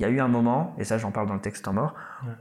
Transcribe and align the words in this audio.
il 0.00 0.04
y 0.04 0.06
a 0.06 0.08
eu 0.08 0.20
un 0.20 0.28
moment, 0.28 0.74
et 0.78 0.84
ça 0.84 0.96
j'en 0.96 1.12
parle 1.12 1.28
dans 1.28 1.34
le 1.34 1.42
texte 1.42 1.68
en 1.68 1.74
mort, 1.74 1.94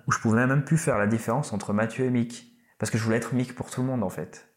où 0.08 0.14
je 0.14 0.20
pouvais 0.20 0.48
même 0.48 0.64
plus 0.64 0.78
faire 0.78 0.98
la 0.98 1.08
différence 1.08 1.52
entre 1.52 1.74
Mathieu 1.74 2.06
et 2.06 2.10
Mick. 2.10 2.56
Parce 2.78 2.90
que 2.90 2.98
je 2.98 3.04
voulais 3.04 3.18
être 3.18 3.34
Mick 3.34 3.54
pour 3.54 3.70
tout 3.70 3.82
le 3.82 3.88
monde 3.88 4.02
en 4.02 4.10
fait. 4.10 4.50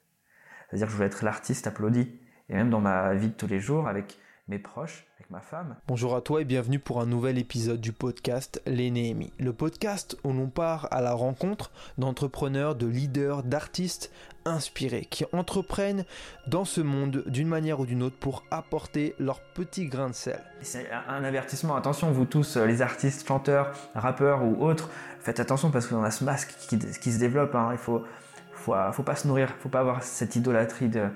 C'est-à-dire 0.69 0.87
que 0.87 0.93
je 0.93 0.97
voulais 0.97 1.09
être 1.09 1.25
l'artiste 1.25 1.67
applaudi. 1.67 2.21
Et 2.49 2.55
même 2.55 2.71
dans 2.71 2.81
ma 2.81 3.13
vie 3.15 3.31
de 3.31 3.35
tous 3.35 3.49
les 3.49 3.59
jours, 3.59 3.89
avec 3.89 4.21
mes 4.47 4.61
proches, 4.61 5.05
ma 5.33 5.41
femme. 5.41 5.77
Bonjour 5.89 6.15
à 6.15 6.21
toi 6.21 6.43
et 6.43 6.45
bienvenue 6.45 6.79
pour 6.79 7.01
un 7.01 7.07
nouvel 7.07 7.39
épisode 7.39 7.81
du 7.81 7.93
podcast 7.93 8.61
Les 8.67 8.91
Néhémies. 8.91 9.33
Le 9.41 9.55
podcast 9.55 10.15
où 10.25 10.33
l'on 10.33 10.49
part 10.49 10.89
à 10.91 11.01
la 11.01 11.15
rencontre 11.15 11.71
d'entrepreneurs, 11.97 12.75
de 12.75 12.87
leaders, 12.87 13.43
d'artistes 13.43 14.13
inspirés 14.45 15.07
qui 15.07 15.25
entreprennent 15.33 16.05
dans 16.47 16.67
ce 16.67 16.83
monde 16.83 17.25
d'une 17.27 17.49
manière 17.49 17.81
ou 17.81 17.87
d'une 17.87 18.03
autre 18.03 18.17
pour 18.21 18.45
apporter 18.51 19.15
leur 19.19 19.41
petit 19.41 19.87
grain 19.87 20.11
de 20.11 20.15
sel. 20.15 20.39
C'est 20.61 20.91
un 21.09 21.25
avertissement, 21.25 21.77
attention 21.77 22.13
vous 22.13 22.27
tous, 22.27 22.59
euh, 22.59 22.67
les 22.67 22.83
artistes, 22.83 23.27
chanteurs, 23.27 23.73
rappeurs 23.95 24.45
ou 24.45 24.63
autres, 24.63 24.91
faites 25.21 25.41
attention 25.41 25.71
parce 25.71 25.87
qu'on 25.87 26.03
a 26.03 26.11
ce 26.11 26.25
masque 26.25 26.55
qui, 26.69 26.79
qui 26.79 27.11
se 27.11 27.19
développe. 27.19 27.55
Hein. 27.55 27.71
Il 27.73 27.79
faut, 27.79 28.05
faut, 28.53 28.75
faut 28.93 29.03
pas 29.03 29.17
se 29.17 29.27
nourrir, 29.27 29.49
faut 29.61 29.71
pas 29.71 29.81
avoir 29.81 30.03
cette 30.03 30.37
idolâtrie 30.37 30.91
de 30.91 31.09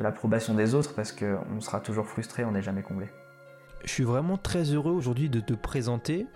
l'approbation 0.00 0.54
des 0.54 0.74
autres 0.74 0.92
parce 0.96 1.12
qu'on 1.12 1.60
sera 1.60 1.78
toujours 1.78 2.08
frustré, 2.08 2.44
on 2.44 2.50
n'est 2.50 2.62
jamais 2.62 2.82
comblé. 2.82 3.06
Je 3.84 3.90
suis 3.90 4.04
vraiment 4.04 4.36
très 4.36 4.64
heureux 4.64 4.92
aujourd'hui 4.92 5.30
de 5.30 5.40
te 5.40 5.54
présenter 5.54 6.26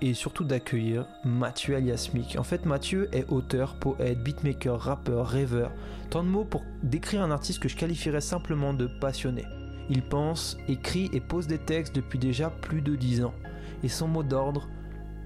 et 0.00 0.14
surtout 0.14 0.44
d'accueillir 0.44 1.06
Mathieu 1.24 1.76
alias 1.76 2.10
En 2.38 2.42
fait, 2.42 2.64
Mathieu 2.64 3.08
est 3.12 3.28
auteur, 3.28 3.76
poète, 3.76 4.22
beatmaker, 4.22 4.78
rappeur, 4.80 5.26
rêveur. 5.26 5.72
Tant 6.10 6.22
de 6.22 6.28
mots 6.28 6.44
pour 6.44 6.64
décrire 6.82 7.22
un 7.22 7.30
artiste 7.30 7.60
que 7.60 7.68
je 7.68 7.76
qualifierais 7.76 8.20
simplement 8.20 8.72
de 8.72 8.86
passionné. 8.86 9.44
Il 9.90 10.02
pense, 10.02 10.56
écrit 10.68 11.10
et 11.12 11.20
pose 11.20 11.46
des 11.46 11.58
textes 11.58 11.94
depuis 11.94 12.18
déjà 12.18 12.50
plus 12.50 12.82
de 12.82 12.94
10 12.94 13.24
ans. 13.24 13.34
Et 13.82 13.88
son 13.88 14.06
mot 14.08 14.22
d'ordre, 14.22 14.68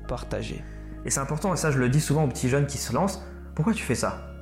partager. 0.08 0.64
Et 1.04 1.10
c'est 1.10 1.20
important, 1.20 1.52
et 1.52 1.56
ça 1.56 1.70
je 1.70 1.78
le 1.78 1.88
dis 1.88 2.00
souvent 2.00 2.24
aux 2.24 2.28
petits 2.28 2.48
jeunes 2.48 2.66
qui 2.66 2.78
se 2.78 2.92
lancent, 2.92 3.22
pourquoi 3.54 3.74
tu 3.74 3.82
fais 3.82 3.94
ça? 3.94 4.32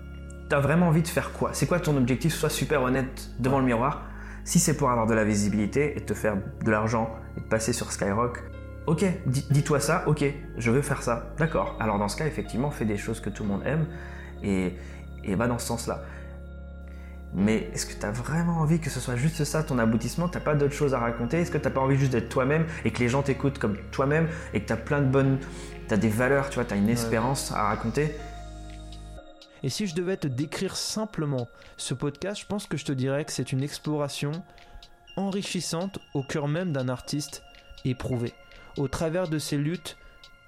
T'as 0.48 0.61
vraiment 0.61 0.89
envie 0.89 1.03
de 1.03 1.09
faire 1.09 1.33
quoi? 1.33 1.51
C'est 1.53 1.67
quoi 1.67 1.81
ton 1.81 1.97
objectif? 1.97 2.33
Sois 2.33 2.51
super 2.51 2.83
honnête 2.83 3.31
devant 3.39 3.59
le 3.59 3.67
miroir. 3.67 4.07
Si 4.45 4.59
c'est 4.59 4.77
pour 4.77 4.91
avoir 4.91 5.06
de 5.06 5.14
la 5.14 5.25
visibilité 5.25 5.97
et 5.97 6.00
te 6.03 6.12
faire 6.14 6.37
de 6.37 6.70
l'argent 6.70 7.11
et 7.37 7.41
de 7.41 7.47
passer 7.47 7.73
sur 7.73 7.91
Skyrock, 7.91 8.42
ok, 8.86 9.05
dis-toi 9.27 9.81
ça, 9.81 10.05
ok, 10.06 10.25
je 10.59 10.70
veux 10.70 10.83
faire 10.83 11.03
ça. 11.03 11.33
D'accord. 11.39 11.77
Alors 11.81 11.98
dans 11.98 12.09
ce 12.09 12.17
cas, 12.17 12.27
effectivement, 12.27 12.70
fais 12.70 12.84
des 12.84 12.98
choses 12.98 13.20
que 13.20 13.31
tout 13.31 13.42
le 13.42 13.48
monde 13.48 13.62
aime 13.64 13.86
et, 14.42 14.75
et 15.25 15.34
va 15.34 15.47
dans 15.47 15.59
ce 15.59 15.67
sens-là. 15.67 16.03
Mais 17.36 17.70
est-ce 17.73 17.86
que 17.86 17.98
tu 17.98 18.06
as 18.06 18.12
vraiment 18.12 18.59
envie 18.59 18.78
que 18.78 18.91
ce 18.91 19.01
soit 19.01 19.17
juste 19.17 19.42
ça 19.45 19.64
ton 19.64 19.78
aboutissement? 19.78 20.28
T'as 20.28 20.41
pas 20.41 20.55
d'autres 20.55 20.75
choses 20.75 20.95
à 20.95 20.98
raconter? 20.98 21.41
Est-ce 21.41 21.51
que 21.51 21.58
t'as 21.58 21.70
pas 21.70 21.81
envie 21.81 21.97
juste 21.97 22.12
d'être 22.12 22.29
toi-même 22.29 22.67
et 22.84 22.92
que 22.92 23.01
les 23.01 23.08
gens 23.08 23.23
t'écoutent 23.23 23.58
comme 23.58 23.77
toi-même 23.91 24.29
et 24.53 24.61
que 24.61 24.67
tu 24.67 24.73
as 24.73 24.77
plein 24.77 25.01
de 25.01 25.06
bonnes. 25.06 25.39
Tu 25.89 25.95
as 25.95 25.97
des 25.97 26.11
valeurs, 26.11 26.48
tu 26.51 26.56
vois, 26.56 26.64
tu 26.64 26.75
as 26.75 26.77
une 26.77 26.91
espérance 26.91 27.51
à 27.51 27.64
raconter? 27.64 28.14
Et 29.65 29.70
si 29.70 29.87
je 29.87 29.95
devais 29.95 30.19
te 30.19 30.29
décrire 30.29 30.77
simplement 30.77 31.48
ce 31.79 31.95
podcast, 31.95 32.43
je 32.43 32.47
pense 32.47 32.67
que 32.67 32.77
je 32.77 32.84
te 32.84 32.93
dirais 32.93 33.25
que 33.25 33.33
c'est 33.33 33.51
une 33.51 33.62
exploration 33.62 34.31
enrichissante 35.17 35.98
au 36.12 36.23
cœur 36.23 36.48
même 36.48 36.70
d'un 36.70 36.91
artiste 36.91 37.43
éprouvé, 37.87 38.35
au 38.77 38.89
travers 38.89 39.27
de 39.27 39.39
ses 39.39 39.57
luttes 39.57 39.97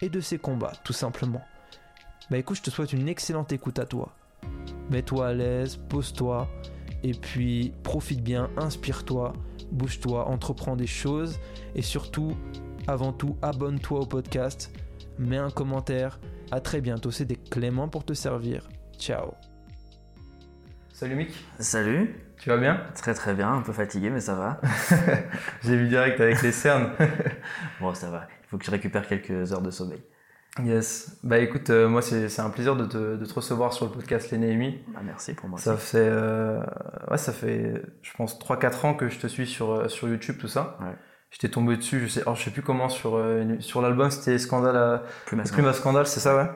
et 0.03 0.11
de 0.11 0.21
ses 0.21 0.39
combats, 0.39 0.75
tout 0.85 0.93
simplement. 0.93 1.43
Bah 2.31 2.37
écoute, 2.37 2.59
je 2.59 2.63
te 2.65 2.71
souhaite 2.71 2.93
une 2.93 3.09
excellente 3.09 3.53
écoute 3.53 3.79
à 3.79 3.87
toi. 3.87 4.15
Mets-toi 4.91 5.29
à 5.29 5.33
l'aise, 5.33 5.81
pose-toi, 5.89 6.47
et 7.03 7.13
puis 7.13 7.73
profite 7.85 8.23
bien, 8.23 8.51
inspire-toi, 8.59 9.33
bouge-toi, 9.73 10.29
entreprends 10.29 10.77
des 10.77 10.87
choses, 10.87 11.39
et 11.75 11.81
surtout, 11.81 12.37
avant 12.87 13.15
tout, 13.15 13.39
abonne-toi 13.41 14.01
au 14.01 14.07
podcast, 14.07 14.71
mets 15.19 15.39
un 15.39 15.51
commentaire. 15.51 16.21
À 16.51 16.61
très 16.61 16.83
bientôt, 16.83 17.11
c'est 17.11 17.25
des 17.25 17.37
Cléments 17.37 17.89
pour 17.89 18.05
te 18.05 18.13
servir. 18.13 18.69
Ciao. 18.99 19.35
Salut 20.93 21.15
Mick. 21.15 21.33
Salut. 21.59 22.15
Tu 22.39 22.49
vas 22.49 22.57
bien? 22.57 22.81
Très 22.95 23.15
très 23.15 23.35
bien, 23.35 23.53
un 23.53 23.63
peu 23.63 23.73
fatigué 23.73 24.11
mais 24.11 24.21
ça 24.21 24.35
va. 24.35 24.61
J'ai 25.63 25.77
vu 25.77 25.89
direct 25.89 26.21
avec 26.21 26.43
les 26.43 26.53
cernes. 26.53 26.91
bon 27.81 27.95
ça 27.95 28.11
va, 28.11 28.27
il 28.43 28.49
faut 28.49 28.59
que 28.59 28.65
je 28.65 28.71
récupère 28.71 29.07
quelques 29.07 29.53
heures 29.53 29.63
de 29.63 29.71
sommeil. 29.71 30.03
Yes. 30.65 31.19
Bah 31.23 31.39
écoute, 31.39 31.69
euh, 31.69 31.87
moi 31.87 32.01
c'est 32.01 32.41
un 32.41 32.49
plaisir 32.49 32.77
de 32.77 32.87
te, 32.87 33.17
de 33.17 33.27
te, 33.27 33.35
recevoir 33.35 33.75
sur 33.75 33.87
le 33.87 33.93
podcast 33.93 34.31
Les 34.31 34.39
Néhémies. 34.39 34.83
Bah, 34.89 35.01
merci 35.05 35.35
pour 35.35 35.51
moi. 35.51 35.59
Ça 35.59 35.77
fait, 35.77 35.99
euh, 35.99 36.63
ouais, 37.11 37.19
ça 37.19 37.33
fait, 37.33 37.83
je 38.01 38.13
pense, 38.15 38.39
3-4 38.39 38.87
ans 38.87 38.95
que 38.95 39.09
je 39.11 39.19
te 39.19 39.27
suis 39.27 39.47
sur, 39.47 39.73
euh, 39.73 39.89
sur 39.89 40.09
YouTube, 40.09 40.37
tout 40.41 40.49
ça. 40.49 40.79
Ouais. 40.81 40.95
J'étais 41.31 41.51
tombé 41.51 41.77
dessus, 41.77 42.01
je 42.01 42.07
sais, 42.07 42.23
je 42.35 42.43
sais 42.43 42.51
plus 42.51 42.63
comment, 42.63 42.89
sur, 42.89 43.23
sur 43.59 43.83
l'album, 43.83 44.11
c'était 44.11 44.39
Scandale 44.39 45.03
Plume 45.27 45.41
à 45.41 45.45
Scandale, 45.45 45.75
Scandale 45.75 46.07
c'est 46.07 46.21
ça, 46.21 46.35
ouais? 46.37 46.49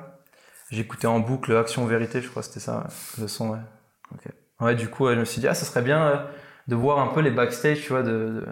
J'écoutais 0.70 1.06
en 1.06 1.20
boucle 1.20 1.56
Action 1.56 1.84
Vérité, 1.86 2.20
je 2.20 2.28
crois, 2.28 2.42
c'était 2.42 2.60
ça, 2.60 2.86
le 3.19 3.28
son, 3.28 3.50
ouais. 3.50 3.58
Ouais, 4.60 4.75
du 4.75 4.88
coup, 4.88 5.08
je 5.08 5.14
me 5.14 5.25
suis 5.25 5.41
dit, 5.41 5.48
ah, 5.48 5.54
ça 5.54 5.64
serait 5.64 5.82
bien 5.82 6.03
euh, 6.03 6.16
de 6.69 6.76
voir 6.76 6.98
un 6.98 7.08
peu 7.08 7.20
les 7.20 7.31
backstage, 7.31 7.81
tu 7.81 7.88
vois, 7.88 8.03
de, 8.03 8.47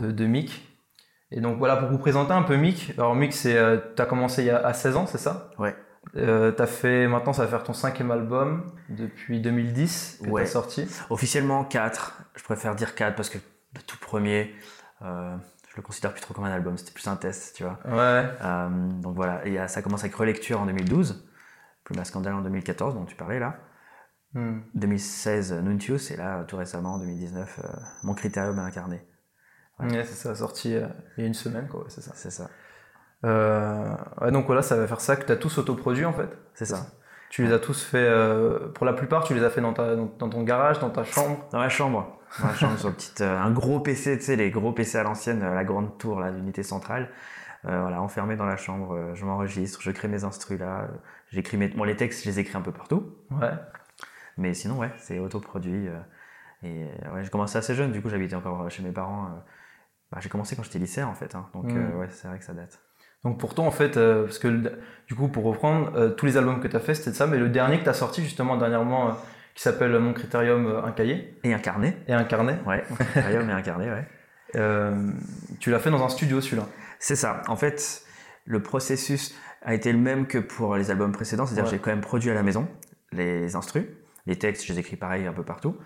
de, 0.00 0.10
de, 0.10 0.26
Mick. 0.26 0.68
Et 1.30 1.40
donc 1.40 1.58
voilà, 1.58 1.76
pour 1.76 1.88
vous 1.88 1.98
présenter 1.98 2.32
un 2.32 2.42
peu 2.42 2.56
Mick. 2.56 2.92
Alors 2.98 3.14
Mick, 3.14 3.32
c'est, 3.32 3.56
euh, 3.56 3.78
t'as 3.96 4.06
commencé 4.06 4.42
il 4.42 4.46
y 4.46 4.50
a 4.50 4.64
à 4.64 4.72
16 4.72 4.96
ans, 4.96 5.06
c'est 5.06 5.18
ça? 5.18 5.50
Ouais. 5.58 5.74
Euh, 6.16 6.52
t'as 6.52 6.66
fait, 6.66 7.08
maintenant 7.08 7.32
ça 7.32 7.42
va 7.42 7.48
faire 7.48 7.64
ton 7.64 7.72
cinquième 7.72 8.10
album 8.10 8.70
depuis 8.90 9.40
2010 9.40 10.20
que 10.22 10.28
ouais. 10.28 10.42
t'as 10.42 10.50
sorti. 10.50 10.86
Officiellement 11.10 11.64
4, 11.64 12.20
je 12.36 12.44
préfère 12.44 12.74
dire 12.74 12.94
4 12.94 13.16
parce 13.16 13.30
que 13.30 13.38
le 13.74 13.82
tout 13.82 13.98
premier, 13.98 14.54
euh, 15.02 15.34
je 15.74 15.80
le 15.80 15.82
considère 15.82 16.12
plus 16.12 16.20
trop 16.20 16.32
comme 16.34 16.44
un 16.44 16.52
album, 16.52 16.78
c'était 16.78 16.92
plus 16.92 17.08
un 17.08 17.16
test, 17.16 17.56
tu 17.56 17.64
vois. 17.64 17.80
Ouais. 17.84 18.30
Euh, 18.42 18.68
donc 19.00 19.16
voilà, 19.16 19.44
et 19.44 19.66
ça 19.66 19.82
commence 19.82 20.04
avec 20.04 20.14
Relecture 20.14 20.60
en 20.60 20.66
2012, 20.66 21.28
Plus 21.82 22.04
Scandale 22.04 22.34
en 22.34 22.42
2014, 22.42 22.94
dont 22.94 23.04
tu 23.04 23.16
parlais 23.16 23.40
là. 23.40 23.56
2016, 24.34 25.52
hmm. 25.52 25.64
Nuntius, 25.64 26.12
et 26.12 26.16
là, 26.16 26.44
tout 26.44 26.56
récemment, 26.56 26.94
en 26.94 26.98
2019, 26.98 27.58
euh, 27.58 27.68
Mon 28.04 28.14
Critérium 28.14 28.56
incarné. 28.60 29.04
Ouais, 29.80 30.04
c'est 30.04 30.14
ça, 30.14 30.36
sorti 30.36 30.76
euh, 30.76 30.86
il 31.16 31.22
y 31.22 31.24
a 31.24 31.26
une 31.26 31.34
semaine, 31.34 31.66
quoi, 31.66 31.86
c'est 31.88 32.02
ça. 32.02 32.12
C'est 32.14 32.30
ça. 32.30 32.50
ouais, 33.24 34.30
donc 34.30 34.46
voilà, 34.46 34.62
ça 34.62 34.76
va 34.76 34.86
faire 34.86 35.00
ça 35.00 35.16
que 35.16 35.26
tu 35.26 35.32
as 35.32 35.36
tous 35.36 35.58
autoproduit 35.58 36.04
en 36.04 36.12
fait. 36.12 36.38
C'est 36.54 36.66
ça. 36.66 36.86
Tu 37.30 37.44
les 37.44 37.52
as 37.52 37.58
tous 37.58 37.82
fait, 37.82 38.08
pour 38.74 38.86
la 38.86 38.92
plupart, 38.92 39.24
tu 39.24 39.34
les 39.34 39.42
as 39.42 39.50
fait 39.50 39.60
dans, 39.60 39.72
ta, 39.72 39.96
dans, 39.96 40.06
ton 40.06 40.44
garage, 40.44 40.78
dans 40.78 40.90
ta 40.90 41.02
chambre 41.02 41.48
Dans 41.50 41.58
la 41.58 41.68
chambre. 41.68 42.20
La 42.42 42.54
chambre, 42.54 42.78
sur 42.78 42.92
petite, 42.94 43.20
un 43.20 43.50
gros 43.50 43.80
PC, 43.80 44.18
tu 44.18 44.24
sais, 44.24 44.36
les 44.36 44.50
gros 44.50 44.72
PC 44.72 44.98
à 44.98 45.02
l'ancienne, 45.02 45.40
la 45.40 45.64
grande 45.64 45.96
tour, 45.98 46.20
là, 46.20 46.30
l'unité 46.30 46.62
centrale. 46.62 47.10
Euh, 47.66 47.80
voilà, 47.80 48.02
enfermé 48.02 48.36
dans 48.36 48.44
la 48.44 48.56
chambre, 48.56 49.12
je 49.14 49.24
m'enregistre, 49.24 49.80
je 49.80 49.90
crée 49.90 50.08
mes 50.08 50.24
instrus 50.24 50.58
là, 50.58 50.88
j'écris 51.30 51.56
mes, 51.56 51.68
bon, 51.68 51.84
les 51.84 51.96
textes, 51.96 52.24
je 52.24 52.28
les 52.28 52.38
écris 52.38 52.56
un 52.56 52.60
peu 52.60 52.72
partout. 52.72 53.14
Ouais. 53.30 53.52
Mais 54.36 54.52
sinon, 54.52 54.78
ouais, 54.78 54.90
c'est 54.98 55.18
autoproduit. 55.18 55.88
Euh, 55.88 55.98
et 56.62 56.84
ouais, 57.12 57.22
j'ai 57.22 57.30
commencé 57.30 57.56
assez 57.56 57.74
jeune, 57.74 57.92
du 57.92 58.02
coup, 58.02 58.08
j'habitais 58.08 58.36
encore 58.36 58.70
chez 58.70 58.82
mes 58.82 58.92
parents. 58.92 59.30
Bah, 60.10 60.18
j'ai 60.20 60.28
commencé 60.28 60.56
quand 60.56 60.62
j'étais 60.62 60.78
lycéen, 60.78 61.06
en 61.06 61.14
fait. 61.14 61.34
Hein, 61.34 61.48
donc, 61.54 61.66
mm. 61.66 61.96
ouais, 61.98 62.08
c'est 62.10 62.28
vrai 62.28 62.38
que 62.38 62.44
ça 62.44 62.54
date. 62.54 62.80
Donc 63.24 63.38
pour 63.38 63.54
toi, 63.54 63.64
en 63.64 63.70
fait, 63.70 63.96
euh, 63.96 64.24
parce 64.24 64.38
que 64.38 64.48
du 65.06 65.14
coup, 65.14 65.28
pour 65.28 65.44
reprendre, 65.44 65.92
euh, 65.96 66.10
tous 66.10 66.26
les 66.26 66.36
albums 66.36 66.60
que 66.60 66.68
tu 66.68 66.76
as 66.76 66.80
fait, 66.80 66.94
c'était 66.94 67.16
ça, 67.16 67.26
mais 67.26 67.38
le 67.38 67.48
dernier 67.48 67.78
que 67.78 67.84
tu 67.84 67.88
as 67.88 67.94
sorti 67.94 68.22
justement 68.22 68.56
dernièrement, 68.58 69.08
euh, 69.08 69.12
qui 69.54 69.62
s'appelle 69.62 69.98
Mon 69.98 70.12
Critérium, 70.12 70.82
un 70.84 70.92
cahier. 70.92 71.38
Et 71.44 71.54
un 71.54 71.58
carnet. 71.58 71.96
Et 72.08 72.12
un 72.12 72.24
carnet. 72.24 72.58
Ouais, 72.66 72.84
Mon 72.90 72.96
Critérium 72.96 73.48
et 73.48 73.52
un 73.52 73.62
carnet, 73.62 73.90
ouais. 73.90 74.06
tu 75.60 75.70
l'as 75.70 75.78
fait 75.80 75.90
dans 75.90 76.04
un 76.04 76.08
studio 76.08 76.40
celui-là? 76.40 76.66
C'est 76.98 77.16
ça. 77.16 77.42
En 77.48 77.56
fait, 77.56 78.04
le 78.44 78.62
processus 78.62 79.34
a 79.62 79.74
été 79.74 79.92
le 79.92 79.98
même 79.98 80.26
que 80.26 80.38
pour 80.38 80.76
les 80.76 80.90
albums 80.90 81.12
précédents, 81.12 81.46
c'est-à-dire 81.46 81.64
que 81.64 81.70
j'ai 81.70 81.78
quand 81.78 81.90
même 81.90 82.00
produit 82.00 82.30
à 82.30 82.34
la 82.34 82.42
maison 82.42 82.68
les 83.14 83.56
instrus, 83.56 83.84
les 84.26 84.36
textes, 84.36 84.66
je 84.66 84.72
les 84.72 84.78
écris 84.78 84.96
pareil 84.96 85.26
un 85.26 85.32
peu 85.32 85.42
partout. 85.42 85.76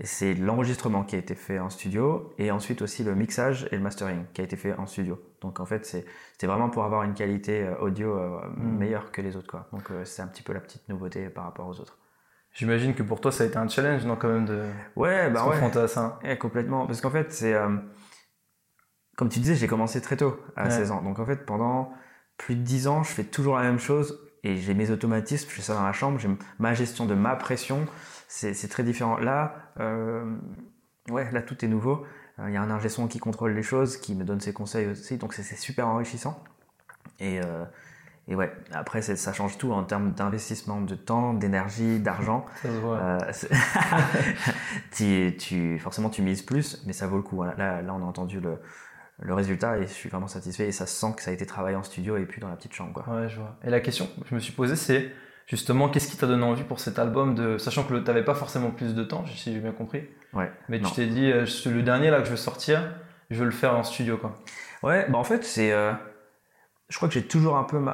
Et 0.00 0.06
c'est 0.06 0.34
l'enregistrement 0.34 1.02
qui 1.02 1.16
a 1.16 1.18
été 1.18 1.34
fait 1.34 1.58
en 1.58 1.70
studio 1.70 2.32
et 2.38 2.52
ensuite 2.52 2.82
aussi 2.82 3.02
le 3.02 3.14
mixage 3.16 3.68
et 3.72 3.76
le 3.76 3.82
mastering 3.82 4.24
qui 4.32 4.40
a 4.40 4.44
été 4.44 4.56
fait 4.56 4.72
en 4.74 4.86
studio. 4.86 5.20
Donc 5.40 5.58
en 5.58 5.66
fait, 5.66 5.84
c'était 5.84 6.46
vraiment 6.46 6.70
pour 6.70 6.84
avoir 6.84 7.02
une 7.02 7.14
qualité 7.14 7.64
euh, 7.64 7.76
audio 7.80 8.16
euh, 8.16 8.40
mm. 8.56 8.78
meilleure 8.78 9.10
que 9.10 9.20
les 9.20 9.36
autres. 9.36 9.48
Quoi. 9.48 9.68
Donc 9.72 9.90
euh, 9.90 10.04
c'est 10.04 10.22
un 10.22 10.28
petit 10.28 10.42
peu 10.42 10.52
la 10.52 10.60
petite 10.60 10.88
nouveauté 10.88 11.28
par 11.28 11.44
rapport 11.44 11.66
aux 11.66 11.80
autres. 11.80 11.98
J'imagine 12.52 12.94
que 12.94 13.02
pour 13.02 13.20
toi, 13.20 13.30
ça 13.30 13.44
a 13.44 13.46
été 13.46 13.56
un 13.56 13.68
challenge, 13.68 14.04
non, 14.04 14.16
quand 14.16 14.28
même, 14.28 14.46
de 14.46 14.64
ouais, 14.96 15.30
bah 15.30 15.40
se 15.40 15.44
confronter 15.44 15.78
à 15.78 15.88
ça. 15.88 16.18
Ouais, 16.24 16.36
complètement. 16.36 16.86
Parce 16.86 17.00
qu'en 17.00 17.10
fait, 17.10 17.32
c'est. 17.32 17.54
comme 19.16 19.28
tu 19.28 19.38
disais, 19.38 19.54
j'ai 19.54 19.68
commencé 19.68 20.00
très 20.00 20.16
tôt, 20.16 20.40
à 20.56 20.70
16 20.70 20.90
ans. 20.90 21.02
Donc 21.02 21.18
en 21.18 21.26
fait, 21.26 21.46
pendant 21.46 21.92
plus 22.36 22.56
de 22.56 22.62
10 22.62 22.88
ans, 22.88 23.02
je 23.04 23.10
fais 23.10 23.24
toujours 23.24 23.56
la 23.56 23.62
même 23.62 23.78
chose 23.78 24.20
et 24.42 24.56
j'ai 24.56 24.74
mes 24.74 24.90
automatismes, 24.90 25.48
je 25.48 25.54
fais 25.54 25.62
ça 25.62 25.74
dans 25.74 25.84
la 25.84 25.92
chambre, 25.92 26.18
j'ai 26.18 26.28
ma 26.58 26.74
gestion 26.74 27.06
de 27.06 27.14
ma 27.14 27.36
pression 27.36 27.86
c'est 28.28 28.68
très 28.68 28.84
différent. 28.84 29.18
Là, 29.18 29.72
euh, 29.80 30.36
ouais, 31.10 31.30
là 31.32 31.42
tout 31.42 31.64
est 31.64 31.68
nouveau. 31.68 32.04
Euh, 32.38 32.48
il 32.48 32.54
y 32.54 32.56
a 32.56 32.62
un 32.62 32.70
ingé 32.70 32.88
son 32.88 33.08
qui 33.08 33.18
contrôle 33.18 33.52
les 33.52 33.62
choses, 33.62 33.96
qui 33.96 34.14
me 34.14 34.24
donne 34.24 34.40
ses 34.40 34.52
conseils 34.52 34.86
aussi, 34.86 35.16
donc 35.16 35.34
c'est 35.34 35.42
super 35.56 35.88
enrichissant. 35.88 36.42
Et, 37.18 37.40
euh, 37.40 37.64
et 38.28 38.34
ouais, 38.34 38.52
après 38.72 39.00
ça 39.02 39.32
change 39.32 39.56
tout 39.56 39.72
en 39.72 39.82
termes 39.84 40.12
d'investissement 40.12 40.80
de 40.80 40.94
temps, 40.94 41.32
d'énergie, 41.32 41.98
d'argent. 41.98 42.44
Euh, 42.66 43.18
tu, 44.92 45.34
tu, 45.38 45.78
forcément 45.78 46.10
tu 46.10 46.22
mises 46.22 46.42
plus, 46.42 46.82
mais 46.86 46.92
ça 46.92 47.06
vaut 47.06 47.16
le 47.16 47.22
coup. 47.22 47.42
Là, 47.42 47.54
là 47.56 47.94
on 47.94 48.02
a 48.02 48.06
entendu 48.06 48.38
le, 48.38 48.58
le 49.20 49.34
résultat 49.34 49.78
et 49.78 49.82
je 49.82 49.92
suis 49.92 50.08
vraiment 50.08 50.28
satisfait 50.28 50.68
et 50.68 50.72
ça 50.72 50.86
se 50.86 50.94
sent 50.94 51.14
que 51.16 51.22
ça 51.22 51.30
a 51.30 51.34
été 51.34 51.46
travaillé 51.46 51.76
en 51.76 51.82
studio 51.82 52.16
et 52.16 52.26
puis 52.26 52.40
dans 52.40 52.48
la 52.48 52.56
petite 52.56 52.74
chambre. 52.74 52.92
Quoi. 52.92 53.04
Ouais, 53.12 53.28
je 53.28 53.36
vois. 53.36 53.56
Et 53.64 53.70
la 53.70 53.80
question 53.80 54.06
que 54.06 54.28
je 54.28 54.34
me 54.34 54.40
suis 54.40 54.52
posée, 54.52 54.76
c'est 54.76 55.10
justement 55.46 55.88
qu'est-ce 55.88 56.08
qui 56.08 56.16
t'a 56.16 56.26
donné 56.26 56.44
envie 56.44 56.62
pour 56.62 56.80
cet 56.80 56.98
album, 56.98 57.34
de... 57.34 57.58
sachant 57.58 57.82
que 57.82 57.94
tu 57.98 58.04
n'avais 58.04 58.24
pas 58.24 58.34
forcément 58.34 58.70
plus 58.70 58.94
de 58.94 59.02
temps, 59.02 59.24
si 59.26 59.52
j'ai 59.52 59.60
bien 59.60 59.72
compris. 59.72 60.02
Ouais. 60.34 60.52
Mais 60.68 60.80
tu 60.80 60.92
t'es 60.92 61.06
dit, 61.06 61.32
euh, 61.32 61.46
le 61.66 61.82
dernier 61.82 62.10
là 62.10 62.18
que 62.18 62.26
je 62.26 62.30
veux 62.30 62.36
sortir, 62.36 62.82
je 63.30 63.38
veux 63.38 63.46
le 63.46 63.50
faire 63.50 63.74
en 63.74 63.82
studio. 63.82 64.18
Quoi. 64.18 64.38
Ouais, 64.82 65.06
bah 65.08 65.18
en 65.18 65.24
fait, 65.24 65.44
c'est. 65.44 65.72
Euh, 65.72 65.92
je 66.88 66.96
crois 66.96 67.08
que 67.08 67.14
j'ai 67.14 67.26
toujours 67.26 67.56
un 67.56 67.64
peu 67.64 67.84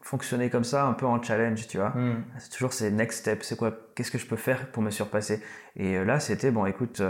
fonctionné 0.00 0.50
comme 0.50 0.64
ça, 0.64 0.86
un 0.86 0.92
peu 0.92 1.06
en 1.06 1.22
challenge, 1.22 1.66
tu 1.66 1.78
vois. 1.78 1.90
Hmm. 1.90 2.24
C'est 2.38 2.50
toujours 2.50 2.72
ces 2.72 2.90
next 2.90 3.20
steps, 3.20 3.46
c'est 3.46 3.56
quoi 3.56 3.72
Qu'est-ce 3.94 4.10
que 4.10 4.18
je 4.18 4.26
peux 4.26 4.36
faire 4.36 4.70
pour 4.70 4.82
me 4.82 4.90
surpasser? 4.90 5.42
Et 5.76 5.96
euh, 5.96 6.04
là, 6.04 6.20
c'était, 6.20 6.50
bon, 6.50 6.66
écoute, 6.66 7.02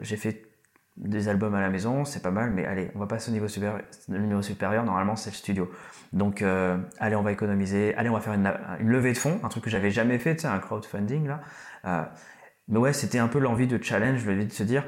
j'ai 0.00 0.16
fait 0.16 0.54
des 0.96 1.28
albums 1.28 1.54
à 1.54 1.60
la 1.60 1.70
maison, 1.70 2.04
c'est 2.04 2.22
pas 2.22 2.30
mal, 2.30 2.50
mais 2.50 2.64
allez, 2.64 2.90
on 2.94 3.00
va 3.00 3.06
passer 3.06 3.30
au 3.30 3.34
niveau 3.34 3.48
supérieur. 3.48 3.80
Le 4.08 4.18
niveau 4.20 4.42
supérieur, 4.42 4.84
normalement, 4.84 5.16
c'est 5.16 5.30
le 5.30 5.34
studio. 5.34 5.70
Donc, 6.12 6.42
euh, 6.42 6.78
allez, 6.98 7.16
on 7.16 7.22
va 7.22 7.32
économiser. 7.32 7.94
Allez, 7.96 8.08
on 8.08 8.14
va 8.14 8.20
faire 8.20 8.34
une, 8.34 8.52
levée 8.80 9.12
de 9.12 9.18
fonds, 9.18 9.40
un 9.42 9.48
truc 9.48 9.64
que 9.64 9.70
j'avais 9.70 9.90
jamais 9.90 10.18
fait, 10.18 10.36
tu 10.36 10.42
sais, 10.42 10.48
un 10.48 10.58
crowdfunding 10.58 11.26
là. 11.26 11.40
Euh, 11.84 12.04
mais 12.68 12.78
ouais, 12.78 12.92
c'était 12.92 13.18
un 13.18 13.28
peu 13.28 13.40
l'envie 13.40 13.66
de 13.66 13.82
challenge, 13.82 14.24
l'envie 14.24 14.46
de 14.46 14.52
se 14.52 14.62
dire, 14.62 14.84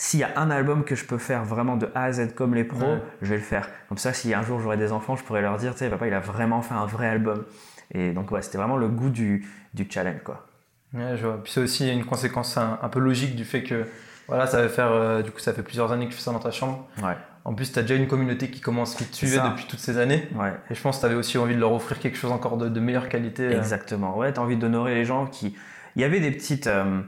s'il 0.00 0.20
y 0.20 0.24
a 0.24 0.30
un 0.36 0.50
album 0.50 0.84
que 0.84 0.94
je 0.94 1.04
peux 1.04 1.18
faire 1.18 1.44
vraiment 1.44 1.76
de 1.76 1.90
A 1.94 2.04
à 2.04 2.12
Z 2.12 2.34
comme 2.34 2.54
les 2.54 2.64
pros, 2.64 2.96
je 3.20 3.28
vais 3.28 3.36
le 3.36 3.42
faire. 3.42 3.68
Comme 3.90 3.98
ça, 3.98 4.14
si 4.14 4.32
un 4.32 4.42
jour 4.42 4.58
j'aurai 4.58 4.78
des 4.78 4.92
enfants, 4.92 5.14
je 5.14 5.22
pourrais 5.22 5.42
leur 5.42 5.58
dire, 5.58 5.72
tu 5.72 5.80
sais, 5.80 5.90
papa, 5.90 6.06
il 6.06 6.14
a 6.14 6.20
vraiment 6.20 6.62
fait 6.62 6.72
un 6.72 6.86
vrai 6.86 7.06
album. 7.06 7.44
Et 7.92 8.12
donc, 8.12 8.30
ouais, 8.30 8.40
c'était 8.40 8.56
vraiment 8.56 8.78
le 8.78 8.88
goût 8.88 9.10
du, 9.10 9.46
du 9.74 9.86
challenge, 9.90 10.22
quoi. 10.24 10.46
Ouais, 10.94 11.18
je 11.18 11.26
vois. 11.26 11.42
Puis 11.42 11.52
c'est 11.52 11.60
aussi 11.60 11.92
une 11.92 12.06
conséquence 12.06 12.56
un, 12.56 12.78
un 12.80 12.88
peu 12.88 12.98
logique 12.98 13.36
du 13.36 13.44
fait 13.44 13.62
que 13.62 13.84
voilà, 14.26 14.46
ça 14.46 14.62
va 14.62 14.70
faire, 14.70 14.90
euh, 14.90 15.20
du 15.20 15.32
coup, 15.32 15.38
ça 15.38 15.52
fait 15.52 15.62
plusieurs 15.62 15.92
années 15.92 16.06
que 16.06 16.12
tu 16.12 16.16
fais 16.16 16.22
ça 16.22 16.32
dans 16.32 16.38
ta 16.38 16.50
chambre. 16.50 16.88
Ouais. 17.02 17.16
En 17.44 17.52
plus, 17.52 17.70
tu 17.70 17.78
as 17.78 17.82
déjà 17.82 17.96
une 17.96 18.08
communauté 18.08 18.48
qui 18.48 18.60
commence, 18.60 18.94
qui 18.94 19.04
te 19.04 19.14
suivait 19.14 19.36
depuis 19.50 19.66
toutes 19.66 19.80
ces 19.80 19.98
années. 19.98 20.26
Ouais. 20.34 20.54
Et 20.70 20.74
je 20.74 20.80
pense 20.80 20.96
que 20.96 21.00
tu 21.00 21.06
avais 21.06 21.14
aussi 21.14 21.36
envie 21.36 21.54
de 21.54 21.60
leur 21.60 21.74
offrir 21.74 21.98
quelque 21.98 22.16
chose 22.16 22.32
encore 22.32 22.56
de, 22.56 22.80
meilleure 22.80 23.10
qualité. 23.10 23.48
Euh. 23.48 23.58
Exactement. 23.58 24.16
Ouais, 24.16 24.32
tu 24.32 24.40
as 24.40 24.42
envie 24.42 24.56
d'honorer 24.56 24.94
les 24.94 25.04
gens 25.04 25.26
qui. 25.26 25.54
Il 25.94 26.00
y 26.00 26.06
avait 26.06 26.20
des 26.20 26.30
petites. 26.30 26.68
Euh, 26.68 27.02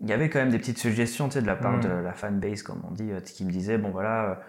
il 0.00 0.08
y 0.08 0.12
avait 0.12 0.30
quand 0.30 0.38
même 0.38 0.50
des 0.50 0.58
petites 0.58 0.78
suggestions 0.78 1.28
tu 1.28 1.34
sais, 1.34 1.42
de 1.42 1.46
la 1.46 1.56
part 1.56 1.76
mm. 1.76 1.80
de 1.80 1.88
la 1.88 2.12
fanbase, 2.12 2.62
comme 2.62 2.82
on 2.88 2.92
dit, 2.92 3.10
qui 3.24 3.44
me 3.44 3.50
disaient 3.50 3.78
bon 3.78 3.90
voilà, 3.90 4.40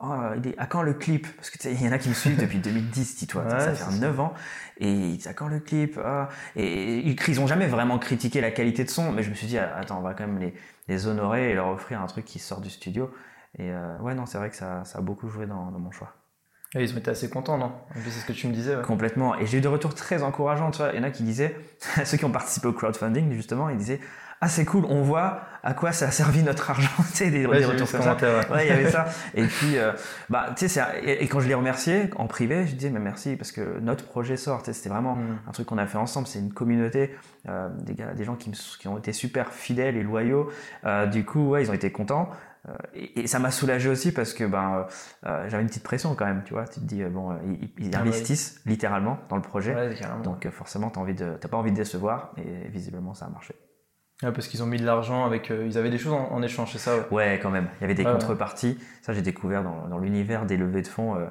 oh, 0.00 0.12
à 0.58 0.66
quand 0.66 0.82
le 0.82 0.94
clip? 0.94 1.26
Parce 1.36 1.50
que 1.50 1.68
il 1.68 1.82
y 1.82 1.88
en 1.88 1.92
a 1.92 1.98
qui 1.98 2.08
me 2.08 2.14
suivent 2.14 2.40
depuis 2.40 2.58
2010, 2.60 3.16
dis-toi, 3.16 3.48
ça 3.48 3.74
fait 3.74 3.98
9 3.98 4.20
ans. 4.20 4.34
Et 4.78 5.18
à 5.26 5.34
quand 5.34 5.48
le 5.48 5.60
clip? 5.60 5.98
Ah. 6.04 6.28
Et 6.56 6.98
ils, 7.00 7.40
n'ont 7.40 7.46
jamais 7.46 7.66
vraiment 7.66 7.98
critiqué 7.98 8.40
la 8.40 8.50
qualité 8.50 8.84
de 8.84 8.90
son, 8.90 9.12
mais 9.12 9.22
je 9.22 9.30
me 9.30 9.34
suis 9.34 9.46
dit 9.46 9.58
attends, 9.58 9.98
on 9.98 10.02
va 10.02 10.14
quand 10.14 10.26
même 10.26 10.38
les, 10.38 10.54
les 10.88 11.06
honorer 11.06 11.50
et 11.50 11.54
leur 11.54 11.68
offrir 11.68 12.00
un 12.00 12.06
truc 12.06 12.24
qui 12.24 12.38
sort 12.38 12.60
du 12.60 12.70
studio. 12.70 13.12
Et 13.58 13.70
euh, 13.70 13.98
ouais, 13.98 14.14
non, 14.14 14.26
c'est 14.26 14.38
vrai 14.38 14.50
que 14.50 14.56
ça, 14.56 14.84
ça, 14.84 14.98
a 14.98 15.02
beaucoup 15.02 15.28
joué 15.28 15.46
dans, 15.46 15.70
mon 15.70 15.90
choix. 15.90 16.14
Et 16.74 16.82
ils 16.82 16.94
ont 16.94 16.96
été 16.96 17.10
assez 17.10 17.28
contents, 17.28 17.58
non? 17.58 17.72
C'est 17.94 18.10
ce 18.10 18.24
que 18.24 18.32
tu 18.32 18.46
me 18.46 18.52
disais. 18.54 18.76
Complètement. 18.82 19.36
Et 19.38 19.46
j'ai 19.46 19.58
eu 19.58 19.60
des 19.60 19.68
retours 19.68 19.94
très 19.94 20.22
encourageants. 20.22 20.70
Tu 20.70 20.78
vois, 20.78 20.92
il 20.92 20.96
y 20.96 21.00
en 21.00 21.02
a 21.02 21.10
qui 21.10 21.22
disaient, 21.22 21.54
ceux 22.04 22.16
qui 22.16 22.24
ont 22.24 22.30
participé 22.30 22.68
au 22.68 22.72
crowdfunding, 22.72 23.32
justement, 23.32 23.68
ils 23.68 23.76
disaient 23.76 24.00
ah 24.44 24.48
c'est 24.48 24.64
cool, 24.64 24.84
on 24.88 25.02
voit 25.02 25.42
à 25.62 25.72
quoi 25.72 25.92
ça 25.92 26.08
a 26.08 26.10
servi 26.10 26.42
notre 26.42 26.68
argent, 26.68 26.90
tu 27.12 27.16
sais, 27.18 27.30
des, 27.30 27.46
retours 27.46 27.88
comme 27.88 28.02
ça. 28.02 28.16
Ouais, 28.50 28.66
il 28.66 28.68
y 28.68 28.72
avait 28.72 28.90
ça. 28.90 29.06
Et 29.34 29.44
puis, 29.44 29.78
euh, 29.78 29.92
bah, 30.28 30.48
tu 30.56 30.68
sais, 30.68 30.82
et, 31.04 31.28
quand 31.28 31.38
je 31.38 31.46
l'ai 31.46 31.54
remercié 31.54 32.10
en 32.16 32.26
privé, 32.26 32.66
je 32.66 32.74
disais 32.74 32.90
mais 32.90 32.98
merci 32.98 33.36
parce 33.36 33.52
que 33.52 33.78
notre 33.78 34.04
projet 34.04 34.36
sort. 34.36 34.62
C'était 34.64 34.88
vraiment 34.88 35.14
mm. 35.14 35.38
un 35.46 35.52
truc 35.52 35.68
qu'on 35.68 35.78
a 35.78 35.86
fait 35.86 35.98
ensemble. 35.98 36.26
C'est 36.26 36.40
une 36.40 36.52
communauté, 36.52 37.14
euh, 37.48 37.68
des 37.82 37.94
gars, 37.94 38.14
des 38.14 38.24
gens 38.24 38.34
qui, 38.34 38.50
qui, 38.50 38.88
ont 38.88 38.98
été 38.98 39.12
super 39.12 39.52
fidèles 39.52 39.96
et 39.96 40.02
loyaux. 40.02 40.50
Euh, 40.86 41.06
du 41.06 41.24
coup, 41.24 41.50
ouais, 41.50 41.62
ils 41.62 41.70
ont 41.70 41.74
été 41.74 41.92
contents. 41.92 42.28
Euh, 42.68 42.72
et, 42.94 43.28
ça 43.28 43.38
m'a 43.38 43.52
soulagé 43.52 43.88
aussi 43.88 44.10
parce 44.10 44.34
que 44.34 44.42
ben 44.42 44.86
j'avais 45.22 45.62
une 45.62 45.68
petite 45.68 45.84
pression 45.84 46.16
quand 46.16 46.26
même, 46.26 46.42
tu 46.44 46.54
vois. 46.54 46.66
Tu 46.66 46.80
te 46.80 46.84
dis 46.84 47.04
bon, 47.04 47.38
ils, 47.78 47.94
ah 47.94 48.00
investissent 48.00 48.60
littéralement 48.66 49.20
dans 49.28 49.36
le 49.36 49.42
projet, 49.42 49.96
donc 50.24 50.48
forcément 50.50 50.90
t'as 50.90 51.00
envie 51.00 51.14
de, 51.14 51.36
t'as 51.40 51.48
pas 51.48 51.58
envie 51.58 51.70
de 51.70 51.76
décevoir. 51.76 52.32
Et 52.38 52.68
visiblement 52.68 53.14
ça 53.14 53.26
a 53.26 53.28
marché 53.28 53.54
parce 54.30 54.46
qu'ils 54.46 54.62
ont 54.62 54.66
mis 54.66 54.78
de 54.78 54.86
l'argent 54.86 55.24
avec. 55.24 55.50
Euh, 55.50 55.66
ils 55.66 55.78
avaient 55.78 55.90
des 55.90 55.98
choses 55.98 56.12
en, 56.12 56.42
échange, 56.42 56.72
c'est 56.72 56.78
ça 56.78 57.06
ouais. 57.10 57.40
quand 57.42 57.50
même. 57.50 57.68
Il 57.80 57.82
y 57.82 57.84
avait 57.84 57.94
des 57.94 58.04
contreparties. 58.04 58.78
Ça, 59.02 59.12
j'ai 59.12 59.22
découvert 59.22 59.64
dans, 59.64 59.88
dans 59.88 59.98
l'univers 59.98 60.46
des 60.46 60.56
levées 60.56 60.82
de 60.82 60.88
fonds. 60.88 61.16
Euh, 61.16 61.26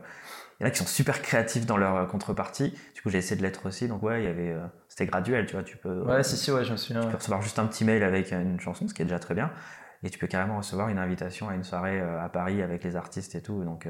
il 0.59 0.63
y 0.63 0.65
en 0.65 0.67
a 0.67 0.71
qui 0.71 0.79
sont 0.79 0.85
super 0.85 1.21
créatifs 1.21 1.65
dans 1.65 1.77
leur 1.77 1.95
euh, 1.95 2.05
contrepartie. 2.05 2.73
Du 2.93 3.01
coup, 3.01 3.09
j'ai 3.09 3.19
essayé 3.19 3.37
de 3.37 3.41
l'être 3.41 3.65
aussi. 3.65 3.87
Donc, 3.87 4.03
ouais, 4.03 4.21
il 4.21 4.25
y 4.25 4.27
avait. 4.27 4.55
C'était 4.89 5.05
graduel, 5.05 5.45
tu 5.45 5.53
vois. 5.53 5.63
Tu 5.63 5.77
peux. 5.77 6.01
Ouais, 6.01 6.23
si, 6.23 6.35
si, 6.35 6.51
ouais, 6.51 6.65
je 6.65 6.73
me 6.73 6.77
souviens. 6.77 7.01
Tu 7.01 7.07
peux 7.07 7.17
recevoir 7.17 7.41
juste 7.41 7.59
un 7.59 7.65
petit 7.67 7.85
mail 7.85 8.03
avec 8.03 8.31
une 8.31 8.59
chanson, 8.59 8.87
ce 8.87 8.93
qui 8.93 9.01
est 9.01 9.05
déjà 9.05 9.19
très 9.19 9.35
bien. 9.35 9.51
Et 10.03 10.09
tu 10.09 10.17
peux 10.17 10.27
carrément 10.27 10.57
recevoir 10.57 10.89
une 10.89 10.97
invitation 10.97 11.47
à 11.47 11.53
une 11.53 11.63
soirée 11.63 12.01
à 12.01 12.27
Paris 12.27 12.63
avec 12.63 12.83
les 12.83 12.95
artistes 12.95 13.35
et 13.35 13.41
tout. 13.41 13.63
Donc, 13.63 13.87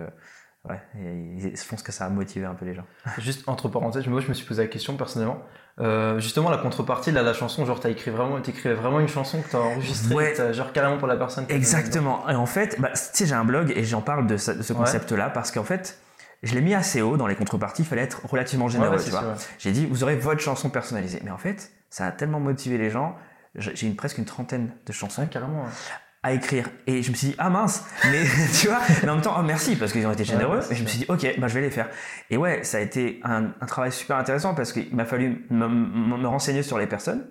ouais, 0.70 0.82
et 1.00 1.56
je 1.56 1.68
pense 1.68 1.84
que 1.84 1.92
ça 1.92 2.06
a 2.06 2.10
motivé 2.10 2.46
un 2.46 2.54
peu 2.54 2.66
les 2.66 2.74
gens. 2.74 2.86
Juste 3.18 3.48
entre 3.48 3.70
parenthèses, 3.70 4.08
moi, 4.08 4.22
je 4.22 4.28
me 4.28 4.34
suis 4.34 4.46
posé 4.46 4.64
la 4.64 4.68
question 4.68 4.96
personnellement. 4.96 5.42
Euh, 5.80 6.20
justement, 6.20 6.50
la 6.50 6.58
contrepartie, 6.58 7.12
là, 7.12 7.24
la 7.24 7.34
chanson, 7.34 7.66
genre, 7.66 7.80
t'as 7.80 7.90
écrit 7.90 8.12
vraiment, 8.12 8.40
t'écrivais 8.42 8.76
vraiment 8.76 9.00
une 9.00 9.08
chanson 9.08 9.42
que 9.42 9.50
t'as 9.50 9.60
enregistrée, 9.60 10.14
ouais. 10.16 10.54
genre 10.54 10.74
carrément 10.74 10.98
pour 10.98 11.08
la 11.08 11.16
personne. 11.16 11.46
Exactement. 11.50 12.28
Et 12.30 12.36
en 12.36 12.46
fait, 12.46 12.80
bah, 12.80 12.90
tu 12.90 13.00
sais, 13.14 13.26
j'ai 13.26 13.36
un 13.36 13.46
blog 13.46 13.74
et 13.76 13.84
j'en 13.84 14.02
parle 14.02 14.28
de 14.28 14.38
ce, 14.38 14.74
concept-là 14.74 15.30
parce 15.30 15.52
qu'en 15.52 15.64
fait, 15.64 16.00
je 16.44 16.54
l'ai 16.54 16.62
mis 16.62 16.74
assez 16.74 17.02
haut 17.02 17.18
dans 17.18 17.28
les 17.28 17.36
contreparties, 17.36 17.84
il 17.84 17.86
fallait 17.86 18.02
être 18.02 18.26
relativement 18.26 18.68
généreux, 18.68 18.98
tu 19.04 19.12
vois. 19.12 19.36
J'ai 19.60 19.72
dit, 19.72 19.86
vous 19.86 20.04
aurez 20.04 20.16
votre 20.16 20.42
chanson 20.42 20.70
personnalisée. 20.70 21.22
Mais 21.24 21.32
en 21.32 21.38
fait, 21.38 21.72
ça 21.90 22.06
a 22.06 22.12
tellement 22.12 22.40
motivé 22.40 22.78
les 22.78 22.90
gens. 22.90 23.16
J'ai 23.56 23.88
une, 23.88 23.96
presque 23.96 24.18
une 24.18 24.26
trentaine 24.26 24.72
de 24.86 24.94
chansons. 24.94 25.26
carrément 25.28 25.66
à 26.24 26.34
écrire. 26.34 26.70
Et 26.86 27.02
je 27.02 27.12
me 27.12 27.16
suis 27.16 27.30
dit, 27.30 27.36
ah 27.38 27.50
mince, 27.50 27.86
mais 28.12 28.24
tu 28.60 28.68
vois, 28.68 28.80
mais 29.04 29.10
en 29.10 29.16
même 29.16 29.24
temps, 29.24 29.36
oh, 29.38 29.42
merci 29.42 29.76
parce 29.76 29.92
qu'ils 29.92 30.06
ont 30.06 30.12
été 30.12 30.24
généreux. 30.24 30.62
et 30.70 30.76
je 30.76 30.84
me 30.84 30.88
suis 30.88 31.00
dit, 31.00 31.06
ok, 31.08 31.40
bah, 31.40 31.48
je 31.48 31.54
vais 31.56 31.62
les 31.62 31.72
faire. 31.72 31.90
Et 32.30 32.38
ouais, 32.38 32.64
ça 32.64 32.78
a 32.78 32.82
été 32.82 33.20
un, 33.24 33.52
un 33.60 33.66
travail 33.66 33.92
super 33.92 34.18
intéressant 34.18 34.54
parce 34.54 34.72
qu'il 34.72 34.96
m'a 34.96 35.06
fallu 35.06 35.46
me, 35.50 35.68
me, 35.68 36.28
renseigner 36.28 36.64
sur 36.64 36.78
les 36.78 36.88
personnes 36.88 37.26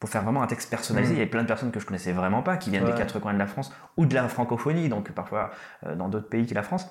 pour 0.00 0.10
faire 0.10 0.24
vraiment 0.24 0.42
un 0.42 0.48
texte 0.48 0.70
personnalisé. 0.70 1.12
Mm. 1.12 1.16
Il 1.16 1.18
y 1.18 1.22
avait 1.22 1.30
plein 1.30 1.42
de 1.42 1.48
personnes 1.48 1.70
que 1.70 1.78
je 1.78 1.86
connaissais 1.86 2.12
vraiment 2.12 2.42
pas, 2.42 2.56
qui 2.56 2.70
viennent 2.70 2.84
des 2.84 2.94
quatre 2.94 3.20
coins 3.20 3.34
de 3.34 3.38
la 3.38 3.46
France 3.46 3.72
ou 3.96 4.06
de 4.06 4.14
la 4.14 4.28
francophonie, 4.28 4.88
donc 4.88 5.12
parfois 5.12 5.50
euh, 5.86 5.94
dans 5.94 6.08
d'autres 6.08 6.28
pays 6.28 6.46
que 6.46 6.54
la 6.54 6.64
France. 6.64 6.88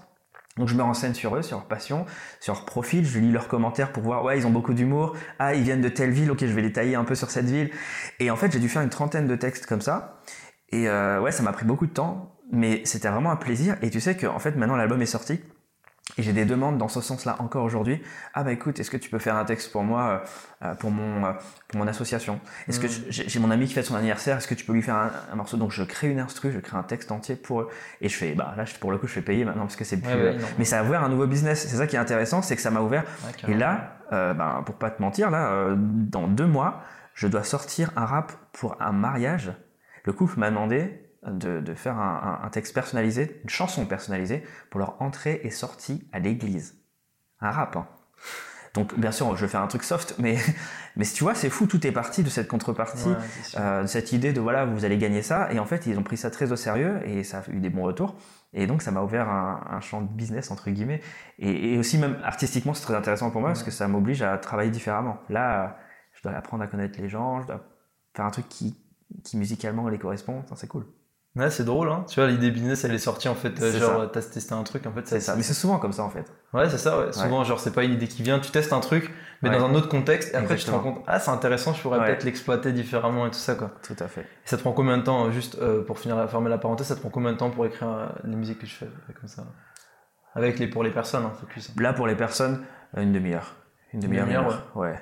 Donc 0.57 0.68
je 0.68 0.75
me 0.75 0.83
renseigne 0.83 1.13
sur 1.13 1.36
eux, 1.36 1.42
sur 1.42 1.57
leur 1.57 1.65
passion, 1.65 2.06
sur 2.42 2.54
leur 2.54 2.65
profil, 2.65 3.06
je 3.06 3.19
lis 3.19 3.31
leurs 3.31 3.47
commentaires 3.47 3.94
pour 3.94 4.04
voir, 4.04 4.24
ouais, 4.25 4.38
ils 4.38 4.45
ont 4.45 4.51
beaucoup 4.51 4.74
d'humour, 4.74 5.15
ah, 5.39 5.56
ils 5.56 5.63
viennent 5.63 5.81
de 5.81 5.89
telle 5.89 6.12
ville, 6.12 6.30
ok, 6.30 6.39
je 6.42 6.47
vais 6.47 6.62
les 6.62 6.74
tailler 6.74 6.95
un 6.95 7.06
peu 7.06 7.15
sur 7.15 7.31
cette 7.31 7.45
ville. 7.45 7.69
Et 8.19 8.30
en 8.30 8.36
fait, 8.36 8.51
j'ai 8.51 8.59
dû 8.59 8.68
faire 8.68 8.81
une 8.81 8.89
trentaine 8.89 9.27
de 9.27 9.36
textes 9.36 9.65
comme 9.65 9.80
ça. 9.80 10.19
Et 10.71 10.88
euh, 10.88 11.19
ouais, 11.19 11.31
ça 11.31 11.44
m'a 11.44 11.51
pris 11.51 11.65
beaucoup 11.65 11.85
de 11.85 11.91
temps, 11.91 12.35
mais 12.51 12.81
c'était 12.85 13.09
vraiment 13.09 13.31
un 13.31 13.35
plaisir. 13.35 13.77
Et 13.81 13.89
tu 13.89 14.00
sais 14.00 14.15
que 14.15 14.27
en 14.27 14.39
fait, 14.39 14.56
maintenant 14.56 14.75
l'album 14.75 15.01
est 15.01 15.07
sorti. 15.07 15.39
Et 16.18 16.23
j'ai 16.23 16.33
des 16.33 16.44
demandes 16.44 16.77
dans 16.77 16.89
ce 16.89 17.00
sens-là 17.00 17.38
encore 17.39 17.63
aujourd'hui. 17.63 18.01
Ah 18.33 18.44
bah 18.44 18.51
écoute, 18.51 18.79
est-ce 18.79 18.91
que 18.91 18.97
tu 18.97 19.09
peux 19.09 19.19
faire 19.19 19.37
un 19.37 19.45
texte 19.45 19.71
pour 19.71 19.83
moi, 19.83 20.23
euh, 20.63 20.68
euh, 20.68 20.75
pour 20.75 20.92
mon 20.92 21.33
pour 21.69 21.80
mon 21.80 21.87
association? 21.87 22.42
Est-ce 22.68 22.81
que 22.81 22.87
mm. 22.87 23.28
j'ai 23.28 23.40
mon 23.40 23.49
ami 23.49 23.68
qui 23.68 23.73
fait 23.73 23.83
son 23.83 23.95
anniversaire 23.95 24.37
Est-ce 24.37 24.47
que 24.47 24.56
tu 24.56 24.66
peux 24.66 24.73
lui 24.73 24.81
faire 24.81 24.95
un, 24.95 25.35
morceau? 25.35 25.56
Donc 25.56 25.71
je 25.71 25.83
crée 25.83 26.09
une 26.09 26.19
instru, 26.19 26.51
je 26.51 26.59
crée 26.59 26.75
un 26.75 26.83
texte 26.83 27.11
entier 27.13 27.35
pour 27.35 27.61
eux. 27.61 27.69
Et 28.01 28.09
je 28.09 28.18
fais, 28.18 28.33
bah 28.33 28.54
là 28.57 28.66
pour 28.81 28.92
le 28.92 28.97
coup, 28.97 29.07
je 29.07 29.13
fais 29.13 29.21
payer 29.21 29.45
maintenant 29.45 29.63
parce 29.63 29.78
que 29.78 29.85
c'est 29.85 30.01
plus. 30.01 30.11
mais 30.57 30.66
ça 30.66 30.80
a 30.80 30.83
ouvert 30.83 31.04
un 31.04 31.09
nouveau 31.09 31.28
business. 31.28 31.66
C'est 31.68 31.78
ça 31.78 31.87
qui 31.87 31.95
est 31.95 31.99
intéressant, 31.99 32.42
c'est 32.42 32.56
que 32.57 32.61
ça 32.61 32.71
m'a 32.71 32.81
ouvert. 32.81 33.06
et 33.47 33.54
là, 33.54 33.95
bah, 34.09 34.63
pour 34.66 34.75
pas 34.75 34.92
te 34.92 35.01
mentir, 35.01 35.30
là, 35.30 35.75
dans 35.78 36.28
deux 36.28 36.47
mois, 36.47 36.81
je 37.13 37.28
dois 37.28 37.44
sortir 37.44 37.92
un 37.95 38.06
rap 38.06 38.33
pour 38.51 38.75
un 38.81 38.92
mariage 38.92 39.54
le 40.03 40.13
couple 40.13 40.39
m'a 40.39 40.49
demandé 40.49 41.11
de, 41.25 41.73
faire 41.75 41.99
un, 41.99 42.49
texte 42.51 42.73
personnalisé, 42.73 43.39
une 43.43 43.49
chanson 43.49 43.85
personnalisée 43.85 44.43
pour 44.69 44.79
leur 44.79 45.01
entrée 45.01 45.41
et 45.43 45.51
sortie 45.51 46.07
à 46.11 46.19
l'église. 46.19 46.75
Un 47.39 47.51
rap. 47.51 47.75
Hein. 47.75 47.87
Donc 48.73 48.97
bien 48.97 49.11
sûr, 49.11 49.35
je 49.35 49.45
vais 49.45 49.51
faire 49.51 49.61
un 49.61 49.67
truc 49.67 49.83
soft, 49.83 50.15
mais 50.17 50.37
mais 50.95 51.05
tu 51.05 51.23
vois, 51.23 51.35
c'est 51.35 51.49
fou, 51.49 51.67
tout 51.67 51.85
est 51.85 51.91
parti 51.91 52.23
de 52.23 52.29
cette 52.29 52.47
contrepartie, 52.47 53.13
euh, 53.57 53.83
de 53.83 53.87
cette 53.87 54.13
idée 54.13 54.33
de 54.33 54.39
voilà, 54.39 54.65
vous 54.65 54.85
allez 54.85 54.97
gagner 54.97 55.21
ça, 55.21 55.51
et 55.51 55.59
en 55.59 55.65
fait, 55.65 55.85
ils 55.87 55.97
ont 55.99 56.03
pris 56.03 56.17
ça 56.17 56.31
très 56.31 56.51
au 56.51 56.55
sérieux 56.55 57.01
et 57.05 57.23
ça 57.23 57.39
a 57.39 57.51
eu 57.51 57.59
des 57.59 57.69
bons 57.69 57.83
retours. 57.83 58.15
Et 58.53 58.67
donc, 58.67 58.81
ça 58.81 58.91
m'a 58.91 59.01
ouvert 59.01 59.29
un, 59.29 59.79
champ 59.79 60.01
de 60.01 60.07
business 60.07 60.51
entre 60.51 60.69
guillemets, 60.69 61.01
et, 61.39 61.77
aussi 61.77 61.97
même 61.97 62.17
artistiquement, 62.23 62.73
c'est 62.73 62.83
très 62.83 62.95
intéressant 62.95 63.31
pour 63.31 63.41
moi 63.41 63.51
parce 63.51 63.63
que 63.63 63.71
ça 63.71 63.87
m'oblige 63.87 64.21
à 64.21 64.37
travailler 64.37 64.71
différemment. 64.71 65.17
Là, 65.29 65.77
je 66.13 66.21
dois 66.21 66.33
apprendre 66.33 66.63
à 66.63 66.67
connaître 66.67 66.99
les 66.99 67.09
gens, 67.09 67.41
je 67.41 67.47
dois 67.47 67.61
faire 68.13 68.25
un 68.25 68.31
truc 68.31 68.47
qui 68.49 68.77
qui 69.23 69.37
musicalement 69.37 69.87
les 69.89 69.97
correspond, 69.97 70.44
c'est 70.56 70.68
cool. 70.68 70.85
Ouais, 71.35 71.49
c'est 71.49 71.63
drôle, 71.63 71.89
hein. 71.89 72.03
Tu 72.09 72.19
vois, 72.19 72.30
l'idée 72.30 72.51
business, 72.51 72.83
elle 72.83 72.94
est 72.94 72.97
sortie 72.97 73.30
en 73.30 73.35
fait, 73.35 73.61
euh, 73.61 73.80
genre, 73.80 74.11
t'as 74.11 74.21
testé 74.21 74.53
un 74.53 74.63
truc 74.63 74.85
en 74.85 74.91
fait. 74.91 75.07
C'est 75.07 75.21
ça, 75.21 75.37
mais 75.37 75.44
c'est 75.44 75.53
souvent 75.53 75.80
comme 75.80 75.94
ça 75.94 76.03
en 76.03 76.09
fait. 76.09 76.25
Ouais, 76.53 76.69
c'est 76.69 76.77
ça, 76.77 76.99
ouais. 76.99 77.13
Souvent, 77.13 77.45
genre, 77.45 77.59
c'est 77.59 77.71
pas 77.71 77.85
une 77.85 77.94
idée 77.94 78.09
qui 78.09 78.21
vient, 78.21 78.39
tu 78.39 78.51
testes 78.51 78.73
un 78.73 78.81
truc, 78.81 79.09
mais 79.41 79.49
dans 79.49 79.63
un 79.63 79.73
autre 79.73 79.87
contexte, 79.87 80.33
et 80.33 80.37
après 80.37 80.57
tu 80.57 80.65
te 80.65 80.71
rends 80.71 80.80
compte, 80.80 81.03
ah, 81.07 81.21
c'est 81.21 81.31
intéressant, 81.31 81.73
je 81.73 81.81
pourrais 81.81 81.99
peut-être 82.06 82.25
l'exploiter 82.25 82.73
différemment 82.73 83.27
et 83.27 83.31
tout 83.31 83.39
ça, 83.39 83.56
quoi. 83.56 83.71
Tout 83.81 83.95
à 83.99 84.09
fait. 84.09 84.21
Et 84.21 84.25
ça 84.45 84.57
te 84.57 84.61
prend 84.61 84.73
combien 84.73 84.97
de 84.97 85.03
temps, 85.03 85.27
euh, 85.27 85.31
juste 85.31 85.57
euh, 85.61 85.85
pour 85.85 85.99
finir, 85.99 86.30
fermer 86.30 86.49
la 86.49 86.57
parenthèse, 86.57 86.87
ça 86.87 86.95
te 86.95 86.99
prend 86.99 87.09
combien 87.09 87.31
de 87.31 87.37
temps 87.37 87.49
pour 87.49 87.65
écrire 87.65 88.11
les 88.25 88.35
musiques 88.35 88.59
que 88.59 88.68
je 88.68 88.75
fais, 88.75 88.89
comme 89.18 89.30
ça? 89.30 89.45
Avec 90.35 90.59
les, 90.59 90.68
pour 90.68 90.83
les 90.83 90.91
personnes, 90.91 91.23
hein, 91.23 91.33
c'est 91.39 91.47
plus. 91.47 91.71
Là, 91.77 91.94
pour 91.94 92.07
les 92.07 92.15
personnes, 92.15 92.63
une 92.97 93.13
demi-heure. 93.13 93.56
Une 93.94 94.01
demi-heure, 94.01 94.69
ouais. 94.75 94.99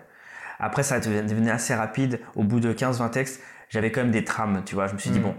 Après, 0.59 0.83
ça 0.83 0.99
devenait 0.99 1.51
assez 1.51 1.73
rapide. 1.73 2.19
Au 2.35 2.43
bout 2.43 2.59
de 2.59 2.73
15-20 2.73 3.09
textes, 3.11 3.41
j'avais 3.69 3.91
quand 3.91 4.01
même 4.01 4.11
des 4.11 4.23
trames, 4.23 4.63
tu 4.65 4.75
vois. 4.75 4.88
Je 4.88 4.93
me 4.93 4.97
suis 4.99 5.09
dit, 5.11 5.19
mm. 5.19 5.23
bon, 5.23 5.35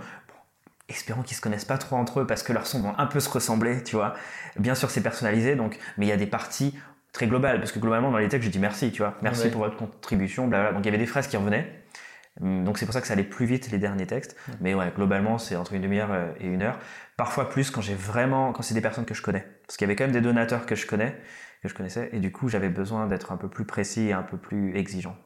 espérons 0.89 1.23
qu'ils 1.23 1.37
se 1.37 1.41
connaissent 1.41 1.65
pas 1.65 1.79
trop 1.79 1.97
entre 1.97 2.21
eux 2.21 2.27
parce 2.27 2.43
que 2.43 2.53
leurs 2.53 2.67
sons 2.67 2.81
vont 2.81 2.95
un 2.99 3.07
peu 3.07 3.21
se 3.21 3.29
ressembler, 3.29 3.83
tu 3.83 3.97
vois. 3.97 4.15
Bien 4.59 4.75
sûr, 4.75 4.91
c'est 4.91 5.03
personnalisé, 5.03 5.55
donc, 5.57 5.79
mais 5.99 6.07
il 6.07 6.09
y 6.09 6.13
a 6.13 6.17
des 6.17 6.27
parties 6.27 6.77
très 7.13 7.27
globales 7.27 7.59
parce 7.59 7.73
que 7.73 7.79
globalement 7.79 8.11
dans 8.11 8.19
les 8.19 8.29
textes, 8.29 8.47
je 8.47 8.53
dis 8.53 8.59
merci, 8.59 8.93
tu 8.93 9.03
vois, 9.03 9.17
merci 9.23 9.45
Ouais. 9.45 9.51
pour 9.51 9.63
votre 9.63 9.77
contribution, 9.77 10.47
blablabla. 10.47 10.75
Donc 10.75 10.85
il 10.85 10.87
y 10.87 10.89
avait 10.89 10.99
des 10.99 11.07
phrases 11.07 11.27
qui 11.27 11.37
revenaient. 11.37 11.83
Hum, 12.41 12.65
Donc 12.65 12.79
c'est 12.79 12.87
pour 12.87 12.93
ça 12.93 13.01
que 13.01 13.07
ça 13.07 13.15
allait 13.15 13.25
plus 13.25 13.47
vite 13.47 13.71
les 13.71 13.79
derniers 13.79 14.07
textes. 14.07 14.37
Ouais. 14.49 14.55
Mais 14.61 14.75
ouais, 14.75 14.93
globalement, 14.95 15.39
c'est 15.39 15.57
entre 15.57 15.73
une 15.75 15.83
demi-heure 15.83 16.13
euh, 16.13 16.33
et 16.41 16.47
une 16.47 16.63
heure. 16.63 16.79
Parfois 17.17 17.49
plus 17.51 17.71
quand 17.71 17.81
j'ai 17.81 17.95
vraiment, 17.95 18.53
quand 18.53 18.63
c'est 18.63 18.75
des 18.75 18.81
personnes 18.81 19.05
que 19.05 19.15
je 19.15 19.23
connais. 19.23 19.45
Parce 19.67 19.77
qu'il 19.77 19.85
y 19.87 19.89
avait 19.89 19.97
quand 19.97 20.05
même 20.05 20.13
des 20.13 20.21
donateurs 20.21 20.67
que 20.67 20.75
je 20.77 20.87
connais, 20.87 21.17
que 21.63 21.69
je 21.69 21.75
connaissais, 21.75 22.09
et 22.13 22.21
du 22.21 22.33
coup 22.33 22.49
j'avais 22.49 22.69
besoin 22.71 23.07
d'être 23.07 23.33
un 23.33 23.37
peu 23.37 23.49
plus 23.49 23.65
précis 23.67 24.07
et 24.09 24.13
un 24.13 24.23
peu 24.23 24.37
plus 24.39 24.77
exigeant. 24.77 25.17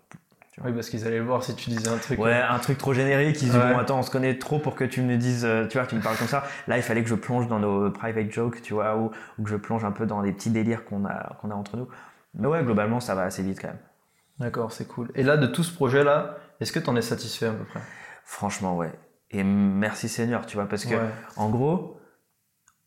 Oui, 0.63 0.73
parce 0.73 0.89
qu'ils 0.89 1.05
allaient 1.07 1.19
le 1.19 1.25
voir 1.25 1.43
si 1.43 1.55
tu 1.57 1.71
disais 1.71 1.89
un 1.89 1.99
truc. 1.99 2.19
Ouais, 2.21 2.35
un 2.35 2.59
truc 2.61 2.79
trop 2.79 2.93
générique, 2.95 3.41
ils 3.43 3.47
disent 3.51 3.57
Ouais. 3.57 3.73
bon 3.73 3.79
attends, 3.79 3.99
on 3.99 4.03
se 4.03 4.11
connaît 4.11 4.39
trop 4.39 4.59
pour 4.61 4.77
que 4.77 4.85
tu 4.85 5.03
me 5.03 5.17
dises, 5.17 5.45
euh, 5.45 5.67
tu 5.67 5.79
vois, 5.79 5.87
tu 5.87 5.97
me 5.97 6.01
parles 6.01 6.17
comme 6.17 6.29
ça. 6.29 6.45
Là, 6.69 6.77
il 6.77 6.83
fallait 6.83 7.03
que 7.03 7.09
je 7.09 7.15
plonge 7.17 7.49
dans 7.49 7.59
nos 7.59 7.91
private 7.91 8.31
jokes, 8.31 8.63
tu 8.63 8.75
vois, 8.75 8.97
ou, 8.97 9.11
ou 9.39 9.43
que 9.43 9.51
je 9.51 9.57
plonge 9.57 9.85
un 9.85 9.91
peu 9.93 10.07
dans 10.07 10.21
les 10.21 10.33
petits 10.33 10.51
délires 10.51 10.85
qu'on 10.85 11.05
a, 11.07 11.37
qu'on 11.41 11.51
a 11.51 11.55
entre 11.55 11.77
nous. 11.77 11.89
Mais 12.35 12.47
ouais, 12.47 12.63
globalement, 12.63 13.01
ça 13.01 13.15
va 13.17 13.23
assez 13.23 13.43
vite 13.43 13.61
quand 13.61 13.69
même. 13.69 13.79
D'accord, 14.39 14.71
c'est 14.73 14.87
cool. 14.87 15.11
Et 15.15 15.23
là, 15.23 15.37
de 15.37 15.47
tout 15.47 15.63
ce 15.65 15.73
projet-là, 15.75 16.37
est-ce 16.61 16.73
que 16.73 16.79
tu 16.79 16.89
en 16.91 16.97
es 16.97 17.03
satisfait 17.03 17.47
à 17.47 17.53
peu 17.53 17.65
près? 17.65 17.81
Franchement, 18.25 18.77
ouais. 18.77 18.93
Et 19.31 19.43
merci 19.43 20.09
Seigneur, 20.09 20.47
tu 20.47 20.57
vois, 20.57 20.69
parce 20.69 20.85
que 20.85 20.95
Ouais. 20.95 21.01
en 21.37 21.49
gros, 21.51 21.99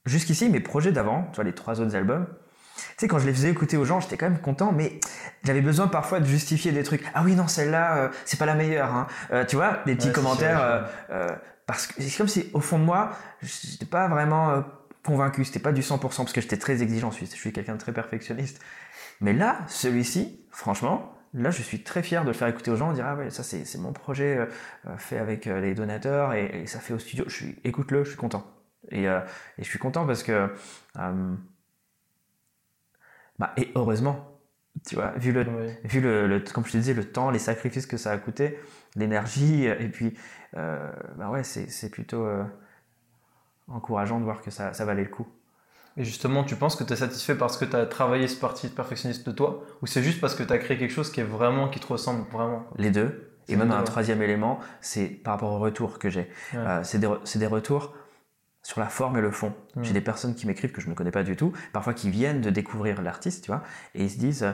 jusqu'ici, 0.05 0.49
mes 0.49 0.59
projets 0.61 0.91
d'avant, 0.91 1.23
tu 1.31 1.35
vois, 1.35 1.43
les 1.43 1.53
trois 1.53 1.81
autres 1.81 1.95
albums, 1.95 2.27
tu 2.77 2.83
sais, 2.97 3.07
quand 3.07 3.19
je 3.19 3.25
les 3.25 3.33
faisais 3.33 3.49
écouter 3.49 3.77
aux 3.77 3.85
gens, 3.85 3.99
j'étais 3.99 4.17
quand 4.17 4.29
même 4.29 4.39
content, 4.39 4.71
mais 4.71 4.99
j'avais 5.43 5.61
besoin 5.61 5.87
parfois 5.87 6.19
de 6.19 6.25
justifier 6.25 6.71
des 6.71 6.83
trucs. 6.83 7.03
Ah 7.13 7.21
oui, 7.23 7.35
non, 7.35 7.47
celle-là, 7.47 7.97
euh, 7.97 8.09
c'est 8.25 8.37
pas 8.39 8.45
la 8.45 8.55
meilleure, 8.55 8.93
hein. 8.93 9.07
Euh, 9.31 9.45
tu 9.45 9.55
vois, 9.55 9.79
des 9.85 9.95
petits 9.95 10.07
Ouais, 10.07 10.13
commentaires. 10.13 10.89
euh, 11.11 11.35
parce 11.65 11.87
que 11.87 12.01
c'est 12.01 12.17
comme 12.17 12.27
si, 12.27 12.49
au 12.53 12.61
fond 12.61 12.79
de 12.79 12.83
moi, 12.85 13.11
j'étais 13.41 13.85
pas 13.85 14.07
vraiment 14.07 14.63
convaincu, 15.05 15.45
c'était 15.45 15.59
pas 15.59 15.71
du 15.73 15.81
100%, 15.81 15.99
parce 16.23 16.33
que 16.33 16.41
j'étais 16.41 16.57
très 16.57 16.81
exigeant, 16.81 17.11
je 17.11 17.25
suis, 17.25 17.51
quelqu'un 17.53 17.73
de 17.73 17.79
très 17.79 17.93
perfectionniste. 17.93 18.61
Mais 19.21 19.33
là, 19.33 19.59
celui-ci, 19.67 20.45
franchement, 20.51 21.13
là, 21.33 21.49
je 21.51 21.61
suis 21.61 21.83
très 21.83 22.03
fier 22.03 22.23
de 22.23 22.27
le 22.29 22.33
faire 22.33 22.47
écouter 22.47 22.71
aux 22.71 22.75
gens, 22.75 22.93
dire, 22.93 23.05
ah 23.07 23.15
ouais, 23.15 23.29
ça, 23.29 23.43
c'est 23.43 23.77
mon 23.77 23.93
projet 23.93 24.37
euh, 24.37 24.97
fait 24.97 25.17
avec 25.17 25.47
euh, 25.47 25.59
les 25.61 25.73
donateurs, 25.75 26.33
et, 26.33 26.61
et 26.63 26.67
ça 26.67 26.79
fait 26.79 26.93
au 26.93 26.99
studio, 26.99 27.25
je 27.27 27.35
suis, 27.35 27.55
écoute-le, 27.63 28.03
je 28.03 28.09
suis 28.09 28.17
content. 28.17 28.45
Et, 28.91 29.07
euh, 29.09 29.19
et 29.57 29.63
je 29.63 29.69
suis 29.69 29.79
content 29.79 30.05
parce 30.05 30.23
que, 30.23 30.49
bah, 33.39 33.53
et 33.57 33.71
heureusement, 33.75 34.39
tu 34.87 34.95
vois, 34.95 35.11
vu 35.17 35.31
le, 35.31 35.45
vu 35.83 36.01
le, 36.01 36.27
le- 36.27 36.39
comme 36.41 36.65
je 36.65 36.71
te 36.73 36.77
disais, 36.77 36.93
le 36.93 37.05
temps, 37.11 37.31
les 37.31 37.39
sacrifices 37.39 37.85
que 37.87 37.97
ça 37.97 38.11
a 38.11 38.17
coûté, 38.17 38.59
l'énergie, 38.95 39.65
et 39.65 39.89
puis, 39.89 40.13
euh, 40.55 40.91
bah 41.17 41.29
ouais, 41.29 41.43
c'est 41.43 41.89
plutôt 41.89 42.25
euh, 42.25 42.43
encourageant 43.67 44.19
de 44.19 44.23
voir 44.23 44.41
que 44.41 44.51
ça, 44.51 44.73
ça 44.73 44.85
valait 44.85 45.03
le 45.03 45.09
coup. 45.09 45.27
Et 45.97 46.03
justement, 46.03 46.43
tu 46.43 46.55
penses 46.55 46.75
que 46.75 46.83
tu 46.83 46.93
es 46.93 46.95
satisfait 46.95 47.35
parce 47.35 47.57
que 47.57 47.65
tu 47.65 47.75
as 47.75 47.85
travaillé 47.85 48.27
ce 48.27 48.39
parti 48.39 48.67
perfectionniste 48.69 49.25
de 49.27 49.31
toi 49.31 49.63
Ou 49.81 49.87
c'est 49.87 50.03
juste 50.03 50.21
parce 50.21 50.35
que 50.35 50.43
tu 50.43 50.53
as 50.53 50.59
créé 50.59 50.77
quelque 50.77 50.93
chose 50.93 51.11
qui 51.11 51.21
est 51.21 51.25
vraiment, 51.25 51.69
qui 51.69 51.79
te 51.79 51.87
ressemble 51.87 52.25
vraiment? 52.31 52.65
Les 52.77 52.91
deux. 52.91 53.31
Et 53.49 53.55
même 53.55 53.71
un 53.71 53.79
ouais. 53.79 53.83
troisième 53.83 54.21
élément, 54.21 54.59
c'est 54.81 55.07
par 55.07 55.33
rapport 55.33 55.53
au 55.53 55.59
retour 55.59 55.99
que 55.99 56.09
j'ai. 56.09 56.29
Ouais. 56.53 56.59
Euh, 56.59 56.81
c'est 56.83 56.99
des, 56.99 57.07
re- 57.07 57.19
c'est 57.23 57.39
des 57.39 57.47
retours 57.47 57.93
sur 58.67 58.81
la 58.81 58.87
forme 58.87 59.15
et 59.15 59.21
le 59.21 59.31
fond. 59.31 59.53
Mm. 59.77 59.83
J'ai 59.83 59.93
des 59.93 60.01
personnes 60.01 60.35
qui 60.35 60.45
m'écrivent 60.45 60.73
que 60.73 60.81
je 60.81 60.89
ne 60.89 60.93
connais 60.93 61.11
pas 61.11 61.23
du 61.23 61.37
tout, 61.37 61.53
parfois 61.71 61.93
qui 61.93 62.09
viennent 62.09 62.41
de 62.41 62.49
découvrir 62.49 63.01
l'artiste, 63.01 63.45
tu 63.45 63.49
vois, 63.49 63.63
et 63.95 64.03
ils 64.03 64.09
se 64.09 64.17
disent 64.17 64.45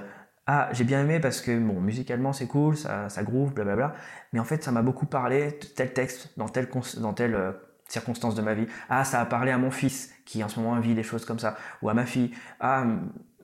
Ah, 0.46 0.70
j'ai 0.72 0.84
bien 0.84 1.02
aimé 1.02 1.20
parce 1.20 1.42
que, 1.42 1.58
bon, 1.58 1.82
musicalement 1.82 2.32
c'est 2.32 2.46
cool, 2.46 2.78
ça, 2.78 3.10
ça 3.10 3.24
groove, 3.24 3.56
blablabla, 3.56 3.96
mais 4.32 4.40
en 4.40 4.44
fait 4.44 4.64
ça 4.64 4.72
m'a 4.72 4.84
beaucoup 4.84 5.08
parlé 5.08 5.58
de 5.60 5.66
tel 5.66 5.94
texte, 5.94 6.30
dans 6.38 6.48
telle, 6.48 6.70
dans 6.98 7.14
telle 7.14 7.34
euh, 7.34 7.54
circonstance 7.88 8.36
de 8.36 8.44
ma 8.44 8.54
vie. 8.54 8.68
Ah, 8.88 9.04
ça 9.04 9.20
a 9.20 9.26
parlé 9.26 9.50
à 9.50 9.58
mon 9.58 9.72
fils 9.72 10.12
qui 10.26 10.44
en 10.44 10.48
ce 10.48 10.60
moment 10.60 10.80
vit 10.80 10.94
des 10.94 11.02
choses 11.02 11.26
comme 11.26 11.40
ça, 11.40 11.58
ou 11.82 11.90
à 11.90 11.96
ma 11.96 12.06
fille. 12.06 12.36
Ah, 12.60 12.86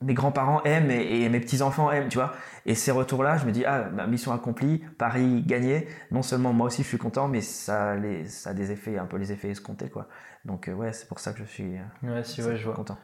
mes 0.01 0.13
grands-parents 0.13 0.61
aiment 0.63 0.91
et, 0.91 1.21
et 1.23 1.29
mes 1.29 1.39
petits-enfants 1.39 1.91
aiment, 1.91 2.07
tu 2.09 2.17
vois. 2.17 2.33
Et 2.65 2.75
ces 2.75 2.91
retours-là, 2.91 3.37
je 3.37 3.45
me 3.45 3.51
dis, 3.51 3.65
ah, 3.65 3.89
ma 3.93 4.07
mission 4.07 4.31
accomplie, 4.31 4.83
Paris 4.97 5.43
gagné. 5.45 5.87
Non 6.11 6.21
seulement 6.21 6.53
moi 6.53 6.67
aussi 6.67 6.83
je 6.83 6.87
suis 6.87 6.97
content, 6.97 7.27
mais 7.27 7.41
ça, 7.41 7.91
a 7.91 7.95
les, 7.95 8.25
ça 8.27 8.51
a 8.51 8.53
des 8.53 8.71
effets, 8.71 8.97
un 8.97 9.05
peu 9.05 9.17
les 9.17 9.31
effets 9.31 9.49
escomptés, 9.49 9.89
quoi. 9.89 10.07
Donc, 10.45 10.67
euh, 10.69 10.73
ouais, 10.73 10.93
c'est 10.93 11.07
pour 11.07 11.19
ça 11.19 11.33
que 11.33 11.39
je 11.39 11.43
suis 11.45 11.75
euh, 11.77 12.15
Ouais, 12.15 12.23
si, 12.23 12.41
ouais, 12.41 12.55
je 12.57 12.65
vois. 12.65 12.75
content. 12.75 12.97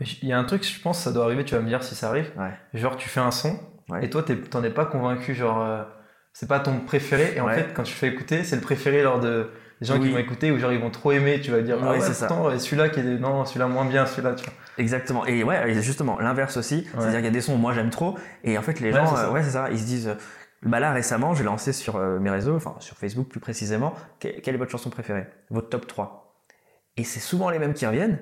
Il 0.00 0.28
y 0.28 0.32
a 0.32 0.38
un 0.38 0.44
truc, 0.44 0.64
je 0.66 0.80
pense, 0.82 0.98
ça 1.00 1.12
doit 1.12 1.24
arriver, 1.24 1.44
tu 1.44 1.54
vas 1.54 1.60
me 1.60 1.68
dire 1.68 1.82
si 1.84 1.94
ça 1.94 2.08
arrive. 2.08 2.30
Ouais. 2.36 2.50
Genre, 2.74 2.96
tu 2.96 3.08
fais 3.08 3.20
un 3.20 3.30
son, 3.30 3.58
Ouais. 3.88 4.04
et 4.04 4.10
toi, 4.10 4.22
t'en 4.50 4.64
es 4.64 4.70
pas 4.70 4.86
convaincu, 4.86 5.34
genre, 5.34 5.60
euh, 5.62 5.84
c'est 6.32 6.48
pas 6.48 6.58
ton 6.60 6.80
préféré, 6.80 7.34
et 7.36 7.40
en 7.40 7.46
Ouais. 7.46 7.54
fait, 7.54 7.72
quand 7.74 7.82
tu 7.84 7.94
fais 7.94 8.08
écouter, 8.08 8.42
c'est 8.44 8.56
le 8.56 8.62
préféré 8.62 9.02
lors 9.02 9.20
de 9.20 9.50
des 9.84 9.92
gens 9.92 10.00
Oui. 10.00 10.08
qui 10.08 10.12
vont 10.14 10.18
écouter, 10.18 10.50
ou 10.50 10.58
genre, 10.58 10.72
ils 10.72 10.80
vont 10.80 10.90
trop 10.90 11.12
aimer, 11.12 11.40
tu 11.40 11.50
vas 11.50 11.60
dire, 11.60 11.78
ah 11.80 11.84
Ouais, 11.92 11.98
ouais, 11.98 12.00
c'est 12.00 12.14
ça. 12.14 12.28
celui-là 12.58 12.88
qui 12.88 13.00
est, 13.00 13.02
non, 13.18 13.44
celui-là 13.44 13.66
moins 13.68 13.84
bien, 13.84 14.06
celui-là, 14.06 14.34
tu 14.34 14.44
vois. 14.44 14.54
Exactement. 14.78 15.24
Et 15.26 15.44
ouais, 15.44 15.72
justement, 15.82 16.18
l'inverse 16.18 16.56
aussi. 16.56 16.86
C'est-à-dire 16.92 17.16
qu'il 17.16 17.24
y 17.24 17.28
a 17.28 17.30
des 17.30 17.40
sons, 17.40 17.56
moi 17.56 17.72
j'aime 17.72 17.90
trop, 17.90 18.18
et 18.42 18.58
en 18.58 18.62
fait, 18.62 18.80
les 18.80 18.90
Ouais, 18.92 18.98
gens, 18.98 19.06
c'est 19.06 19.16
ça. 19.16 19.28
euh, 19.28 19.32
ouais, 19.32 19.42
c'est 19.42 19.50
ça, 19.50 19.68
ils 19.70 19.78
se 19.78 19.84
disent. 19.84 20.08
euh, 20.08 20.14
bah 20.62 20.80
là, 20.80 20.92
récemment, 20.92 21.34
j'ai 21.34 21.44
lancé 21.44 21.72
sur 21.74 21.96
euh, 21.96 22.18
mes 22.18 22.30
réseaux, 22.30 22.56
enfin 22.56 22.74
sur 22.80 22.96
Facebook 22.96 23.28
plus 23.28 23.38
précisément, 23.40 23.92
que- 24.18 24.40
quelle 24.40 24.54
est 24.54 24.58
votre 24.58 24.70
chanson 24.70 24.88
préférée? 24.88 25.26
Votre 25.50 25.68
top 25.68 25.86
3. 25.86 26.34
Et 26.96 27.04
c'est 27.04 27.20
souvent 27.20 27.50
les 27.50 27.58
mêmes 27.58 27.74
qui 27.74 27.84
reviennent. 27.86 28.18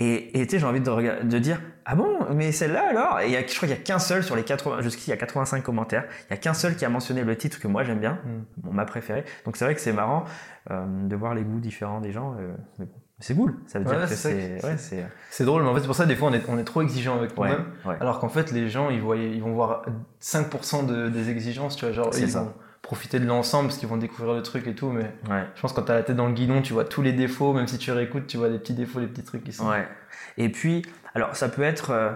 Et 0.00 0.40
et 0.40 0.46
tu 0.46 0.50
sais, 0.52 0.58
j'ai 0.58 0.66
envie 0.66 0.80
de, 0.80 1.22
de 1.22 1.38
dire 1.38 1.60
Ah 1.84 1.94
bon, 1.94 2.08
mais 2.34 2.50
celle-là 2.50 2.88
alors? 2.90 3.20
Et 3.20 3.30
y 3.30 3.36
a, 3.36 3.40
je 3.40 3.54
crois 3.54 3.68
qu'il 3.68 3.68
n'y 3.68 3.74
a 3.74 3.84
qu'un 3.84 4.00
seul 4.00 4.24
sur 4.24 4.34
les 4.34 4.42
80, 4.42 4.80
jusqu'ici, 4.80 5.10
il 5.10 5.12
y 5.12 5.14
a 5.14 5.16
85 5.16 5.62
commentaires, 5.62 6.04
il 6.22 6.32
n'y 6.32 6.34
a 6.34 6.40
qu'un 6.40 6.54
seul 6.54 6.74
qui 6.74 6.84
a 6.84 6.88
mentionné 6.88 7.22
le 7.22 7.36
titre 7.36 7.60
que 7.60 7.68
moi 7.68 7.84
j'aime 7.84 8.00
bien, 8.00 8.18
Mm. 8.24 8.42
bon, 8.56 8.72
ma 8.72 8.84
préférée. 8.86 9.24
Donc 9.44 9.56
c'est 9.56 9.64
vrai 9.64 9.74
que 9.74 9.80
c'est 9.80 9.92
marrant 9.92 10.24
euh, 10.72 10.84
de 11.06 11.14
voir 11.14 11.34
les 11.34 11.42
goûts 11.44 11.60
différents 11.60 12.00
des 12.00 12.10
gens. 12.10 12.34
euh, 12.40 12.54
mais 12.80 12.86
bon, 12.86 12.94
c'est 13.20 13.36
cool, 13.36 13.54
ça 13.66 13.78
veut 13.78 13.84
Ouais, 13.86 13.96
dire 13.98 14.08
que 14.08 14.14
c'est 14.14 14.58
c'est. 14.60 14.66
Ouais, 14.66 14.76
c'est. 14.78 15.06
C'est 15.30 15.44
drôle, 15.44 15.62
mais 15.62 15.68
en 15.68 15.74
fait, 15.74 15.80
c'est 15.82 15.86
pour 15.86 15.94
ça, 15.94 16.06
des 16.06 16.16
fois, 16.16 16.28
on 16.28 16.32
est, 16.34 16.42
on 16.48 16.58
est 16.58 16.64
trop 16.64 16.82
exigeant 16.82 17.16
avec 17.16 17.36
nous-mêmes. 17.36 17.66
ouais. 17.86 17.94
Alors 18.00 18.18
qu'en 18.18 18.28
fait, 18.28 18.50
les 18.50 18.68
gens, 18.68 18.90
ils, 18.90 19.00
voient, 19.00 19.16
ils 19.16 19.40
vont 19.40 19.52
voir 19.52 19.84
5% 20.20 20.86
de, 20.86 21.08
des 21.08 21.30
exigences, 21.30 21.76
tu 21.76 21.84
vois. 21.84 21.94
Genre, 21.94 22.10
ils 22.18 22.28
ça. 22.28 22.40
vont 22.42 22.52
profiter 22.84 23.18
de 23.18 23.26
l'ensemble 23.26 23.68
parce 23.68 23.78
qu'ils 23.78 23.88
vont 23.88 23.96
découvrir 23.96 24.34
le 24.34 24.42
truc 24.42 24.66
et 24.68 24.74
tout. 24.76 24.90
Mais 24.90 25.10
Ouais. 25.28 25.44
je 25.56 25.60
pense 25.60 25.72
que 25.72 25.76
quand 25.80 25.86
t'as 25.86 25.94
la 25.94 26.02
tête 26.04 26.14
dans 26.16 26.28
le 26.28 26.34
guidon, 26.34 26.62
tu 26.62 26.72
vois 26.74 26.84
tous 26.84 27.02
les 27.02 27.12
défauts, 27.12 27.52
même 27.52 27.66
si 27.66 27.78
tu 27.78 27.90
réécoutes, 27.90 28.26
tu 28.28 28.36
vois 28.36 28.48
des 28.50 28.58
petits 28.58 28.74
défauts, 28.74 29.00
des 29.00 29.06
petits 29.08 29.24
trucs 29.24 29.42
qui 29.42 29.52
sont. 29.52 29.68
Ouais. 29.68 29.88
Et 30.36 30.48
puis, 30.50 30.84
alors 31.14 31.34
ça 31.34 31.48
peut 31.48 31.62
être 31.62 31.90
euh, 31.90 32.12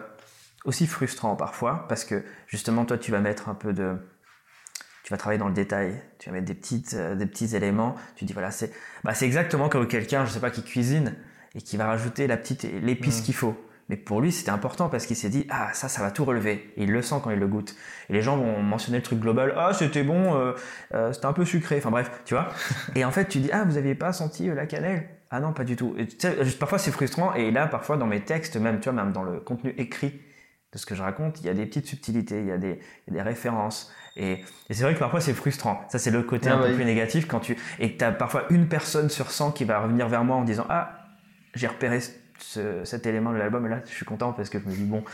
aussi 0.65 0.87
frustrant 0.87 1.35
parfois, 1.35 1.87
parce 1.89 2.05
que 2.05 2.23
justement, 2.47 2.85
toi, 2.85 2.99
tu 2.99 3.11
vas 3.11 3.19
mettre 3.21 3.49
un 3.49 3.55
peu 3.55 3.73
de. 3.73 3.97
Tu 5.05 5.15
vas 5.15 5.17
travailler 5.17 5.39
dans 5.39 5.49
le 5.49 5.55
détail, 5.55 6.03
tu 6.19 6.29
vas 6.29 6.35
mettre 6.35 6.45
des, 6.47 6.55
petites, 6.55 6.93
euh, 6.93 7.15
des 7.15 7.25
petits 7.25 7.57
éléments, 7.57 7.95
tu 8.15 8.27
dis 8.27 8.35
voilà, 8.35 8.51
c'est 8.51 8.71
bah, 9.05 9.15
c'est 9.15 9.25
exactement 9.25 9.71
comme 9.71 9.89
quelqu'un, 9.89 10.27
je 10.27 10.31
sais 10.31 10.41
pas, 10.41 10.51
qui 10.51 10.63
cuisine 10.63 11.15
et 11.55 11.63
qui 11.63 11.79
va 11.79 11.87
rajouter 11.87 12.27
la 12.27 12.37
petite 12.37 12.65
l'épice 12.83 13.21
Mm. 13.21 13.25
qu'il 13.25 13.35
faut. 13.35 13.57
Mais 13.89 13.97
pour 13.97 14.21
lui, 14.21 14.33
c'était 14.33 14.51
important 14.51 14.89
parce 14.89 15.07
qu'il 15.07 15.17
s'est 15.17 15.31
dit 15.31 15.47
ah 15.51 15.71
ça, 15.73 15.89
ça 15.89 16.03
va 16.03 16.11
tout 16.11 16.25
relever. 16.25 16.73
Et 16.77 16.85
il 16.85 16.93
le 16.93 17.01
sent 17.01 17.17
quand 17.23 17.31
il 17.31 17.39
le 17.39 17.47
goûte. 17.47 17.75
Et 18.11 18.13
les 18.13 18.23
gens 18.23 18.37
vont 18.37 18.63
mentionner 18.63 18.99
le 18.99 19.03
truc 19.03 19.19
global 19.19 19.55
ah 19.57 19.73
c'était 19.73 20.03
bon, 20.03 20.35
euh, 20.35 20.53
euh, 20.95 21.13
c'était 21.13 21.27
un 21.27 21.33
peu 21.33 21.45
sucré. 21.45 21.79
Enfin 21.79 21.91
bref, 21.91 22.11
tu 22.25 22.35
vois. 22.35 22.49
et 22.95 23.05
en 23.05 23.11
fait, 23.11 23.27
tu 23.27 23.39
dis 23.39 23.51
ah 23.53 23.65
vous 23.65 23.77
aviez 23.77 23.95
pas 23.95 24.13
senti 24.13 24.49
euh, 24.49 24.55
la 24.55 24.67
cannelle? 24.67 25.09
Ah 25.31 25.41
non, 25.41 25.53
pas 25.53 25.65
du 25.65 25.77
tout. 25.77 25.95
Et 25.99 26.07
tu 26.07 26.17
sais, 26.19 26.45
juste 26.45 26.59
parfois 26.59 26.79
c'est 26.79 26.93
frustrant. 26.93 27.35
Et 27.35 27.51
là, 27.51 27.67
parfois 27.67 27.97
dans 27.97 28.07
mes 28.07 28.21
textes, 28.21 28.57
même 28.57 28.81
tu 28.81 28.91
vois, 28.91 29.03
même 29.03 29.13
dans 29.13 29.23
le 29.23 29.41
contenu 29.41 29.75
écrit 29.79 30.21
de 30.73 30.77
ce 30.79 30.85
que 30.85 30.95
je 30.95 31.03
raconte, 31.03 31.41
il 31.41 31.47
y 31.47 31.49
a 31.49 31.55
des 31.55 31.65
petites 31.65 31.87
subtilités, 31.87 32.41
il 32.41 32.47
y 32.47 32.53
a 32.53 32.59
des, 32.59 32.79
il 33.07 33.15
y 33.15 33.19
a 33.19 33.23
des 33.23 33.29
références. 33.29 33.91
Et, 34.17 34.45
et 34.69 34.75
c'est 34.75 34.83
vrai 34.83 34.93
que 34.93 34.99
parfois 34.99 35.21
c'est 35.21 35.33
frustrant. 35.33 35.81
Ça, 35.89 35.99
c'est 35.99 36.11
le 36.11 36.23
côté 36.23 36.51
Ah 36.51 36.57
un 36.57 36.67
peu 36.67 36.75
plus 36.75 36.85
négatif 36.85 37.27
quand 37.27 37.41
tu. 37.41 37.57
Et 37.79 37.93
que 37.93 37.99
tu 37.99 38.05
as 38.05 38.13
parfois 38.13 38.45
une 38.51 38.69
personne 38.69 39.09
sur 39.09 39.31
100 39.31 39.53
qui 39.53 39.65
va 39.65 39.81
revenir 39.81 40.09
vers 40.09 40.25
moi 40.25 40.37
en 40.37 40.45
disant 40.45 40.67
Ah, 40.69 41.07
j'ai 41.55 41.67
repéré 41.67 42.01
ce- 42.39 42.85
cet 42.85 43.07
élément 43.07 43.33
de 43.33 43.37
l'album 43.39 43.67
et 43.67 43.69
là 43.69 43.81
je 43.87 43.93
suis 43.95 44.05
content 44.07 44.33
parce 44.33 44.49
que 44.51 44.59
je 44.59 44.65
me 44.69 44.73
dis 44.75 44.85
bon 44.85 45.05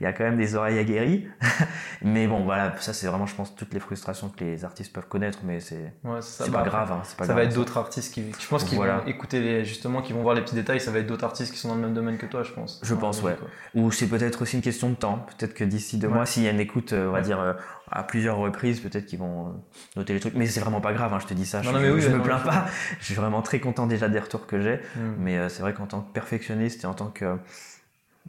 il 0.00 0.04
y 0.04 0.06
a 0.06 0.12
quand 0.12 0.24
même 0.24 0.36
des 0.36 0.54
oreilles 0.54 0.78
aguerries 0.78 1.28
mais 2.02 2.26
bon 2.26 2.44
voilà 2.44 2.74
ça 2.80 2.92
c'est 2.92 3.06
vraiment 3.06 3.26
je 3.26 3.34
pense 3.34 3.54
toutes 3.54 3.72
les 3.74 3.80
frustrations 3.80 4.28
que 4.28 4.42
les 4.44 4.64
artistes 4.64 4.92
peuvent 4.92 5.08
connaître 5.08 5.40
mais 5.44 5.60
c'est 5.60 5.92
Ouais, 6.04 6.20
c'est 6.20 6.38
ça. 6.38 6.44
c'est 6.46 6.50
pas 6.50 6.62
grave 6.62 6.90
hein, 6.92 6.98
pas 7.16 7.24
Ça 7.24 7.32
grave, 7.32 7.36
va 7.36 7.42
être 7.44 7.54
d'autres 7.54 7.78
artistes 7.78 8.12
qui. 8.14 8.32
Je 8.38 8.48
pense 8.48 8.64
Voilà. 8.74 8.98
vont 8.98 9.06
écouter 9.06 9.40
les, 9.40 9.64
justement, 9.64 10.02
qui 10.02 10.12
vont 10.12 10.22
voir 10.22 10.34
les 10.34 10.42
petits 10.42 10.54
détails. 10.54 10.80
Ça 10.80 10.90
va 10.90 10.98
être 10.98 11.06
d'autres 11.06 11.24
artistes 11.24 11.52
qui 11.52 11.58
sont 11.58 11.68
dans 11.68 11.74
le 11.76 11.80
même 11.80 11.94
domaine 11.94 12.18
que 12.18 12.26
toi, 12.26 12.42
je 12.42 12.52
pense. 12.52 12.80
Je 12.82 12.94
pense, 12.94 13.22
ouais. 13.22 13.36
quoi. 13.36 13.48
ou 13.74 13.90
c'est 13.92 14.06
peut-être 14.08 14.42
aussi 14.42 14.56
une 14.56 14.62
question 14.62 14.90
de 14.90 14.94
temps 14.94 15.24
peut-être 15.38 15.54
que 15.54 15.64
d'ici 15.64 15.98
deux 15.98 16.08
Ouais. 16.08 16.14
mois 16.14 16.26
s'il 16.26 16.42
y 16.42 16.48
a 16.48 16.50
une 16.50 16.60
écoute 16.60 16.92
euh, 16.92 17.08
on 17.08 17.12
va 17.12 17.18
Ouais. 17.18 17.24
dire 17.24 17.40
euh, 17.40 17.52
à 17.90 18.02
plusieurs 18.02 18.36
reprises 18.36 18.80
peut-être 18.80 19.06
qu'ils 19.06 19.18
vont 19.18 19.46
euh, 19.46 19.50
noter 19.96 20.12
les 20.14 20.20
trucs 20.20 20.34
mais 20.34 20.46
c'est 20.46 20.60
vraiment 20.60 20.80
pas 20.80 20.92
grave 20.92 21.12
hein, 21.14 21.18
je 21.20 21.26
te 21.26 21.34
dis 21.34 21.46
ça 21.46 21.58
Non, 21.62 21.70
je, 21.70 21.74
non, 21.76 21.80
mais 21.80 21.90
oui, 21.90 22.00
je 22.00 22.06
ouais, 22.08 22.12
me 22.14 22.18
non, 22.18 22.24
plains 22.24 22.40
pas 22.40 22.66
je 23.00 23.04
suis 23.04 23.14
vraiment 23.14 23.42
très 23.42 23.60
content 23.60 23.86
déjà 23.86 24.08
des 24.08 24.18
retours 24.18 24.46
que 24.46 24.60
j'ai 24.60 24.80
Mm. 24.96 25.14
Mais 25.18 25.38
euh, 25.38 25.48
c'est 25.48 25.62
vrai 25.62 25.72
qu'en 25.74 25.86
tant 25.86 26.00
que 26.00 26.12
perfectionniste 26.12 26.84
et 26.84 26.86
en 26.86 26.94
tant 26.94 27.06
que, 27.08 27.24
euh, 27.24 27.36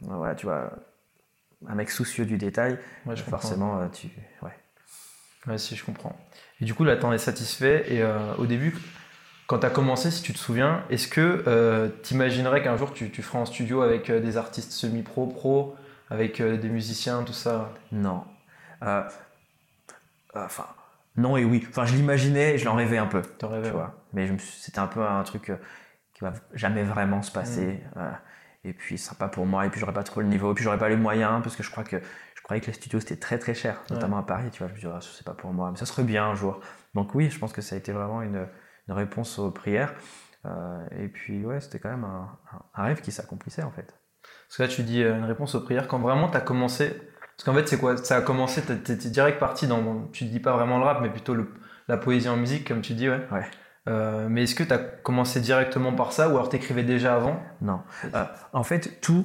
voilà, 0.02 0.34
tu 0.34 0.46
vois, 0.46 0.70
un 1.66 1.74
mec 1.74 1.90
soucieux 1.90 2.24
du 2.26 2.36
détail, 2.38 2.78
Ouais, 3.06 3.16
je 3.16 3.22
comprends. 3.22 3.38
forcément, 3.38 3.80
euh, 3.80 3.88
tu, 3.88 4.08
ouais. 4.42 4.50
Ouais, 5.46 5.58
si, 5.58 5.76
je 5.76 5.84
comprends. 5.84 6.16
Et 6.60 6.64
du 6.64 6.74
coup, 6.74 6.84
là, 6.84 6.96
t'en 6.96 7.12
es 7.12 7.18
satisfait. 7.18 7.84
Et 7.92 8.02
euh, 8.02 8.34
au 8.36 8.46
début, 8.46 8.74
quand 9.46 9.60
t'as 9.60 9.70
commencé, 9.70 10.10
si 10.10 10.22
tu 10.22 10.32
te 10.32 10.38
souviens, 10.38 10.84
est-ce 10.90 11.08
que 11.08 11.44
euh, 11.46 11.88
t'imaginerais 12.02 12.62
qu'un 12.62 12.76
jour 12.76 12.92
tu, 12.92 13.10
tu 13.10 13.22
feras 13.22 13.38
en 13.38 13.46
studio 13.46 13.82
avec 13.82 14.10
euh, 14.10 14.20
des 14.20 14.36
artistes 14.36 14.72
semi-pro, 14.72 15.26
pro, 15.28 15.76
avec 16.10 16.42
des 16.42 16.68
musiciens, 16.68 17.22
tout 17.22 17.32
ça? 17.32 17.72
Non. 17.92 18.24
Enfin, 20.34 20.66
non 21.16 21.36
et 21.36 21.44
oui. 21.44 21.64
Enfin, 21.68 21.86
je 21.86 21.94
l'imaginais, 21.94 22.58
je 22.58 22.64
l'en 22.64 22.74
rêvais 22.74 22.98
un 22.98 23.06
peu, 23.06 23.22
T'en 23.22 23.48
rêvais 23.48 23.68
tu 23.68 23.72
vois. 23.74 23.94
Mais 24.12 24.30
c'était 24.38 24.78
un 24.80 24.86
peu 24.86 25.02
un 25.02 25.22
truc 25.22 25.52
qui 26.14 26.20
va 26.20 26.32
jamais 26.54 26.82
vraiment 26.82 27.22
se 27.22 27.30
passer. 27.32 27.80
Et 28.66 28.72
puis, 28.72 28.98
ce 28.98 29.06
sera 29.06 29.16
pas 29.16 29.28
pour 29.28 29.46
moi. 29.46 29.64
Et 29.66 29.70
puis, 29.70 29.80
j'aurai 29.80 29.92
pas 29.92 30.02
trop 30.02 30.20
le 30.20 30.26
niveau. 30.26 30.52
Et 30.52 30.54
puis, 30.54 30.64
j'aurai 30.64 30.78
pas 30.78 30.88
les 30.88 30.96
moyens 30.96 31.42
parce 31.42 31.56
que 31.56 31.62
je 31.62 31.70
crois 31.70 31.84
que 31.84 32.00
je 32.46 32.48
croyais 32.48 32.60
que 32.60 32.68
les 32.68 32.74
studios 32.74 33.00
c'était 33.00 33.16
très 33.16 33.40
très 33.40 33.54
cher, 33.54 33.82
notamment 33.90 34.18
à 34.18 34.22
Paris. 34.22 34.50
Tu 34.52 34.60
vois, 34.60 34.68
je 34.68 34.72
me 34.72 34.78
disais, 34.78 34.92
ah, 34.94 35.00
c'est 35.00 35.26
pas 35.26 35.34
pour 35.34 35.52
moi, 35.52 35.72
mais 35.72 35.76
ça 35.76 35.84
serait 35.84 36.04
bien 36.04 36.26
un 36.26 36.36
jour. 36.36 36.60
Donc 36.94 37.12
oui, 37.16 37.28
je 37.28 37.40
pense 37.40 37.52
que 37.52 37.60
ça 37.60 37.74
a 37.74 37.78
été 37.78 37.90
vraiment 37.90 38.22
une, 38.22 38.46
une 38.86 38.94
réponse 38.94 39.40
aux 39.40 39.50
prières. 39.50 39.94
Euh, 40.44 40.86
et 40.96 41.08
puis 41.08 41.44
ouais, 41.44 41.60
c'était 41.60 41.80
quand 41.80 41.88
même 41.88 42.04
un, 42.04 42.38
un, 42.74 42.84
rêve 42.84 43.00
qui 43.00 43.10
s'accomplissait 43.10 43.64
en 43.64 43.72
fait. 43.72 43.98
Parce 44.46 44.58
que 44.58 44.62
là, 44.62 44.68
tu 44.68 44.84
dis 44.84 45.02
euh, 45.02 45.16
une 45.16 45.24
réponse 45.24 45.56
aux 45.56 45.60
prières 45.60 45.88
quand 45.88 45.98
vraiment 45.98 46.30
tu 46.30 46.36
as 46.36 46.40
commencé. 46.40 46.90
Parce 47.36 47.44
qu'en 47.44 47.54
fait, 47.54 47.66
c'est 47.66 47.78
quoi? 47.78 47.96
Ça 47.96 48.18
a 48.18 48.22
commencé, 48.22 48.62
tu 48.62 48.92
étais 48.92 49.10
direct 49.10 49.40
parti 49.40 49.66
dans. 49.66 50.06
Tu 50.12 50.26
dis 50.26 50.38
pas 50.38 50.52
vraiment 50.52 50.78
le 50.78 50.84
rap, 50.84 51.00
mais 51.02 51.10
plutôt 51.10 51.34
le, 51.34 51.52
la 51.88 51.96
poésie 51.96 52.28
en 52.28 52.36
musique, 52.36 52.68
comme 52.68 52.80
tu 52.80 52.94
dis, 52.94 53.08
ouais. 53.10 53.26
Ouais. 53.32 53.44
Euh, 53.88 54.26
mais 54.28 54.44
est-ce 54.44 54.54
que 54.54 54.64
tu 54.64 54.72
as 54.72 54.78
commencé 54.78 55.40
directement 55.40 55.92
par 55.92 56.12
ça 56.12 56.28
ou 56.28 56.32
alors 56.32 56.48
t'écrivais 56.48 56.82
déjà 56.82 57.14
avant? 57.14 57.40
Non. 57.60 57.80
Euh, 58.14 58.24
en 58.52 58.64
fait, 58.64 59.00
tout 59.00 59.24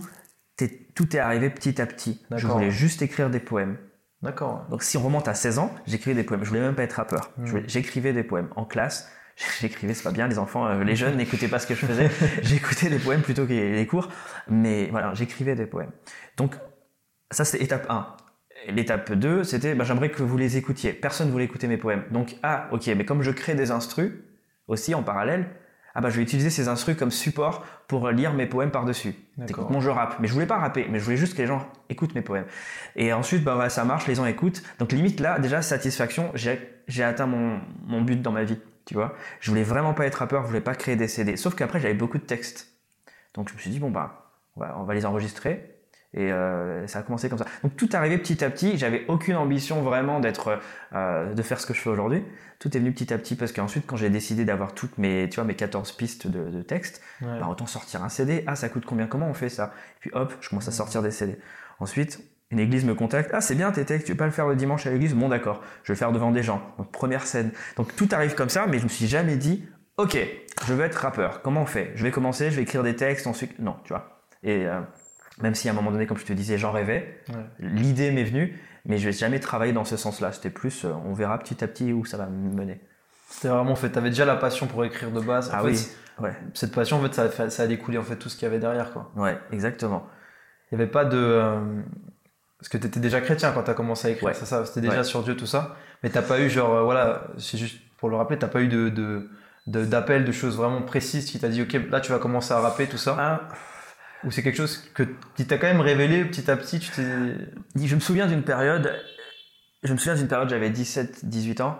est, 0.60 0.94
tout 0.94 1.16
est 1.16 1.20
arrivé 1.20 1.50
petit 1.50 1.82
à 1.82 1.86
petit. 1.86 2.24
Je 2.36 2.48
voulais 2.48 2.72
juste 2.72 3.02
écrire 3.02 3.30
des 3.30 3.40
poèmes. 3.40 3.78
D'accord. 4.22 4.68
Donc 4.70 4.84
si 4.84 4.98
on 4.98 5.04
remonte 5.04 5.28
à 5.28 5.34
16 5.34 5.58
ans, 5.58 5.74
j'écrivais 5.88 6.16
des 6.16 6.24
poèmes. 6.24 6.44
Je 6.44 6.50
voulais 6.50 6.62
même 6.62 6.76
pas 6.76 6.84
être 6.84 6.94
rappeur. 6.94 7.32
Hmm. 7.38 7.62
J'écrivais 7.66 8.14
des 8.14 8.24
poèmes 8.24 8.50
en 8.56 8.66
classe. 8.66 9.12
J'écrivais, 9.62 9.94
c'est 9.94 10.04
pas 10.04 10.12
bien, 10.12 10.28
les 10.28 10.38
enfants, 10.38 10.68
euh, 10.68 10.84
les 10.84 10.96
jeunes 10.96 11.18
n'écoutaient 11.18 11.48
pas 11.48 11.58
ce 11.58 11.66
que 11.66 11.74
je 11.74 11.86
faisais. 11.86 12.10
J'écoutais 12.44 12.90
des 12.90 13.00
poèmes 13.00 13.22
plutôt 13.22 13.46
que 13.46 13.54
les 13.54 13.88
cours. 13.88 14.10
Mais 14.48 14.90
voilà, 14.92 15.14
j'écrivais 15.16 15.56
des 15.56 15.66
poèmes. 15.66 15.92
Donc 16.38 16.56
ça, 17.32 17.46
c'est 17.46 17.60
étape 17.60 17.88
1. 17.90 18.08
L'étape 18.68 19.14
2, 19.14 19.44
c'était, 19.44 19.74
bah, 19.74 19.86
j'aimerais 19.86 20.12
que 20.12 20.22
vous 20.22 20.38
les 20.38 20.58
écoutiez. 20.58 20.94
Personne 20.94 21.28
ne 21.28 21.32
voulait 21.32 21.46
écouter 21.46 21.68
mes 21.68 21.78
poèmes. 21.78 22.04
Donc, 22.12 22.36
ah, 22.44 22.68
ok, 22.72 22.88
mais 22.96 23.06
comme 23.06 23.24
je 23.24 23.32
crée 23.32 23.56
des 23.56 23.72
instrus, 23.72 24.12
aussi 24.68 24.96
en 24.96 25.04
parallèle, 25.04 25.50
ah 25.94 26.02
bah 26.02 26.10
je 26.10 26.18
vais 26.18 26.24
utiliser 26.24 26.50
ces 26.50 26.70
instrus 26.70 26.96
comme 26.96 27.12
support 27.12 27.66
pour 27.88 28.10
lire 28.10 28.34
mes 28.34 28.46
poèmes 28.46 28.72
par-dessus. 28.72 29.14
Mon 29.70 29.82
je 29.82 29.90
rappe. 29.90 30.20
Mais 30.20 30.28
je 30.28 30.34
voulais 30.34 30.46
pas 30.46 30.58
rapper, 30.58 30.88
mais 30.90 31.00
je 31.00 31.04
voulais 31.04 31.18
juste 31.18 31.34
que 31.34 31.42
les 31.42 31.48
gens 31.48 31.68
écoutent 31.90 32.16
mes 32.16 32.22
poèmes. 32.22 32.46
Et 32.96 33.12
ensuite, 33.12 33.44
bah, 33.44 33.70
ça 33.70 33.84
marche, 33.84 34.08
les 34.08 34.16
gens 34.16 34.26
écoutent. 34.26 34.64
Donc 34.80 34.94
limite 34.94 35.20
là, 35.20 35.40
déjà, 35.40 35.62
satisfaction, 35.62 36.32
j'ai 36.36 37.04
atteint 37.04 37.26
mon, 37.26 37.60
mon 37.86 38.02
but 38.02 38.22
dans 38.22 38.32
ma 38.32 38.44
vie. 38.44 38.60
Tu 38.86 38.94
vois 38.94 39.14
Je 39.42 39.50
voulais 39.50 39.64
vraiment 39.64 39.94
pas 39.94 40.06
être 40.06 40.16
rappeur, 40.16 40.44
je 40.44 40.48
voulais 40.48 40.62
pas 40.62 40.76
créer 40.76 40.96
des 40.96 41.08
CD. 41.10 41.36
Sauf 41.36 41.56
qu'après, 41.56 41.82
j'avais 41.82 41.94
beaucoup 41.94 42.18
de 42.18 42.24
textes. 42.24 42.70
Donc 43.34 43.50
je 43.50 43.54
me 43.54 43.60
suis 43.60 43.70
dit, 43.70 43.80
bon 43.80 43.92
bah, 43.92 44.32
on 44.56 44.84
va 44.84 44.94
les 44.94 45.06
enregistrer. 45.06 45.81
Et 46.14 46.32
euh, 46.32 46.86
ça 46.88 47.00
a 47.00 47.02
commencé 47.04 47.30
comme 47.30 47.38
ça. 47.38 47.46
Donc 47.64 47.78
tout 47.78 47.90
est 47.92 47.96
arrivé 47.96 48.18
petit 48.18 48.44
à 48.44 48.50
petit. 48.50 48.78
J'avais 48.78 49.06
aucune 49.08 49.36
ambition 49.36 49.82
vraiment 49.82 50.20
d'être, 50.20 50.60
euh, 50.94 51.34
de 51.34 51.42
faire 51.42 51.60
ce 51.60 51.66
que 51.66 51.74
je 51.74 51.80
fais 51.80 51.90
aujourd'hui. 51.90 52.24
Tout 52.60 52.76
est 52.76 52.80
venu 52.80 52.92
petit 52.92 53.14
à 53.14 53.18
petit 53.18 53.36
parce 53.36 53.54
qu'ensuite, 53.54 53.86
quand 53.88 53.96
j'ai 53.96 54.10
décidé 54.10 54.44
d'avoir 54.44 54.74
toutes 54.74 54.98
mes, 54.98 55.30
tu 55.30 55.36
vois, 55.36 55.46
mes 55.46 55.56
14 55.56 55.92
pistes 55.94 56.28
de, 56.28 56.50
de 56.50 56.62
texte, 56.62 57.02
bah, 57.22 57.48
autant 57.50 57.66
sortir 57.66 58.04
un 58.04 58.10
CD. 58.10 58.44
Ah, 58.46 58.56
ça 58.56 58.68
coûte 58.70 58.84
combien? 58.86 59.08
Comment 59.08 59.30
on 59.30 59.34
fait 59.34 59.50
ça? 59.50 59.74
Et 59.98 60.00
puis 60.02 60.12
hop, 60.14 60.34
je 60.42 60.50
commence 60.50 60.68
à 60.68 60.72
sortir 60.72 61.02
des 61.02 61.12
CD. 61.12 61.38
Ensuite, 61.80 62.20
une 62.52 62.60
église 62.60 62.84
me 62.84 62.94
contacte. 62.94 63.32
Ah, 63.34 63.42
c'est 63.42 63.56
bien 63.56 63.72
tes 63.72 63.86
textes, 63.86 64.06
tu 64.06 64.12
veux 64.12 64.18
pas 64.18 64.26
le 64.26 64.32
faire 64.32 64.48
le 64.48 64.56
dimanche 64.56 64.86
à 64.86 64.92
l'église? 64.92 65.16
Bon, 65.16 65.30
d'accord, 65.30 65.62
je 65.84 65.92
vais 65.92 65.96
le 65.96 65.98
faire 65.98 66.12
devant 66.12 66.32
des 66.32 66.44
gens. 66.44 66.62
Donc 66.78 66.92
première 66.92 67.26
scène. 67.26 67.52
Donc 67.78 67.96
tout 67.96 68.10
arrive 68.12 68.36
comme 68.36 68.50
ça, 68.50 68.68
mais 68.68 68.78
je 68.78 68.84
me 68.84 68.90
suis 68.90 69.08
jamais 69.08 69.38
dit, 69.38 69.66
ok, 69.98 70.18
je 70.66 70.74
veux 70.74 70.84
être 70.84 70.96
rappeur. 70.96 71.42
Comment 71.42 71.62
on 71.64 71.66
fait? 71.66 71.92
Je 71.96 72.04
vais 72.04 72.12
commencer, 72.12 72.52
je 72.52 72.58
vais 72.58 72.64
écrire 72.64 72.84
des 72.84 72.96
textes, 72.96 73.26
ensuite, 73.26 73.58
non, 73.60 73.78
tu 73.86 73.94
vois. 73.94 74.22
Et 74.44 74.66
euh, 74.68 74.82
même 75.42 75.56
si 75.56 75.68
à 75.68 75.72
un 75.72 75.76
moment 75.76 75.92
donné, 75.92 76.08
comme 76.08 76.18
je 76.18 76.26
te 76.26 76.34
disais, 76.34 76.58
j'en 76.58 76.72
rêvais, 76.72 77.24
l'idée 77.60 78.12
m'est 78.12 78.24
venue, 78.24 78.60
mais 78.86 78.98
je 78.98 79.06
vais 79.06 79.12
jamais 79.12 79.40
travailler 79.40 79.74
dans 79.74 79.86
ce 79.86 79.98
sens-là. 79.98 80.32
C'était 80.32 80.50
plus, 80.50 80.86
euh, 80.86 80.94
on 81.06 81.14
verra 81.14 81.38
petit 81.40 81.64
à 81.64 81.68
petit 81.68 81.94
où 81.94 82.06
ça 82.06 82.18
va 82.18 82.26
me 82.26 82.54
mener. 82.54 82.82
C'était 83.30 83.50
vraiment 83.50 83.76
fait. 83.76 83.90
T'avais 83.90 84.10
déjà 84.10 84.26
la 84.26 84.36
passion 84.36 84.68
pour 84.68 84.84
écrire 84.84 85.12
de 85.12 85.22
base. 85.22 85.50
ah 85.54 85.64
oui. 85.64 85.80
Ouais. 86.20 86.34
Cette 86.54 86.74
passion, 86.74 86.98
en 86.98 87.02
fait, 87.02 87.14
ça, 87.14 87.50
ça 87.50 87.64
a 87.64 87.68
découlé 87.68 87.98
en 87.98 88.04
fait 88.04 88.16
tout 88.16 88.30
ce 88.30 88.36
qu'il 88.36 88.44
y 88.44 88.48
avait 88.48 88.60
derrière, 88.60 88.92
quoi. 88.92 89.12
Ouais, 89.16 89.38
exactement. 89.52 90.08
Il 90.72 90.78
n'y 90.78 90.84
avait 90.84 90.92
pas 90.92 91.06
de. 91.06 91.18
Euh, 91.18 91.82
parce 92.60 92.70
que 92.70 92.78
tu 92.78 92.88
étais 92.88 93.00
déjà 93.00 93.22
chrétien 93.22 93.52
quand 93.54 93.64
tu 93.64 93.72
as 93.72 93.74
commencé 93.74 94.08
à 94.08 94.12
écrire, 94.12 94.36
ça, 94.36 94.46
ça? 94.46 94.66
C'était 94.66 94.82
déjà 94.82 95.04
sur 95.04 95.24
Dieu, 95.24 95.36
tout 95.36 95.48
ça. 95.48 95.76
Mais 96.04 96.10
t'as 96.10 96.22
pas 96.22 96.40
eu, 96.40 96.50
genre, 96.50 96.76
euh, 96.76 96.84
voilà, 96.84 97.28
c'est 97.38 97.58
juste 97.58 97.80
pour 97.98 98.10
le 98.10 98.16
rappeler, 98.18 98.38
t'as 98.38 98.48
pas 98.48 98.62
eu 98.62 98.68
de, 98.68 98.90
de, 98.90 99.30
d'appel, 99.86 100.26
de, 100.26 100.32
choses 100.32 100.58
vraiment 100.58 100.82
précises 100.82 101.26
qui 101.26 101.40
t'a 101.40 101.50
dit, 101.50 101.62
ok, 101.62 101.74
là 101.90 102.02
tu 102.02 102.12
vas 102.12 102.20
commencer 102.20 102.54
à 102.54 102.60
rapper, 102.60 102.88
tout 102.88 102.98
ça? 102.98 103.16
Ah. 103.18 103.48
Ou 104.24 104.32
c'est 104.32 104.44
quelque 104.44 104.58
chose 104.58 104.90
que, 104.94 105.04
qui 105.36 105.46
t'a 105.46 105.58
quand 105.58 105.68
même 105.68 105.82
révélé 105.82 106.24
petit 106.26 106.50
à 106.50 106.58
petit 106.58 106.80
tu. 106.80 106.92
Je 107.76 107.96
me 107.96 108.00
souviens 108.00 108.28
d'une 108.28 108.44
période, 108.44 108.94
je 109.84 109.94
me 109.94 109.98
souviens 109.98 110.16
d'une 110.16 110.28
période, 110.28 110.50
j'avais 110.50 110.70
17, 110.70 111.26
18 111.26 111.62
ans. 111.62 111.80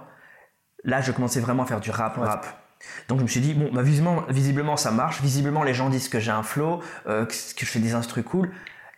Là, 0.84 1.02
je 1.02 1.12
commençais 1.12 1.40
vraiment 1.40 1.64
à 1.64 1.66
faire 1.68 1.80
du 1.80 1.92
rap, 1.92 2.18
rap. 2.18 2.62
Donc 3.08 3.20
je 3.20 3.24
me 3.24 3.28
suis 3.28 3.42
dit, 3.42 3.54
bon, 3.54 3.70
bah, 3.72 3.84
visiblement, 3.84 4.24
visiblement 4.30 4.78
ça 4.78 4.90
marche, 4.92 5.22
visiblement 5.22 5.64
les 5.64 5.76
gens 5.76 5.90
disent 5.90 6.10
que 6.10 6.20
j'ai 6.20 6.32
un 6.32 6.42
flow, 6.42 6.82
euh, 7.08 7.26
que, 7.26 7.34
je 7.34 7.66
fais 7.66 7.80
des 7.80 7.94
instrus 7.94 8.24
cool. 8.24 8.52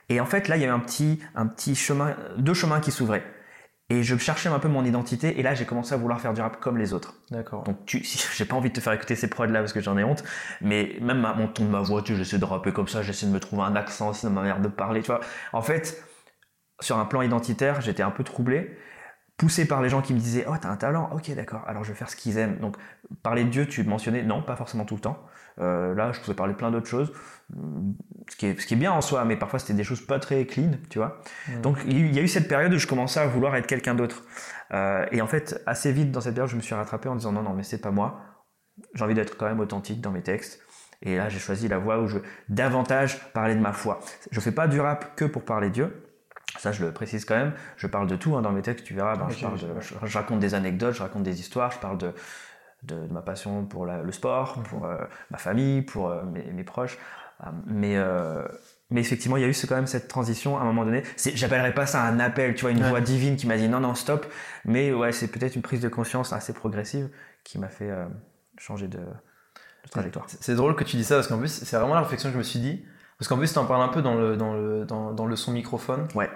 Et 0.10 0.22
en 0.22 0.26
fait, 0.26 0.48
là, 0.48 0.56
il 0.56 0.62
y 0.62 0.64
avait 0.64 0.74
un 0.74 0.80
petit, 0.80 1.20
un 1.36 1.48
petit 1.48 1.76
chemin, 1.76 2.16
deux 2.38 2.54
chemins 2.54 2.80
qui 2.80 2.92
s'ouvraient. 2.92 3.26
Et 3.90 4.02
je 4.02 4.16
cherchais 4.18 4.50
un 4.50 4.60
peu 4.60 4.70
mon 4.70 4.86
identité, 4.86 5.40
et 5.40 5.44
là 5.44 5.54
j'ai 5.54 5.66
commencé 5.66 5.94
à 5.94 5.98
vouloir 5.98 6.20
faire 6.22 6.34
du 6.34 6.42
rap 6.42 6.60
comme 6.60 6.78
les 6.78 6.94
autres. 6.94 7.16
D'accord. 7.32 7.64
Donc 7.64 7.86
tu, 7.86 8.04
j'ai 8.36 8.46
pas 8.46 8.56
envie 8.56 8.70
de 8.70 8.74
te 8.74 8.80
faire 8.80 8.94
écouter 8.94 9.16
ces 9.16 9.30
prods 9.30 9.46
là 9.46 9.60
parce 9.60 9.74
que 9.74 9.82
j'en 9.82 9.98
ai 9.98 10.04
honte, 10.04 10.24
mais 10.62 10.98
même 11.02 11.20
mon 11.38 11.48
ton 11.48 11.66
de 11.66 11.70
ma 11.70 11.82
voix, 11.82 12.02
tu 12.02 12.16
j'essaie 12.16 12.40
de 12.40 12.46
rapper 12.46 12.72
comme 12.72 12.88
ça, 12.88 13.02
j'essaie 13.02 13.26
de 13.26 13.32
me 13.32 13.40
trouver 13.40 13.64
un 13.64 13.76
accent 13.76 14.12
dans 14.24 14.30
ma 14.30 14.42
manière 14.42 14.62
de 14.62 14.70
parler, 14.70 15.02
tu 15.02 15.08
vois. 15.08 15.20
En 15.52 15.62
fait, 15.62 16.04
sur 16.80 16.98
un 16.98 17.06
plan 17.06 17.22
identitaire, 17.22 17.82
j'étais 17.82 18.04
un 18.04 18.12
peu 18.12 18.24
troublé, 18.24 18.78
poussé 19.38 19.68
par 19.68 19.82
les 19.82 19.90
gens 19.90 20.02
qui 20.02 20.14
me 20.14 20.20
disaient 20.20 20.46
Oh, 20.48 20.56
t'as 20.60 20.70
un 20.70 20.78
talent, 20.78 21.10
ok, 21.14 21.34
d'accord, 21.36 21.64
alors 21.68 21.84
je 21.84 21.90
vais 21.92 21.98
faire 21.98 22.10
ce 22.10 22.16
qu'ils 22.16 22.38
aiment. 22.38 22.60
Donc, 22.60 22.78
parler 23.22 23.44
de 23.44 23.50
Dieu, 23.50 23.68
tu 23.68 23.84
mentionnais, 23.84 24.24
non, 24.24 24.42
pas 24.42 24.56
forcément 24.56 24.86
tout 24.86 24.96
le 24.96 25.02
temps. 25.02 25.24
Euh, 25.60 25.94
là, 25.94 26.12
je 26.12 26.20
pouvais 26.20 26.36
parler 26.36 26.54
plein 26.54 26.72
d'autres 26.72 26.88
choses, 26.88 27.12
ce 28.30 28.36
qui, 28.36 28.48
est, 28.48 28.60
ce 28.60 28.66
qui 28.66 28.74
est 28.74 28.78
bien 28.78 28.92
en 28.92 29.02
soi, 29.02 29.24
mais 29.26 29.36
parfois 29.36 29.60
c'était 29.60 29.74
des 29.74 29.84
choses 29.84 30.06
pas 30.06 30.20
très 30.20 30.46
clean, 30.46 30.72
tu 30.90 30.98
vois. 30.98 31.22
Donc, 31.62 31.78
il 31.86 32.14
y 32.14 32.20
a 32.20 32.22
eu 32.22 32.28
cette 32.28 32.48
période 32.48 32.74
où 32.74 32.78
je 32.78 32.88
commençais 32.88 33.20
à 33.20 33.28
vouloir 33.28 33.56
être 33.56 33.68
quelqu'un 33.68 33.96
d'autre. 33.96 34.24
Euh, 34.74 35.06
et 35.12 35.22
en 35.22 35.28
fait, 35.28 35.62
assez 35.66 35.92
vite 35.92 36.12
dans 36.12 36.22
cette 36.22 36.34
période, 36.34 36.50
je 36.50 36.56
me 36.56 36.62
suis 36.62 36.76
rattrapé 36.76 37.10
en 37.10 37.16
disant 37.16 37.32
Non, 37.32 37.44
non, 37.44 37.54
mais 37.54 37.64
c'est 37.64 37.82
pas 37.82 37.92
moi. 37.92 38.20
J'ai 38.96 39.04
envie 39.04 39.14
d'être 39.14 39.38
quand 39.38 39.46
même 39.46 39.60
authentique 39.60 40.02
dans 40.02 40.12
mes 40.12 40.24
textes. 40.24 40.60
Et 41.04 41.18
là, 41.18 41.30
j'ai 41.30 41.40
choisi 41.40 41.68
la 41.68 41.78
voie 41.78 42.00
où 42.00 42.08
je 42.08 42.18
veux 42.18 42.24
davantage 42.50 43.20
parler 43.34 43.56
de 43.56 43.60
ma 43.60 43.74
foi. 43.74 44.00
Je 44.32 44.40
fais 44.40 44.54
pas 44.54 44.68
du 44.68 44.80
rap 44.80 45.16
que 45.16 45.26
pour 45.26 45.44
parler 45.44 45.68
de 45.68 45.74
Dieu 45.74 46.04
ça, 46.60 46.72
je 46.72 46.86
le 46.86 46.92
précise 46.92 47.26
quand 47.26 47.36
même. 47.36 47.54
Je 47.78 47.88
parle 47.88 48.08
de 48.08 48.16
tout 48.16 48.36
hein, 48.36 48.42
dans 48.42 48.52
mes 48.52 48.62
textes, 48.62 48.86
tu 48.86 48.94
verras. 48.94 49.16
Ben, 49.16 49.28
je, 49.30 50.18
raconte 50.18 50.40
des 50.40 50.54
anecdotes, 50.54 50.94
je 50.94 51.02
raconte 51.02 51.24
des 51.24 51.40
histoires, 51.40 51.72
je 51.72 51.80
parle 51.80 51.98
de, 51.98 52.14
de, 52.84 52.96
ma 53.12 53.22
passion 53.22 53.66
pour 53.66 53.86
le 53.86 54.12
sport, 54.12 54.58
mhm. 54.58 54.64
pour 54.64 54.86
euh, 54.86 54.98
ma 55.32 55.38
famille, 55.38 55.82
pour 55.82 56.10
euh, 56.10 56.24
mes, 56.24 56.64
proches. 56.64 56.98
Euh, 57.46 57.50
mais, 57.66 57.98
mais 58.90 59.02
effectivement, 59.02 59.38
il 59.38 59.42
y 59.42 59.46
a 59.46 59.50
eu 59.50 59.56
quand 59.68 59.76
même 59.76 59.88
cette 59.88 60.08
transition 60.08 60.58
à 60.58 60.62
un 60.62 60.66
moment 60.66 60.86
donné. 60.86 61.04
J'appellerais 61.18 61.74
pas 61.74 61.86
ça 61.86 62.04
un 62.04 62.20
appel, 62.20 62.56
tu 62.56 62.62
vois, 62.62 62.72
une 62.72 62.84
voix 62.84 63.02
divine 63.02 63.36
qui 63.36 63.48
m'a 63.48 63.58
dit 63.58 63.68
non, 63.68 63.80
non, 63.80 63.96
stop. 63.96 64.26
Mais 64.66 64.92
ouais, 64.94 65.12
c'est 65.12 65.28
peut-être 65.28 65.56
une 65.56 65.62
prise 65.62 65.82
de 65.82 65.90
conscience 65.90 66.34
assez 66.34 66.54
progressive 66.54 67.10
qui 67.44 67.60
m'a 67.60 67.70
fait 67.70 67.92
changer 68.58 68.88
de, 68.88 69.00
trajectoire. 69.90 70.26
C'est 70.28 70.56
drôle 70.56 70.76
que 70.76 70.84
tu 70.84 70.96
dis 70.96 71.04
ça 71.04 71.16
parce 71.16 71.28
qu'en 71.28 71.40
plus, 71.40 71.64
c'est 71.64 71.76
vraiment 71.76 71.96
la 71.96 72.02
réflexion 72.02 72.30
que 72.30 72.34
je 72.34 72.38
me 72.38 72.44
suis 72.44 72.60
dit. 72.60 72.86
Parce 73.18 73.28
qu'en 73.28 73.38
plus, 73.38 73.54
tu 73.54 73.60
en 73.60 73.66
parles 73.66 73.84
un 73.84 73.90
peu 73.90 74.02
dans 74.02 74.16
le, 74.16 74.36
dans 74.36 74.54
le, 74.54 74.86
dans, 74.86 75.14
dans 75.14 75.26
le 75.26 75.36
son 75.36 75.52
microphone. 75.52 76.08
Ouais. 76.16 76.30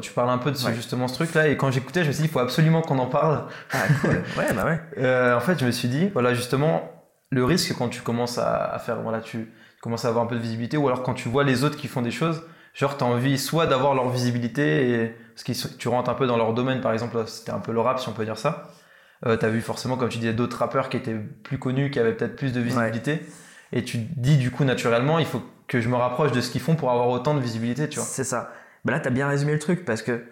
Tu 0.00 0.12
parles 0.12 0.30
un 0.30 0.38
peu 0.38 0.50
de 0.50 0.56
ce, 0.56 0.72
justement 0.72 1.08
ce 1.08 1.14
truc-là, 1.14 1.48
et 1.48 1.56
quand 1.56 1.70
j'écoutais, 1.70 2.02
je 2.02 2.08
me 2.08 2.12
suis 2.12 2.22
dit, 2.22 2.28
il 2.28 2.32
faut 2.32 2.38
absolument 2.38 2.82
qu'on 2.82 2.98
en 2.98 3.06
parle. 3.06 3.44
Ah, 3.72 3.78
cool. 4.00 4.22
ouais, 4.36 4.52
bah 4.54 4.64
ouais. 4.64 4.80
Euh, 4.98 5.36
en 5.36 5.40
fait, 5.40 5.58
je 5.58 5.66
me 5.66 5.70
suis 5.70 5.88
dit, 5.88 6.08
voilà, 6.08 6.34
justement, 6.34 6.90
le 7.30 7.44
risque 7.44 7.76
quand 7.76 7.88
tu 7.88 8.02
commences 8.02 8.38
à, 8.38 8.76
faire, 8.84 9.00
voilà, 9.02 9.20
tu 9.20 9.52
commences 9.80 10.04
à 10.04 10.08
avoir 10.08 10.24
un 10.24 10.26
peu 10.26 10.36
de 10.36 10.40
visibilité, 10.40 10.76
ou 10.76 10.88
alors 10.88 11.02
quand 11.02 11.14
tu 11.14 11.28
vois 11.28 11.44
les 11.44 11.64
autres 11.64 11.76
qui 11.76 11.86
font 11.86 12.02
des 12.02 12.10
choses, 12.10 12.42
genre, 12.74 12.96
tu 12.96 13.04
as 13.04 13.06
envie 13.06 13.38
soit 13.38 13.66
d'avoir 13.66 13.94
leur 13.94 14.08
visibilité, 14.10 14.90
et, 14.90 15.16
parce 15.34 15.44
que 15.44 15.76
tu 15.76 15.88
rentres 15.88 16.10
un 16.10 16.14
peu 16.14 16.26
dans 16.26 16.36
leur 16.36 16.54
domaine, 16.54 16.80
par 16.80 16.92
exemple, 16.92 17.22
c'était 17.26 17.52
un 17.52 17.60
peu 17.60 17.72
le 17.72 17.80
rap, 17.80 18.00
si 18.00 18.08
on 18.08 18.12
peut 18.12 18.24
dire 18.24 18.38
ça. 18.38 18.72
Euh, 19.26 19.36
tu 19.36 19.44
as 19.44 19.48
vu 19.48 19.60
forcément, 19.60 19.96
comme 19.96 20.08
tu 20.08 20.18
disais, 20.18 20.32
d'autres 20.32 20.58
rappeurs 20.58 20.88
qui 20.88 20.96
étaient 20.96 21.16
plus 21.16 21.58
connus, 21.58 21.90
qui 21.90 21.98
avaient 21.98 22.14
peut-être 22.14 22.36
plus 22.36 22.52
de 22.52 22.60
visibilité. 22.60 23.20
Et 23.72 23.84
tu 23.84 23.98
dis, 23.98 24.38
du 24.38 24.50
coup, 24.50 24.64
naturellement, 24.64 25.18
il 25.18 25.26
faut 25.26 25.42
que 25.66 25.80
je 25.80 25.88
me 25.88 25.96
rapproche 25.96 26.32
de 26.32 26.40
ce 26.40 26.50
qu'ils 26.50 26.60
font 26.60 26.74
pour 26.74 26.90
avoir 26.90 27.08
autant 27.08 27.34
de 27.34 27.40
visibilité, 27.40 27.88
tu 27.88 27.98
vois. 27.98 28.08
C'est 28.08 28.24
ça. 28.24 28.50
Ben 28.88 28.94
là, 28.94 29.00
tu 29.00 29.08
as 29.08 29.10
bien 29.10 29.28
résumé 29.28 29.52
le 29.52 29.58
truc 29.58 29.84
parce 29.84 30.00
que 30.00 30.24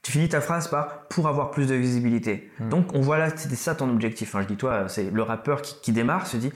tu 0.00 0.10
finis 0.12 0.30
ta 0.30 0.40
phrase 0.40 0.68
par 0.68 1.06
pour 1.08 1.28
avoir 1.28 1.50
plus 1.50 1.66
de 1.66 1.74
visibilité. 1.74 2.50
Hmm. 2.58 2.70
Donc, 2.70 2.94
on 2.94 3.02
voit 3.02 3.18
là, 3.18 3.28
c'était 3.36 3.56
ça 3.56 3.74
ton 3.74 3.90
objectif. 3.90 4.30
Enfin, 4.30 4.40
je 4.40 4.48
dis 4.48 4.56
toi, 4.56 4.88
c'est 4.88 5.10
le 5.10 5.22
rappeur 5.22 5.60
qui, 5.60 5.92
démarre, 5.92 6.26
se 6.26 6.38
dit, 6.38 6.50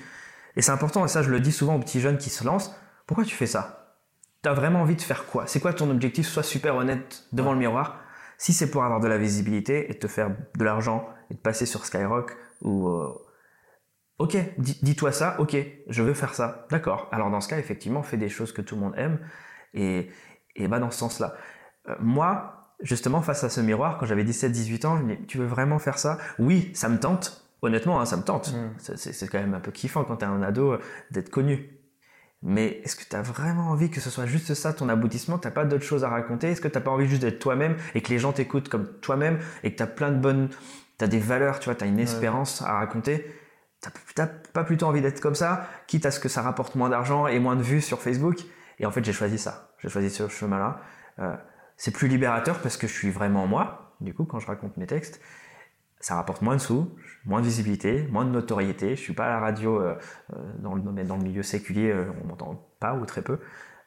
et 0.56 0.62
c'est 0.62 0.72
important, 0.72 1.04
et 1.04 1.08
ça, 1.08 1.20
je 1.20 1.28
le 1.28 1.40
dis 1.40 1.52
souvent 1.52 1.74
aux 1.74 1.80
petits 1.80 2.00
jeunes 2.00 2.16
qui 2.16 2.30
se 2.30 2.44
lancent, 2.44 2.74
pourquoi 3.06 3.24
tu 3.24 3.36
fais 3.36 3.46
ça? 3.46 3.98
Tu 4.42 4.48
as 4.48 4.54
vraiment 4.54 4.80
envie 4.80 4.96
de 4.96 5.02
faire 5.02 5.26
quoi? 5.26 5.46
C'est 5.46 5.60
quoi 5.60 5.74
ton 5.74 5.90
objectif? 5.90 6.26
Sois 6.26 6.42
super 6.42 6.76
honnête 6.76 7.24
devant 7.32 7.52
le 7.52 7.58
miroir. 7.58 8.00
Si 8.38 8.54
c'est 8.54 8.70
pour 8.70 8.82
avoir 8.82 9.00
de 9.00 9.08
la 9.08 9.18
visibilité 9.18 9.90
et 9.90 9.98
te 9.98 10.06
faire 10.06 10.30
de 10.56 10.64
l'argent 10.64 11.06
et 11.30 11.34
de 11.34 11.38
passer 11.38 11.66
sur 11.66 11.84
Skyrock 11.84 12.34
ou 12.62 12.88
euh, 12.88 13.12
Ok, 14.18 14.36
dis-toi 14.58 15.10
ça, 15.10 15.34
ok, 15.40 15.56
je 15.88 16.02
veux 16.02 16.14
faire 16.14 16.34
ça. 16.34 16.66
D'accord. 16.70 17.08
Alors 17.10 17.30
dans 17.30 17.40
ce 17.40 17.48
cas, 17.48 17.58
effectivement, 17.58 18.02
fais 18.02 18.16
des 18.16 18.28
choses 18.28 18.52
que 18.52 18.62
tout 18.62 18.76
le 18.76 18.80
monde 18.80 18.94
aime 18.96 19.18
et, 19.74 20.08
et 20.56 20.68
bah 20.68 20.78
dans 20.78 20.90
ce 20.90 20.98
sens-là. 20.98 21.34
Euh, 21.88 21.94
moi, 22.00 22.74
justement, 22.80 23.22
face 23.22 23.44
à 23.44 23.48
ce 23.50 23.60
miroir, 23.60 23.98
quand 23.98 24.06
j'avais 24.06 24.24
17-18 24.24 24.86
ans, 24.86 24.96
je 24.98 25.02
me 25.02 25.16
dis, 25.16 25.26
tu 25.26 25.38
veux 25.38 25.46
vraiment 25.46 25.78
faire 25.78 25.98
ça? 25.98 26.18
Oui, 26.38 26.70
ça 26.74 26.88
me 26.88 26.98
tente. 26.98 27.40
honnêtement, 27.62 27.98
hein, 27.98 28.04
ça 28.04 28.18
me 28.18 28.22
tente. 28.22 28.52
Mm. 28.52 28.74
C'est- 28.96 29.26
quand 29.28 29.38
même 29.38 29.54
un 29.54 29.60
peu 29.60 29.70
kiffant 29.72 30.04
quand 30.04 30.16
t'es 30.16 30.26
un 30.26 30.42
ado 30.42 30.72
euh, 30.72 30.78
d'être 31.10 31.30
connu. 31.30 31.70
Mais 32.42 32.80
est-ce 32.84 32.94
que 32.94 33.04
t'as 33.08 33.22
vraiment 33.22 33.68
envie 33.70 33.88
que 33.90 34.00
ce 34.02 34.10
soit 34.10 34.26
juste 34.26 34.52
ça 34.52 34.74
ton 34.74 34.90
aboutissement, 34.90 35.38
t'as 35.38 35.50
pas 35.50 35.64
d'autres 35.64 35.84
choses 35.84 36.04
à 36.04 36.10
raconter? 36.10 36.48
Est-ce 36.50 36.60
que 36.60 36.68
t'as 36.68 36.82
pas 36.82 36.90
envie 36.90 37.06
juste 37.08 37.22
d'être 37.22 37.38
toi-même 37.38 37.76
et 37.94 38.02
que 38.02 38.10
les 38.10 38.18
gens 38.18 38.32
t'écoutent 38.32 38.68
comme 38.68 38.86
toi-même 39.00 39.38
et 39.62 39.72
que 39.72 39.76
t'as 39.78 39.86
plein 39.86 40.10
de 40.10 40.18
bonnes, 40.18 40.50
t'as 40.98 41.06
des 41.06 41.18
valeurs, 41.20 41.58
tu 41.58 41.66
vois, 41.70 41.74
t'as 41.74 41.86
une 41.86 41.98
espérance 41.98 42.60
à 42.60 42.74
raconter? 42.74 43.24
T'as 44.14 44.26
pas 44.26 44.64
plutôt 44.64 44.84
envie 44.86 45.00
d'être 45.00 45.20
comme 45.20 45.34
ça, 45.34 45.66
quitte 45.86 46.04
à 46.04 46.10
ce 46.10 46.20
que 46.20 46.28
ça 46.28 46.42
rapporte 46.42 46.74
moins 46.74 46.90
d'argent 46.90 47.26
et 47.26 47.38
moins 47.38 47.56
de 47.56 47.62
vues 47.62 47.80
sur 47.80 48.02
Facebook? 48.02 48.36
Et 48.78 48.84
en 48.84 48.90
fait, 48.90 49.02
j'ai 49.04 49.12
choisi 49.14 49.38
ça. 49.38 49.70
J'ai 49.84 49.90
choisi 49.90 50.10
ce 50.10 50.26
chemin-là. 50.26 50.80
Euh, 51.20 51.36
c'est 51.76 51.92
plus 51.92 52.08
libérateur 52.08 52.60
parce 52.60 52.76
que 52.76 52.88
je 52.88 52.92
suis 52.92 53.10
vraiment 53.10 53.46
moi. 53.46 53.94
Du 54.00 54.12
coup, 54.14 54.24
quand 54.24 54.40
je 54.40 54.48
raconte 54.48 54.76
mes 54.76 54.86
textes, 54.86 55.20
ça 56.00 56.16
rapporte 56.16 56.42
moins 56.42 56.56
de 56.56 56.60
sous, 56.60 56.90
moins 57.24 57.40
de 57.40 57.46
visibilité, 57.46 58.08
moins 58.10 58.24
de 58.24 58.30
notoriété. 58.30 58.96
Je 58.96 59.00
suis 59.00 59.14
pas 59.14 59.26
à 59.26 59.30
la 59.30 59.38
radio 59.38 59.80
euh, 59.80 59.96
euh, 60.32 60.52
dans, 60.58 60.74
le 60.74 60.82
domaine, 60.82 61.06
dans 61.06 61.16
le 61.16 61.22
milieu 61.22 61.44
séculier, 61.44 61.94
on 62.24 62.26
m'entend 62.26 62.66
pas 62.80 62.94
ou 62.94 63.06
très 63.06 63.22
peu. 63.22 63.38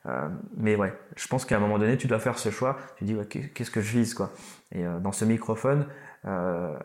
Euh, 0.07 0.29
mais 0.55 0.75
ouais, 0.75 0.97
je 1.15 1.27
pense 1.27 1.45
qu'à 1.45 1.57
un 1.57 1.59
moment 1.59 1.79
donné, 1.79 1.97
tu 1.97 2.07
dois 2.07 2.19
faire 2.19 2.37
ce 2.37 2.49
choix. 2.49 2.77
Tu 2.97 3.03
dis, 3.03 3.15
ouais, 3.15 3.25
qu'est-ce 3.25 3.71
que 3.71 3.81
je 3.81 3.97
vise 3.97 4.13
quoi 4.13 4.31
Et 4.71 4.85
euh, 4.85 4.99
dans 4.99 5.11
ce 5.11 5.25
microphone, 5.25 5.87
euh, 6.25 6.77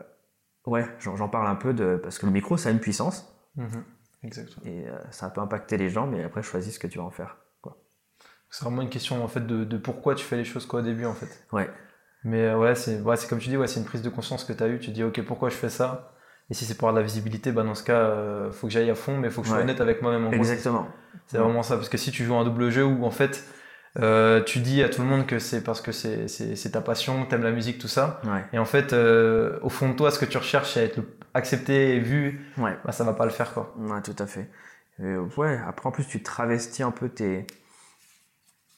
ouais, 0.67 0.87
j'en 0.99 1.29
parle 1.29 1.47
un 1.47 1.55
peu 1.55 1.73
de 1.73 2.01
parce 2.03 2.19
que 2.19 2.27
le 2.27 2.33
micro, 2.33 2.57
ça 2.57 2.69
a 2.69 2.73
une 2.73 2.81
puissance 2.81 3.29
Mhm. 3.55 3.85
Exactement. 4.23 4.65
et 4.65 4.87
ça 5.11 5.29
peut 5.29 5.43
impacter 5.43 5.77
les 5.77 5.91
gens, 5.91 6.07
mais 6.07 6.23
après, 6.23 6.43
choisis 6.43 6.75
ce 6.75 6.79
que 6.79 6.87
tu 6.87 6.99
vas 6.99 7.05
en 7.05 7.11
faire. 7.11 7.37
C'est 8.53 8.65
vraiment 8.65 8.83
une 8.83 8.91
question 8.91 9.25
en 9.25 9.29
fait 9.29 9.45
de, 9.47 9.65
de 9.65 9.77
pourquoi 9.79 10.15
tu 10.15 10.25
fais 10.25 10.37
les 10.37 10.45
choses 10.45 10.67
quoi 10.67 10.81
au 10.81 10.83
début 10.83 11.07
en 11.07 11.15
fait. 11.15 11.45
Ouais, 11.53 11.69
Mais 12.23 12.43
euh, 12.47 12.59
ouais, 12.59 12.75
c'est 12.75 13.01
ouais, 13.01 13.17
c'est 13.17 13.27
comme 13.29 13.39
tu 13.41 13.49
dis, 13.49 13.57
ouais, 13.57 13.67
c'est 13.67 13.81
une 13.81 13.87
prise 13.87 14.03
de 14.03 14.11
conscience 14.11 14.45
que 14.45 14.53
tu 14.53 14.63
as 14.63 14.69
eue. 14.69 14.79
Tu 14.79 14.91
dis, 14.91 15.03
ok, 15.03 15.23
pourquoi 15.23 15.49
je 15.49 15.55
fais 15.57 15.71
ça? 15.71 16.13
Et 16.51 16.55
si 16.55 16.65
c'est 16.67 16.75
pour 16.77 16.87
avoir 16.89 16.95
de 16.95 17.01
la 17.01 17.07
visibilité, 17.11 17.51
bah, 17.51 17.63
dans 17.63 17.75
ce 17.75 17.83
cas, 17.83 17.99
euh, 17.99 18.53
faut 18.53 18.67
que 18.67 18.73
j'aille 18.73 18.91
à 18.91 18.95
fond, 18.95 19.17
mais 19.17 19.31
faut 19.31 19.41
que 19.41 19.47
je 19.47 19.51
sois 19.53 19.59
Ouais. 19.59 19.65
honnête 19.65 19.81
avec 19.81 20.03
moi-même. 20.03 20.33
exactement. 20.35 20.87
C'est 21.27 21.39
vraiment 21.39 21.63
ça. 21.63 21.77
Parce 21.77 21.89
que 21.89 21.97
si 21.97 22.11
tu 22.13 22.25
joues 22.25 22.35
un 22.35 22.45
double 22.45 22.69
jeu 22.71 22.85
où 22.85 23.05
en 23.07 23.11
fait, 23.11 23.43
euh, 23.99 24.43
tu 24.43 24.59
dis 24.59 24.83
à 24.83 24.91
tout 24.91 25.01
le 25.01 25.07
monde 25.09 25.25
que 25.27 25.39
c'est 25.39 25.63
parce 25.65 25.81
que 25.81 25.93
c'est 25.93 26.71
ta 26.73 26.83
passion, 26.83 27.25
t'aimes 27.27 27.43
la 27.45 27.53
musique, 27.53 27.79
tout 27.79 27.89
ça. 27.89 28.21
Ouais, 28.25 28.45
Et 28.53 28.59
en 28.59 28.65
fait, 28.67 28.93
euh, 28.93 29.59
au 29.63 29.71
fond 29.71 29.89
de 29.91 29.95
toi, 29.97 30.11
ce 30.11 30.19
que 30.19 30.27
tu 30.27 30.37
recherches, 30.37 30.73
c'est 30.75 30.85
être 30.85 31.01
accepté 31.33 31.97
et 31.97 32.01
vu, 32.01 32.53
ouais. 32.59 32.77
bah, 32.85 32.93
ça 32.93 33.05
va 33.05 33.15
pas 33.15 33.25
le 33.25 33.31
faire 33.31 33.55
quoi. 33.55 33.75
Ouais, 33.79 34.03
tout 34.03 34.17
à 34.19 34.27
fait. 34.27 34.51
Ouais, 34.99 35.59
après 35.67 35.89
en 35.89 35.91
plus 35.93 36.07
tu 36.07 36.23
travestis 36.23 36.83
un 36.83 36.91
peu 36.91 37.09
tes, 37.09 37.47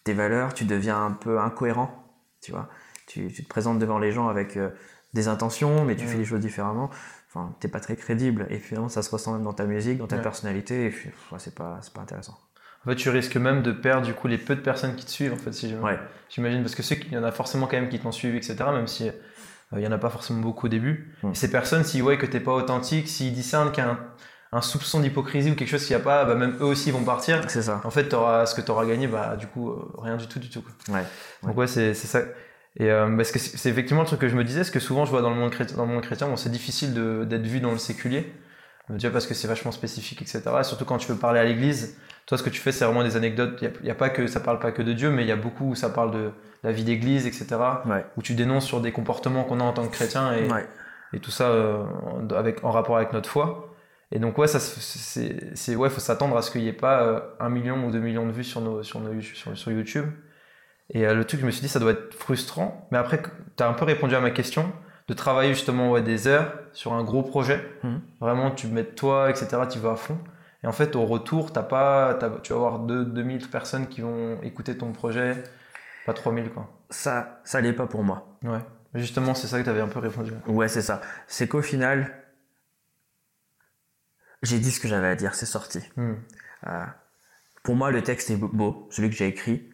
tes 0.05 0.13
valeurs, 0.13 0.55
tu 0.55 0.65
deviens 0.65 1.03
un 1.05 1.11
peu 1.13 1.39
incohérent, 1.41 1.91
tu 2.41 2.53
vois. 2.53 2.69
Tu, 3.07 3.29
tu 3.33 3.43
te 3.45 3.49
présentes 3.49 3.79
devant 3.79 3.99
les 3.99 4.13
gens 4.13 4.29
avec 4.29 4.57
euh, 4.57 4.71
des 5.15 5.29
intentions, 5.29 5.85
mais 5.85 5.97
tu 5.97 6.05
Mm. 6.05 6.09
fais 6.09 6.19
les 6.19 6.25
choses 6.25 6.41
différemment. 6.41 6.91
Enfin, 7.29 7.55
t'es 7.61 7.69
pas 7.69 7.81
très 7.81 7.97
crédible. 7.97 8.47
Et 8.51 8.59
finalement, 8.59 8.89
ça 8.89 9.03
se 9.03 9.11
ressent 9.11 9.33
même 9.33 9.43
dans 9.43 9.53
ta 9.53 9.65
musique, 9.65 9.99
dans 9.99 10.07
ta 10.07 10.17
Ouais. 10.17 10.23
personnalité. 10.23 10.87
Et 10.87 10.91
puis, 10.91 11.11
ouais, 11.33 11.39
c'est 11.39 11.55
pas, 11.55 11.81
intéressant. 12.01 12.39
En 12.87 12.91
fait, 12.91 12.97
tu 12.97 13.09
risques 13.09 13.37
même 13.37 13.63
de 13.63 13.73
perdre 13.73 14.07
du 14.07 14.13
coup 14.15 14.29
les 14.29 14.37
peu 14.39 14.55
de 14.55 14.61
personnes 14.61 14.95
qui 14.95 15.07
te 15.07 15.11
suivent 15.11 15.33
en 15.33 15.37
fait, 15.37 15.53
si 15.53 15.75
J'imagine 16.29 16.61
parce 16.63 16.75
que 16.75 16.83
ceux 16.83 16.97
qui- 16.97 17.09
il 17.09 17.15
y 17.15 17.19
en 17.19 17.25
a 17.25 17.33
forcément 17.33 17.67
quand 17.67 17.77
même 17.77 17.89
qui 17.89 17.99
t'ont 17.99 18.13
suivi, 18.13 18.37
etc. 18.37 18.57
Même 18.73 18.87
si 18.87 19.09
euh, 19.09 19.13
il 19.73 19.81
y 19.81 19.87
en 19.87 19.93
a 19.93 19.99
pas 19.99 20.11
forcément 20.11 20.41
beaucoup 20.41 20.67
au 20.67 20.69
début. 20.69 21.15
Mm. 21.23 21.31
Et 21.31 21.35
ces 21.35 21.51
personnes, 21.51 21.83
s'ils 21.85 22.03
voient 22.03 22.17
que 22.19 22.27
t'es 22.27 22.41
pas 22.41 22.53
authentique, 22.53 23.09
s'ils 23.09 23.33
discernent 23.33 23.73
qu'il 23.73 23.83
y 23.85 23.87
a 23.87 23.91
un, 23.93 23.99
un 24.57 24.61
soupçon 24.63 25.01
d'hypocrisie 25.01 25.51
ou 25.51 25.55
quelque 25.57 25.69
chose 25.69 25.85
qu'il 25.85 25.95
n'y 25.97 26.01
a 26.01 26.05
pas, 26.05 26.25
bah, 26.25 26.35
même 26.37 26.57
eux 26.61 26.65
aussi 26.65 26.91
vont 26.91 27.03
partir. 27.05 27.43
c'est 27.49 27.63
ça. 27.63 27.81
En 27.85 27.91
fait, 27.91 28.09
t'auras- 28.09 28.47
ce 28.47 28.55
que 28.55 28.61
tu 28.61 28.71
auras 28.71 28.87
gagné, 28.87 29.07
bah, 29.09 29.37
du 29.37 29.47
coup, 29.47 29.71
euh, 29.71 29.77
rien 29.99 30.17
du 30.17 30.27
tout, 30.29 30.39
du 30.39 30.49
tout. 30.49 30.63
quoi. 30.63 30.95
Ouais. 30.97 31.05
Donc 31.43 31.57
ouais, 31.59 31.67
c'est 31.67 31.93
c'est 31.95 32.07
ça. 32.07 32.21
Et 32.77 32.91
euh, 32.91 33.15
parce 33.17 33.31
que 33.33 33.39
c'est 33.39 33.69
effectivement 33.69 34.03
le 34.03 34.07
truc 34.07 34.21
que 34.21 34.29
je 34.29 34.37
me 34.37 34.45
disais, 34.45 34.61
parce 34.61 34.71
que 34.71 34.81
souvent 34.81 35.05
je 35.05 35.11
vois 35.11 35.23
dans 35.23 35.31
le 35.31 35.37
monde 35.37 35.51
chrétien, 35.51 35.77
dans 35.77 35.87
le 35.87 35.93
monde 35.93 36.03
chrétien, 36.03 36.27
bon, 36.29 36.37
c'est 36.37 36.51
difficile 36.51 36.93
d'être 36.95 37.47
vu 37.47 37.61
dans 37.61 37.73
le 37.73 37.79
séculier, 37.79 38.33
Euh, 38.91 38.95
déjà 38.95 39.11
parce 39.11 39.27
que 39.27 39.35
c'est 39.35 39.49
vachement 39.49 39.73
spécifique, 39.73 40.21
etc. 40.23 40.43
Et 40.61 40.65
surtout 40.65 40.85
quand 40.85 40.99
tu 40.99 41.11
veux 41.11 41.19
parler 41.19 41.41
à 41.41 41.45
l'église, 41.45 41.97
toi 42.27 42.37
ce 42.39 42.43
que 42.43 42.51
tu 42.51 42.61
fais, 42.61 42.71
c'est 42.73 42.85
vraiment 42.85 43.03
des 43.05 43.17
anecdotes. 43.17 43.59
Il 43.63 43.65
y 43.65 43.69
a, 43.69 43.71
il 43.83 43.87
y 43.87 43.91
a 43.91 43.95
pas 43.95 44.11
que 44.11 44.27
ça 44.27 44.41
parle 44.41 44.59
pas 44.59 44.73
que 44.73 44.83
de 44.83 44.93
Dieu, 44.93 45.11
mais 45.11 45.23
il 45.23 45.29
y 45.29 45.33
a 45.33 45.37
beaucoup 45.37 45.71
où 45.71 45.75
ça 45.75 45.89
parle 45.89 46.11
de 46.11 46.31
la 46.65 46.73
vie 46.73 46.85
d'église, 46.85 47.27
etc. 47.27 47.47
Ouais. 47.87 48.05
Où 48.17 48.23
tu 48.23 48.35
dénonces 48.35 48.67
sur 48.67 48.81
des 48.81 48.93
comportements 48.93 49.45
qu'on 49.45 49.61
a 49.61 49.65
en 49.65 49.73
tant 49.73 49.87
que 49.87 49.93
chrétien 49.93 50.33
et, 50.35 50.51
Ouais. 50.53 50.67
et 51.15 51.21
tout 51.21 51.31
ça 51.31 51.49
euh, 51.49 51.85
avec, 52.37 52.63
en 52.65 52.71
rapport 52.73 52.97
avec 52.97 53.13
notre 53.13 53.29
foi. 53.31 53.74
Et 54.15 54.21
donc 54.21 54.39
ouais, 54.39 54.47
ça 54.47 54.61
c'est 54.61 55.77
ouais, 55.77 55.91
faut 55.91 56.01
s'attendre 56.01 56.37
à 56.37 56.43
ce 56.43 56.51
qu'il 56.51 56.63
n'y 56.63 56.69
ait 56.69 56.73
pas 56.73 57.03
euh, 57.03 57.21
un 57.41 57.51
million 57.51 57.85
ou 57.85 57.91
deux 57.91 57.99
millions 58.01 58.27
de 58.27 58.33
vues 58.33 58.45
sur 58.45 58.61
nos 58.63 58.83
sur 58.83 59.01
nos 59.01 59.21
sur, 59.21 59.57
sur 59.59 59.73
YouTube. 59.73 60.07
Et 60.91 61.07
euh, 61.07 61.15
le 61.15 61.25
truc, 61.25 61.41
je 61.41 61.47
me 61.47 61.51
suis 61.51 61.63
dit, 61.63 61.69
ça 61.69 61.81
doit 61.81 61.93
être 61.93 62.15
frustrant. 62.15 62.87
Mais 62.91 62.99
après, 62.99 63.21
tu 63.57 63.63
as 63.63 63.69
un 63.69 63.73
peu 63.73 63.85
répondu 63.85 64.15
à 64.15 64.21
ma 64.21 64.31
question 64.31 64.71
de 65.09 65.15
travailler 65.15 65.53
justement 65.55 65.91
ouais, 65.91 66.03
des 66.03 66.27
heures 66.29 66.53
sur 66.73 66.93
un 66.93 67.03
gros 67.03 67.23
projet. 67.23 67.65
Mhm. 67.83 68.01
Vraiment, 68.21 68.51
tu 68.51 68.69
mets 68.69 68.85
toi, 68.85 69.31
etc. 69.31 69.63
Tu 69.71 69.79
vas 69.79 69.93
à 69.93 69.97
fond. 69.97 70.19
Et 70.63 70.67
en 70.67 70.73
fait, 70.73 70.97
au 70.97 71.05
retour, 71.05 71.53
t'as 71.53 71.63
pas, 71.63 72.15
t'as- 72.15 72.31
tu 72.43 72.53
vas 72.53 72.59
avoir 72.59 72.79
2 72.81 73.05
2000 73.05 73.49
personnes 73.51 73.87
qui 73.89 74.01
vont 74.01 74.41
écouter 74.43 74.77
ton 74.79 74.93
projet, 74.93 75.43
pas 76.07 76.13
3000 76.15 76.51
quoi. 76.51 76.71
Ça, 76.91 77.41
ça 77.45 77.61
l'est 77.61 77.73
pas 77.73 77.87
pour 77.87 78.03
moi. 78.05 78.39
Ouais. 78.43 78.61
Justement, 78.95 79.35
c'est 79.35 79.47
ça 79.49 79.59
que 79.59 79.65
tu 79.65 79.71
avais 79.71 79.81
un 79.81 79.89
peu 79.89 79.99
répondu. 79.99 80.33
Ouais, 80.47 80.69
c'est 80.69 80.83
ça. 80.83 81.01
C'est 81.27 81.49
qu'au 81.49 81.63
final, 81.63 82.13
j'ai 84.45 84.59
dit 84.59 84.71
ce 84.71 84.81
que 84.81 84.89
j'avais 84.89 85.09
à 85.09 85.17
dire, 85.17 85.35
c'est 85.35 85.47
sorti. 85.47 85.81
Hmm. 85.97 86.15
Euh, 86.67 86.85
pour 87.63 87.77
moi, 87.77 87.91
le 87.91 88.03
texte 88.03 88.31
est 88.31 88.37
beau, 88.37 88.89
celui 88.91 89.11
que 89.11 89.17
j'ai 89.17 89.27
écrit. 89.27 89.71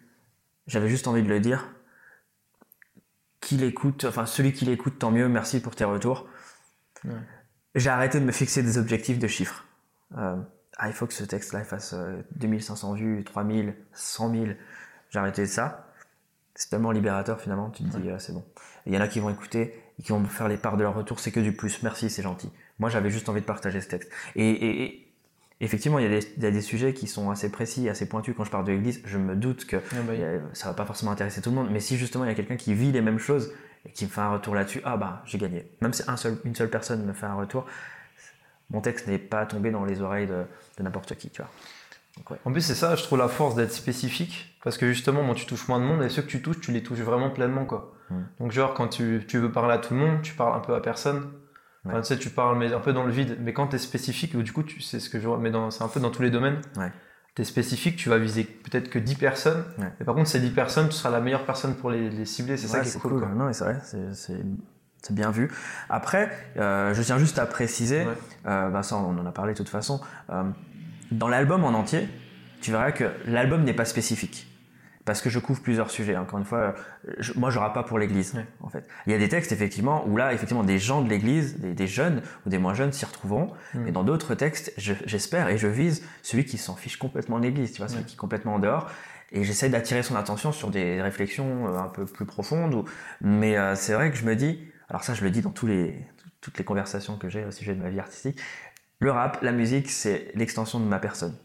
J'avais 0.66 0.88
juste 0.88 1.08
envie 1.08 1.22
de 1.22 1.28
le 1.28 1.40
dire. 1.40 1.68
Qu'il 3.40 3.64
écoute, 3.64 4.04
enfin 4.04 4.26
celui 4.26 4.52
qui 4.52 4.64
l'écoute, 4.64 4.98
tant 4.98 5.10
mieux. 5.10 5.28
Merci 5.28 5.60
pour 5.60 5.74
tes 5.74 5.84
retours. 5.84 6.28
J'ai 7.74 7.90
arrêté 7.90 8.20
de 8.20 8.24
me 8.24 8.32
fixer 8.32 8.62
des 8.62 8.78
objectifs 8.78 9.18
de 9.18 9.26
chiffres. 9.26 9.64
Euh, 10.16 10.36
ah, 10.76 10.88
il 10.88 10.92
faut 10.92 11.06
que 11.06 11.14
ce 11.14 11.24
texte-là 11.24 11.64
fasse 11.64 11.94
euh, 11.94 12.22
2500 12.36 12.94
vues, 12.94 13.24
3000, 13.24 13.74
100 13.92 14.32
000. 14.32 14.46
J'ai 15.10 15.18
arrêté 15.18 15.46
ça. 15.46 15.88
C'est 16.54 16.68
tellement 16.68 16.90
libérateur 16.90 17.40
finalement. 17.40 17.70
Tu 17.70 17.82
te 17.84 17.96
dis, 17.96 18.10
ah, 18.10 18.18
c'est 18.18 18.32
bon. 18.32 18.44
Il 18.86 18.94
y 18.94 18.98
en 18.98 19.00
a 19.00 19.08
qui 19.08 19.20
vont 19.20 19.30
écouter 19.30 19.74
et 19.98 20.02
qui 20.02 20.12
vont 20.12 20.20
me 20.20 20.26
faire 20.26 20.48
les 20.48 20.56
parts 20.56 20.76
de 20.76 20.82
leur 20.82 20.94
retour. 20.94 21.20
C'est 21.20 21.32
que 21.32 21.40
du 21.40 21.52
plus. 21.52 21.82
Merci, 21.82 22.10
c'est 22.10 22.22
gentil. 22.22 22.50
Moi, 22.80 22.90
j'avais 22.90 23.10
juste 23.10 23.28
envie 23.28 23.40
de 23.42 23.46
partager 23.46 23.80
ce 23.80 23.88
texte. 23.88 24.10
Et, 24.34 24.50
et- 24.50 25.06
et 25.62 25.64
effectivement, 25.66 25.98
il 25.98 26.04
y, 26.04 26.06
a 26.06 26.18
des, 26.20 26.26
il 26.38 26.42
y 26.42 26.46
a 26.46 26.50
des 26.50 26.62
sujets 26.62 26.94
qui 26.94 27.06
sont 27.06 27.30
assez 27.30 27.52
précis, 27.52 27.88
assez 27.90 28.08
pointus. 28.08 28.34
Quand 28.36 28.44
je 28.44 28.50
parle 28.50 28.64
de 28.64 28.72
l'église, 28.72 29.02
je 29.04 29.18
me 29.18 29.36
doute 29.36 29.66
que 29.66 29.76
Ah 29.76 29.96
bah, 30.06 30.12
euh, 30.14 30.40
ça 30.54 30.68
va 30.68 30.74
pas 30.74 30.86
forcément 30.86 31.12
intéresser 31.12 31.42
tout 31.42 31.50
le 31.50 31.56
monde. 31.56 31.68
Mais 31.70 31.80
si 31.80 31.98
justement 31.98 32.24
il 32.24 32.28
y 32.28 32.30
a 32.30 32.34
quelqu'un 32.34 32.56
qui 32.56 32.72
vit 32.74 32.90
les 32.92 33.02
mêmes 33.02 33.18
choses 33.18 33.52
et 33.86 33.92
qui 33.92 34.06
me 34.06 34.10
fait 34.10 34.22
un 34.22 34.30
retour 34.32 34.54
là-dessus, 34.54 34.80
ah 34.84 34.96
bah 34.96 35.22
j'ai 35.26 35.36
gagné. 35.36 35.66
Même 35.82 35.92
si 35.92 36.02
un 36.08 36.16
seul, 36.16 36.38
une 36.44 36.54
seule 36.54 36.70
personne 36.70 37.04
me 37.04 37.12
fait 37.12 37.26
un 37.26 37.34
retour, 37.34 37.66
mon 38.70 38.80
texte 38.80 39.06
n'est 39.06 39.18
pas 39.18 39.44
tombé 39.46 39.70
dans 39.70 39.84
les 39.84 40.00
oreilles 40.00 40.26
de, 40.26 40.44
de 40.78 40.82
n'importe 40.82 41.14
qui, 41.16 41.28
tu 41.28 41.42
vois. 41.42 41.50
Donc, 42.16 42.30
ouais. 42.30 42.38
En 42.46 42.52
plus, 42.52 42.62
c'est 42.62 42.74
ça, 42.74 42.96
je 42.96 43.02
trouve 43.02 43.18
la 43.18 43.28
force 43.28 43.54
d'être 43.54 43.72
spécifique. 43.72 44.58
Parce 44.64 44.78
que 44.78 44.86
justement, 44.92 45.22
bon, 45.24 45.34
tu 45.34 45.46
touches 45.46 45.68
moins 45.68 45.78
de 45.80 45.84
monde 45.84 46.02
et 46.02 46.08
ceux 46.08 46.22
que 46.22 46.28
tu 46.28 46.40
touches, 46.42 46.60
tu 46.60 46.72
les 46.72 46.82
touches 46.82 46.98
vraiment 47.00 47.30
pleinement. 47.30 47.64
quoi. 47.66 47.94
Mm. 48.10 48.14
Donc, 48.40 48.52
genre, 48.52 48.74
quand 48.74 48.88
tu, 48.88 49.24
tu 49.28 49.38
veux 49.38 49.50
parler 49.52 49.74
à 49.74 49.78
tout 49.78 49.94
le 49.94 50.00
monde, 50.00 50.22
tu 50.22 50.34
parles 50.34 50.54
un 50.54 50.60
peu 50.60 50.74
à 50.74 50.80
personne. 50.80 51.30
Enfin, 51.86 52.00
tu 52.00 52.06
sais, 52.08 52.18
tu 52.18 52.28
parles 52.30 52.58
mais 52.58 52.72
un 52.72 52.80
peu 52.80 52.92
dans 52.92 53.04
le 53.04 53.10
vide. 53.12 53.38
Mais 53.40 53.52
quand 53.52 53.68
tu 53.68 53.76
es 53.76 53.78
spécifique, 53.78 54.36
du 54.36 54.52
coup, 54.52 54.62
tu 54.62 54.80
sais 54.80 55.00
ce 55.00 55.08
que 55.08 55.18
je 55.18 55.26
vois, 55.26 55.38
mais 55.38 55.50
c'est 55.70 55.82
un 55.82 55.88
peu 55.88 56.00
dans 56.00 56.10
tous 56.10 56.22
les 56.22 56.30
domaines. 56.30 56.60
Ouais. 56.76 56.92
Tu 57.34 57.42
es 57.42 57.44
spécifique, 57.44 57.96
tu 57.96 58.08
vas 58.08 58.18
viser 58.18 58.44
peut-être 58.44 58.90
que 58.90 58.98
10 58.98 59.14
personnes. 59.14 59.64
Ouais. 59.78 59.90
Mais 59.98 60.04
par 60.04 60.14
contre, 60.14 60.28
ces 60.28 60.40
10 60.40 60.50
personnes, 60.50 60.88
tu 60.88 60.94
seras 60.94 61.10
la 61.10 61.20
meilleure 61.20 61.46
personne 61.46 61.74
pour 61.76 61.90
les, 61.90 62.10
les 62.10 62.24
cibler. 62.26 62.56
C'est 62.56 62.66
ça 62.68 62.80
qui 62.80 62.88
est 62.88 63.00
cool. 63.00 63.12
cool. 63.12 63.20
quoi. 63.20 63.28
Non, 63.30 63.46
mais 63.46 63.52
c'est 63.52 63.64
vrai, 63.64 63.78
c'est- 63.84 64.12
c'est 64.14 64.42
c'est 65.02 65.14
bien 65.14 65.30
vu. 65.30 65.50
Après, 65.88 66.30
euh, 66.58 66.92
je 66.92 67.02
tiens 67.02 67.16
juste 67.16 67.38
à 67.38 67.46
préciser, 67.46 68.00
Ouais. 68.04 68.12
euh, 68.46 68.82
ça 68.82 68.96
on 68.96 69.16
en 69.18 69.24
a 69.24 69.32
parlé 69.32 69.54
de 69.54 69.56
toute 69.56 69.70
façon, 69.70 69.98
euh, 70.28 70.42
dans 71.10 71.28
l'album 71.28 71.64
en 71.64 71.68
entier, 71.70 72.06
tu 72.60 72.70
verras 72.72 72.92
que 72.92 73.04
l'album 73.24 73.64
n'est 73.64 73.72
pas 73.72 73.86
spécifique. 73.86 74.46
Parce 75.06 75.22
que 75.22 75.30
je 75.30 75.38
couvre 75.38 75.60
plusieurs 75.62 75.90
sujets. 75.90 76.16
Encore 76.16 76.38
une 76.38 76.44
fois, 76.44 76.58
euh, 77.08 77.12
je- 77.18 77.32
moi 77.34 77.50
je 77.50 77.58
pas 77.58 77.82
pour 77.82 77.98
l'église. 77.98 78.34
En 78.60 78.68
fait, 78.68 78.86
il 79.06 79.12
y 79.12 79.14
a 79.14 79.18
des 79.18 79.28
textes 79.28 79.50
effectivement 79.50 80.04
où 80.06 80.16
là, 80.16 80.32
effectivement, 80.34 80.62
des 80.62 80.78
gens 80.78 81.00
de 81.02 81.08
l'église, 81.08 81.58
des, 81.58 81.72
des 81.74 81.86
jeunes 81.86 82.22
ou 82.46 82.50
des 82.50 82.58
moins 82.58 82.74
jeunes 82.74 82.92
s'y 82.92 83.04
retrouveront. 83.06 83.52
Mm. 83.74 83.88
Et 83.88 83.92
dans 83.92 84.04
d'autres 84.04 84.34
textes, 84.34 84.72
je- 84.76 84.92
j'espère 85.06 85.48
et 85.48 85.56
je 85.58 85.66
vise 85.68 86.04
celui 86.22 86.44
qui 86.44 86.58
s'en 86.58 86.76
fiche 86.76 86.98
complètement 86.98 87.38
de 87.38 87.44
l'église. 87.44 87.72
Tu 87.72 87.78
vois, 87.78 87.88
celui 87.88 88.04
qui 88.04 88.14
est 88.14 88.18
complètement 88.18 88.54
en 88.54 88.58
dehors. 88.58 88.90
Et 89.32 89.44
j'essaie 89.44 89.68
d'attirer 89.68 90.02
son 90.02 90.16
attention 90.16 90.52
sur 90.52 90.70
des 90.70 91.00
réflexions 91.00 91.68
euh, 91.68 91.78
un 91.78 91.88
peu 91.88 92.04
plus 92.04 92.26
profondes. 92.26 92.74
Ou... 92.74 92.84
Mais 93.20 93.56
euh, 93.56 93.74
c'est 93.76 93.94
vrai 93.94 94.10
que 94.10 94.16
je 94.16 94.24
me 94.24 94.34
dis, 94.36 94.60
alors 94.88 95.02
ça 95.04 95.14
je 95.14 95.22
le 95.24 95.30
dis 95.30 95.40
dans 95.40 95.50
tous 95.52 95.66
les, 95.66 96.04
toutes 96.40 96.58
les 96.58 96.64
conversations 96.64 97.16
que 97.16 97.28
j'ai 97.28 97.44
au 97.44 97.50
sujet 97.52 97.74
de 97.74 97.80
ma 97.82 97.90
vie 97.90 98.00
artistique, 98.00 98.38
le 98.98 99.10
rap, 99.12 99.38
la 99.42 99.52
musique, 99.52 99.88
c'est 99.88 100.30
l'extension 100.34 100.78
de 100.80 100.84
ma 100.84 100.98
personne. 100.98 101.36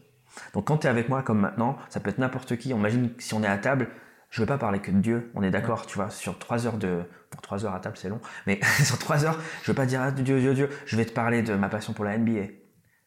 Donc 0.54 0.66
quand 0.66 0.78
tu 0.78 0.86
es 0.86 0.90
avec 0.90 1.08
moi 1.08 1.22
comme 1.22 1.40
maintenant, 1.40 1.78
ça 1.88 2.00
peut 2.00 2.10
être 2.10 2.18
n'importe 2.18 2.56
qui. 2.56 2.72
On 2.74 2.78
imagine 2.78 3.14
que 3.14 3.22
si 3.22 3.34
on 3.34 3.42
est 3.42 3.46
à 3.48 3.58
table, 3.58 3.88
je 4.30 4.40
veux 4.40 4.46
pas 4.46 4.58
parler 4.58 4.80
que 4.80 4.90
de 4.90 4.98
Dieu, 5.00 5.30
on 5.34 5.42
est 5.42 5.50
d'accord, 5.50 5.86
tu 5.86 5.96
vois, 5.96 6.10
sur 6.10 6.38
trois 6.38 6.66
heures 6.66 6.78
de... 6.78 7.04
Pour 7.30 7.40
trois 7.42 7.64
heures 7.64 7.74
à 7.74 7.80
table, 7.80 7.96
c'est 7.96 8.08
long, 8.08 8.20
mais 8.46 8.60
sur 8.84 8.98
trois 8.98 9.24
heures, 9.24 9.38
je 9.62 9.70
veux 9.70 9.74
pas 9.74 9.86
dire 9.86 10.00
ah, 10.02 10.10
Dieu, 10.10 10.38
Dieu, 10.40 10.54
Dieu, 10.54 10.68
je 10.86 10.96
vais 10.96 11.04
te 11.04 11.12
parler 11.12 11.42
de 11.42 11.54
ma 11.54 11.68
passion 11.68 11.92
pour 11.92 12.04
la 12.04 12.16
NBA. 12.18 12.46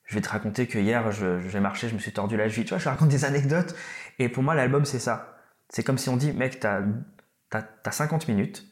Je 0.05 0.15
vais 0.15 0.21
te 0.21 0.29
raconter 0.29 0.67
que 0.67 0.77
hier, 0.79 1.11
je- 1.11 1.39
j'ai 1.49 1.59
marché, 1.59 1.87
je 1.87 1.93
me 1.93 1.99
suis 1.99 2.11
tordu 2.11 2.35
la 2.37 2.49
cheville. 2.49 2.65
Tu 2.65 2.69
vois, 2.69 2.79
je 2.79 2.83
te 2.85 2.89
raconte 2.89 3.09
des 3.09 3.25
anecdotes. 3.25 3.75
Et 4.17 4.27
pour 4.29 4.43
moi, 4.43 4.55
l'album, 4.55 4.85
c'est 4.85 4.99
ça. 4.99 5.37
C'est 5.69 5.83
comme 5.83 5.97
si 5.99 6.09
on 6.09 6.17
dit, 6.17 6.33
mec, 6.33 6.59
t'as 6.59 6.81
as, 7.51 7.91
50 7.91 8.27
minutes, 8.27 8.65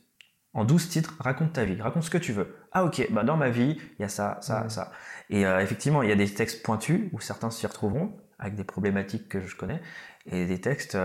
en 0.54 0.65
12 0.65 0.89
titres, 0.89 1.15
raconte 1.20 1.54
ta 1.54 1.65
vie, 1.65 1.80
raconte 1.82 2.04
ce 2.04 2.10
que 2.10 2.17
tu 2.17 2.34
veux. 2.34 2.56
Ah 2.72 2.84
ok, 2.86 3.08
bah 3.12 3.24
dans 3.24 3.38
ma 3.38 3.50
vie, 3.50 3.78
il 4.00 4.02
y 4.02 4.06
a 4.06 4.10
ça, 4.10 4.38
ça, 4.41 4.67
ça. 4.70 4.91
Et 5.30 5.46
euh, 5.46 5.60
effectivement, 5.62 6.02
il 6.04 6.10
y 6.10 6.12
a 6.12 6.15
des 6.15 6.28
textes 6.34 6.63
pointus 6.63 7.10
où 7.13 7.20
certains 7.20 7.52
s'y 7.52 7.67
retrouveront 7.67 8.17
avec 8.39 8.56
des 8.56 8.63
problématiques 8.63 9.30
que 9.30 9.39
je 9.39 9.56
connais 9.56 9.82
et 10.26 10.45
des 10.45 10.60
textes. 10.60 10.95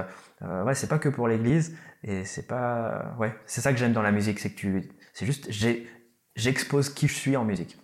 Euh, 0.42 0.64
ouais, 0.64 0.74
c'est 0.74 0.88
pas 0.88 0.98
que 0.98 1.08
pour 1.08 1.28
l'Église 1.28 1.76
et 2.02 2.24
c'est 2.24 2.46
pas. 2.46 3.14
Ouais, 3.18 3.34
c'est 3.46 3.60
ça 3.60 3.72
que 3.72 3.78
j'aime 3.78 3.92
dans 3.92 4.02
la 4.02 4.12
musique, 4.12 4.38
c'est 4.38 4.50
que 4.50 4.56
tu, 4.56 4.90
c'est 5.12 5.26
juste, 5.26 5.50
j'expose 6.36 6.90
qui 6.90 7.08
je 7.08 7.14
suis 7.14 7.36
en 7.36 7.44
musique. 7.44 7.78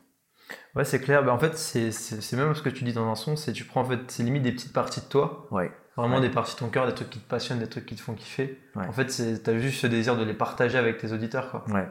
Ouais, 0.74 0.84
c'est 0.84 1.00
clair. 1.00 1.24
Bah, 1.24 1.32
en 1.32 1.38
fait, 1.38 1.56
c'est 1.56 2.36
même 2.36 2.54
ce 2.54 2.62
que 2.62 2.70
tu 2.70 2.84
dis 2.84 2.92
dans 2.92 3.10
un 3.10 3.14
son, 3.14 3.36
c'est 3.36 3.52
tu 3.52 3.64
prends 3.64 3.82
en 3.82 3.84
fait, 3.84 4.00
c'est 4.08 4.22
limite 4.22 4.42
des 4.42 4.52
petites 4.52 4.72
parties 4.72 5.00
de 5.00 5.06
toi. 5.06 5.48
Ouais. 5.50 5.70
Vraiment 5.96 6.20
des 6.20 6.30
parties 6.30 6.54
de 6.54 6.60
ton 6.60 6.68
cœur, 6.68 6.86
des 6.86 6.94
trucs 6.94 7.10
qui 7.10 7.18
te 7.18 7.28
passionnent, 7.28 7.58
des 7.58 7.66
trucs 7.66 7.84
qui 7.84 7.96
te 7.96 8.00
font 8.00 8.14
kiffer. 8.14 8.56
En 8.76 8.92
fait, 8.92 9.06
tu 9.06 9.50
as 9.50 9.58
juste 9.58 9.80
ce 9.80 9.88
désir 9.88 10.16
de 10.16 10.22
les 10.22 10.34
partager 10.34 10.78
avec 10.78 10.98
tes 10.98 11.12
auditeurs. 11.12 11.50
Quoi. 11.50 11.64
Ouais. 11.70 11.88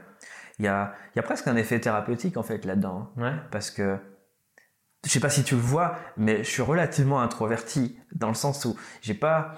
Il 0.60 0.66
y 0.66 0.70
a, 0.70 0.94
y 1.18 1.20
a 1.20 1.24
presque 1.24 1.48
un 1.48 1.58
effet 1.58 1.78
thérapeutique 1.80 2.38
en 2.38 2.44
fait 2.44 2.64
là-dedans. 2.64 3.12
Hein. 3.18 3.22
Ouais. 3.22 3.34
Parce 3.52 3.70
que 3.70 3.98
je 5.06 5.10
sais 5.10 5.20
pas 5.20 5.30
si 5.30 5.44
tu 5.44 5.56
le 5.56 5.62
vois, 5.62 5.98
mais 6.18 6.44
je 6.44 6.50
suis 6.50 6.62
relativement 6.62 7.22
introverti 7.22 7.98
dans 8.14 8.28
le 8.28 8.34
sens 8.34 8.66
où 8.66 8.76
j'ai 9.02 9.14
pas, 9.14 9.54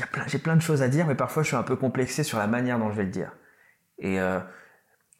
a 0.00 0.06
plein, 0.06 0.26
j'ai 0.26 0.38
plein 0.38 0.56
de 0.56 0.62
choses 0.62 0.82
à 0.82 0.88
dire, 0.88 1.06
mais 1.06 1.14
parfois 1.14 1.42
je 1.42 1.48
suis 1.48 1.56
un 1.56 1.62
peu 1.62 1.76
complexé 1.76 2.22
sur 2.22 2.38
la 2.38 2.46
manière 2.46 2.78
dont 2.78 2.90
je 2.90 2.96
vais 2.96 3.04
le 3.04 3.10
dire. 3.10 3.32
Et 3.98 4.20
euh, 4.20 4.40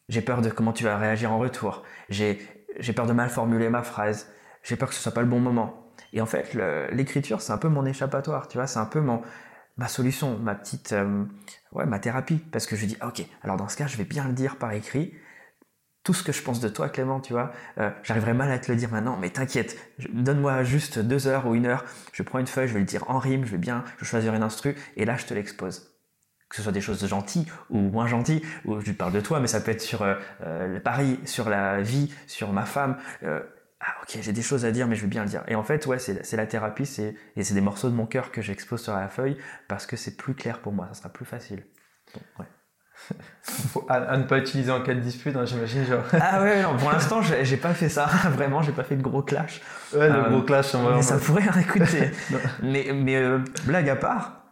j'ai 0.07 0.21
peur 0.21 0.41
de 0.41 0.49
comment 0.49 0.73
tu 0.73 0.83
vas 0.83 0.97
réagir 0.97 1.31
en 1.31 1.37
retour. 1.37 1.83
J'ai, 2.09 2.39
j'ai 2.79 2.93
peur 2.93 3.05
de 3.05 3.13
mal 3.13 3.29
formuler 3.29 3.69
ma 3.69 3.83
phrase. 3.83 4.31
J'ai 4.63 4.75
peur 4.75 4.89
que 4.89 4.95
ce 4.95 5.01
soit 5.01 5.13
pas 5.13 5.21
le 5.21 5.27
bon 5.27 5.39
moment. 5.39 5.93
Et 6.13 6.21
en 6.21 6.25
fait, 6.25 6.57
l'écriture, 6.91 7.41
c'est 7.41 7.53
un 7.53 7.57
peu 7.57 7.69
mon 7.69 7.85
échappatoire, 7.85 8.47
tu 8.47 8.57
vois, 8.57 8.67
c'est 8.67 8.79
un 8.79 8.85
peu 8.85 8.99
mon, 8.99 9.21
ma 9.77 9.87
solution, 9.87 10.37
ma 10.39 10.55
petite, 10.55 10.93
euh, 10.93 11.25
ouais, 11.71 11.85
ma 11.85 11.99
thérapie. 11.99 12.37
Parce 12.51 12.65
que 12.65 12.75
je 12.75 12.85
dis, 12.85 12.97
ok, 13.03 13.23
alors 13.43 13.57
dans 13.57 13.69
ce 13.69 13.77
cas, 13.77 13.87
je 13.87 13.97
vais 13.97 14.05
bien 14.05 14.25
le 14.27 14.33
dire 14.33 14.57
par 14.57 14.71
écrit. 14.71 15.13
Tout 16.09 16.15
ce 16.15 16.23
que 16.23 16.31
je 16.31 16.41
pense 16.41 16.59
de 16.59 16.69
toi, 16.69 16.89
Clément, 16.89 17.19
tu 17.19 17.33
vois, 17.33 17.53
euh, 17.77 17.91
j'arriverai 18.01 18.33
mal 18.33 18.51
à 18.51 18.57
te 18.57 18.71
le 18.71 18.75
dire 18.75 18.89
maintenant, 18.89 19.15
mais 19.15 19.29
t'inquiète, 19.29 19.77
donne-moi 20.11 20.63
juste 20.63 20.97
deux 20.97 21.27
heures 21.27 21.45
ou 21.45 21.53
une 21.53 21.67
heure, 21.67 21.85
je 22.13 22.23
prends 22.23 22.39
une 22.39 22.47
feuille, 22.47 22.67
je 22.67 22.73
vais 22.73 22.79
le 22.79 22.85
dire 22.87 23.07
en 23.07 23.19
rime, 23.19 23.45
je 23.45 23.51
vais 23.51 23.59
bien, 23.59 23.83
je 23.97 24.05
vais 24.05 24.09
choisir 24.09 24.33
une 24.33 24.41
instru, 24.41 24.75
et 24.97 25.05
là, 25.05 25.17
je 25.17 25.27
te 25.27 25.35
l'expose. 25.35 25.93
Que 26.49 26.55
ce 26.55 26.63
soit 26.63 26.71
des 26.71 26.81
choses 26.81 27.05
gentilles 27.05 27.45
ou 27.69 27.77
moins 27.77 28.07
gentilles, 28.07 28.41
ou 28.65 28.79
je 28.79 28.91
parle 28.91 29.13
de 29.13 29.21
toi, 29.21 29.39
mais 29.39 29.45
ça 29.45 29.61
peut 29.61 29.69
être 29.69 29.83
sur 29.83 30.01
euh, 30.01 30.15
le 30.39 30.79
pari, 30.79 31.19
sur 31.25 31.47
la 31.47 31.79
vie, 31.79 32.11
sur 32.25 32.53
ma 32.53 32.65
femme. 32.65 32.97
Ah 33.21 33.95
ok 34.01 34.17
j'ai 34.19 34.33
des 34.33 34.41
choses 34.41 34.65
à 34.65 34.71
dire 34.71 34.87
mais 34.87 34.95
je 34.95 35.03
vais 35.03 35.07
bien 35.07 35.21
le 35.23 35.29
dire. 35.29 35.43
Et 35.47 35.53
en 35.53 35.63
fait 35.63 35.85
ouais 35.85 35.99
c'est 35.99 36.35
la 36.35 36.47
thérapie 36.47 36.87
c'est 36.87 37.13
et 37.35 37.43
c'est 37.43 37.53
des 37.53 37.61
morceaux 37.61 37.89
de 37.89 37.95
mon 37.95 38.07
cœur 38.07 38.31
que 38.31 38.41
j'expose 38.41 38.81
sur 38.81 38.93
la 38.93 39.09
feuille 39.09 39.37
parce 39.67 39.85
que 39.85 39.95
c'est 39.95 40.17
plus 40.17 40.33
clair 40.33 40.59
pour 40.59 40.73
moi 40.73 40.87
ça 40.87 40.95
sera 40.95 41.09
plus 41.09 41.23
facile. 41.25 41.63
Ouais. 42.39 42.45
Faut 43.41 43.85
à, 43.89 44.17
ne 44.17 44.23
pas 44.23 44.37
utiliser 44.37 44.71
en 44.71 44.81
cas 44.81 44.93
de 44.93 44.99
dispute 44.99 45.35
hein, 45.35 45.45
j'imagine 45.45 45.85
genre. 45.85 46.03
Ah 46.13 46.41
ouais 46.41 46.61
non 46.61 46.77
pour 46.77 46.91
l'instant 46.91 47.21
j'ai 47.21 47.57
pas 47.57 47.73
fait 47.73 47.89
ça. 47.89 48.05
Vraiment 48.31 48.61
j'ai 48.61 48.71
pas 48.71 48.83
fait 48.83 48.95
de 48.95 49.01
gros 49.01 49.23
clash. 49.23 49.61
Ouais 49.93 50.09
le 50.09 50.15
euh, 50.15 50.29
gros 50.29 50.43
clash 50.43 50.75
en 50.75 50.95
mais 50.95 51.01
ça 51.01 51.17
pourrait 51.17 51.43
écouter 51.59 52.11
mais 52.63 52.91
mais 52.93 53.15
euh, 53.15 53.39
blague 53.65 53.89
à 53.89 53.95
part 53.95 54.43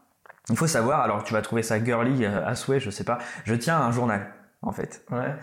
il 0.50 0.58
faut 0.58 0.68
savoir 0.68 1.02
alors 1.02 1.24
tu 1.24 1.34
vas 1.34 1.42
trouver 1.42 1.62
ça 1.62 1.84
girly 1.84 2.26
euh, 2.26 2.46
à 2.46 2.56
souhait 2.56 2.80
je 2.80 2.90
sais 2.90 3.04
pas. 3.04 3.20
Je 3.46 3.54
tiens 3.54 3.78
un 3.80 3.92
journal 3.92 4.34
en 4.64 4.72
fait. 4.72 5.06
Ouais. 5.12 5.36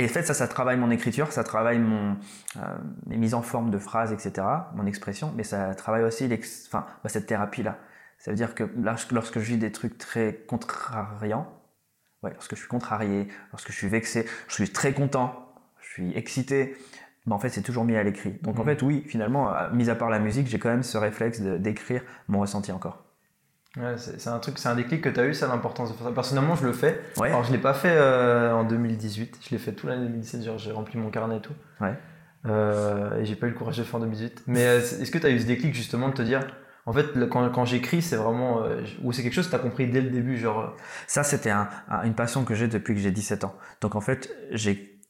Et 0.00 0.04
en 0.04 0.08
fait, 0.08 0.22
ça, 0.22 0.32
ça 0.32 0.48
travaille 0.48 0.78
mon 0.78 0.90
écriture, 0.90 1.30
ça 1.30 1.44
travaille 1.44 1.78
mon, 1.78 2.16
euh, 2.56 2.60
mes 3.06 3.18
mises 3.18 3.34
en 3.34 3.42
forme 3.42 3.70
de 3.70 3.78
phrases, 3.78 4.12
etc., 4.12 4.46
mon 4.74 4.86
expression, 4.86 5.30
mais 5.36 5.42
ça 5.42 5.74
travaille 5.74 6.04
aussi 6.04 6.24
enfin, 6.68 6.86
bah, 7.02 7.10
cette 7.10 7.26
thérapie-là. 7.26 7.76
Ça 8.20 8.30
veut 8.30 8.36
dire 8.36 8.54
que 8.54 8.64
lorsque 9.10 9.38
je 9.38 9.44
vis 9.44 9.56
des 9.56 9.72
trucs 9.72 9.96
très 9.96 10.44
contrariants, 10.46 11.50
ouais, 12.22 12.32
lorsque 12.34 12.54
je 12.54 12.60
suis 12.60 12.68
contrarié, 12.68 13.26
lorsque 13.50 13.72
je 13.72 13.76
suis 13.76 13.88
vexé, 13.88 14.26
je 14.46 14.54
suis 14.54 14.68
très 14.68 14.92
content, 14.92 15.54
je 15.80 15.88
suis 15.88 16.16
excité, 16.16 16.76
bah, 17.24 17.34
en 17.34 17.38
fait, 17.38 17.48
c'est 17.48 17.62
toujours 17.62 17.84
mis 17.84 17.96
à 17.96 18.02
l'écrit. 18.02 18.38
Donc 18.42 18.58
en 18.58 18.62
mmh. 18.62 18.66
fait, 18.66 18.82
oui, 18.82 19.04
finalement, 19.08 19.54
euh, 19.54 19.70
mis 19.72 19.88
à 19.88 19.94
part 19.94 20.10
la 20.10 20.18
musique, 20.18 20.48
j'ai 20.48 20.58
quand 20.58 20.68
même 20.68 20.82
ce 20.82 20.98
réflexe 20.98 21.40
d'écrire 21.40 22.02
mon 22.28 22.40
ressenti 22.40 22.72
encore. 22.72 23.04
Ouais, 23.78 23.94
c'est 23.96 24.28
un 24.28 24.38
truc, 24.38 24.58
c'est 24.58 24.68
un 24.68 24.74
déclic 24.74 25.00
que 25.00 25.08
tu 25.08 25.18
as 25.18 25.26
eu, 25.26 25.32
ça 25.32 25.46
l'importance 25.46 25.90
de 25.90 25.96
faire 25.96 26.08
ça. 26.08 26.12
Personnellement, 26.12 26.56
je 26.56 26.66
le 26.66 26.74
fais. 26.74 27.00
Alors, 27.22 27.44
je 27.44 27.52
l'ai 27.52 27.58
pas 27.58 27.72
fait 27.72 27.92
euh, 27.92 28.52
en 28.52 28.64
2018, 28.64 29.38
je 29.42 29.50
l'ai 29.50 29.58
fait 29.58 29.72
tout 29.72 29.86
l'année 29.86 30.06
2017, 30.06 30.58
j'ai 30.58 30.72
rempli 30.72 30.98
mon 30.98 31.08
carnet 31.08 31.38
et 31.38 31.40
tout. 31.40 31.54
Ouais. 31.80 31.94
Euh, 32.46 33.18
et 33.18 33.24
j'ai 33.24 33.36
pas 33.36 33.46
eu 33.46 33.50
le 33.50 33.56
courage 33.56 33.76
de 33.76 33.82
le 33.82 33.86
faire 33.86 33.96
en 33.96 34.00
2018. 34.00 34.42
Mais 34.46 34.60
est-ce 34.60 35.10
que 35.10 35.18
tu 35.18 35.26
as 35.26 35.30
eu 35.30 35.38
ce 35.38 35.46
déclic 35.46 35.72
justement 35.72 36.08
de 36.08 36.14
te 36.14 36.22
dire, 36.22 36.40
en 36.86 36.92
fait, 36.92 37.28
quand, 37.28 37.50
quand 37.50 37.64
j'écris, 37.64 38.02
c'est 38.02 38.16
vraiment. 38.16 38.62
Euh, 38.62 38.82
ou 39.02 39.12
c'est 39.12 39.22
quelque 39.22 39.34
chose 39.34 39.46
que 39.46 39.50
tu 39.50 39.56
as 39.56 39.60
compris 39.60 39.86
dès 39.86 40.00
le 40.00 40.10
début, 40.10 40.36
genre. 40.36 40.74
Ça, 41.06 41.22
c'était 41.22 41.50
un, 41.50 41.68
une 42.04 42.14
passion 42.14 42.44
que 42.44 42.54
j'ai 42.54 42.68
depuis 42.68 42.94
que 42.94 43.00
j'ai 43.00 43.10
17 43.10 43.44
ans. 43.44 43.54
Donc 43.80 43.94
en 43.94 44.00
fait, 44.00 44.34
j'ai 44.50 45.00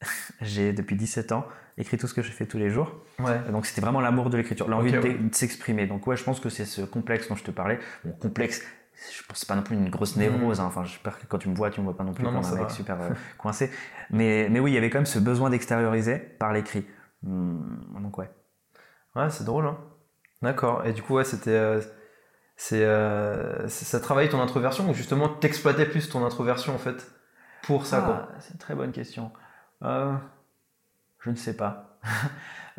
j'ai 0.40 0.72
depuis 0.72 0.96
17 0.96 1.32
ans 1.32 1.46
écrit 1.78 1.98
tout 1.98 2.06
ce 2.06 2.14
que 2.14 2.22
je 2.22 2.30
fais 2.30 2.46
tous 2.46 2.58
les 2.58 2.70
jours. 2.70 2.92
Ouais. 3.18 3.38
Donc 3.50 3.66
c'était 3.66 3.80
vraiment 3.80 4.00
l'amour 4.00 4.30
de 4.30 4.36
l'écriture, 4.36 4.68
l'envie 4.68 4.92
de, 4.92 5.18
s'exprimer. 5.32 5.86
Donc 5.86 6.06
ouais, 6.06 6.16
je 6.16 6.24
pense 6.24 6.40
que 6.40 6.48
c'est 6.48 6.64
ce 6.64 6.82
complexe 6.82 7.28
dont 7.28 7.36
je 7.36 7.44
te 7.44 7.50
parlais. 7.50 7.78
Bon, 8.04 8.12
complexe, 8.12 8.62
je 9.12 9.22
pense 9.26 9.44
pas 9.44 9.54
non 9.56 9.62
plus 9.62 9.76
une 9.76 9.90
grosse 9.90 10.16
névrose. 10.16 10.58
Mm. 10.58 10.62
Hein. 10.62 10.66
Enfin, 10.66 10.84
j'espère 10.84 11.18
que 11.18 11.26
quand 11.26 11.38
tu 11.38 11.48
me 11.48 11.54
vois, 11.54 11.70
tu 11.70 11.80
me 11.80 11.86
vois 11.86 11.96
pas 11.96 12.04
non 12.04 12.14
plus 12.14 12.24
comme 12.24 12.36
un 12.36 12.54
mec 12.54 12.70
super 12.70 13.00
euh, 13.00 13.10
coincé. 13.38 13.70
Mais, 14.10 14.48
mais 14.50 14.60
oui, 14.60 14.72
il 14.72 14.74
y 14.74 14.78
avait 14.78 14.90
quand 14.90 14.98
même 14.98 15.06
ce 15.06 15.18
besoin 15.18 15.50
d'extérioriser 15.50 16.18
par 16.18 16.52
l'écrit. 16.52 16.86
Hmm, 17.22 17.58
donc 18.02 18.16
ouais. 18.18 18.30
Ouais, 19.14 19.30
c'est 19.30 19.44
drôle. 19.44 19.66
Hein. 19.66 19.78
D'accord. 20.46 20.86
Et 20.86 20.92
du 20.92 21.02
coup, 21.02 21.14
ouais, 21.14 21.24
c'était. 21.24 21.50
Euh, 21.50 21.80
c'est 22.56 22.84
euh, 22.84 23.66
ça 23.68 23.98
travaillait 23.98 24.30
ton 24.30 24.40
introversion 24.40 24.88
ou 24.88 24.94
justement 24.94 25.28
t'exploitais 25.28 25.84
plus 25.86 26.08
ton 26.08 26.24
introversion 26.24 26.74
en 26.74 26.78
fait 26.78 27.10
pour 27.64 27.84
ça 27.84 28.28
ah, 28.30 28.34
C'est 28.38 28.52
une 28.52 28.58
très 28.58 28.76
bonne 28.76 28.92
question. 28.92 29.32
Euh, 29.82 30.14
je 31.18 31.30
ne 31.30 31.34
sais 31.34 31.56
pas. 31.56 31.98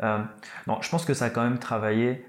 non, 0.00 0.80
je 0.80 0.88
pense 0.88 1.04
que 1.04 1.12
ça 1.12 1.26
a 1.26 1.30
quand 1.30 1.42
même 1.42 1.58
travaillé 1.58 2.26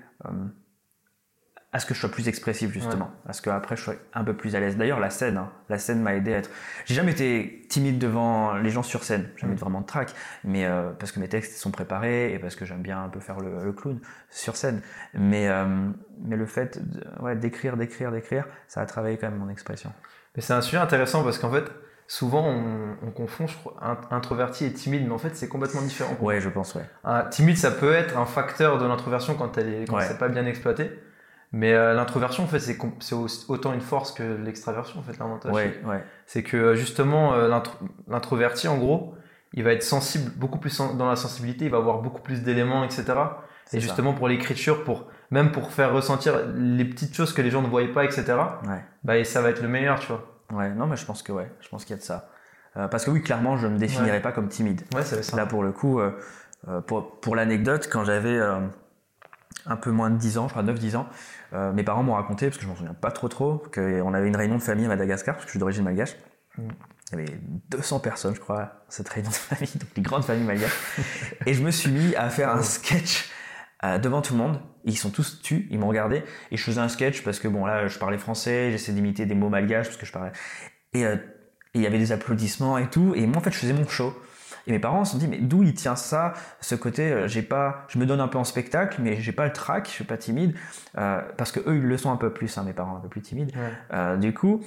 à 1.72 1.80
ce 1.80 1.86
que 1.86 1.94
je 1.94 2.00
sois 2.00 2.10
plus 2.10 2.28
expressif 2.28 2.72
justement, 2.72 3.12
à 3.28 3.34
ce 3.34 3.44
qu'après 3.44 3.76
je 3.76 3.84
sois 3.84 3.94
un 4.16 4.24
peu 4.24 4.36
plus 4.36 4.56
à 4.56 4.60
l'aise. 4.60 4.76
D'ailleurs, 4.76 5.00
la 5.00 5.12
scène, 5.12 5.38
hein, 5.38 5.52
la 5.70 5.78
scène 5.78 6.02
m'a 6.02 6.16
aidé 6.16 6.34
à 6.34 6.38
être. 6.38 6.50
J'ai 6.86 6.96
jamais 6.96 7.12
été 7.12 7.68
timide 7.70 8.00
devant 8.00 8.56
les 8.56 8.72
gens 8.72 8.82
sur 8.82 9.04
scène, 9.04 9.30
jamais 9.36 9.54
mm. 9.54 9.58
vraiment 9.58 9.82
de 9.82 9.86
trac, 9.86 10.12
mais 10.44 10.66
euh, 10.66 10.90
parce 10.98 11.12
que 11.12 11.20
mes 11.20 11.28
textes 11.28 11.58
sont 11.58 11.70
préparés 11.70 12.34
et 12.34 12.40
parce 12.40 12.56
que 12.56 12.66
j'aime 12.66 12.82
bien 12.82 13.04
un 13.04 13.10
peu 13.10 13.20
faire 13.20 13.40
le, 13.40 13.72
clown 13.72 14.00
sur 14.32 14.56
scène. 14.56 14.82
Mais 15.14 15.48
euh, 15.48 15.90
mais 16.24 16.38
le 16.38 16.48
fait 16.48 16.82
ouais, 17.20 17.36
d'écrire, 17.36 17.78
d'écrire, 17.78 18.12
d'écrire, 18.12 18.46
ça 18.68 18.82
a 18.82 18.86
travaillé 18.88 19.18
quand 19.18 19.30
même 19.30 19.40
mon 19.40 19.50
expression. 19.50 19.94
Mais 20.36 20.42
c'est 20.42 20.54
un 20.54 20.62
sujet 20.62 20.78
intéressant 20.78 21.24
parce 21.24 21.38
qu'en 21.38 21.52
fait, 21.52 21.66
souvent 22.08 22.48
on, 22.48 23.12
confond 23.12 23.46
je 23.46 23.56
crois, 23.56 23.76
introverti 24.10 24.66
et 24.66 24.74
timide, 24.74 25.06
mais 25.06 25.14
en 25.14 25.20
fait 25.20 25.36
c'est 25.36 25.48
complètement 25.48 25.84
différent. 25.84 26.18
Ouais, 26.20 26.42
je 26.42 26.50
pense, 26.50 26.74
ouais. 26.74 26.90
Un, 27.04 27.26
timide, 27.26 27.58
ça 27.58 27.70
peut 27.70 27.94
être 27.94 28.18
un 28.18 28.26
facteur 28.26 28.80
de 28.80 28.88
l'introversion 28.88 29.36
quand 29.36 29.56
elle 29.60 29.72
est 29.72 29.88
quand 29.88 30.00
c'est 30.00 30.18
pas 30.18 30.30
bien 30.30 30.48
exploité. 30.48 30.92
Mais 31.52 31.74
euh, 31.74 31.94
l'introversion, 31.94 32.44
en 32.44 32.48
fait, 32.48 32.60
c'est, 32.60 32.78
autant 33.48 33.74
une 33.74 33.82
force 33.82 34.12
que 34.12 34.24
l'extraversion, 34.24 35.00
en 35.00 35.04
fait, 35.04 35.18
l'avantage. 35.18 35.52
Ouais, 35.52 35.80
ouais. 35.86 36.04
C'est 36.28 36.44
que 36.44 36.58
euh, 36.58 36.76
justement, 36.76 37.34
euh, 37.34 37.50
l'introverti, 38.08 38.68
en 38.68 38.78
gros, 38.78 39.16
il 39.54 39.64
va 39.64 39.72
être 39.72 39.84
sensible, 39.84 40.32
beaucoup 40.36 40.60
plus 40.60 40.78
dans 40.78 41.10
la 41.10 41.16
sensibilité, 41.16 41.66
il 41.66 41.72
va 41.72 41.78
avoir 41.78 42.00
beaucoup 42.00 42.22
plus 42.22 42.44
d'éléments, 42.44 42.84
etc. 42.84 43.06
Et 43.74 43.80
justement, 43.80 44.14
pour 44.14 44.28
l'écriture, 44.28 44.84
pour 44.84 45.08
même 45.32 45.52
pour 45.52 45.72
faire 45.72 45.94
ressentir 45.94 46.40
les 46.56 46.86
petites 46.86 47.16
choses 47.16 47.34
que 47.34 47.42
les 47.42 47.52
gens 47.52 47.62
ne 47.62 47.68
voyaient 47.68 47.92
pas, 47.92 48.04
etc. 48.04 48.26
Ouais. 48.68 48.84
Bah, 49.04 49.24
ça 49.24 49.42
va 49.42 49.50
être 49.50 49.62
le 49.62 49.68
meilleur, 49.68 50.00
tu 50.00 50.08
vois. 50.08 50.42
Ouais, 50.52 50.70
non, 50.70 50.88
mais 50.88 50.96
je 50.96 51.06
pense 51.06 51.22
que 51.22 51.32
ouais, 51.32 51.52
je 51.62 51.70
pense 51.70 51.86
qu'il 51.86 51.96
y 51.96 52.00
a 52.00 52.02
de 52.02 52.06
ça. 52.06 52.30
Euh, 52.78 52.88
parce 52.88 53.06
que 53.06 53.12
oui, 53.12 53.22
clairement, 53.22 53.58
je 53.58 53.68
me 53.68 53.78
définirais 53.78 54.22
pas 54.22 54.32
comme 54.32 54.50
timide. 54.50 54.82
Ouais, 54.94 55.04
c'est 55.04 55.22
ça. 55.24 55.38
Là, 55.38 55.46
pour 55.46 55.64
le 55.64 55.72
coup, 55.72 56.00
pour, 56.86 57.20
pour 57.20 57.36
l'anecdote, 57.36 57.90
quand 57.92 58.04
j'avais 58.06 58.40
un 59.66 59.76
peu 59.76 59.92
moins 59.92 60.10
de 60.10 60.18
10 60.18 60.38
ans, 60.38 60.48
je 60.48 60.54
crois 60.54 60.64
9-10 60.64 60.96
ans, 60.96 61.08
euh, 61.54 61.72
mes 61.72 61.84
parents 61.84 62.04
m'ont 62.04 62.16
raconté, 62.16 62.48
parce 62.48 62.58
que 62.58 62.64
je 62.64 62.68
m'en 62.68 62.76
souviens 62.76 62.94
pas 62.94 63.12
trop 63.12 63.28
trop, 63.28 63.64
qu'on 63.74 64.14
avait 64.14 64.28
une 64.28 64.36
réunion 64.36 64.58
de 64.58 64.62
famille 64.62 64.86
à 64.86 64.90
Madagascar, 64.90 65.36
parce 65.36 65.46
que 65.46 65.50
je 65.50 65.54
suis 65.54 65.60
d'origine 65.60 65.84
malgache. 65.84 66.16
Mm. 66.58 66.68
Il 67.12 67.20
y 67.20 67.22
avait 67.24 67.40
200 67.70 68.00
personnes, 68.02 68.36
je 68.36 68.40
crois, 68.40 68.84
cette 68.88 69.10
réunion 69.10 69.32
de 69.32 69.36
famille, 69.36 69.72
donc 69.76 69.90
une 69.98 70.04
grande 70.04 70.24
famille 70.24 70.46
malgache. 70.46 70.78
et 71.46 71.54
je 71.54 71.64
me 71.64 71.72
suis 71.72 71.92
mis 71.92 72.16
à 72.16 72.30
faire 72.30 72.50
un 72.50 72.62
sketch 72.62 73.32
devant 74.04 74.22
tout 74.22 74.34
le 74.34 74.40
monde. 74.40 74.60
Ils 74.86 74.98
sont 74.98 75.10
tous 75.10 75.42
tus, 75.42 75.68
ils 75.72 75.80
m'ont 75.80 75.88
regardé 75.88 76.24
et 76.52 76.58
je 76.58 76.64
faisais 76.64 76.80
un 76.80 76.88
sketch 76.88 77.24
parce 77.24 77.40
que 77.40 77.48
bon 77.48 77.66
là 77.66 77.88
je 77.88 78.00
parlais 78.00 78.18
français, 78.18 78.72
j'essayais 78.72 78.96
d'imiter 78.96 79.26
des 79.26 79.36
mots 79.36 79.50
malgaches 79.50 79.88
parce 79.88 79.98
que 79.98 80.06
je 80.06 80.12
parlais 80.12 80.32
euh, 80.96 81.16
et 81.16 81.80
il 81.80 81.82
y 81.82 81.86
avait 81.86 81.98
des 81.98 82.12
applaudissements 82.12 82.78
et 82.78 82.90
tout 82.90 83.14
et 83.16 83.28
moi 83.28 83.38
en 83.38 83.42
fait 83.42 83.52
je 83.52 83.58
faisais 83.58 83.74
mon 83.74 83.88
show. 83.88 84.14
Et 84.67 84.72
mes 84.72 84.80
parents 84.80 85.06
se 85.06 85.13
sont 85.13 85.17
dit 85.17 85.28
mais 85.28 85.38
d'où 85.39 85.63
il 85.63 85.74
tient 85.74 85.95
ça, 85.95 86.34
ce 86.62 86.76
côté 86.76 87.12
euh, 87.12 87.28
j'ai 87.28 87.41
pas, 87.41 87.86
je 87.88 88.00
me 88.00 88.06
donne 88.06 88.22
un 88.22 88.28
peu 88.28 88.38
en 88.38 88.43
spectacle 88.43 89.02
mais 89.02 89.17
j'ai 89.17 89.32
pas 89.32 89.45
le 89.45 89.54
trac, 89.54 89.88
je 89.88 89.91
suis 89.91 90.04
pas 90.04 90.17
timide 90.17 90.56
euh, 90.98 91.22
parce 91.38 91.52
que 91.52 91.60
eux 91.62 91.78
ils 91.78 91.84
le 91.84 91.98
sont 91.98 92.12
un 92.12 92.17
peu 92.17 92.32
plus, 92.32 92.58
hein, 92.58 92.63
mes 92.63 92.74
parents 92.74 92.98
un 92.98 93.02
peu 93.02 93.10
plus 93.10 93.22
timides. 93.22 93.52
Euh, 93.93 94.17
du 94.17 94.34
coup 94.34 94.63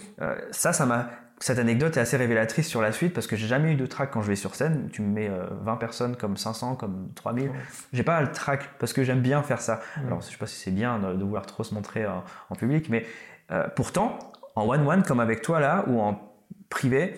ça 0.50 0.72
ça 0.72 0.86
m'a 0.86 1.08
cette 1.42 1.58
anecdote 1.58 1.96
est 1.96 2.00
assez 2.00 2.16
révélatrice 2.16 2.68
sur 2.68 2.80
la 2.80 2.92
suite 2.92 3.12
parce 3.12 3.26
que 3.26 3.34
j'ai 3.34 3.48
jamais 3.48 3.72
eu 3.72 3.74
de 3.74 3.84
trac 3.84 4.12
quand 4.12 4.22
je 4.22 4.28
vais 4.28 4.36
sur 4.36 4.54
scène. 4.54 4.88
Tu 4.92 5.02
me 5.02 5.08
mets 5.08 5.28
20 5.28 5.72
euh, 5.72 5.76
personnes 5.76 6.16
comme 6.16 6.36
500, 6.36 6.76
comme 6.76 7.08
3000. 7.16 7.50
J'ai 7.92 8.04
pas 8.04 8.20
le 8.20 8.30
trac 8.30 8.70
parce 8.78 8.92
que 8.92 9.02
j'aime 9.02 9.20
bien 9.20 9.42
faire 9.42 9.60
ça. 9.60 9.80
Alors 10.06 10.20
je 10.20 10.30
sais 10.30 10.36
pas 10.36 10.46
si 10.46 10.56
c'est 10.56 10.70
bien 10.70 11.00
de, 11.00 11.22
vouloir 11.22 11.44
trop 11.44 11.64
se 11.64 11.74
montrer 11.74 12.06
en, 12.06 12.54
public, 12.54 12.88
mais 12.88 13.04
euh, 13.50 13.66
pourtant 13.74 14.18
en 14.54 14.68
one-one 14.68 15.02
comme 15.02 15.18
avec 15.18 15.42
toi 15.42 15.58
là 15.58 15.84
ou 15.88 16.00
en 16.00 16.20
privé, 16.68 17.16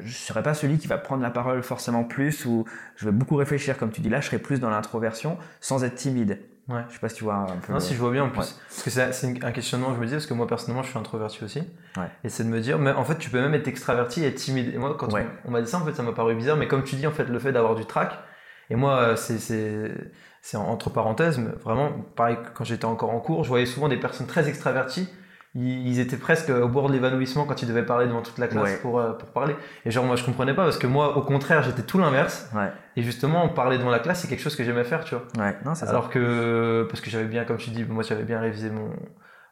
je 0.00 0.12
serai 0.12 0.42
pas 0.42 0.54
celui 0.54 0.78
qui 0.78 0.88
va 0.88 0.98
prendre 0.98 1.22
la 1.22 1.30
parole 1.30 1.62
forcément 1.62 2.02
plus 2.04 2.44
ou 2.44 2.64
je 2.96 3.04
vais 3.06 3.12
beaucoup 3.12 3.36
réfléchir 3.36 3.78
comme 3.78 3.90
tu 3.92 4.00
dis 4.00 4.08
là 4.08 4.20
je 4.20 4.26
serai 4.26 4.38
plus 4.38 4.58
dans 4.60 4.70
l'introversion 4.70 5.38
sans 5.60 5.84
être 5.84 5.94
timide 5.94 6.38
Ouais. 6.68 6.80
je 6.88 6.94
sais 6.94 6.98
pas 6.98 7.08
si 7.08 7.14
tu 7.14 7.22
vois 7.22 7.34
un 7.36 7.46
peu 7.64 7.72
Non, 7.72 7.78
si 7.78 7.94
je 7.94 8.00
vois 8.00 8.10
bien 8.10 8.24
en 8.24 8.28
plus. 8.28 8.40
Ouais. 8.40 8.46
Parce 8.68 8.82
que 8.82 8.90
c'est 8.90 9.44
un 9.44 9.52
questionnement, 9.52 9.94
je 9.94 10.00
me 10.00 10.06
dis, 10.06 10.10
parce 10.10 10.26
que 10.26 10.34
moi 10.34 10.48
personnellement, 10.48 10.82
je 10.82 10.88
suis 10.88 10.98
introverti 10.98 11.44
aussi. 11.44 11.60
Ouais. 11.96 12.08
Et 12.24 12.28
c'est 12.28 12.42
de 12.42 12.48
me 12.48 12.58
dire, 12.60 12.76
mais 12.80 12.90
en 12.90 13.04
fait, 13.04 13.18
tu 13.18 13.30
peux 13.30 13.40
même 13.40 13.54
être 13.54 13.68
extraverti 13.68 14.24
et 14.24 14.26
être 14.26 14.34
timide. 14.34 14.74
Et 14.74 14.76
moi, 14.76 14.96
quand 14.98 15.12
Ouais. 15.12 15.24
on, 15.44 15.50
on 15.50 15.52
m'a 15.52 15.62
dit 15.62 15.70
ça, 15.70 15.78
en 15.78 15.84
fait, 15.84 15.92
ça 15.94 16.02
m'a 16.02 16.10
paru 16.10 16.34
bizarre. 16.34 16.56
Mais 16.56 16.66
comme 16.66 16.82
tu 16.82 16.96
dis, 16.96 17.06
en 17.06 17.12
fait, 17.12 17.26
le 17.26 17.38
fait 17.38 17.52
d'avoir 17.52 17.76
du 17.76 17.84
trac, 17.86 18.18
et 18.68 18.74
moi, 18.74 18.96
euh, 18.98 19.14
c'est, 19.14 19.38
c'est, 19.38 19.92
c'est 20.42 20.56
entre 20.56 20.90
parenthèses, 20.90 21.38
mais 21.38 21.52
vraiment, 21.62 21.92
pareil, 22.16 22.36
quand 22.54 22.64
j'étais 22.64 22.84
encore 22.84 23.10
en 23.10 23.20
cours, 23.20 23.44
je 23.44 23.48
voyais 23.48 23.66
souvent 23.66 23.86
des 23.86 23.98
personnes 24.00 24.26
très 24.26 24.48
extraverties. 24.48 25.08
Ils, 25.58 26.00
étaient 26.00 26.18
presque 26.18 26.50
au 26.50 26.68
bord 26.68 26.88
de 26.88 26.92
l'évanouissement 26.92 27.46
quand 27.46 27.62
ils 27.62 27.68
devaient 27.68 27.86
parler 27.86 28.06
devant 28.06 28.20
toute 28.20 28.36
la 28.36 28.46
classe 28.46 28.64
Ouais. 28.64 28.76
pour, 28.82 28.98
euh, 29.00 29.12
pour 29.14 29.28
parler. 29.30 29.56
Et 29.86 29.90
genre, 29.90 30.04
moi, 30.04 30.14
je 30.16 30.22
comprenais 30.24 30.52
pas 30.52 30.64
parce 30.64 30.76
que 30.76 30.86
moi, 30.86 31.16
au 31.16 31.22
contraire, 31.22 31.62
j'étais 31.62 31.80
tout 31.82 31.96
l'inverse. 31.98 32.50
ouais 32.54 32.70
Et 32.96 33.02
justement, 33.02 33.48
parler 33.48 33.78
devant 33.78 33.88
la 33.90 33.98
classe, 34.00 34.20
c'est 34.20 34.28
quelque 34.28 34.42
chose 34.42 34.54
que 34.54 34.64
j'aimais 34.64 34.84
faire, 34.84 35.02
tu 35.04 35.14
vois. 35.14 35.24
ouais 35.42 35.56
non 35.64 35.74
c'est 35.74 35.86
ça 35.86 35.92
Alors 35.92 36.10
que, 36.10 36.86
parce 36.90 37.00
que 37.00 37.08
j'avais 37.08 37.24
bien, 37.24 37.44
comme 37.46 37.56
tu 37.56 37.70
dis, 37.70 37.84
moi 37.84 38.02
j'avais 38.02 38.24
bien 38.24 38.38
révisé 38.38 38.68
mon, 38.70 38.90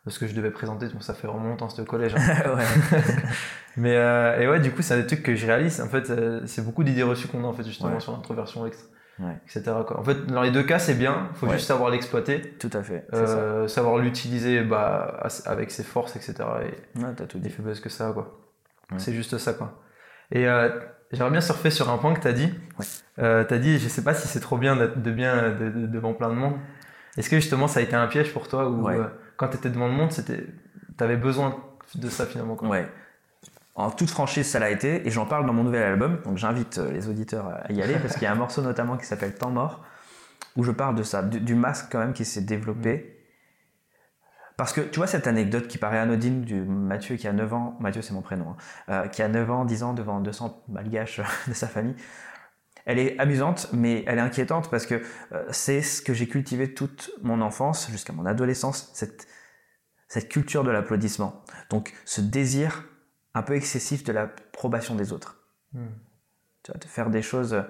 ce 0.06 0.18
que 0.18 0.26
je 0.26 0.34
devais 0.34 0.50
présenter, 0.50 0.86
bon, 0.92 1.00
ça 1.00 1.14
fait 1.14 1.26
vraiment 1.26 1.48
longtemps 1.48 1.70
ce 1.70 1.80
collège. 1.80 2.14
hein. 2.16 2.54
ouais 2.56 3.00
Mais, 3.76 3.96
euh, 3.96 4.40
et 4.40 4.46
ouais, 4.46 4.60
du 4.60 4.70
coup, 4.70 4.82
c'est 4.82 4.94
un 4.94 4.98
des 5.00 5.06
trucs 5.06 5.22
que 5.22 5.34
je 5.34 5.46
réalise. 5.46 5.80
En 5.80 5.88
fait, 5.88 6.10
euh, 6.10 6.42
c'est 6.46 6.64
beaucoup 6.64 6.84
d'idées 6.84 7.02
reçues 7.02 7.28
qu'on 7.28 7.42
a, 7.44 7.46
en 7.46 7.52
fait, 7.52 7.64
justement, 7.64 7.98
sur 7.98 8.12
l'introversion, 8.12 8.64
l'extra- 8.64 8.88
Ouais. 9.20 9.36
etc. 9.44 9.62
Quoi. 9.86 10.00
En 10.00 10.02
fait, 10.02 10.26
dans 10.26 10.42
les 10.42 10.50
deux 10.50 10.64
cas, 10.64 10.78
c'est 10.80 10.94
bien, 10.94 11.28
faut 11.34 11.46
Ouais. 11.46 11.52
juste 11.52 11.66
savoir 11.68 11.90
l'exploiter, 11.90 12.40
tout 12.58 12.70
à 12.72 12.82
fait 12.82 13.06
euh, 13.14 13.68
savoir 13.68 13.98
l'utiliser 13.98 14.62
bah, 14.62 15.22
avec 15.46 15.70
ses 15.70 15.84
forces, 15.84 16.16
etc. 16.16 16.34
Et 16.96 16.98
ouais, 17.00 17.14
t'as 17.16 17.26
tout 17.26 17.38
dit 17.38 17.50
faiblesses 17.50 17.80
que 17.80 17.88
ça, 17.90 18.10
quoi. 18.12 18.40
C'est 18.96 19.12
juste 19.12 19.38
ça, 19.38 19.52
quoi. 19.54 19.80
Et 20.32 20.48
euh, 20.48 20.68
j'aimerais 21.12 21.30
bien 21.30 21.40
surfer 21.40 21.70
sur 21.70 21.90
un 21.90 21.98
point 21.98 22.12
que 22.14 22.20
tu 22.20 22.28
as 22.28 22.32
dit. 22.32 22.52
Euh, 23.20 23.44
tu 23.44 23.54
as 23.54 23.58
dit, 23.58 23.78
je 23.78 23.88
sais 23.88 24.02
pas 24.02 24.14
si 24.14 24.26
c'est 24.26 24.40
trop 24.40 24.58
bien 24.58 24.74
d'être 24.76 25.00
de 25.00 25.10
bien 25.12 25.50
de- 25.50 25.70
de- 25.70 25.86
devant 25.86 26.12
plein 26.14 26.28
de 26.30 26.34
monde. 26.34 26.54
Est-ce 27.16 27.30
que 27.30 27.36
justement 27.36 27.68
ça 27.68 27.78
a 27.78 27.82
été 27.84 27.94
un 27.94 28.08
piège 28.08 28.32
pour 28.32 28.48
toi 28.48 28.68
ou 28.68 28.88
euh, 28.88 29.06
quand 29.36 29.46
tu 29.48 29.56
étais 29.56 29.70
devant 29.70 29.86
le 29.86 29.92
monde, 29.94 30.10
c'était 30.10 30.44
avais 30.98 31.16
besoin 31.16 31.56
de 31.94 32.08
ça 32.08 32.26
finalement 32.26 32.56
quoi. 32.56 32.68
Ouais. 32.68 32.88
En 33.76 33.90
toute 33.90 34.10
franchise, 34.10 34.46
ça 34.46 34.60
l'a 34.60 34.70
été, 34.70 35.06
et 35.06 35.10
j'en 35.10 35.26
parle 35.26 35.46
dans 35.46 35.52
mon 35.52 35.64
nouvel 35.64 35.82
album, 35.82 36.20
donc 36.24 36.38
j'invite 36.38 36.78
euh, 36.78 36.92
les 36.92 37.08
auditeurs 37.08 37.48
à 37.48 37.72
y 37.72 37.82
aller, 37.82 37.96
parce 37.98 38.14
qu'il 38.14 38.22
y 38.22 38.26
a 38.26 38.32
un 38.32 38.36
morceau 38.36 38.62
notamment 38.62 38.96
qui 38.96 39.04
s'appelle 39.04 39.34
Temps 39.34 39.50
mort, 39.50 39.84
où 40.56 40.62
je 40.62 40.70
parle 40.70 40.94
de 40.94 41.02
ça, 41.02 41.22
du, 41.22 41.54
masque 41.56 41.86
quand 41.90 41.98
même 41.98 42.12
qui 42.12 42.24
s'est 42.24 42.42
développé. 42.42 43.20
Parce 44.56 44.72
que 44.72 44.80
tu 44.80 45.00
vois 45.00 45.08
cette 45.08 45.26
anecdote 45.26 45.66
qui 45.66 45.78
paraît 45.78 45.98
anodine 45.98 46.42
du 46.42 46.62
Mathieu 46.62 47.16
qui 47.16 47.26
a 47.26 47.32
9 47.32 47.52
ans, 47.52 47.76
Mathieu 47.80 48.02
c'est 48.02 48.14
mon 48.14 48.22
prénom, 48.22 48.50
hein, 48.50 48.56
euh, 48.88 49.08
qui 49.08 49.22
a 49.22 49.28
9 49.28 49.50
ans, 49.50 49.64
10 49.64 49.82
ans 49.82 49.92
devant 49.92 50.20
200 50.20 50.62
malgaches 50.68 51.20
de 51.48 51.52
sa 51.52 51.66
famille, 51.66 51.96
elle 52.86 53.00
est 53.00 53.18
amusante, 53.18 53.70
mais 53.72 54.04
elle 54.06 54.18
est 54.18 54.22
inquiétante 54.22 54.70
parce 54.70 54.86
que 54.86 55.02
euh, 55.32 55.44
c'est 55.50 55.82
ce 55.82 56.00
que 56.00 56.14
j'ai 56.14 56.28
cultivé 56.28 56.74
toute 56.74 57.10
mon 57.22 57.40
enfance 57.40 57.90
jusqu'à 57.90 58.12
mon 58.12 58.26
adolescence, 58.26 58.92
cette 60.06 60.28
culture 60.28 60.62
de 60.62 60.70
l'applaudissement. 60.70 61.42
Donc 61.70 61.92
ce 62.04 62.20
désir 62.20 62.84
un 63.34 63.42
peu 63.42 63.54
excessif 63.54 64.04
de 64.04 64.12
l'approbation 64.12 64.94
des 64.94 65.12
autres. 65.12 65.36
Hmm. 65.72 65.86
Tu 66.62 66.72
vois, 66.72 66.78
de 66.78 66.84
faire 66.84 67.10
des 67.10 67.22
choses, 67.22 67.54
euh, 67.54 67.62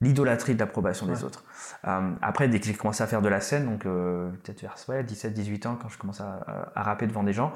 l'idolâtrie 0.00 0.54
de 0.54 0.60
l'approbation 0.60 1.06
des 1.06 1.24
autres. 1.24 1.44
Euh, 1.86 2.12
après, 2.22 2.48
dès 2.48 2.58
que 2.58 2.66
j'ai 2.66 2.74
commencé 2.74 3.02
à 3.02 3.06
faire 3.06 3.20
de 3.20 3.28
la 3.28 3.40
scène, 3.40 3.66
donc 3.66 3.84
euh, 3.84 4.30
peut-être 4.42 4.62
vers 4.62 4.76
ouais, 4.88 5.02
17-18 5.02 5.66
ans, 5.66 5.78
quand 5.80 5.88
je 5.88 5.98
commençais 5.98 6.22
à, 6.22 6.82
rapper 6.82 7.06
devant 7.06 7.22
des 7.22 7.34
gens, 7.34 7.52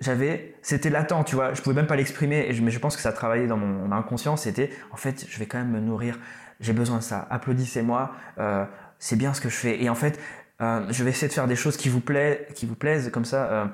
j'avais, 0.00 0.56
c'était 0.62 0.90
latent, 0.90 1.24
tu 1.26 1.36
vois, 1.36 1.54
je 1.54 1.62
pouvais 1.62 1.76
même 1.76 1.86
pas 1.86 1.94
l'exprimer, 1.94 2.46
et 2.48 2.54
je- 2.54 2.62
mais 2.62 2.70
je 2.70 2.78
pense 2.78 2.96
que 2.96 3.02
ça 3.02 3.12
travaillait 3.12 3.46
dans 3.46 3.58
mon 3.58 3.92
inconscient, 3.92 4.36
c'était, 4.36 4.70
en 4.90 4.96
fait, 4.96 5.26
je 5.28 5.38
vais 5.38 5.46
quand 5.46 5.58
même 5.58 5.70
me 5.70 5.80
nourrir, 5.80 6.18
j'ai 6.58 6.72
besoin 6.72 6.98
de 6.98 7.02
ça, 7.02 7.26
applaudissez-moi, 7.30 8.10
euh, 8.38 8.64
c'est 8.98 9.16
bien 9.16 9.32
ce 9.34 9.40
que 9.40 9.48
je 9.50 9.56
fais, 9.56 9.82
et 9.82 9.90
en 9.90 9.94
fait, 9.94 10.18
je 10.60 11.04
vais 11.04 11.10
essayer 11.10 11.28
de 11.28 11.32
faire 11.32 11.46
des 11.46 11.56
choses 11.56 11.76
qui 11.76 11.88
vous, 11.88 12.00
plaisent, 12.00 12.38
qui 12.54 12.66
vous 12.66 12.74
plaisent, 12.74 13.10
comme 13.10 13.24
ça, 13.24 13.70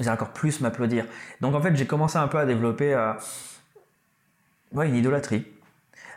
allez 0.00 0.10
encore 0.10 0.32
plus 0.32 0.60
m'applaudir. 0.60 1.06
Donc 1.40 1.54
en 1.54 1.60
fait, 1.60 1.74
j'ai 1.76 1.86
commencé 1.86 2.18
un 2.18 2.28
peu 2.28 2.38
à 2.38 2.46
développer 2.46 2.94
euh, 2.94 3.12
une 4.72 4.96
idolâtrie. 4.96 5.46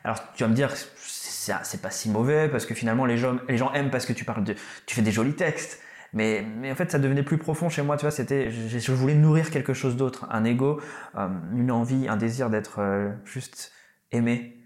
Alors 0.04 0.20
tu 0.34 0.44
vas 0.44 0.50
me 0.50 0.56
dire, 0.56 0.72
c'est 0.76 1.82
pas 1.82 1.92
si 1.92 2.10
mauvais 2.10 2.50
parce 2.50 2.66
que 2.66 2.74
finalement 2.74 3.06
les 3.06 3.18
gens, 3.18 3.38
les 3.48 3.58
gens 3.58 3.72
aiment 3.74 3.90
parce 3.90 4.06
que 4.06 4.13
tu 4.13 4.26
parles 4.26 4.44
de, 4.44 4.56
tu 4.86 4.96
fais 4.96 5.02
des 5.02 5.12
jolis 5.12 5.36
textes. 5.36 5.82
Mais, 6.13 6.42
mais 6.42 6.72
en 6.72 6.76
fait, 6.76 6.90
ça 6.90 7.00
devenait 7.00 7.24
plus 7.24 7.38
profond 7.38 7.70
chez 7.70 7.82
moi. 7.82 7.98
Tu 7.98 8.04
vois, 8.04 8.12
c'était, 8.12 8.50
je, 8.50 8.80
je 8.80 8.92
voulais 8.94 9.13
nourrir 9.13 9.52
quelque 9.52 9.74
chose 9.74 9.98
d'autre, 9.98 10.26
un 10.32 10.46
ego, 10.46 10.80
euh, 11.18 11.28
une 11.54 11.70
envie, 11.70 12.08
un 12.08 12.18
désir 12.18 12.50
d'être 12.50 12.80
euh, 12.80 13.12
juste 13.26 13.74
aimé. 14.12 14.57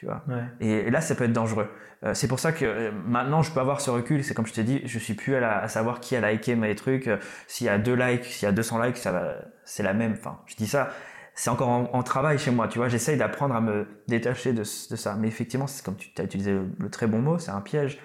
Tu 0.00 0.06
vois. 0.06 0.22
Ouais. 0.28 0.44
Et 0.60 0.90
là, 0.90 1.02
ça 1.02 1.14
peut 1.14 1.24
être 1.24 1.32
dangereux. 1.34 1.68
Euh, 2.04 2.14
c'est 2.14 2.26
pour 2.26 2.40
ça 2.40 2.52
que 2.52 2.64
euh, 2.64 2.90
maintenant, 3.04 3.42
je 3.42 3.52
peux 3.52 3.60
avoir 3.60 3.82
ce 3.82 3.90
recul. 3.90 4.24
C'est 4.24 4.32
comme 4.32 4.46
je 4.46 4.54
t'ai 4.54 4.62
dit, 4.64 4.80
je 4.86 4.98
suis 4.98 5.12
plus 5.12 5.34
à, 5.34 5.40
la- 5.40 5.58
à 5.58 5.68
savoir 5.68 6.00
qui 6.00 6.16
a 6.16 6.32
liké 6.32 6.56
mes 6.56 6.74
trucs. 6.74 7.06
Euh, 7.06 7.18
S'il 7.46 7.66
y 7.66 7.68
a 7.68 7.76
deux 7.76 7.92
likes, 7.94 8.24
s'il 8.24 8.46
y 8.46 8.48
a 8.48 8.52
200 8.52 8.82
likes, 8.82 8.96
ça 8.96 9.12
va, 9.12 9.34
c'est 9.66 9.82
la 9.82 9.92
même. 9.92 10.12
Enfin, 10.12 10.38
je 10.46 10.56
dis 10.56 10.66
ça, 10.66 10.88
c'est 11.34 11.50
encore 11.50 11.68
en, 11.68 11.90
en 11.92 12.02
travail 12.02 12.38
chez 12.38 12.50
moi. 12.50 12.66
Tu 12.66 12.78
vois, 12.78 12.88
j'essaye 12.88 13.18
d'apprendre 13.18 13.54
à 13.54 13.60
me 13.60 13.86
détacher 14.08 14.54
de, 14.54 14.64
ça. 14.64 15.16
Mais 15.16 15.28
effectivement, 15.28 15.66
c'est 15.66 15.84
comme 15.84 15.96
tu 15.96 16.10
as 16.16 16.24
utilisé 16.24 16.52
le, 16.52 16.66
le 16.78 16.88
très 16.88 17.06
bon 17.06 17.18
mot, 17.20 17.38
c'est 17.38 17.50
un 17.50 17.60
piège. 17.60 17.98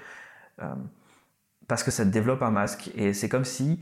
Parce 1.69 1.83
que 1.83 1.91
ça 1.91 2.03
te 2.03 2.09
développe 2.09 2.41
un 2.41 2.51
masque. 2.51 2.91
Et 2.95 3.13
c'est 3.13 3.29
comme 3.29 3.45
si 3.45 3.79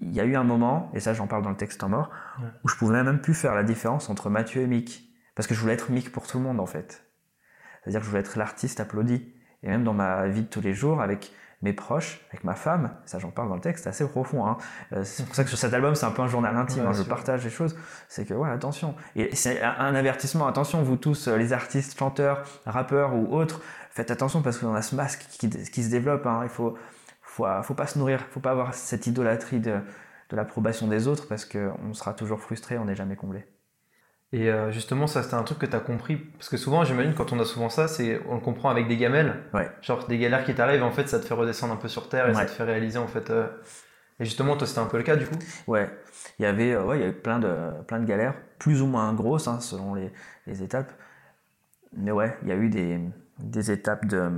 il 0.00 0.12
y 0.12 0.20
a 0.20 0.24
eu 0.24 0.34
un 0.36 0.42
moment, 0.44 0.90
et 0.94 1.00
ça 1.00 1.14
j'en 1.14 1.26
parle 1.28 1.42
dans 1.42 1.50
le 1.50 1.56
texte 1.56 1.82
en 1.84 1.88
mort, 1.90 2.10
Ouais. 2.40 2.48
où 2.64 2.68
je 2.68 2.74
pouvais 2.76 3.02
même 3.04 3.20
plus 3.20 3.34
faire 3.34 3.54
la 3.54 3.62
différence 3.62 4.10
entre 4.10 4.30
Mathieu 4.30 4.62
et 4.62 4.66
Mick. 4.66 5.04
Parce 5.34 5.46
que 5.46 5.54
je 5.54 5.60
voulais 5.60 5.74
être 5.74 5.90
Mick 5.90 6.10
pour 6.12 6.26
tout 6.26 6.38
le 6.38 6.44
monde 6.44 6.60
en 6.60 6.66
fait. 6.66 7.05
C'est-à-dire 7.86 8.00
que 8.00 8.04
je 8.06 8.10
voulais 8.10 8.20
être 8.20 8.36
l'artiste 8.36 8.80
applaudi. 8.80 9.32
Et 9.62 9.68
même 9.68 9.84
dans 9.84 9.94
ma 9.94 10.26
vie 10.26 10.42
de 10.42 10.48
tous 10.48 10.60
les 10.60 10.74
jours, 10.74 11.00
avec 11.00 11.32
mes 11.62 11.72
proches, 11.72 12.20
avec 12.30 12.42
ma 12.44 12.54
femme, 12.54 12.90
ça 13.06 13.18
j'en 13.18 13.30
parle 13.30 13.48
dans 13.48 13.54
le 13.54 13.60
texte, 13.60 13.84
c'est 13.84 13.90
assez 13.90 14.06
profond. 14.06 14.44
Hein. 14.46 14.58
Euh, 14.92 15.04
c'est 15.04 15.24
pour 15.24 15.34
ça 15.34 15.42
que 15.44 15.48
sur 15.48 15.58
cet 15.58 15.72
album, 15.72 15.94
c'est 15.94 16.04
un 16.04 16.10
peu 16.10 16.22
un 16.22 16.26
journal 16.26 16.54
intime. 16.56 16.82
Ouais, 16.82 16.88
hein, 16.88 16.92
je 16.92 17.02
sûr. 17.02 17.08
partage 17.08 17.44
les 17.44 17.50
choses. 17.50 17.76
C'est 18.08 18.26
que, 18.26 18.34
ouais, 18.34 18.50
attention. 18.50 18.94
Et 19.14 19.34
c'est 19.36 19.62
un 19.62 19.94
avertissement. 19.94 20.46
Attention, 20.48 20.82
vous 20.82 20.96
tous, 20.96 21.28
euh, 21.28 21.36
les 21.36 21.52
artistes, 21.52 21.98
chanteurs, 21.98 22.42
rappeurs 22.66 23.14
ou 23.14 23.34
autres, 23.34 23.62
faites 23.90 24.10
attention 24.10 24.42
parce 24.42 24.58
qu'on 24.58 24.74
a 24.74 24.82
ce 24.82 24.94
masque 24.96 25.26
qui, 25.30 25.48
qui 25.48 25.82
se 25.84 25.90
développe. 25.90 26.26
hein. 26.26 26.40
Il 26.42 26.50
faut, 26.50 26.76
faut, 27.22 27.46
faut 27.62 27.74
pas 27.74 27.86
se 27.86 27.98
nourrir, 27.98 28.20
faut 28.30 28.40
pas 28.40 28.50
avoir 28.50 28.74
cette 28.74 29.06
idolâtrie 29.06 29.60
de, 29.60 29.80
de 30.28 30.36
l'approbation 30.36 30.88
des 30.88 31.08
autres 31.08 31.26
parce 31.28 31.44
qu'on 31.46 31.94
sera 31.94 32.12
toujours 32.12 32.40
frustré, 32.40 32.76
on 32.78 32.84
n'est 32.84 32.96
jamais 32.96 33.16
comblé. 33.16 33.46
Et 34.32 34.50
euh, 34.50 34.70
justement, 34.72 35.06
ça 35.06 35.22
c'était 35.22 35.34
un 35.34 35.42
truc 35.44 35.58
que 35.58 35.66
tu 35.66 35.76
as 35.76 35.80
compris. 35.80 36.16
Parce 36.16 36.48
que 36.48 36.56
souvent, 36.56 36.84
j'imagine, 36.84 37.14
quand 37.14 37.32
on 37.32 37.40
a 37.40 37.44
souvent 37.44 37.68
ça, 37.68 37.88
c'est 37.88 38.20
on 38.28 38.34
le 38.34 38.40
comprend 38.40 38.70
avec 38.70 38.88
des 38.88 38.96
gamelles. 38.96 39.34
Ouais. 39.54 39.70
Genre 39.82 40.06
des 40.08 40.18
galères 40.18 40.44
qui 40.44 40.54
t'arrivent, 40.54 40.82
en 40.82 40.90
fait, 40.90 41.08
ça 41.08 41.18
te 41.20 41.24
fait 41.24 41.34
redescendre 41.34 41.72
un 41.72 41.76
peu 41.76 41.88
sur 41.88 42.08
terre 42.08 42.28
et 42.28 42.34
ça 42.34 42.44
te 42.46 42.50
fait 42.50 42.64
réaliser, 42.64 42.98
en 42.98 43.06
fait. 43.06 43.30
euh, 43.30 43.46
Et 44.20 44.24
justement, 44.24 44.56
toi, 44.56 44.66
c'était 44.66 44.80
un 44.80 44.86
peu 44.86 44.96
le 44.98 45.04
cas, 45.04 45.16
du 45.16 45.26
coup? 45.26 45.38
Ouais, 45.68 45.88
il 46.38 46.42
y 46.42 46.46
avait, 46.46 46.72
euh, 46.72 46.84
ouais, 46.84 46.98
il 46.98 47.00
y 47.00 47.04
avait 47.04 47.12
plein 47.12 47.38
de, 47.38 47.54
plein 47.86 48.00
de 48.00 48.04
galères, 48.04 48.34
plus 48.58 48.82
ou 48.82 48.86
moins 48.86 49.12
grosses 49.14 49.46
hein, 49.48 49.60
selon 49.60 49.94
les, 49.94 50.12
les 50.46 50.62
étapes. 50.62 50.92
Mais 51.96 52.10
ouais, 52.10 52.36
il 52.42 52.48
y 52.48 52.52
a 52.52 52.56
eu 52.56 52.68
des, 52.68 53.00
des 53.38 53.70
étapes 53.70 54.06
de. 54.06 54.30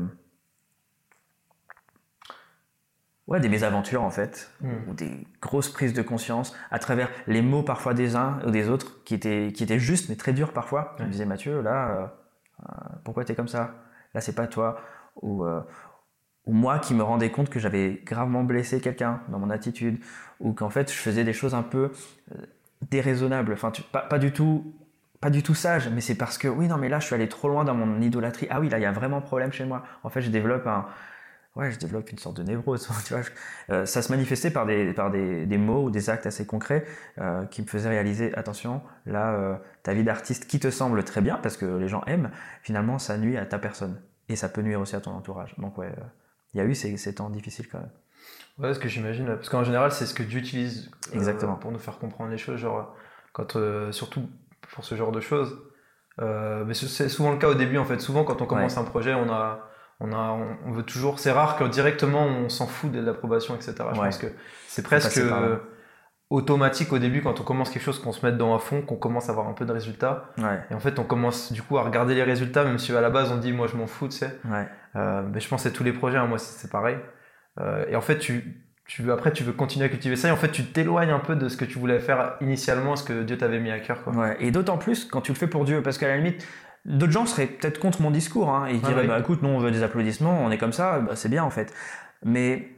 Ouais, 3.28 3.38
des 3.40 3.48
mésaventures 3.48 4.02
en 4.02 4.10
fait, 4.10 4.50
Hmm. 4.62 4.88
ou 4.88 4.94
des 4.94 5.26
grosses 5.40 5.68
prises 5.70 5.92
de 5.92 6.02
conscience 6.02 6.56
à 6.70 6.78
travers 6.78 7.08
les 7.26 7.42
mots 7.42 7.62
parfois 7.62 7.94
des 7.94 8.16
uns 8.16 8.40
ou 8.46 8.50
des 8.50 8.68
autres 8.70 9.04
qui 9.04 9.14
étaient, 9.14 9.52
qui 9.54 9.62
étaient 9.62 9.78
justes 9.78 10.08
mais 10.08 10.16
très 10.16 10.32
durs 10.32 10.52
parfois. 10.52 10.96
Je 10.98 11.04
me 11.04 11.10
disais, 11.10 11.26
Mathieu, 11.26 11.60
là, 11.60 11.90
euh, 11.90 12.06
euh, 12.68 12.72
pourquoi 13.04 13.24
t'es 13.24 13.34
comme 13.34 13.46
ça? 13.48 13.74
Là, 14.14 14.20
c'est 14.22 14.34
pas 14.34 14.46
toi. 14.46 14.80
Ou, 15.20 15.44
euh, 15.44 15.60
ou 16.46 16.52
moi 16.54 16.78
qui 16.78 16.94
me 16.94 17.02
rendais 17.02 17.30
compte 17.30 17.50
que 17.50 17.58
j'avais 17.60 18.00
gravement 18.04 18.42
blessé 18.44 18.80
quelqu'un 18.80 19.20
dans 19.28 19.38
mon 19.38 19.50
attitude, 19.50 20.00
ou 20.40 20.54
qu'en 20.54 20.70
fait 20.70 20.90
je 20.90 20.96
faisais 20.96 21.22
des 21.24 21.34
choses 21.34 21.54
un 21.54 21.62
peu 21.62 21.92
déraisonnables, 22.90 23.52
enfin 23.52 23.70
tu- 23.70 23.82
pas, 23.82 24.00
pas 24.00 24.18
du 24.18 24.32
tout 24.32 24.74
pas 25.20 25.30
du 25.30 25.42
tout 25.42 25.54
sage, 25.54 25.88
mais 25.90 26.00
c'est 26.00 26.14
parce 26.14 26.38
que 26.38 26.46
oui 26.46 26.68
non 26.68 26.76
mais 26.78 26.88
là 26.88 27.00
je 27.00 27.06
suis 27.06 27.14
allé 27.14 27.28
trop 27.28 27.48
loin 27.48 27.64
dans 27.64 27.74
mon 27.74 28.00
idolâtrie. 28.00 28.46
Ah 28.50 28.60
oui 28.60 28.68
là 28.68 28.78
il 28.78 28.82
y 28.82 28.86
a 28.86 28.92
vraiment 28.92 29.20
problème 29.20 29.52
chez 29.52 29.64
moi. 29.64 29.82
En 30.04 30.10
fait 30.10 30.22
je 30.22 30.30
développe 30.30 30.66
un 30.68 30.86
ouais 31.56 31.70
je 31.72 31.78
développe 31.78 32.10
une 32.10 32.18
sorte 32.18 32.36
de 32.36 32.42
névrose. 32.42 32.88
Tu 33.06 33.12
vois, 33.14 33.22
je- 33.22 33.30
euh, 33.72 33.86
ça 33.86 34.02
se 34.02 34.10
manifestait 34.12 34.50
par 34.50 34.66
des 34.66 34.92
par 34.92 35.10
des, 35.10 35.46
des 35.46 35.58
mots 35.58 35.84
ou 35.84 35.90
des 35.90 36.10
actes 36.10 36.26
assez 36.26 36.46
concrets 36.46 36.84
euh, 37.18 37.44
qui 37.46 37.62
me 37.62 37.66
faisaient 37.66 37.88
réaliser 37.88 38.34
attention 38.36 38.82
là 39.06 39.32
euh, 39.34 39.54
ta 39.82 39.94
vie 39.94 40.04
d'artiste 40.04 40.46
qui 40.46 40.60
te 40.60 40.70
semble 40.70 41.02
très 41.04 41.20
bien 41.20 41.36
parce 41.42 41.56
que 41.56 41.66
les 41.66 41.88
gens 41.88 42.02
aiment 42.06 42.30
finalement 42.62 42.98
ça 42.98 43.16
nuit 43.18 43.36
à 43.36 43.46
ta 43.46 43.58
personne 43.58 44.00
et 44.28 44.36
ça 44.36 44.48
peut 44.48 44.62
nuire 44.62 44.80
aussi 44.80 44.94
à 44.96 45.00
ton 45.00 45.12
entourage. 45.12 45.54
Donc 45.58 45.78
ouais 45.78 45.92
il 46.54 46.58
y 46.58 46.60
a 46.60 46.64
eu 46.64 46.74
ces, 46.74 46.96
ces 46.96 47.14
temps 47.16 47.28
difficiles 47.30 47.68
quand 47.68 47.78
même. 47.78 47.90
Ouais, 48.58 48.74
ce 48.74 48.78
que 48.80 48.88
j'imagine. 48.88 49.26
Parce 49.26 49.48
qu'en 49.50 49.62
général, 49.64 49.92
c'est 49.92 50.06
ce 50.06 50.14
que 50.14 50.22
Dieu 50.24 50.40
utilise 50.40 50.90
Exactement. 51.12 51.54
pour 51.56 51.70
nous 51.70 51.78
faire 51.78 51.98
comprendre 51.98 52.30
les 52.30 52.38
choses. 52.38 52.58
Genre, 52.58 52.92
quand, 53.32 53.56
surtout 53.92 54.28
pour 54.74 54.82
ce 54.84 54.94
genre 54.96 55.12
de 55.12 55.20
choses. 55.20 55.56
Mais 56.18 56.74
c'est- 56.74 56.88
c'est 56.88 57.08
souvent 57.08 57.30
le 57.32 57.38
cas 57.38 57.48
au 57.48 57.54
début, 57.54 57.78
en 57.78 57.84
fait. 57.84 58.00
Souvent, 58.00 58.24
quand 58.24 58.42
on 58.42 58.46
commence 58.46 58.76
un 58.78 58.82
projet, 58.84 59.14
on 59.14 59.30
a. 59.30 59.67
On, 60.00 60.12
a, 60.12 60.38
on, 60.66 60.70
veut 60.72 60.84
toujours. 60.84 61.18
C'est 61.18 61.32
rare 61.32 61.56
que 61.56 61.64
directement 61.64 62.24
on 62.24 62.48
s'en 62.48 62.66
fout 62.66 62.92
de 62.92 63.00
l'approbation, 63.00 63.54
etc. 63.56 63.74
Je 63.78 63.98
Ouais. 63.98 64.06
pense 64.06 64.18
que 64.18 64.28
c'est 64.68 64.82
presque. 64.82 65.20
automatique 66.30 66.92
au 66.92 66.98
début 66.98 67.22
quand 67.22 67.40
on 67.40 67.42
commence 67.42 67.70
quelque 67.70 67.82
chose 67.82 67.98
qu'on 68.00 68.12
se 68.12 68.24
met 68.24 68.32
dedans 68.32 68.54
à 68.54 68.58
fond 68.58 68.82
qu'on 68.82 68.96
commence 68.96 69.28
à 69.28 69.32
avoir 69.32 69.48
un 69.48 69.54
peu 69.54 69.64
de 69.64 69.72
résultats 69.72 70.26
Ouais. 70.36 70.58
et 70.70 70.74
en 70.74 70.78
fait 70.78 70.98
on 70.98 71.04
commence 71.04 71.52
du 71.52 71.62
coup 71.62 71.78
à 71.78 71.82
regarder 71.82 72.14
les 72.14 72.22
résultats 72.22 72.64
même 72.64 72.78
si 72.78 72.94
à 72.94 73.00
la 73.00 73.08
base 73.08 73.32
on 73.32 73.38
dit 73.38 73.50
moi 73.50 73.66
je 73.66 73.76
m'en 73.76 73.86
fous 73.86 74.08
tu 74.08 74.18
sais 74.18 74.38
Ouais. 74.50 74.68
Euh, 74.96 75.22
mais 75.32 75.40
je 75.40 75.48
pense 75.48 75.62
que 75.62 75.70
c'est 75.70 75.74
tous 75.74 75.84
les 75.84 75.92
projets 75.94 76.18
hein, 76.18 76.26
moi 76.26 76.38
c'est 76.38 76.70
pareil 76.70 76.98
Euh, 77.60 77.86
et 77.88 77.96
en 77.96 78.02
fait 78.02 78.18
tu 78.18 78.62
tu 78.84 79.02
veux 79.02 79.12
après 79.14 79.32
tu 79.32 79.42
veux 79.42 79.52
continuer 79.52 79.86
à 79.86 79.88
cultiver 79.88 80.16
ça 80.16 80.28
et 80.28 80.30
en 80.30 80.36
fait 80.36 80.50
tu 80.50 80.64
t'éloignes 80.66 81.10
un 81.10 81.18
peu 81.18 81.34
de 81.34 81.48
ce 81.48 81.56
que 81.56 81.64
tu 81.64 81.78
voulais 81.78 81.98
faire 81.98 82.34
initialement 82.42 82.94
ce 82.94 83.04
que 83.04 83.22
Dieu 83.22 83.38
t'avait 83.38 83.58
mis 83.58 83.70
à 83.70 83.80
cœur 83.80 84.02
quoi 84.04 84.12
Ouais, 84.12 84.36
et 84.40 84.50
d'autant 84.50 84.76
plus 84.76 85.06
quand 85.06 85.22
tu 85.22 85.32
le 85.32 85.38
fais 85.38 85.46
pour 85.46 85.64
Dieu, 85.64 85.82
parce 85.82 85.96
qu'à 85.98 86.08
la 86.08 86.16
limite, 86.18 86.46
d'autres 86.84 87.12
gens 87.12 87.26
seraient 87.26 87.46
peut-être 87.46 87.78
contre 87.80 88.02
mon 88.02 88.10
discours, 88.10 88.50
hein, 88.50 88.66
et 88.68 88.74
ils 88.74 88.80
Ah 88.84 88.88
diraient, 88.88 89.02
oui. 89.02 89.08
bah 89.08 89.18
écoute, 89.18 89.42
nous 89.42 89.48
on 89.48 89.58
veut 89.58 89.70
des 89.70 89.82
applaudissements, 89.82 90.42
on 90.44 90.50
est 90.50 90.58
comme 90.58 90.72
ça, 90.72 91.00
bah, 91.00 91.16
c'est 91.16 91.28
bien 91.28 91.44
en 91.44 91.50
fait. 91.50 91.72
Mais 92.24 92.68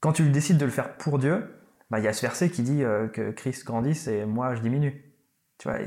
quand 0.00 0.12
tu 0.12 0.28
décides 0.30 0.58
de 0.58 0.64
le 0.64 0.70
faire 0.70 0.94
pour 0.96 1.18
Dieu, 1.18 1.44
bah 1.90 1.98
il 1.98 2.04
y 2.04 2.08
a 2.08 2.12
ce 2.12 2.22
verset 2.22 2.50
qui 2.50 2.62
dit 2.62 2.82
euh, 2.84 3.08
que 3.08 3.30
Christ 3.30 3.64
grandisse 3.64 4.06
et 4.08 4.24
moi 4.24 4.54
je 4.54 4.60
diminue. 4.60 5.04
Tu 5.58 5.68
vois, 5.68 5.78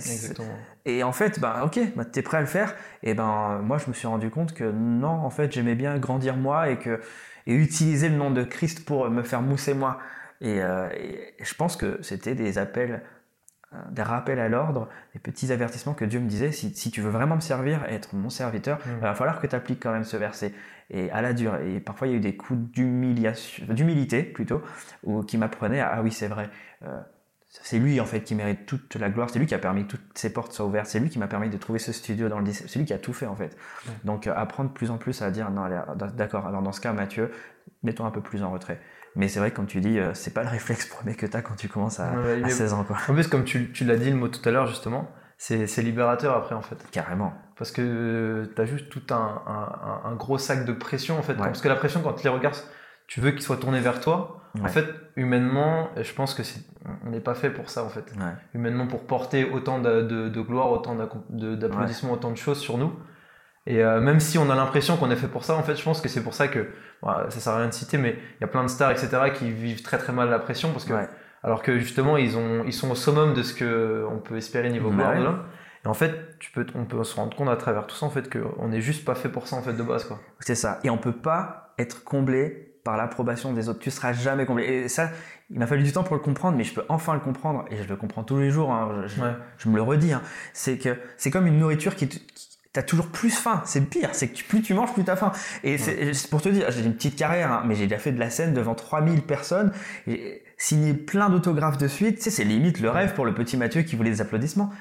et, 0.86 1.02
en 1.02 1.12
fait, 1.14 1.40
bah 1.40 1.64
ok, 1.66 1.80
bah, 1.96 2.06
t'es 2.06 2.22
prêt 2.22 2.38
à 2.38 2.42
le 2.42 2.46
faire, 2.46 2.76
et 3.02 3.16
ben 3.16 3.60
moi 3.64 3.80
je 3.80 3.88
me 3.88 3.94
suis 3.94 4.06
rendu 4.06 4.30
compte 4.30 4.54
que 4.54 4.66
non, 4.66 5.08
en 5.08 5.32
fait 5.32 5.52
j'aimais 5.52 5.74
bien 5.74 5.98
grandir 5.98 6.38
moi 6.38 6.70
et 6.70 6.78
que 6.78 7.02
et 7.48 7.56
utiliser 7.56 8.08
le 8.08 8.16
nom 8.16 8.30
de 8.30 8.44
Christ 8.44 8.86
pour 8.86 9.10
me 9.10 9.24
faire 9.24 9.42
mousser 9.42 9.74
moi. 9.74 9.98
Et, 10.42 10.62
euh, 10.62 10.90
et 10.92 11.34
je 11.42 11.54
pense 11.56 11.76
que 11.76 12.00
c'était 12.02 12.36
des 12.36 12.58
appels, 12.58 13.02
des 13.92 14.04
rappels 14.04 14.40
à 14.40 14.50
l'ordre, 14.50 14.88
des 15.14 15.20
petits 15.20 15.52
avertissements 15.52 15.94
que 15.94 16.06
Dieu 16.06 16.20
me 16.20 16.28
disait, 16.28 16.52
si, 16.52 16.74
si 16.76 16.92
tu 16.92 17.02
veux 17.02 17.10
vraiment 17.10 17.36
me 17.36 17.42
servir 17.42 17.86
et 17.90 17.96
être 17.96 18.16
mon 18.16 18.30
serviteur, 18.30 18.80
Mm. 18.86 18.92
il 18.98 19.02
va 19.02 19.14
falloir 19.16 19.40
que 19.40 19.48
tu 19.48 19.56
appliques 19.56 19.82
quand 19.82 19.92
même 19.92 20.04
ce 20.04 20.18
verset. 20.18 20.54
Et 20.90 21.10
à 21.12 21.22
la 21.22 21.34
dure. 21.34 21.56
Et 21.56 21.80
parfois 21.80 22.08
il 22.08 22.12
y 22.12 22.14
a 22.14 22.18
eu 22.18 22.22
des 22.22 22.36
coups 22.36 22.60
d'humiliation, 22.72 23.66
d'humilité 23.74 24.24
plutôt, 24.24 24.62
ou 25.04 25.24
qui 25.24 25.38
m'apprenaient 25.38 25.80
à, 25.80 25.88
ah 25.94 26.02
oui 26.02 26.12
c'est 26.12 26.28
vrai, 26.28 26.50
euh, 26.84 27.00
c'est 27.48 27.80
lui 27.80 28.00
en 28.00 28.06
fait 28.06 28.22
qui 28.22 28.36
mérite 28.36 28.66
toute 28.66 28.96
la 28.96 29.10
gloire, 29.10 29.30
c'est 29.30 29.40
lui 29.40 29.46
qui 29.46 29.56
a 29.56 29.60
permis 29.60 29.84
que 29.86 29.92
toutes 29.92 30.18
ces 30.18 30.34
portes 30.34 30.52
soient 30.54 30.66
ouvertes, 30.66 30.88
c'est 30.88 31.00
lui 31.00 31.10
qui 31.10 31.20
m'a 31.20 31.28
permis 31.28 31.50
de 31.50 31.58
trouver 31.58 31.80
ce 31.80 31.92
studio 31.92 32.28
dans 32.30 32.38
le 32.40 32.46
10, 32.46 32.66
c'est 32.68 32.80
lui 32.80 32.86
qui 32.86 32.94
a 32.94 33.00
tout 33.00 33.14
fait 33.14 33.26
en 33.26 33.36
fait. 33.36 33.56
Ouais. 33.88 33.94
Donc 34.04 34.28
euh, 34.28 34.34
apprendre 34.36 34.70
de 34.70 34.74
plus 34.74 34.92
en 34.92 34.98
plus 34.98 35.22
à 35.22 35.32
dire 35.32 35.50
non 35.52 35.68
d'accord, 36.16 36.48
alors 36.48 36.62
dans 36.62 36.72
ce 36.74 36.82
cas 36.82 36.94
Mathieu, 36.94 37.32
mets-toi 37.84 38.06
un 38.06 38.12
peu 38.12 38.22
plus 38.22 38.44
en 38.44 38.52
retrait. 38.52 38.80
Mais 39.16 39.28
c'est 39.28 39.40
vrai 39.40 39.52
que 39.52 39.56
comme 39.56 39.68
tu 39.68 39.80
dis, 39.80 40.00
euh, 40.00 40.14
c'est 40.14 40.34
pas 40.34 40.44
le 40.44 40.50
réflexe 40.50 40.86
premier 40.88 41.16
que 41.16 41.26
tu 41.26 41.38
as 41.38 41.42
quand 41.42 41.56
tu 41.56 41.70
commences 41.70 42.00
à, 42.00 42.12
Ouais, 42.14 42.34
à 42.34 42.46
mais- 42.46 42.50
16 42.50 42.74
ans 42.74 42.84
quoi. 42.84 42.98
en 43.08 43.14
plus 43.14 43.28
comme 43.28 43.44
tu, 43.44 43.72
tu 43.72 43.86
l'as 43.86 43.96
dit 43.98 44.10
le 44.10 44.16
mot 44.16 44.28
tout 44.28 44.48
à 44.48 44.52
l'heure 44.52 44.68
justement 44.68 45.10
c'est 45.38 45.82
libérateur 45.82 46.36
après 46.38 46.56
en 46.56 46.62
fait 46.62 46.78
Carrément. 46.92 47.34
parce 47.58 47.72
que 47.72 48.50
tu 48.56 48.62
as 48.62 48.66
juste 48.66 48.90
tout 48.90 49.04
un, 49.14 49.42
un- 50.06 50.16
gros 50.16 50.38
sac 50.38 50.64
de 50.66 50.72
pression 50.72 51.18
en 51.20 51.22
fait. 51.22 51.34
Ouais. 51.34 51.40
Parce 51.40 51.60
que 51.62 51.68
la 51.68 51.76
pression, 51.76 52.02
quand 52.02 52.14
tu 52.14 52.24
les 52.24 52.30
regardes, 52.30 52.56
tu 53.08 53.20
veux 53.20 53.32
qu'ils 53.32 53.42
soient 53.42 53.58
tournés 53.58 53.82
vers 53.82 54.00
toi. 54.00 54.40
En 54.64 54.68
fait, 54.68 54.86
humainement, 55.18 55.90
je 56.00 56.14
pense 56.14 56.34
que 56.34 56.44
c'est, 56.44 56.62
on 57.06 57.10
n'est 57.10 57.20
pas 57.20 57.34
fait 57.34 57.50
pour 57.50 57.70
ça 57.70 57.84
en 57.84 57.90
fait. 57.90 58.06
Humainement, 58.54 58.88
pour 58.88 59.06
porter 59.06 59.44
autant 59.52 59.80
de, 59.80 60.04
de- 60.04 60.30
de 60.30 60.42
gloire, 60.42 60.72
autant 60.72 60.96
d'applaudissements, 60.96 62.14
autant 62.14 62.32
de 62.32 62.38
choses 62.38 62.60
sur 62.60 62.78
nous. 62.78 62.94
Et 63.66 63.82
euh, 63.84 64.02
même 64.02 64.20
si 64.20 64.38
on 64.38 64.50
a 64.50 64.56
l'impression 64.56 64.98
qu'on 64.98 65.10
est 65.12 65.16
fait 65.16 65.28
pour 65.28 65.46
ça, 65.46 65.56
en 65.56 65.64
fait, 65.64 65.76
je 65.76 65.84
pense 65.84 66.02
que 66.02 66.10
c'est 66.10 66.22
pour 66.24 66.34
ça 66.34 66.48
que, 66.50 66.68
bon, 67.02 67.10
ça 67.30 67.40
sert 67.40 67.54
à 67.54 67.58
rien 67.60 67.68
de 67.68 67.74
citer, 67.74 67.98
mais 67.98 68.18
il 68.38 68.42
y 68.42 68.44
a 68.44 68.48
plein 68.48 68.64
de 68.64 68.68
stars, 68.68 68.92
etc., 68.92 69.10
qui 69.34 69.52
vivent 69.52 69.82
très 69.82 69.98
très 69.98 70.12
mal 70.14 70.30
la 70.30 70.40
pression 70.40 70.72
parce 70.72 70.84
que 70.86 70.94
Ouais. 70.94 71.08
alors 71.44 71.62
que 71.64 71.78
justement 71.80 72.18
ils, 72.18 72.36
ont, 72.38 72.64
ils 72.66 72.74
sont 72.74 72.92
au 72.92 72.96
summum 72.96 73.34
de 73.34 73.42
ce 73.44 73.54
que 73.54 74.06
on 74.12 74.18
peut 74.20 74.36
espérer 74.38 74.70
niveau 74.70 74.90
ouais. 74.92 75.20
l'homme. 75.22 75.44
Et 75.86 75.88
en 75.88 75.94
fait, 75.94 76.38
tu 76.40 76.52
peux, 76.52 76.66
on 76.76 76.86
peut 76.86 77.04
se 77.04 77.16
rendre 77.16 77.36
compte 77.36 77.50
à 77.50 77.56
travers 77.58 77.88
tout 77.88 77.96
ça 77.96 78.06
en 78.06 78.10
fait 78.10 78.30
qu'on 78.32 78.68
n'est 78.70 78.80
juste 78.82 79.04
pas 79.06 79.16
fait 79.16 79.28
pour 79.30 79.48
ça 79.48 79.56
en 79.58 79.62
fait 79.62 79.74
de 79.74 79.84
base 79.84 80.06
quoi. 80.06 80.20
C'est 80.40 80.56
ça. 80.56 80.80
Et 80.84 80.90
on 80.90 80.98
peut 80.98 81.12
pas 81.12 81.74
être 81.78 82.04
comblé 82.04 82.70
par 82.86 82.98
l'approbation 82.98 83.54
des 83.54 83.70
autres. 83.70 83.80
Tu 83.80 83.92
seras 83.92 84.12
jamais 84.14 84.46
comblé. 84.46 84.66
Et 84.66 84.88
ça, 84.90 85.10
il 85.50 85.58
m'a 85.60 85.68
fallu 85.68 85.84
du 85.84 85.92
temps 85.94 86.04
pour 86.04 86.16
le 86.16 86.22
comprendre, 86.22 86.58
mais 86.58 86.64
je 86.66 86.74
peux 86.74 86.84
enfin 86.90 87.14
le 87.14 87.20
comprendre. 87.22 87.64
Et 87.72 87.78
je 87.82 87.88
le 87.88 87.96
comprends 87.96 88.24
tous 88.24 88.40
les 88.40 88.50
jours. 88.50 88.72
hein. 88.74 89.04
Je, 89.08 89.22
Ouais. 89.22 89.32
je 89.58 89.70
me 89.70 89.76
le 89.78 89.82
redis. 89.82 90.12
hein. 90.14 90.22
C'est 90.54 90.78
que 90.78 90.98
c'est 91.18 91.32
comme 91.32 91.48
une 91.48 91.58
nourriture 91.60 91.96
qui, 91.96 92.08
te- 92.10 92.16
qui- 92.18 92.53
T'as 92.74 92.82
toujours 92.82 93.08
plus 93.10 93.30
faim, 93.30 93.62
c'est 93.66 93.82
pire, 93.82 94.10
c'est 94.14 94.30
que 94.30 94.44
plus 94.44 94.64
tu 94.64 94.74
manges, 94.74 94.92
plus 94.94 95.04
t'as 95.04 95.16
faim. 95.16 95.32
Et 95.64 95.78
c'est 95.78 96.12
c'est 96.16 96.28
pour 96.28 96.42
te 96.42 96.50
dire, 96.50 96.72
j'ai 96.72 96.84
une 96.84 96.96
petite 96.96 97.16
carrière, 97.16 97.52
hein, 97.52 97.64
mais 97.68 97.76
j'ai 97.76 97.86
déjà 97.86 98.00
fait 98.00 98.12
de 98.12 98.20
la 98.20 98.32
scène 98.32 98.56
devant 98.56 98.74
3000 98.74 99.22
personnes, 99.22 99.72
et 100.08 100.44
signé 100.58 100.96
plein 100.96 101.30
d'autographes 101.30 101.78
de 101.78 101.88
suite, 101.88 102.18
tu 102.18 102.24
sais, 102.24 102.30
c'est 102.32 102.44
limite 102.44 102.80
le 102.80 102.90
rêve 102.90 103.14
pour 103.14 103.26
le 103.26 103.34
petit 103.36 103.58
Mathieu 103.58 103.84
qui 103.84 103.96
voulait 103.96 104.10
des 104.10 104.22
applaudissements. 104.22 104.72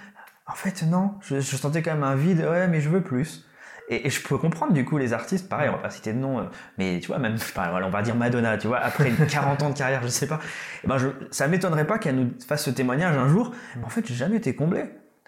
En 0.46 0.54
fait, 0.54 0.84
non, 0.84 1.16
je, 1.20 1.40
je 1.40 1.56
sentais 1.56 1.82
quand 1.82 1.92
même 1.92 2.02
un 2.02 2.14
vide, 2.14 2.40
ouais, 2.40 2.66
mais 2.66 2.80
je 2.80 2.88
veux 2.88 3.02
plus. 3.02 3.44
Et, 3.90 4.06
et 4.06 4.10
je 4.10 4.22
peux 4.22 4.38
comprendre 4.38 4.72
du 4.72 4.86
coup 4.86 4.96
les 4.96 5.12
artistes, 5.12 5.48
pareil, 5.50 5.68
on 5.68 5.72
va 5.72 5.78
pas 5.78 5.90
citer 5.90 6.14
de 6.14 6.18
nom, 6.18 6.38
euh, 6.38 6.44
mais 6.78 6.98
tu 7.00 7.08
vois, 7.08 7.18
même, 7.18 7.36
on 7.56 7.90
va 7.90 8.02
dire 8.02 8.14
Madonna, 8.16 8.56
tu 8.56 8.68
vois, 8.68 8.78
après 8.78 9.10
40 9.10 9.62
ans 9.62 9.68
de 9.70 9.76
carrière, 9.76 10.02
je 10.02 10.08
sais 10.08 10.26
pas, 10.26 10.40
eh 10.82 10.86
ben 10.86 10.96
je, 10.96 11.08
ça 11.30 11.46
m'étonnerait 11.46 11.86
pas 11.86 11.98
qu'elle 11.98 12.16
nous 12.16 12.30
fasse 12.46 12.64
ce 12.64 12.70
témoignage 12.70 13.18
un 13.18 13.28
jour. 13.28 13.52
En 13.82 13.90
fait, 13.90 14.06
j'ai 14.06 14.14
jamais 14.14 14.36
été 14.36 14.54
comblé. 14.54 14.84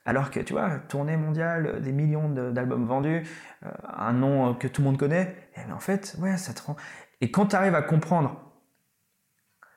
Alors 0.06 0.30
que 0.30 0.40
tu 0.40 0.52
vois, 0.52 0.78
tournée 0.88 1.16
mondiale, 1.16 1.66
euh, 1.66 1.80
des 1.80 1.92
millions 1.92 2.28
d'albums 2.28 2.84
vendus, 2.86 3.22
euh, 3.64 3.70
un 3.96 4.12
nom 4.12 4.50
euh, 4.50 4.54
que 4.54 4.68
tout 4.68 4.82
le 4.82 4.86
monde 4.88 4.98
connaît, 4.98 5.34
et 5.56 5.60
ben 5.66 5.74
en 5.74 5.78
fait, 5.78 6.16
ouais, 6.18 6.36
ça 6.36 6.52
te 6.52 6.62
rend. 6.62 6.76
Et 7.20 7.30
quand 7.30 7.46
tu 7.46 7.56
arrives 7.56 7.74
à 7.74 7.82
comprendre, 7.82 8.38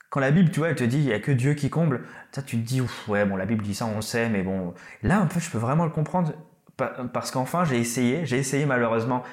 quand 0.09 0.19
la 0.19 0.31
Bible, 0.31 0.51
tu 0.51 0.59
vois, 0.59 0.69
elle 0.69 0.75
te 0.75 0.83
dit, 0.83 0.97
il 0.97 1.03
y 1.05 1.13
a 1.13 1.19
que 1.19 1.31
Dieu 1.31 1.53
qui 1.53 1.69
comble, 1.69 2.03
tu 2.31 2.41
te 2.41 2.55
dis, 2.55 2.81
ouf, 2.81 3.07
ouais, 3.09 3.25
bon, 3.25 3.35
la 3.35 3.45
Bible 3.45 3.63
dit 3.63 3.75
ça, 3.75 3.85
on 3.85 3.97
le 3.97 4.01
sait, 4.01 4.29
mais 4.29 4.41
bon, 4.43 4.73
là, 5.03 5.21
en 5.21 5.27
fait, 5.27 5.39
je 5.39 5.49
peux 5.51 5.57
vraiment 5.57 5.83
le 5.85 5.91
comprendre 5.91 6.33
pa- 6.77 6.93
parce 7.13 7.31
qu'enfin, 7.31 7.65
j'ai 7.65 7.77
essayé, 7.79 8.25
j'ai 8.25 8.37
essayé 8.37 8.65
malheureusement 8.65 9.23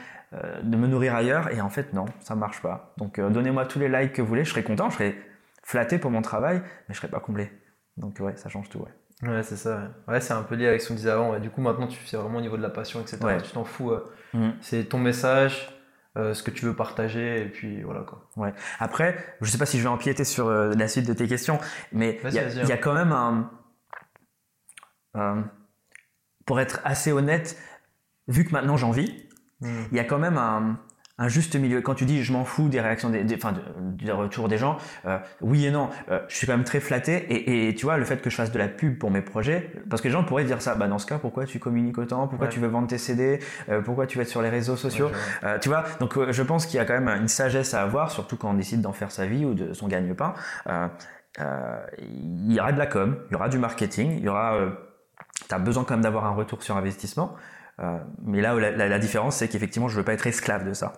de 0.64 0.76
me 0.76 0.88
nourrir 0.88 1.14
ailleurs, 1.14 1.52
et 1.52 1.60
en 1.60 1.70
fait, 1.70 1.92
non, 1.92 2.06
ça 2.20 2.34
marche 2.34 2.60
pas. 2.60 2.92
Donc, 2.96 3.20
donnez-moi 3.20 3.66
tous 3.66 3.78
les 3.78 3.88
likes 3.88 4.12
que 4.14 4.22
vous 4.22 4.26
voulez, 4.28 4.44
je 4.44 4.50
serai 4.50 4.64
content, 4.64 4.90
je 4.90 4.94
serai 4.96 5.16
flatté 5.62 5.98
pour 5.98 6.10
mon 6.10 6.22
travail, 6.22 6.60
mais 6.88 6.94
je 6.94 6.98
serai 6.98 7.08
pas 7.08 7.20
comblé. 7.20 7.52
Donc, 7.96 8.18
ouais, 8.18 8.36
ça 8.36 8.48
change 8.48 8.68
tout, 8.68 8.80
ouais. 8.80 8.90
Ouais, 9.22 9.42
c'est 9.42 9.56
ça. 9.56 9.76
Ouais, 10.08 10.14
Ouais, 10.14 10.20
c'est 10.20 10.32
un 10.34 10.42
peu 10.42 10.54
lié 10.56 10.66
avec 10.66 10.80
ce 10.80 10.88
qu'on 10.88 10.94
disait 10.94 11.10
avant. 11.10 11.30
ouais. 11.32 11.40
Du 11.40 11.48
coup, 11.50 11.60
maintenant, 11.62 11.86
tu 11.86 11.98
c'est 12.06 12.16
vraiment 12.16 12.38
au 12.38 12.42
niveau 12.42 12.56
de 12.56 12.62
la 12.62 12.70
passion, 12.70 13.00
etc. 13.00 13.18
Ouais. 13.24 13.40
Tu 13.42 13.52
t'en 13.52 13.64
fous. 13.64 13.90
euh, 13.92 14.04
Mhm. 14.34 14.54
C'est 14.60 14.84
ton 14.88 14.98
message, 14.98 15.70
euh, 16.16 16.34
ce 16.34 16.42
que 16.42 16.50
tu 16.50 16.64
veux 16.66 16.74
partager, 16.74 17.42
et 17.42 17.48
puis 17.48 17.82
voilà 17.82 18.00
quoi. 18.00 18.28
Après, 18.80 19.16
je 19.40 19.48
sais 19.50 19.58
pas 19.58 19.66
si 19.66 19.78
je 19.78 19.84
vais 19.84 19.88
empiéter 19.88 20.24
sur 20.24 20.48
euh, 20.48 20.74
la 20.74 20.88
suite 20.88 21.06
de 21.06 21.12
tes 21.14 21.28
questions, 21.28 21.58
mais 21.92 22.18
il 22.24 22.34
y, 22.34 22.38
a- 22.40 22.48
y 22.48 22.72
hein. 22.72 22.76
quand 22.82 22.94
même 22.94 23.12
un. 23.12 23.50
pour 26.46 26.60
être 26.60 26.80
assez 26.84 27.12
honnête, 27.12 27.56
vu 28.28 28.44
que 28.44 28.50
maintenant 28.52 28.76
j'en 28.76 28.90
vis, 28.90 29.24
Mhm. 29.60 29.86
il 29.92 29.96
y 29.96 30.00
a 30.00 30.04
quand 30.04 30.18
même 30.18 30.36
un, 30.36 30.78
un 31.16 31.28
juste 31.28 31.54
milieu. 31.56 31.80
Quand 31.80 31.94
tu 31.94 32.04
dis 32.06 32.24
je 32.24 32.32
m'en 32.32 32.44
fous 32.44 32.68
des 32.68 32.80
réactions, 32.80 33.08
des, 33.10 33.22
des, 33.24 33.36
enfin, 33.36 33.52
de- 33.52 33.60
des 34.04 34.10
retours 34.10 34.48
des 34.48 34.58
gens, 34.58 34.78
euh, 35.06 35.18
oui 35.40 35.64
et 35.66 35.70
non. 35.70 35.88
Euh, 36.10 36.20
je 36.28 36.36
suis 36.36 36.46
quand 36.46 36.54
même 36.54 36.64
très 36.64 36.80
flatté 36.80 37.14
et, 37.32 37.68
et 37.68 37.74
tu 37.74 37.86
vois, 37.86 37.96
le 37.98 38.04
fait 38.04 38.20
que 38.20 38.30
je 38.30 38.34
fasse 38.36 38.50
de 38.50 38.58
la 38.58 38.66
pub 38.68 38.98
pour 38.98 39.10
mes 39.10 39.20
projets, 39.22 39.70
parce 39.88 40.02
que 40.02 40.08
les 40.08 40.12
gens 40.12 40.24
pourraient 40.24 40.44
dire 40.44 40.60
ça, 40.60 40.74
bah 40.74 40.88
dans 40.88 40.98
ce 40.98 41.06
cas, 41.06 41.18
pourquoi 41.18 41.44
tu 41.46 41.58
communiques 41.60 41.98
autant? 41.98 42.26
Pourquoi 42.26 42.48
Ouais. 42.48 42.52
tu 42.52 42.58
veux 42.60 42.66
vendre 42.68 42.88
tes 42.88 42.98
CD 42.98 43.38
Euh, 43.68 43.80
Pourquoi 43.80 44.06
tu 44.06 44.18
vas 44.18 44.22
être 44.22 44.28
sur 44.28 44.42
les 44.42 44.48
réseaux 44.48 44.76
sociaux? 44.76 45.06
Ouais, 45.06 45.12
euh, 45.48 45.58
tu 45.58 45.68
vois, 45.68 45.84
donc 46.00 46.16
euh, 46.16 46.32
je 46.32 46.42
pense 46.42 46.66
qu'il 46.66 46.76
y 46.76 46.80
a 46.80 46.84
quand 46.84 46.98
même 47.00 47.08
une 47.08 47.28
sagesse 47.28 47.74
à 47.74 47.82
avoir, 47.82 48.10
surtout 48.10 48.36
quand 48.36 48.50
on 48.50 48.54
décide 48.54 48.80
d'en 48.80 48.92
faire 48.92 49.10
sa 49.12 49.26
vie 49.26 49.44
ou 49.44 49.54
de 49.54 49.72
son 49.72 49.86
gagne-pain. 49.88 50.34
Euh, 50.66 50.88
euh, 51.40 51.80
il 51.98 52.52
y 52.52 52.60
aura 52.60 52.72
de 52.72 52.78
la 52.78 52.86
com, 52.86 53.16
il 53.28 53.32
y 53.32 53.36
aura 53.36 53.48
du 53.48 53.58
marketing, 53.58 54.16
il 54.18 54.24
y 54.24 54.28
aura. 54.28 54.54
Euh, 54.56 54.70
tu 55.48 55.54
as 55.54 55.58
besoin 55.58 55.84
quand 55.84 55.94
même 55.94 56.02
d'avoir 56.02 56.24
un 56.26 56.34
retour 56.34 56.62
sur 56.62 56.76
investissement. 56.76 57.34
Euh, 57.80 57.98
mais 58.24 58.40
là 58.40 58.54
la, 58.54 58.70
la- 58.70 58.88
la 58.88 58.98
différence, 59.00 59.36
c'est 59.36 59.48
qu'effectivement, 59.48 59.88
je 59.88 59.96
veux 59.96 60.04
pas 60.04 60.12
être 60.12 60.26
esclave 60.28 60.64
de 60.64 60.72
ça. 60.74 60.92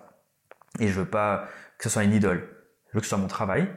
Et 0.79 0.87
je 0.87 0.99
veux 0.99 1.05
pas 1.07 1.45
que 1.77 1.83
ce 1.83 1.89
soit 1.89 2.03
une 2.03 2.13
idole. 2.13 2.47
Je 2.89 2.93
veux 2.97 2.99
que 3.01 3.05
ce 3.05 3.09
soit 3.09 3.17
mon 3.17 3.27
travail. 3.27 3.69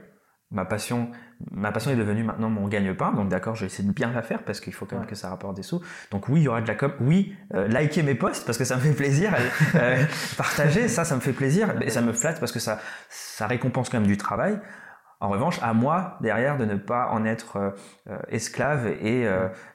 Ma 0.52 0.64
passion, 0.64 1.12
ma 1.52 1.70
passion 1.70 1.92
est 1.92 1.96
devenue 1.96 2.24
maintenant 2.24 2.50
mon 2.50 2.66
gagne-pain. 2.66 3.12
Donc 3.12 3.28
d'accord, 3.28 3.54
je 3.54 3.60
vais 3.60 3.66
essayer 3.66 3.88
de 3.88 3.92
bien 3.94 4.10
la 4.10 4.20
faire 4.22 4.42
parce 4.42 4.60
qu'il 4.60 4.72
faut 4.72 4.84
quand 4.84 4.96
même 4.96 5.04
Ouais. 5.04 5.10
que 5.10 5.14
ça 5.14 5.28
rapporte 5.28 5.54
des 5.54 5.62
sous. 5.62 5.80
Donc 6.10 6.28
oui, 6.28 6.40
il 6.40 6.42
y 6.42 6.48
aura 6.48 6.60
de 6.60 6.66
la 6.66 6.74
com. 6.74 6.92
Oui, 7.00 7.36
euh, 7.54 7.68
likez 7.68 8.02
mes 8.02 8.16
posts 8.16 8.46
parce 8.46 8.58
que 8.58 8.64
ça 8.64 8.74
me 8.76 8.80
fait 8.80 8.92
plaisir. 8.92 9.32
Euh, 9.76 10.02
partager, 10.36 10.88
ça, 10.88 11.04
ça 11.04 11.14
me 11.14 11.20
fait 11.20 11.32
plaisir. 11.32 11.72
Et 11.82 11.90
ça 11.90 12.00
me 12.02 12.12
flatte 12.12 12.40
parce 12.40 12.50
que 12.50 12.58
ça, 12.58 12.80
ça 13.08 13.46
récompense 13.46 13.90
quand 13.90 13.98
même 14.00 14.08
du 14.08 14.16
travail. 14.16 14.58
En 15.20 15.28
revanche, 15.28 15.60
à 15.62 15.72
moi, 15.72 16.16
derrière, 16.20 16.56
de 16.58 16.64
ne 16.64 16.74
pas 16.76 17.08
en 17.10 17.24
être 17.24 17.56
euh, 17.56 17.70
euh, 18.08 18.18
esclave 18.28 18.88
et 18.88 19.28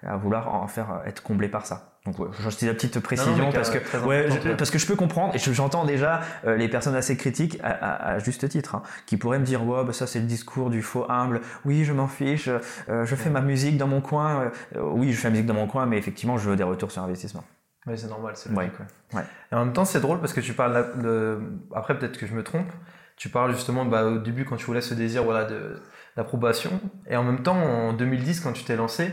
à 0.04 0.18
vouloir 0.18 0.54
en 0.54 0.68
faire 0.68 1.04
être 1.06 1.24
comblé 1.24 1.48
par 1.48 1.66
ça. 1.66 1.95
Donc, 2.06 2.20
ouais, 2.20 2.28
je 2.40 2.50
dis 2.58 2.66
la 2.68 2.74
petite 2.76 3.00
précision 3.00 3.48
mais 3.48 3.52
parce 3.54 3.72
que, 3.72 3.98
ouais, 4.06 4.28
je- 4.30 4.54
parce 4.54 4.70
que 4.70 4.78
je 4.78 4.86
peux 4.86 4.96
comprendre 4.96 5.34
et 5.34 5.40
je- 5.40 5.52
j'entends 5.52 5.86
déjà 5.86 6.22
euh, 6.46 6.56
les 6.56 6.68
personnes 6.68 6.94
assez 6.96 7.18
critiques 7.18 7.60
à, 7.64 7.70
à- 7.72 8.10
à 8.14 8.20
juste 8.20 8.48
titre, 8.48 8.76
hein, 8.76 8.84
qui 9.08 9.18
pourraient 9.18 9.40
me 9.40 9.46
dire, 9.46 9.66
ouais, 9.66 9.84
bah, 9.84 9.92
ça 9.92 10.06
c'est 10.06 10.20
le 10.20 10.26
discours 10.28 10.70
du 10.70 10.84
faux 10.84 11.10
humble. 11.10 11.42
Oui, 11.66 11.84
je 11.84 11.94
m'en 11.94 12.08
fiche. 12.08 12.48
euh, 12.48 13.06
je 13.06 13.16
fais 13.16 13.32
ma 13.32 13.42
musique 13.42 13.78
dans 13.78 13.88
mon 13.88 14.02
coin. 14.02 14.52
euh, 14.76 14.82
oui, 14.84 15.12
je 15.14 15.18
fais 15.18 15.30
la 15.30 15.32
musique 15.32 15.48
dans 15.48 15.56
mon 15.56 15.66
coin, 15.68 15.88
mais 15.88 15.98
effectivement, 15.98 16.38
je 16.38 16.48
veux 16.50 16.56
des 16.56 16.64
retours 16.64 16.92
sur 16.92 17.02
investissement. 17.02 17.44
Ouais, 17.88 17.98
c'est 17.98 18.08
normal, 18.08 18.34
c'est 18.36 18.52
Ouais. 18.52 18.72
ouais. 19.14 19.22
Et 19.52 19.56
en 19.56 19.66
même 19.66 19.74
temps, 19.74 19.86
c'est 19.86 20.00
drôle 20.00 20.20
parce 20.20 20.34
que 20.34 20.42
tu 20.42 20.54
parles 20.54 21.00
de. 21.02 21.40
Après, 21.74 21.98
peut-être 21.98 22.18
que 22.18 22.28
je 22.28 22.34
me 22.36 22.44
trompe. 22.44 22.72
Tu 23.18 23.30
parles 23.30 23.54
justement 23.54 23.86
bah, 23.86 24.06
au 24.06 24.18
début 24.20 24.44
quand 24.46 24.58
tu 24.58 24.66
voulais 24.66 24.82
ce 24.82 24.94
désir 24.94 25.24
voilà, 25.24 25.46
de- 25.46 25.82
d'approbation. 26.18 26.70
Et 27.08 27.16
en 27.16 27.24
même 27.24 27.42
temps, 27.44 27.56
en 27.58 27.94
2010, 27.94 28.42
quand 28.42 28.52
tu 28.54 28.64
t'es 28.64 28.76
lancé, 28.76 29.12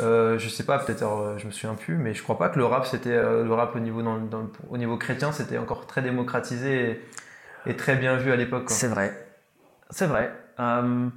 euh, 0.00 0.38
je 0.38 0.48
sais 0.48 0.64
pas, 0.64 0.78
peut-être 0.78 1.02
euh, 1.04 1.38
je 1.38 1.46
me 1.46 1.50
souviens 1.52 1.74
plus, 1.74 1.96
mais 1.96 2.14
je 2.14 2.22
crois 2.22 2.38
pas 2.38 2.48
que 2.48 2.58
le 2.58 2.64
rap, 2.66 2.86
c'était 2.86 3.10
euh, 3.12 3.44
le 3.44 3.54
rap 3.54 3.74
au 3.76 3.78
niveau, 3.80 4.02
dans, 4.02 4.18
dans 4.18 4.42
le- 4.42 4.50
au 4.70 4.76
niveau 4.78 4.96
chrétien, 4.96 5.32
c'était 5.32 5.58
encore 5.58 5.86
très 5.86 6.02
démocratisé 6.02 7.00
et, 7.66 7.70
et 7.70 7.76
très 7.76 7.96
bien 7.96 8.16
vu 8.16 8.32
à 8.32 8.36
l'époque. 8.36 8.70
C'est 8.70 8.88
vrai. 8.88 9.12
C'est 9.90 10.06
vrai. 10.06 10.32
Euh, 10.60 11.08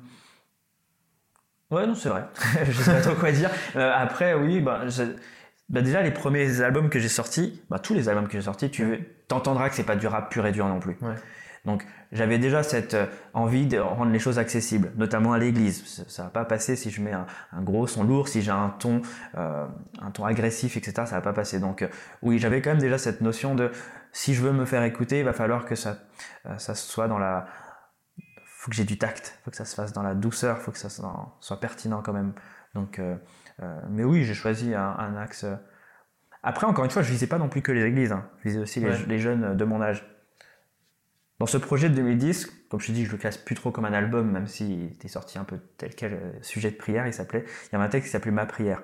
Ouais, 1.72 1.86
non, 1.86 1.94
c'est 1.94 2.10
vrai. 2.10 2.26
je 2.66 2.72
sais 2.82 2.92
pas 2.92 3.02
trop 3.02 3.16
quoi 3.16 3.32
dire. 3.32 3.52
Après, 3.76 4.34
oui, 4.34 4.60
bah, 4.60 4.82
bah, 5.70 5.82
déjà, 5.82 6.02
les 6.02 6.12
premiers 6.12 6.62
albums 6.62 6.90
que 6.90 6.98
j'ai 7.00 7.10
sortis, 7.10 7.62
bah, 7.70 7.78
tous 7.78 7.94
les 7.94 8.10
albums 8.10 8.28
que 8.28 8.34
j'ai 8.34 8.42
sortis, 8.42 8.72
tu 8.72 9.08
t'entendras 9.28 9.70
que 9.70 9.76
c'est 9.76 9.84
pas 9.84 9.96
du 9.96 10.08
rap 10.08 10.32
pur 10.32 10.46
et 10.48 10.52
dur 10.52 10.68
non 10.68 10.80
plus. 10.80 10.98
Ouais. 11.02 11.14
Donc 11.70 11.86
j'avais 12.12 12.40
déjà 12.40 12.64
cette 12.64 12.96
euh, 12.96 13.06
envie 13.36 13.68
de 13.68 13.78
rendre 13.78 14.12
les 14.12 14.18
choses 14.18 14.40
accessibles, 14.40 14.92
notamment 14.96 15.34
à 15.34 15.38
l'église. 15.38 15.84
Ça, 16.08 16.24
va 16.24 16.30
pas 16.30 16.44
passer 16.44 16.76
si 16.76 16.90
je 16.90 17.00
mets 17.00 17.14
un, 17.14 17.28
gros 17.62 17.86
son 17.86 18.04
lourd, 18.04 18.28
si 18.28 18.42
j'ai 18.42 18.50
un 18.50 18.70
ton, 18.70 19.04
euh, 19.38 19.68
un 20.02 20.10
ton 20.10 20.26
agressif, 20.26 20.78
etc. 20.78 20.94
Ça 21.06 21.16
va 21.16 21.22
pas 21.22 21.34
passer. 21.34 21.60
Donc 21.60 21.84
euh, 21.84 21.88
oui, 22.24 22.40
j'avais 22.40 22.64
quand 22.64 22.72
même 22.72 22.80
déjà 22.80 22.98
cette 22.98 23.22
notion 23.22 23.54
de 23.54 23.72
si 24.12 24.34
je 24.34 24.42
veux 24.42 24.52
me 24.52 24.66
faire 24.66 24.82
écouter, 24.82 25.20
il 25.20 25.26
va 25.26 25.34
falloir 25.34 25.66
que 25.66 25.76
ça, 25.76 26.00
ça 26.58 26.74
soit 26.74 27.08
dans 27.08 27.20
la, 27.20 27.46
faut 28.48 28.72
que 28.72 28.76
j'ai 28.76 28.86
du 28.86 28.98
tact, 28.98 29.40
faut 29.46 29.52
que 29.52 29.58
ça 29.58 29.66
se 29.66 29.76
fasse 29.76 29.94
dans 29.94 30.02
la 30.02 30.16
douceur, 30.16 30.58
faut 30.64 30.72
que 30.72 30.80
ça 30.80 30.90
soit, 30.90 31.60
pertinent 31.60 32.02
quand 32.02 32.14
même. 32.14 32.34
Donc, 32.74 33.00
mais 33.92 34.04
oui, 34.04 34.24
j'ai 34.24 34.34
choisi 34.34 34.74
un, 34.74 35.16
axe. 35.16 35.46
Après, 36.42 36.66
encore 36.66 36.86
une 36.86 36.90
fois, 36.90 37.04
je 37.04 37.12
visais 37.12 37.28
pas 37.28 37.38
non 37.38 37.50
plus 37.50 37.62
que 37.62 37.72
les 37.72 37.84
églises, 37.84 38.12
hein. 38.12 38.28
je 38.40 38.50
visais 38.50 38.60
aussi 38.60 38.80
les 38.80 39.20
jeunes 39.20 39.56
de 39.56 39.64
mon 39.64 39.80
âge. 39.80 40.04
Dans 41.40 41.46
ce 41.46 41.58
projet 41.58 41.90
de 41.90 41.96
2010, 41.96 42.48
comme 42.70 42.82
je 42.82 42.88
te 42.88 42.92
dis, 42.92 43.06
je 43.06 43.12
le 43.12 43.18
classe 43.18 43.38
plus 43.38 43.56
trop 43.56 43.72
comme 43.72 43.86
un 43.86 43.94
album, 43.94 44.30
même 44.30 44.48
s'il 44.48 44.88
était 44.88 45.08
sorti 45.08 45.38
un 45.38 45.46
peu 45.46 45.58
tel 45.78 45.96
quel 45.96 46.14
euh, 46.14 46.32
sujet 46.42 46.70
de 46.70 46.76
prière, 46.76 47.08
il 47.08 47.14
s'appelait. 47.14 47.46
Il 47.68 47.74
y 47.74 47.76
avait 47.76 47.86
un 47.86 47.90
texte 47.90 48.08
qui 48.08 48.12
s'appelait 48.12 48.32
Ma 48.32 48.46
prière. 48.46 48.84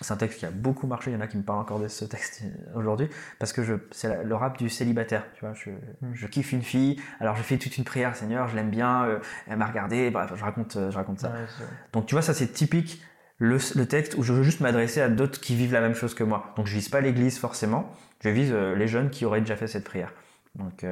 C'est 0.00 0.12
un 0.12 0.16
texte 0.16 0.40
qui 0.40 0.46
a 0.46 0.50
beaucoup 0.50 0.88
marché. 0.88 1.12
Il 1.12 1.14
y 1.14 1.16
en 1.16 1.20
a 1.20 1.28
qui 1.28 1.36
me 1.36 1.44
parlent 1.44 1.60
encore 1.60 1.78
de 1.78 1.86
ce 1.86 2.04
texte 2.04 2.42
euh, 2.42 2.78
aujourd'hui 2.78 3.08
parce 3.38 3.52
que 3.52 3.62
c'est 3.92 4.24
le 4.24 4.34
rap 4.34 4.58
du 4.58 4.68
célibataire. 4.68 5.24
Tu 5.34 5.44
vois, 5.44 5.54
je, 5.54 5.70
hmm. 5.70 6.12
je, 6.12 6.26
kiffe 6.26 6.50
une 6.50 6.62
fille. 6.62 7.00
Alors 7.20 7.36
je 7.36 7.42
fais 7.44 7.56
toute 7.56 7.78
une 7.78 7.84
prière, 7.84 8.16
Seigneur, 8.16 8.48
je 8.48 8.56
l'aime 8.56 8.70
bien. 8.70 9.04
Euh, 9.04 9.20
elle 9.46 9.56
m'a 9.56 9.66
regardé. 9.66 10.10
Bref, 10.10 10.32
je 10.34 10.42
raconte, 10.42 10.76
je 10.90 10.96
raconte 10.96 11.20
ça. 11.20 11.32
Donc 11.92 12.06
tu 12.06 12.16
vois, 12.16 12.22
ça 12.22 12.34
c'est 12.34 12.48
typique 12.48 13.00
le, 13.38 13.58
le, 13.76 13.86
texte 13.86 14.16
où 14.16 14.24
je 14.24 14.32
veux 14.32 14.42
juste 14.42 14.58
m'adresser 14.58 15.00
à 15.00 15.08
d'autres 15.08 15.40
qui 15.40 15.54
vivent 15.54 15.72
la 15.72 15.80
même 15.80 15.94
chose 15.94 16.14
que 16.14 16.24
moi. 16.24 16.52
Donc 16.56 16.66
je 16.66 16.74
vise 16.74 16.88
pas 16.88 17.00
l'Église 17.00 17.38
forcément. 17.38 17.92
Je 18.20 18.28
vise 18.30 18.52
les 18.52 18.88
jeunes 18.88 19.10
qui 19.10 19.24
auraient 19.24 19.40
déjà 19.40 19.54
fait 19.54 19.68
cette 19.68 19.84
prière. 19.84 20.12
Donc 20.56 20.84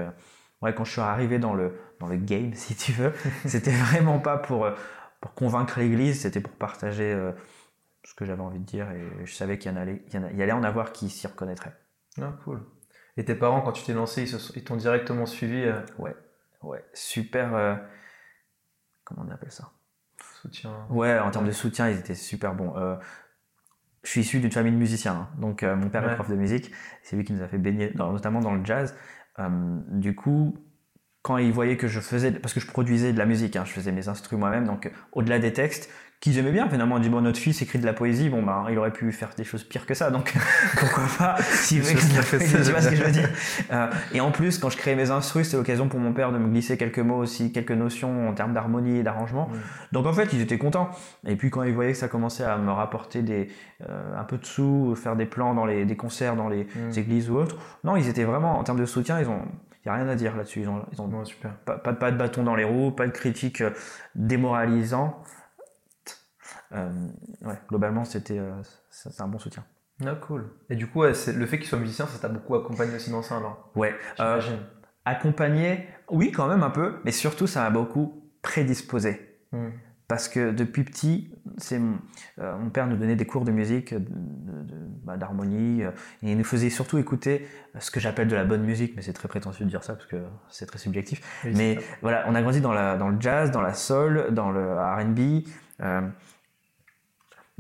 ouais, 0.63 0.75
quand 0.75 0.85
je 0.85 0.93
suis 0.93 1.01
arrivé 1.01 1.39
dans 1.39 1.55
le, 1.55 1.79
dans 1.99 2.07
le 2.07 2.17
game, 2.17 2.55
si 2.55 2.75
tu 2.75 2.93
veux, 2.93 3.13
c'était 3.47 3.73
vraiment 3.73 4.19
pas 4.19 4.39
pour, 4.39 4.65
euh, 4.65 4.73
pour 5.21 5.35
convaincre 5.35 5.79
l'église, 5.79 6.23
c'était 6.23 6.41
pour 6.41 6.53
partager 6.53 7.13
euh, 7.13 7.33
ce 8.05 8.15
que 8.15 8.25
j'avais 8.25 8.43
envie 8.43 8.61
de 8.61 8.65
dire 8.65 8.91
et 8.91 9.27
je 9.27 9.35
savais 9.35 9.59
qu'il 9.59 9.71
y, 9.71 9.75
en 9.75 9.77
allait, 9.77 10.03
il 10.13 10.39
y, 10.39 10.43
allait 10.43 10.53
en 10.53 10.65
avoir 10.65 10.93
qui 10.93 11.11
s'y 11.11 11.27
reconnaîtraient. 11.27 11.75
Ah, 12.21 12.33
cool. 12.45 12.63
Et 13.17 13.25
tes 13.25 13.35
parents, 13.35 13.61
quand 13.61 13.73
tu 13.73 13.85
t'es 13.85 13.93
lancé, 13.93 14.25
ils 14.57 14.65
t'ont 14.65 14.77
directement 14.77 15.27
suivi 15.27 15.65
euh? 15.65 15.81
Ouais, 15.99 16.17
ouais, 16.63 16.85
super. 16.95 17.81
comment 19.05 19.25
on 19.29 19.31
appelle 19.31 19.53
ça? 19.53 19.71
Soutien. 20.41 20.87
Ouais, 20.91 21.19
en 21.19 21.31
termes 21.31 21.47
de 21.47 21.53
soutien, 21.53 21.89
ils 21.89 21.99
étaient 21.99 22.15
super 22.15 22.55
bons. 22.55 22.75
je 24.03 24.09
suis 24.09 24.23
issu 24.23 24.41
d'une 24.41 24.51
famille 24.51 24.73
de 24.73 24.79
musiciens, 24.79 25.15
hein. 25.15 25.29
donc 25.39 25.63
mon 25.63 25.89
père 25.91 26.09
est 26.11 26.15
prof 26.15 26.29
de 26.29 26.35
musique, 26.35 26.73
c'est 27.03 27.17
lui 27.17 27.25
qui 27.25 27.33
nous 27.33 27.43
a 27.43 27.49
fait 27.49 27.59
baigner, 27.59 27.93
notamment 27.95 28.41
dans 28.41 28.55
le 28.55 28.65
jazz. 28.65 28.97
Euh, 29.39 29.79
du 29.89 30.15
coup, 30.15 30.57
quand 31.23 31.39
ils 31.39 31.53
voyaient 31.53 31.77
que 31.77 31.89
je 31.89 32.01
faisais, 32.01 32.33
parce 32.33 32.53
que 32.53 32.61
je 32.61 32.67
produisais 32.67 33.13
de 33.13 33.19
la 33.19 33.27
musique, 33.27 33.57
hein, 33.57 33.65
je 33.65 33.73
faisais 33.73 33.93
mes 33.93 34.09
instruments 34.09 34.41
moi-même, 34.41 34.67
donc 34.67 34.91
au-delà 35.13 35.39
des 35.39 35.53
textes, 35.53 35.89
qu'ils 36.23 36.39
aimaient 36.39 36.53
bien. 36.53 36.69
Finalement, 36.69 36.95
on 36.95 36.99
dit 37.01 37.09
bon, 37.09 37.21
notre 37.21 37.39
fils 37.39 37.61
écrit 37.63 37.81
de 37.81 37.85
la 37.85 37.93
poésie, 37.93 38.31
bon 38.31 38.43
ben, 38.43 38.65
il 38.71 38.79
aurait 38.79 38.93
pu 38.93 39.11
faire 39.11 39.31
des 39.37 39.43
choses 39.43 39.65
pires 39.65 39.85
que 39.85 39.93
ça, 39.93 40.13
donc 40.13 40.33
pourquoi 40.79 41.05
pas 41.19 41.37
S'il 41.43 41.83
veut 41.83 41.99
tu 41.99 42.71
vois 42.71 42.81
ce 42.81 42.89
que 42.91 42.97
je 42.97 43.03
veux 43.03 43.11
dire 43.11 43.29
euh, 43.73 43.89
Et 44.15 44.21
en 44.21 44.31
plus, 44.31 44.59
quand 44.59 44.71
je 44.71 44.77
créais 44.77 44.95
mes 44.95 45.11
instruments, 45.11 45.45
c'était 45.45 45.57
l'occasion 45.57 45.89
pour 45.89 45.99
mon 45.99 46.13
père 46.13 46.31
de 46.31 46.39
me 46.39 46.49
glisser 46.49 46.79
quelques 46.79 47.01
mots 47.01 47.17
aussi, 47.17 47.51
quelques 47.51 47.73
notions 47.73 48.29
en 48.29 48.35
termes 48.35 48.55
d'harmonie 48.55 48.99
et 48.99 49.03
d'arrangement. 49.03 49.49
Donc 49.91 50.07
en 50.07 50.13
fait, 50.13 50.33
ils 50.33 50.41
étaient 50.41 50.59
contents. 50.59 50.91
Et 51.27 51.35
puis 51.35 51.51
quand 51.51 51.65
ils 51.65 51.75
voyaient 51.75 51.93
que 51.93 51.99
ça 51.99 52.09
commençait 52.09 52.45
à 52.45 52.57
me 52.57 52.71
rapporter 52.71 53.23
des 53.23 53.49
euh, 53.89 54.17
un 54.17 54.23
peu 54.23 54.39
de 54.39 54.47
sous, 54.47 54.95
faire 54.95 55.17
des 55.17 55.27
plans 55.27 55.55
dans 55.55 55.67
les 55.67 55.85
des 55.85 55.97
concerts 55.97 56.37
dans 56.37 56.49
les 56.49 56.65
mm. 56.65 56.99
églises 56.99 57.31
ou 57.31 57.37
autres, 57.37 57.57
non, 57.83 57.97
ils 57.97 58.09
étaient 58.09 58.23
vraiment 58.23 58.61
en 58.61 58.63
termes 58.63 58.79
de 58.79 58.87
soutien, 58.87 59.19
ils 59.19 59.29
ont 59.29 59.43
il 59.85 59.89
n'y 59.89 59.91
a 59.91 59.95
rien 59.97 60.09
à 60.09 60.15
dire 60.15 60.37
là-dessus. 60.37 60.61
Ils 60.61 60.69
ont, 60.69 60.85
ils 60.93 61.01
ont 61.01 61.25
super. 61.25 61.51
Pas, 61.65 61.77
pas, 61.77 61.93
pas, 61.93 62.13
de 62.13 62.17
bâton 62.17 62.45
dans 62.45 62.55
les 62.55 62.63
roues, 62.63 62.93
pas 62.93 63.09
de 63.09 63.11
critique 63.11 63.63
euh, 63.63 63.71
démoralisant. 64.15 65.21
Euh, 66.75 66.91
ouais, 67.43 67.59
globalement, 67.69 68.05
c'était 68.05 68.39
euh, 68.39 68.53
c'est 68.91 69.21
un 69.21 69.29
bon 69.29 69.39
soutien. 69.39 69.65
Ah, 70.05 70.15
cool. 70.15 70.51
Et 70.71 70.77
du 70.77 70.87
coup, 70.87 71.03
le 71.03 71.13
fait 71.13 71.59
qu'il 71.59 71.67
soit 71.67 71.79
musicien, 71.79 72.07
ça 72.07 72.19
t'a 72.19 72.29
beaucoup 72.29 72.55
accompagné 72.55 72.97
aussi 72.97 73.11
dans 73.11 73.23
ça 73.23 73.37
alors? 73.37 73.71
Ouais. 73.77 73.95
Euh, 74.21 74.41
accompagné, 75.05 75.87
oui, 76.11 76.33
quand 76.33 76.49
même 76.49 76.63
un 76.63 76.71
peu, 76.71 76.97
mais 77.05 77.13
surtout, 77.13 77.47
ça 77.47 77.63
m'a 77.63 77.71
beaucoup 77.71 78.31
prédisposé. 78.43 79.39
Hmm. 79.53 79.69
Parce 80.09 80.29
que 80.29 80.51
depuis 80.51 80.85
petit, 80.85 81.33
c'est 81.57 81.79
mon, 81.79 81.99
père 82.71 82.87
nous 82.87 82.97
donnait 82.97 83.17
des 83.17 83.25
cours 83.25 83.45
de 83.45 83.53
musique, 83.53 83.95
d'harmonie, 83.95 85.79
de, 85.79 85.85
bah, 85.87 85.95
et 86.23 86.33
il 86.33 86.37
nous 86.37 86.45
faisait 86.45 86.69
surtout 86.69 86.99
écouter 86.99 87.49
ce 87.79 87.91
que 87.91 87.99
j'appelle 87.99 88.29
de 88.29 88.35
la 88.35 88.45
bonne 88.45 88.63
musique, 88.63 88.95
mais 88.95 89.01
c'est 89.01 89.15
très 89.15 89.29
prétentieux 89.29 89.65
de 89.65 89.71
dire 89.71 89.83
ça 89.83 89.95
parce 89.95 90.07
que 90.07 90.23
c'est 90.51 90.67
très 90.67 90.79
subjectif. 90.79 91.23
mais 91.45 91.79
voilà, 92.03 92.25
on 92.29 92.35
a 92.35 92.43
grandi 92.43 92.61
dans, 92.61 92.75
la, 92.75 92.99
dans 92.99 93.09
le 93.09 93.19
jazz, 93.21 93.53
dans 93.53 93.63
la 93.63 93.73
soul, 93.73 94.27
dans 94.33 94.51
le 94.51 94.75
R&B 94.75 95.47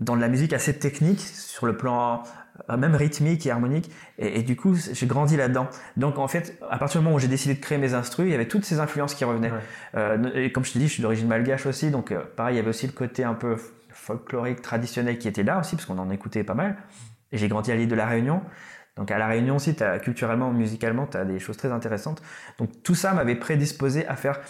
dans 0.03 0.16
de 0.16 0.20
la 0.20 0.28
musique 0.28 0.53
assez 0.53 0.78
technique 0.78 1.20
sur 1.20 1.66
le 1.66 1.76
plan 1.76 2.22
euh, 2.68 2.76
même 2.76 2.94
rythmique 2.94 3.46
et 3.46 3.50
harmonique. 3.50 3.90
Et, 4.18 4.42
du 4.42 4.57
coup 4.57 4.74
j'ai 4.74 5.07
grandi 5.07 5.36
là-dedans. 5.36 5.68
Donc 5.96 6.18
en 6.18 6.28
fait 6.28 6.59
à 6.70 6.78
partir 6.78 7.00
du 7.00 7.05
moment 7.05 7.16
où 7.16 7.18
j'ai 7.18 7.28
décidé 7.28 7.55
de 7.55 7.61
créer 7.61 7.78
mes 7.78 7.94
instrus 7.94 8.26
il 8.26 8.32
y 8.32 8.34
avait 8.34 8.48
toutes 8.48 8.64
ces 8.64 8.80
influences 8.80 9.14
qui 9.14 9.24
revenaient. 9.24 9.53
Euh, 9.94 10.30
et 10.34 10.53
comme 10.53 10.64
je 10.64 10.72
te 10.72 10.78
dis 10.78 10.88
je 10.88 10.92
suis 10.92 11.03
d'origine 11.03 11.28
malgache 11.28 11.66
aussi 11.66 11.90
donc 11.90 12.12
euh, 12.12 12.20
pareil 12.36 12.55
il 12.55 12.59
y 12.59 12.61
avait 12.61 12.70
aussi 12.70 12.86
le 12.86 12.92
côté 12.92 13.24
un 13.24 13.34
peu 13.34 13.57
folklorique 13.90 14.62
traditionnel 14.62 15.18
qui 15.18 15.28
était 15.28 15.42
là 15.42 15.61
aussi 15.61 15.76
parce 15.76 15.86
qu'on 15.86 15.98
en 15.98 16.11
écoutait 16.11 16.44
pas 16.44 16.55
mal. 16.55 16.76
Et 17.30 17.38
j'ai 17.38 17.48
grandi 17.48 17.72
à 17.72 17.76
l'île 17.76 17.88
de 17.88 17.94
la 17.94 18.07
Réunion. 18.07 18.42
Donc 18.96 19.11
à 19.11 19.16
la 19.16 19.26
Réunion 19.26 19.57
aussi, 19.57 19.74
as, 19.82 19.98
culturellement, 20.00 20.50
musicalement, 20.50 21.07
tu 21.07 21.16
as 21.16 21.24
des 21.24 21.38
choses 21.38 21.57
très 21.57 21.72
intéressantes. 21.72 22.22
Donc 22.59 22.82
tout 22.82 22.94
ça 22.94 23.14
m'avait 23.14 23.36
prédisposé 23.36 24.07
à 24.07 24.16
faire 24.16 24.40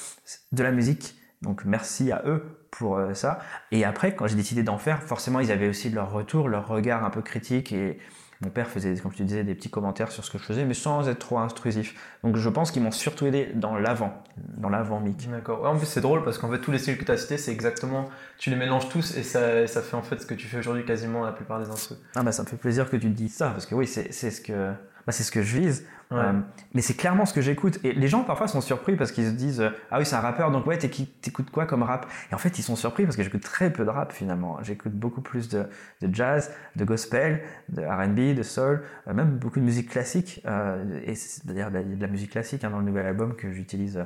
de 0.51 0.63
la 0.63 0.73
musique. 0.73 1.15
Donc 1.43 1.65
merci 1.65 2.13
à 2.13 2.23
eux 2.27 2.45
pour 2.71 2.97
euh, 2.97 3.15
ça. 3.15 3.41
Et 3.71 3.85
après, 3.85 4.15
quand 4.15 4.27
j'ai 4.27 4.37
décidé 4.37 4.63
d'en 4.63 4.79
faire, 4.79 5.03
forcément, 5.03 5.41
ils 5.41 5.53
avaient 5.53 5.69
aussi 5.69 5.91
leur 5.91 6.11
retour, 6.11 6.49
leur 6.49 6.67
regard 6.67 7.05
un 7.05 7.11
peu 7.11 7.21
critique. 7.21 7.73
Et 7.73 7.99
mon 8.41 8.51
père 8.51 8.69
faisait, 8.69 8.95
comme 8.97 9.13
je 9.13 9.19
te 9.19 9.23
disais, 9.23 9.45
des 9.45 9.55
petits 9.55 9.71
commentaires 9.71 10.11
sur 10.11 10.25
ce 10.25 10.31
que 10.31 10.39
je 10.39 10.43
faisais, 10.43 10.65
mais 10.65 10.75
sans 10.75 11.09
être 11.09 11.19
trop 11.19 11.39
intrusif. 11.39 11.95
Donc 12.25 12.37
je 12.37 12.49
pense 12.49 12.71
qu'ils 12.71 12.83
m'ont 12.83 12.91
surtout 12.91 13.27
aidé 13.27 13.51
dans 13.55 13.77
l'avant, 13.77 14.23
dans 14.37 14.69
l'avant 14.69 15.01
mic. 15.01 15.31
D'accord. 15.31 15.65
en 15.65 15.77
plus, 15.77 15.87
c'est 15.87 16.01
drôle 16.01 16.25
parce 16.25 16.39
qu'en 16.39 16.51
fait, 16.51 16.61
tous 16.61 16.73
les 16.73 16.79
styles 16.79 16.99
que 16.99 17.05
tu 17.05 17.13
as 17.13 17.19
cités, 17.19 17.39
c'est 17.39 17.53
exactement. 17.53 18.09
Tu 18.39 18.51
les 18.51 18.57
mélanges 18.57 18.89
tous 18.89 19.17
et 19.17 19.23
ça, 19.23 19.67
ça 19.67 19.83
fait 19.83 19.97
en 19.97 20.03
fait 20.03 20.21
ce 20.21 20.27
que 20.27 20.35
tu 20.35 20.49
fais 20.49 20.59
aujourd'hui 20.59 20.85
quasiment 20.85 21.25
la 21.25 21.33
plupart 21.33 21.61
des 21.61 21.71
instruments. 21.71 22.01
Ah 22.17 22.23
bah 22.23 22.33
ça 22.33 22.43
me 22.43 22.49
fait 22.49 22.57
plaisir 22.57 22.91
que 22.91 22.97
tu 22.97 23.09
te 23.09 23.17
dises 23.17 23.35
ça 23.35 23.51
parce 23.51 23.67
que 23.67 23.75
oui, 23.75 23.87
c'est 23.87 24.11
ce 24.11 24.41
que 24.41 24.73
bah, 25.07 25.13
c'est 25.13 25.23
ce 25.23 25.33
que 25.33 25.43
je 25.43 25.59
vise. 25.59 25.87
Euh, 26.13 26.33
mais 26.75 26.83
c'est 26.83 26.95
clairement 26.95 27.27
ce 27.27 27.35
que 27.35 27.41
j'écoute. 27.41 27.79
Et 27.85 27.93
les 27.93 28.09
gens 28.09 28.23
parfois 28.25 28.49
sont 28.49 28.61
surpris 28.61 28.97
parce 28.97 29.13
qu'ils 29.13 29.27
se 29.27 29.33
disent 29.33 29.63
Ah 29.91 29.99
oui, 29.99 30.07
c'est 30.07 30.17
un 30.17 30.21
rappeur, 30.21 30.51
donc 30.51 30.67
ouais, 30.67 30.79
t'écoutes 30.79 31.51
quoi 31.51 31.67
comme 31.67 31.83
rap? 31.83 32.07
Et 32.31 32.35
en 32.35 32.39
fait, 32.39 32.59
ils 32.59 32.63
sont 32.63 32.77
surpris 32.77 33.05
parce 33.05 33.17
que 33.17 33.23
j'écoute 33.23 33.43
très 33.43 33.73
peu 33.73 33.85
de 33.85 33.91
rap 33.91 34.13
finalement. 34.13 34.59
J'écoute 34.63 34.93
beaucoup 34.93 35.23
plus 35.23 35.49
de, 35.49 35.67
de, 36.01 36.15
jazz, 36.15 36.53
de 36.77 36.85
gospel, 36.85 37.43
de 37.69 37.83
RB, 37.83 38.37
de 38.37 38.43
soul, 38.43 38.83
euh, 39.09 39.15
même 39.15 39.39
beaucoup 39.39 39.61
de 39.61 39.65
musique 39.65 39.91
classique. 39.91 40.43
Euh, 40.47 41.01
et 41.05 41.15
d'ailleurs, 41.45 41.71
il 41.71 41.91
y 41.91 41.93
a 41.93 41.97
de 41.97 42.03
la 42.03 42.09
musique 42.09 42.31
classique 42.31 42.65
hein, 42.65 42.71
dans 42.71 42.79
le 42.79 42.85
nouvel 42.85 43.07
album 43.07 43.35
que 43.35 43.51
j'utilise 43.53 44.05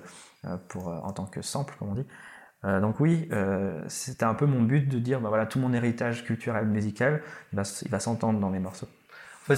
pour 0.69 0.89
en 0.89 1.13
tant 1.13 1.27
que 1.27 1.43
sample, 1.43 1.75
comme 1.79 1.89
on 1.89 1.95
dit. 1.95 2.07
donc 2.81 3.01
oui, 3.01 3.29
c'était 3.89 4.25
un 4.25 4.35
peu 4.35 4.47
mon 4.47 4.63
but 4.63 4.89
de 4.89 5.01
dire 5.01 5.21
bah 5.21 5.29
voilà, 5.29 5.47
tout 5.47 5.59
mon 5.59 5.73
héritage 5.73 6.25
culturel 6.25 6.67
musical, 6.67 7.21
il 7.53 7.91
va 7.91 7.99
s'entendre 7.99 8.39
dans 8.39 8.51
mes 8.51 8.61
morceaux. 8.61 8.89
Fait, 9.47 9.55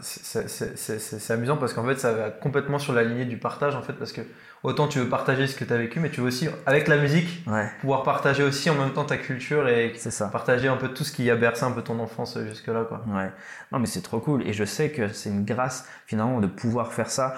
c'est 0.00 1.32
amusant 1.32 1.56
parce 1.56 1.72
qu'en 1.72 1.84
fait, 1.84 1.98
ça 1.98 2.12
va 2.12 2.30
complètement 2.30 2.78
sur 2.78 2.92
la 2.92 3.02
lignée 3.02 3.24
du 3.24 3.36
partage, 3.36 3.74
en 3.74 3.82
fait, 3.82 3.94
parce 3.94 4.12
que 4.12 4.20
autant 4.62 4.86
tu 4.86 5.00
veux 5.00 5.08
partager 5.08 5.48
ce 5.48 5.56
que 5.56 5.64
tu 5.64 5.72
as 5.72 5.76
vécu, 5.76 5.98
mais 5.98 6.08
tu 6.08 6.20
veux 6.20 6.28
aussi, 6.28 6.48
avec 6.66 6.86
la 6.86 6.96
musique, 6.98 7.44
pouvoir 7.80 8.04
partager 8.04 8.44
aussi 8.44 8.70
en 8.70 8.76
même 8.76 8.92
temps 8.92 9.04
ta 9.04 9.16
culture 9.16 9.66
et 9.68 9.92
partager 10.30 10.68
un 10.68 10.76
peu 10.76 10.86
tout 10.86 11.02
ce 11.02 11.10
qui 11.10 11.28
a 11.32 11.34
bercé 11.34 11.64
un 11.64 11.72
peu 11.72 11.82
ton 11.82 11.98
enfance 11.98 12.38
jusque-là, 12.46 12.84
quoi. 12.84 13.04
Ouais. 13.08 13.32
Non, 13.72 13.80
mais 13.80 13.86
c'est 13.86 14.02
trop 14.02 14.20
cool. 14.20 14.46
Et 14.46 14.52
je 14.52 14.64
sais 14.64 14.90
que 14.90 15.08
c'est 15.08 15.30
une 15.30 15.44
grâce, 15.44 15.88
finalement, 16.06 16.40
de 16.40 16.46
pouvoir 16.46 16.92
faire 16.92 17.10
ça 17.10 17.34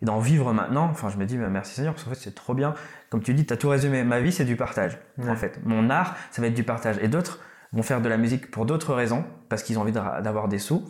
et 0.00 0.04
d'en 0.04 0.20
vivre 0.20 0.52
maintenant. 0.52 0.84
Enfin, 0.92 1.10
je 1.10 1.16
me 1.16 1.26
dis, 1.26 1.36
merci 1.36 1.74
Seigneur, 1.74 1.94
parce 1.94 2.04
qu'en 2.04 2.10
fait, 2.10 2.20
c'est 2.20 2.36
trop 2.36 2.54
bien. 2.54 2.74
Comme 3.10 3.22
tu 3.24 3.34
dis, 3.34 3.44
tu 3.44 3.52
as 3.52 3.56
tout 3.56 3.68
résumé. 3.68 4.04
Ma 4.04 4.20
vie, 4.20 4.30
c'est 4.30 4.44
du 4.44 4.54
partage, 4.54 4.96
en 5.26 5.34
fait. 5.34 5.58
Mon 5.64 5.90
art, 5.90 6.14
ça 6.30 6.40
va 6.40 6.46
être 6.46 6.54
du 6.54 6.62
partage. 6.62 6.98
Et 7.02 7.08
d'autres 7.08 7.40
vont 7.72 7.82
faire 7.82 8.00
de 8.00 8.08
la 8.08 8.16
musique 8.16 8.48
pour 8.52 8.64
d'autres 8.64 8.94
raisons, 8.94 9.24
parce 9.48 9.64
qu'ils 9.64 9.76
ont 9.76 9.80
envie 9.82 9.90
d'avoir 9.90 10.46
des 10.46 10.60
sous 10.60 10.88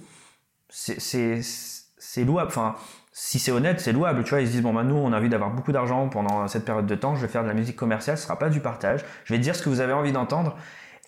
c'est 0.69 2.25
louable. 2.25 2.49
Enfin, 2.49 2.75
si 3.13 3.39
c'est 3.39 3.53
honnête, 3.53 3.81
c'est 3.81 3.93
louable. 3.93 4.25
Tu 4.25 4.31
vois, 4.31 4.41
ils 4.41 4.47
se 4.47 4.53
disent 4.53 4.63
bon, 4.63 4.75
bah, 4.75 4.83
nous, 4.83 4.95
on 4.95 5.13
a 5.13 5.19
envie 5.19 5.29
d'avoir 5.29 5.51
beaucoup 5.51 5.73
d'argent 5.73 6.09
pendant 6.09 6.47
cette 6.49 6.65
période 6.65 6.87
de 6.87 6.95
temps. 6.95 7.15
Je 7.15 7.23
vais 7.23 7.29
faire 7.29 7.43
de 7.43 7.49
la 7.49 7.55
musique 7.55 7.77
commerciale. 7.77 8.19
Ce 8.19 8.25
sera 8.25 8.39
pas 8.39 8.49
du 8.49 8.61
partage. 8.61 9.05
Je 9.25 9.33
vais 9.33 9.39
dire 9.39 9.55
ce 9.55 9.63
que 9.63 9.69
vous 9.69 9.81
avez 9.81 9.93
envie 9.93 10.13
d'entendre. 10.13 10.57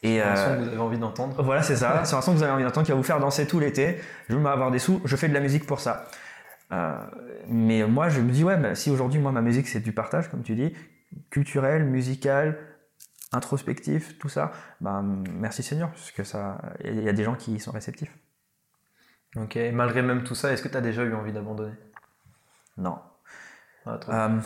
Et 0.03 0.23
un 0.23 0.37
son 0.37 0.55
que 0.55 0.61
vous 0.61 0.69
avez 0.69 0.79
envie 0.79 0.99
d'entendre. 0.99 1.43
Voilà, 1.43 1.63
c'est 1.63 1.77
ça. 1.77 2.03
c'est 2.05 2.15
un 2.15 2.23
son 2.23 2.33
que 2.33 2.39
vous 2.39 2.43
avez 2.43 2.53
envie 2.53 2.65
d'entendre 2.65 2.87
qui 2.87 2.93
va 2.93 2.97
vous 2.97 3.03
faire 3.03 3.21
danser 3.21 3.47
tout 3.47 3.59
l'été. 3.59 3.99
Je 4.29 4.37
veux 4.37 4.47
avoir 4.47 4.71
des 4.71 4.79
sous. 4.79 5.01
Je 5.05 5.17
fais 5.17 5.29
de 5.29 5.35
la 5.35 5.41
musique 5.41 5.67
pour 5.67 5.81
ça. 5.81 6.07
Euh, 6.73 6.99
mais 7.49 7.85
moi, 7.85 8.09
je 8.09 8.21
me 8.21 8.31
dis 8.31 8.45
ouais, 8.45 8.57
bah, 8.57 8.75
si 8.75 8.91
aujourd'hui, 8.91 9.21
moi, 9.21 9.33
ma 9.33 9.41
musique, 9.41 9.69
c'est 9.69 9.81
du 9.81 9.93
partage, 9.93 10.31
comme 10.31 10.43
tu 10.43 10.55
dis, 10.55 10.75
culturel, 11.31 11.85
musical, 11.85 12.59
introspectif, 13.33 14.19
tout 14.19 14.29
ça, 14.29 14.53
ben, 14.81 15.23
merci 15.33 15.63
Seigneur, 15.63 15.91
parce 15.91 16.11
que 16.11 16.25
ça, 16.25 16.61
il 16.85 17.03
y 17.03 17.09
a 17.09 17.13
des 17.13 17.25
gens 17.25 17.35
qui 17.35 17.59
sont 17.59 17.73
réceptifs. 17.73 18.15
Ok, 19.37 19.57
et 19.57 19.73
malgré 19.73 20.03
même 20.03 20.25
tout 20.25 20.35
ça, 20.35 20.53
est-ce 20.53 20.63
que 20.63 20.69
tu 20.69 20.77
as 20.77 20.81
déjà 20.81 21.05
eu 21.05 21.15
envie 21.15 21.33
d'abandonner? 21.33 21.75
Non. 22.77 22.99
Ah, 23.87 24.01
euh, 24.09 24.41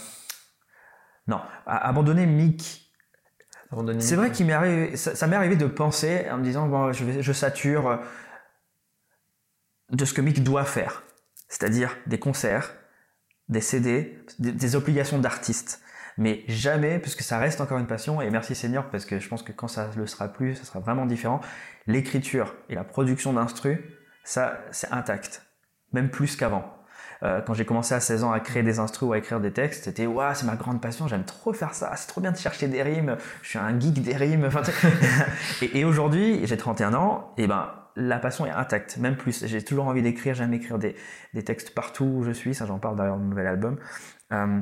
non, 1.26 1.40
abandonner 1.66 2.26
Mick. 2.26 2.90
C'est 4.00 4.16
vrai 4.16 4.30
qu'il 4.30 4.46
m'est 4.46 4.52
arrivé, 4.52 4.96
ça, 4.96 5.26
m'est 5.26 5.36
arrivé 5.36 5.56
de 5.56 5.66
penser 5.66 6.26
en 6.30 6.36
me 6.36 6.44
disant 6.44 6.68
bon, 6.68 6.92
je, 6.92 7.22
je 7.22 7.32
sature 7.32 8.00
de 9.92 10.04
ce 10.04 10.12
que 10.12 10.20
Mick 10.20 10.42
doit 10.42 10.64
faire, 10.64 11.02
c'est-à-dire 11.48 11.96
des 12.06 12.18
concerts, 12.18 12.74
des 13.48 13.60
CD, 13.60 14.18
des, 14.38 14.76
obligations 14.76 15.18
d'artiste. 15.18 15.82
Mais 16.18 16.44
jamais, 16.48 16.98
puisque 16.98 17.22
ça 17.22 17.38
reste 17.38 17.60
encore 17.60 17.78
une 17.78 17.86
passion, 17.86 18.20
et 18.20 18.30
merci 18.30 18.54
Seigneur, 18.54 18.90
parce 18.90 19.04
que 19.04 19.18
je 19.18 19.28
pense 19.28 19.42
que 19.42 19.52
quand 19.52 19.68
ça 19.68 19.90
le 19.96 20.06
sera 20.06 20.28
plus, 20.28 20.56
ça 20.56 20.64
sera 20.64 20.80
vraiment 20.80 21.06
différent. 21.06 21.40
L'écriture 21.86 22.54
et 22.68 22.74
la 22.74 22.84
production 22.84 23.32
d'instru, 23.32 23.82
ça, 24.24 24.58
c'est 24.70 24.90
intact. 24.92 25.42
Même 25.92 26.10
plus 26.10 26.36
qu'avant. 26.36 26.64
Euh, 27.22 27.40
quand 27.40 27.54
j'ai 27.54 27.64
commencé 27.64 27.94
à 27.94 28.00
16 28.00 28.24
ans 28.24 28.32
à 28.32 28.40
créer 28.40 28.62
des 28.62 28.78
instrus 28.80 29.08
ou 29.08 29.12
à 29.12 29.18
écrire 29.18 29.40
des 29.40 29.52
textes, 29.52 29.84
c'était 29.84 30.06
waouh, 30.06 30.34
c'est 30.34 30.46
ma 30.46 30.56
grande 30.56 30.80
passion, 30.80 31.06
j'aime 31.06 31.24
trop 31.24 31.52
faire 31.52 31.72
ça, 31.74 31.92
c'est 31.94 32.08
trop 32.08 32.20
bien 32.20 32.32
de 32.32 32.36
chercher 32.36 32.66
des 32.66 32.82
rimes, 32.82 33.16
je 33.42 33.50
suis 33.50 33.58
un 33.58 33.78
geek 33.78 34.02
des 34.02 34.16
rimes. 34.16 34.48
et, 35.62 35.78
et 35.78 35.84
aujourd'hui, 35.84 36.40
j'ai 36.44 36.56
31 36.56 36.94
ans, 36.94 37.32
et 37.36 37.46
ben 37.46 37.70
la 37.96 38.18
passion 38.18 38.46
est 38.46 38.50
intacte, 38.50 38.96
même 38.96 39.16
plus. 39.16 39.46
J'ai 39.46 39.62
toujours 39.62 39.86
envie 39.86 40.02
d'écrire, 40.02 40.34
j'aime 40.34 40.52
écrire 40.54 40.78
des, 40.78 40.96
des, 41.34 41.44
textes 41.44 41.74
partout 41.74 42.04
où 42.04 42.24
je 42.24 42.30
suis, 42.30 42.54
ça 42.54 42.66
j'en 42.66 42.78
parle 42.78 42.96
dans 42.96 43.16
mon 43.16 43.26
nouvel 43.26 43.46
album. 43.46 43.78
Euh, 44.32 44.60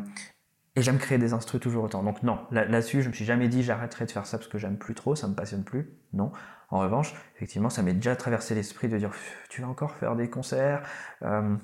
et 0.77 0.83
j'aime 0.83 0.99
créer 0.99 1.19
des 1.19 1.33
instruments 1.33 1.61
toujours 1.61 1.85
autant. 1.85 2.03
Donc 2.03 2.23
non, 2.23 2.41
là-dessus, 2.51 3.03
je 3.03 3.09
me 3.09 3.13
suis 3.13 3.25
jamais 3.25 3.49
dit 3.49 3.63
j'arrêterai 3.63 4.07
de 4.07 4.11
faire 4.11 4.27
ça 4.27 4.39
parce 4.39 4.49
que 4.49 4.59
j'aime 4.59 4.79
plus 4.79 4.95
trop, 4.95 5.15
ça 5.15 5.29
me 5.29 5.35
passionne 5.35 5.65
plus. 5.65 5.91
Non. 6.13 6.33
En 6.71 6.79
revanche, 6.79 7.15
effectivement, 7.37 7.71
ça 7.71 7.83
m'est 7.83 7.95
déjà 7.95 8.15
traversé 8.15 8.55
l'esprit 8.55 8.89
de 8.89 8.97
dire 8.97 9.11
tu 9.49 9.63
vas 9.63 9.69
encore 9.69 9.93
faire 9.97 10.15
des 10.15 10.31
concerts, 10.31 10.83
euh, 11.23 11.57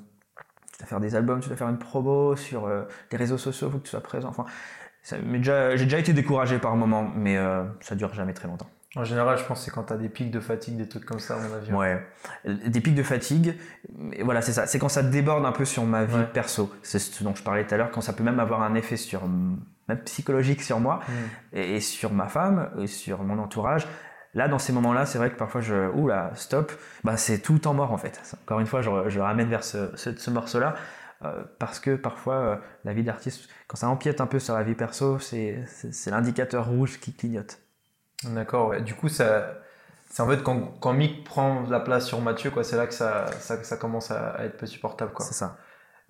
tu 0.73 0.81
vas 0.81 0.87
faire 0.87 1.01
des 1.01 1.15
albums, 1.15 1.41
tu 1.41 1.49
vas 1.49 1.57
faire 1.57 1.69
une 1.69 1.79
promo 1.79 2.35
sur 2.35 2.67
euh, 2.67 2.83
les 3.13 3.19
réseaux 3.19 3.39
sociaux, 3.39 3.69
il 3.69 3.73
faut 3.73 3.79
que 3.79 3.85
tu 3.85 3.91
sois 3.91 4.03
présent. 4.03 4.29
Enfin, 4.29 4.47
j'ai 5.03 5.19
déjà, 5.19 5.77
déjà 5.77 5.99
été 5.99 6.13
découragé 6.13 6.59
par 6.59 6.75
moment, 6.75 7.09
mais 7.15 7.37
euh, 7.37 7.63
ça 7.81 7.95
dure 7.95 8.13
jamais 8.15 8.35
très 8.35 8.49
longtemps. 8.49 8.69
En 8.97 9.05
général, 9.05 9.37
je 9.39 9.45
pense 9.45 9.59
que 9.59 9.65
c'est 9.67 9.71
quand 9.71 9.85
tu 9.85 9.93
as 9.93 9.99
des 9.99 10.09
pics 10.09 10.31
de 10.31 10.41
fatigue, 10.41 10.79
des 10.79 10.89
trucs 10.89 11.05
comme 11.05 11.21
ça, 11.21 11.37
à 11.37 11.39
mon 11.39 11.55
avis. 11.55 11.73
Ouais. 11.73 12.03
Des 12.67 12.81
pics 12.81 12.95
de 12.95 13.03
fatigue, 13.03 13.55
voilà, 14.25 14.41
c'est 14.41 14.55
ça. 14.55 14.67
C'est 14.67 14.79
quand 14.79 14.89
ça 14.89 15.03
déborde 15.03 15.45
un 15.45 15.53
peu 15.53 15.67
sur 15.67 15.85
ma 15.85 16.05
vie 16.05 16.25
perso. 16.33 16.73
C'est 16.83 16.99
ce 16.99 17.23
dont 17.23 17.35
je 17.35 17.43
parlais 17.43 17.67
tout 17.67 17.75
à 17.75 17.77
l'heure, 17.77 17.91
quand 17.91 18.01
ça 18.01 18.15
peut 18.15 18.25
même 18.25 18.41
avoir 18.41 18.63
un 18.63 18.75
effet 18.75 18.97
sur, 18.97 19.29
même 19.89 19.99
psychologique 20.07 20.63
sur 20.63 20.81
moi, 20.81 21.01
mm. 21.07 21.59
et, 21.59 21.81
sur 21.81 22.13
ma 22.13 22.29
femme, 22.29 22.71
et 22.81 22.87
sur 22.87 23.23
mon 23.23 23.39
entourage. 23.39 23.87
Là, 24.37 24.49
dans 24.49 24.59
ces 24.59 24.75
moments-là, 24.75 25.07
c'est 25.07 25.17
vrai 25.17 25.31
que 25.31 25.37
parfois 25.37 25.63
je, 25.63 25.89
ouh 25.95 26.09
là, 26.09 26.31
stop, 26.35 26.71
bah, 27.05 27.17
c'est 27.17 27.39
tout 27.39 27.67
en 27.67 27.73
mort 27.73 27.91
en 27.91 27.97
fait. 27.97 28.21
Encore 28.45 28.61
une 28.61 28.67
fois, 28.67 28.83
je, 28.83 28.91
je 29.09 29.19
ramène 29.19 29.49
vers 29.49 29.65
ce, 29.65 29.97
ce, 29.97 30.31
morceau-là. 30.31 30.75
Euh, 31.25 31.43
parce 31.59 31.81
que 31.81 31.97
parfois 31.97 32.35
euh, 32.35 32.57
la 32.85 32.93
vie 32.93 33.03
d'artiste, 33.03 33.49
quand 33.67 33.79
ça 33.79 33.89
empiète 33.89 34.21
un 34.21 34.27
peu 34.27 34.39
sur 34.39 34.55
la 34.55 34.63
vie 34.63 34.75
perso, 34.75 35.19
c'est 35.19 35.65
l'indicateur 36.09 36.67
rouge 36.69 37.01
qui 37.01 37.15
clignote. 37.15 37.59
D'accord, 38.25 38.69
ouais. 38.69 38.83
Du 38.83 38.93
coup, 38.93 39.09
ça, 39.09 39.55
c'est 40.11 40.23
en 40.23 40.29
fait 40.29 40.43
quand, 40.43 40.79
quand 40.81 40.93
Mick 40.93 41.25
prend 41.25 41.63
la 41.71 41.81
place 41.81 42.07
sur 42.07 42.21
Mathieu, 42.21 42.51
quoi, 42.51 42.63
c'est 42.63 42.77
là 42.77 42.87
que 42.87 42.93
ça, 42.93 43.25
ça, 43.41 43.65
ça 43.65 43.79
commence 43.79 44.11
à, 44.11 44.37
être 44.45 44.59
peu 44.59 44.67
supportable, 44.67 45.15
quoi. 45.15 45.25
C'est 45.25 45.33
ça. 45.33 45.57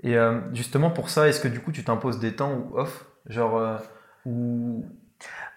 Et 0.03 0.17
euh, 0.17 0.41
justement 0.53 0.91
pour 0.91 1.11
ça, 1.11 1.29
est-ce 1.29 1.39
que 1.39 1.49
du 1.49 1.61
coup 1.61 1.71
tu 1.71 1.85
t'imposes 1.85 2.19
des 2.19 2.35
temps 2.35 2.53
ou 2.55 2.77
off, 2.77 3.07
genre 3.27 3.81
ou 4.25 4.85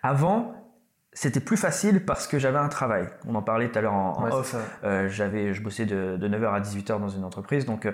avant 0.04 0.59
c'était 1.14 1.40
plus 1.40 1.58
facile 1.58 2.06
parce 2.06 2.28
que 2.28 2.40
j'avais 2.40 2.58
un 2.58 2.70
travail. 2.70 3.08
On 3.28 3.36
en 3.36 3.42
parlait 3.42 3.70
tout 3.70 3.78
à 3.80 3.82
l'heure 3.82 3.94
en, 3.94 4.30
off. 4.32 4.56
Euh, 4.84 5.10
j'avais, 5.10 5.54
je 5.54 5.62
bossais 5.62 5.86
de, 5.86 6.18
de, 6.18 6.28
9h 6.28 6.54
à 6.54 6.60
18h 6.60 7.00
dans 7.00 7.10
une 7.10 7.24
entreprise, 7.24 7.66
donc 7.66 7.88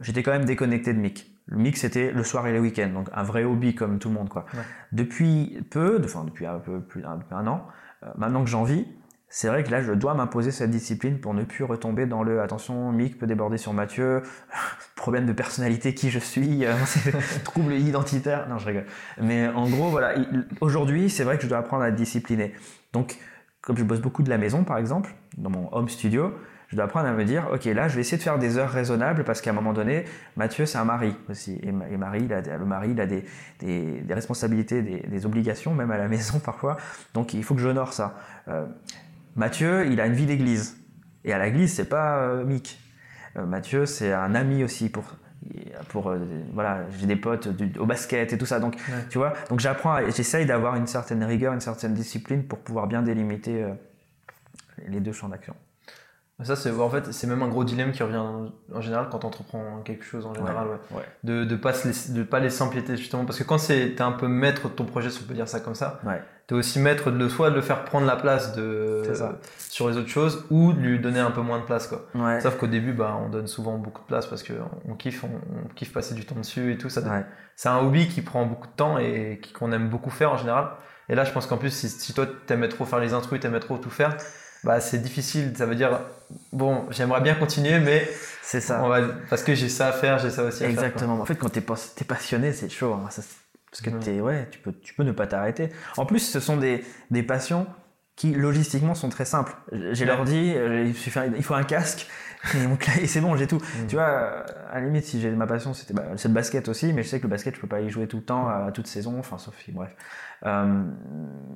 j'étais 0.00 0.22
quand 0.22 0.32
même 0.32 0.44
déconnecté 0.44 0.92
de 0.92 0.98
Mick. 0.98 1.30
Le 1.46 1.58
Mick 1.58 1.76
c'était 1.76 2.10
le 2.10 2.22
soir 2.22 2.46
et 2.46 2.52
les 2.52 2.58
week-ends, 2.58 2.90
donc 2.90 3.08
un 3.12 3.22
vrai 3.22 3.44
hobby 3.44 3.74
comme 3.74 3.98
tout 3.98 4.08
le 4.08 4.14
monde 4.14 4.28
quoi. 4.28 4.46
Depuis 4.92 5.60
peu, 5.70 6.00
enfin 6.04 6.24
depuis 6.24 6.46
un 6.46 6.58
peu 6.58 6.80
plus 6.80 7.02
d'un 7.02 7.46
an, 7.46 7.66
maintenant 8.16 8.44
que 8.44 8.50
j'en 8.50 8.64
vis, 8.64 8.86
c'est 9.36 9.48
vrai 9.48 9.64
que 9.64 9.70
là, 9.72 9.82
je 9.82 9.90
dois 9.90 10.14
m'imposer 10.14 10.52
cette 10.52 10.70
discipline 10.70 11.18
pour 11.18 11.34
ne 11.34 11.42
plus 11.42 11.64
retomber 11.64 12.06
dans 12.06 12.22
le 12.22 12.40
attention, 12.40 12.92
Mick 12.92 13.18
peut 13.18 13.26
déborder 13.26 13.58
sur 13.58 13.72
Mathieu, 13.72 14.22
problème 14.94 15.26
de 15.26 15.32
personnalité, 15.32 15.92
qui 15.92 16.08
je 16.08 16.20
suis, 16.20 16.64
euh, 16.64 16.72
trouble 17.44 17.72
identitaire. 17.72 18.48
Non, 18.48 18.58
je 18.58 18.66
rigole. 18.66 18.84
Mais 19.20 19.48
en 19.48 19.68
gros, 19.68 19.88
voilà, 19.88 20.14
aujourd'hui, 20.60 21.10
c'est 21.10 21.24
vrai 21.24 21.36
que 21.36 21.42
je 21.42 21.48
dois 21.48 21.58
apprendre 21.58 21.82
à 21.82 21.90
discipliner. 21.90 22.54
Donc, 22.92 23.16
comme 23.60 23.76
je 23.76 23.82
bosse 23.82 23.98
beaucoup 23.98 24.22
de 24.22 24.30
la 24.30 24.38
maison, 24.38 24.62
par 24.62 24.78
exemple, 24.78 25.12
dans 25.36 25.50
mon 25.50 25.68
home 25.72 25.88
studio, 25.88 26.32
je 26.68 26.76
dois 26.76 26.84
apprendre 26.84 27.08
à 27.08 27.12
me 27.12 27.24
dire, 27.24 27.48
ok, 27.52 27.64
là, 27.64 27.88
je 27.88 27.96
vais 27.96 28.02
essayer 28.02 28.18
de 28.18 28.22
faire 28.22 28.38
des 28.38 28.56
heures 28.56 28.70
raisonnables 28.70 29.24
parce 29.24 29.40
qu'à 29.40 29.50
un 29.50 29.54
moment 29.54 29.72
donné, 29.72 30.04
Mathieu, 30.36 30.64
c'est 30.64 30.78
un 30.78 30.84
mari 30.84 31.12
aussi. 31.28 31.58
Et, 31.64 31.72
Marie, 31.72 32.28
le 32.28 32.64
mari, 32.64 32.90
il 32.92 33.00
a 33.00 33.06
des, 33.06 33.24
des, 33.58 34.14
responsabilités, 34.14 34.80
des, 34.82 35.00
des, 35.00 35.26
obligations, 35.26 35.74
même 35.74 35.90
à 35.90 35.98
la 35.98 36.06
maison 36.06 36.38
parfois. 36.38 36.76
Donc, 37.14 37.34
il 37.34 37.42
faut 37.42 37.56
que 37.56 37.60
j'honore 37.60 37.92
ça. 37.92 38.16
Euh, 38.46 38.66
Mathieu, 39.36 39.86
il 39.86 40.00
a 40.00 40.06
une 40.06 40.12
vie 40.12 40.26
d'église. 40.26 40.76
Et 41.24 41.32
à 41.32 41.44
l'église, 41.44 41.72
c'est 41.74 41.88
pas 41.88 42.18
euh, 42.18 42.44
Mick. 42.44 42.78
Euh, 43.36 43.46
Mathieu, 43.46 43.86
c'est 43.86 44.12
un 44.12 44.34
ami 44.34 44.64
aussi 44.64 44.88
pour 44.88 45.04
pour 45.90 46.08
euh, 46.08 46.18
voilà 46.54 46.86
j'ai 46.98 47.06
des 47.06 47.16
potes 47.16 47.50
au 47.78 47.84
basket 47.84 48.32
et 48.32 48.38
tout 48.38 48.46
ça 48.46 48.60
donc 48.60 48.76
tu 49.10 49.18
vois 49.18 49.34
donc 49.50 49.60
j'apprends 49.60 49.98
j'essaye 50.10 50.46
d'avoir 50.46 50.74
une 50.74 50.86
certaine 50.86 51.22
rigueur 51.22 51.52
une 51.52 51.60
certaine 51.60 51.92
discipline 51.92 52.44
pour 52.44 52.60
pouvoir 52.60 52.86
bien 52.86 53.02
délimiter 53.02 53.62
les 54.88 55.00
deux 55.00 55.12
champs 55.12 55.28
d'action 55.28 55.54
ça, 56.42 56.56
c'est 56.56 56.72
en 56.72 56.90
fait, 56.90 57.12
c'est 57.12 57.28
même 57.28 57.44
un 57.44 57.48
gros 57.48 57.62
dilemme 57.62 57.92
qui 57.92 58.02
revient 58.02 58.16
en, 58.16 58.80
général 58.80 59.06
quand 59.08 59.20
tu 59.20 59.26
entreprends 59.26 59.82
quelque 59.84 60.04
chose 60.04 60.26
en 60.26 60.34
général, 60.34 60.66
ouais. 60.90 61.02
De 61.22 61.44
ne 61.44 61.56
pas, 61.56 61.72
se 61.72 62.10
de 62.10 62.24
pas 62.24 62.40
laisser 62.40 62.62
empiéter 62.62 62.96
justement. 62.96 63.24
Parce 63.24 63.38
que 63.38 63.44
quand 63.44 63.58
tu 63.58 63.72
es 63.72 64.02
un 64.02 64.10
peu 64.10 64.26
maître 64.26 64.68
de 64.68 64.74
ton 64.74 64.84
projet, 64.84 65.10
si 65.10 65.20
on 65.22 65.28
peut 65.28 65.34
dire 65.34 65.48
ça 65.48 65.60
comme 65.60 65.76
ça, 65.76 66.00
tu 66.48 66.54
es 66.54 66.56
aussi 66.56 66.80
maître 66.80 67.12
de 67.12 67.28
soit 67.28 67.50
de 67.50 67.54
le 67.54 67.60
faire 67.60 67.84
prendre 67.84 68.04
la 68.04 68.16
place 68.16 68.56
de, 68.56 69.04
sur 69.58 69.88
les 69.88 69.96
autres 69.96 70.08
choses 70.08 70.44
ou 70.50 70.72
de 70.72 70.80
lui 70.80 70.98
donner 70.98 71.20
un 71.20 71.30
peu 71.30 71.40
moins 71.40 71.60
de 71.60 71.64
place. 71.64 71.86
Quoi. 71.86 72.04
Sauf 72.40 72.56
qu'au 72.56 72.66
début, 72.66 72.92
bah, 72.92 73.16
on 73.24 73.28
donne 73.28 73.46
souvent 73.46 73.78
beaucoup 73.78 74.02
de 74.02 74.08
place 74.08 74.26
parce 74.26 74.42
qu'on 74.42 74.54
on 74.88 74.94
kiffe, 74.94 75.22
on, 75.22 75.68
kiffe 75.76 75.92
passer 75.92 76.16
du 76.16 76.26
temps 76.26 76.34
dessus 76.34 76.72
et 76.72 76.78
tout. 76.78 76.88
Ça, 76.88 77.00
C'est 77.54 77.68
un 77.68 77.78
hobby 77.78 78.08
qui 78.08 78.22
prend 78.22 78.44
beaucoup 78.44 78.66
de 78.66 78.74
temps 78.74 78.98
et 78.98 79.40
qu'on 79.56 79.70
aime 79.70 79.88
beaucoup 79.88 80.10
faire 80.10 80.32
en 80.32 80.36
général. 80.36 80.70
Et 81.08 81.14
là, 81.14 81.24
je 81.24 81.30
pense 81.30 81.46
qu'en 81.46 81.58
plus, 81.58 81.70
si, 81.70 81.88
si 81.88 82.12
toi, 82.12 82.26
t'aimais 82.46 82.68
trop 82.68 82.84
faire 82.84 82.98
les 82.98 83.12
intrus, 83.12 83.38
t'aimais 83.38 83.60
trop 83.60 83.78
tout 83.78 83.90
faire, 83.90 84.16
bah, 84.64 84.80
c'est 84.80 84.98
difficile. 84.98 85.52
Ça 85.56 85.66
veut 85.66 85.74
dire, 85.74 86.00
bon, 86.52 86.86
j'aimerais 86.90 87.20
bien 87.20 87.34
continuer, 87.34 87.78
mais 87.78 88.08
c'est 88.42 88.60
ça. 88.60 88.82
On 88.82 88.88
va, 88.88 89.00
parce 89.30 89.42
que 89.42 89.54
j'ai 89.54 89.68
ça 89.68 89.88
à 89.88 89.92
faire, 89.92 90.18
j'ai 90.18 90.30
ça 90.30 90.44
aussi 90.44 90.64
à 90.64 90.66
faire. 90.66 90.70
Exactement. 90.70 91.20
En 91.20 91.24
fait, 91.24 91.36
quand 91.36 91.50
tu 91.50 91.58
es, 91.58 92.04
passionné, 92.04 92.52
c'est 92.52 92.68
chaud. 92.68 92.94
Hein. 92.94 93.08
parce 93.08 93.80
que 93.82 94.10
es, 94.10 94.20
ouais, 94.20 94.48
tu, 94.50 94.58
peux, 94.58 94.72
tu 94.72 94.94
peux 94.94 95.02
ne 95.02 95.12
pas 95.12 95.26
t'arrêter. 95.26 95.70
En 95.96 96.06
plus, 96.06 96.20
ce 96.20 96.40
sont 96.40 96.56
des, 96.56 96.84
des 97.10 97.22
passions 97.22 97.66
qui 98.16 98.32
logistiquement 98.32 98.94
sont 98.94 99.08
très 99.08 99.24
simples. 99.24 99.54
J'ai 99.92 100.04
leur 100.04 100.24
dit, 100.24 100.52
euh, 100.54 100.84
il 100.86 101.42
faut 101.42 101.54
un 101.54 101.64
casque, 101.64 102.06
et 103.00 103.06
c'est 103.06 103.20
bon, 103.20 103.36
j'ai 103.36 103.46
tout. 103.46 103.56
Mm. 103.56 103.86
Tu 103.88 103.96
vois, 103.96 104.44
à 104.70 104.80
la 104.80 104.86
limite, 104.86 105.04
si 105.04 105.20
j'ai 105.20 105.30
ma 105.30 105.46
passion, 105.46 105.74
c'était 105.74 105.94
bah, 105.94 106.04
le 106.12 106.30
basket 106.30 106.68
aussi, 106.68 106.92
mais 106.92 107.02
je 107.02 107.08
sais 107.08 107.18
que 107.18 107.24
le 107.24 107.30
basket, 107.30 107.54
je 107.54 107.60
peux 107.60 107.66
pas 107.66 107.80
y 107.80 107.90
jouer 107.90 108.06
tout 108.06 108.18
le 108.18 108.24
temps, 108.24 108.48
à, 108.48 108.70
toute 108.72 108.86
saison, 108.86 109.18
enfin, 109.18 109.38
sauf 109.38 109.54
bref. 109.70 109.94
Euh, 110.44 110.84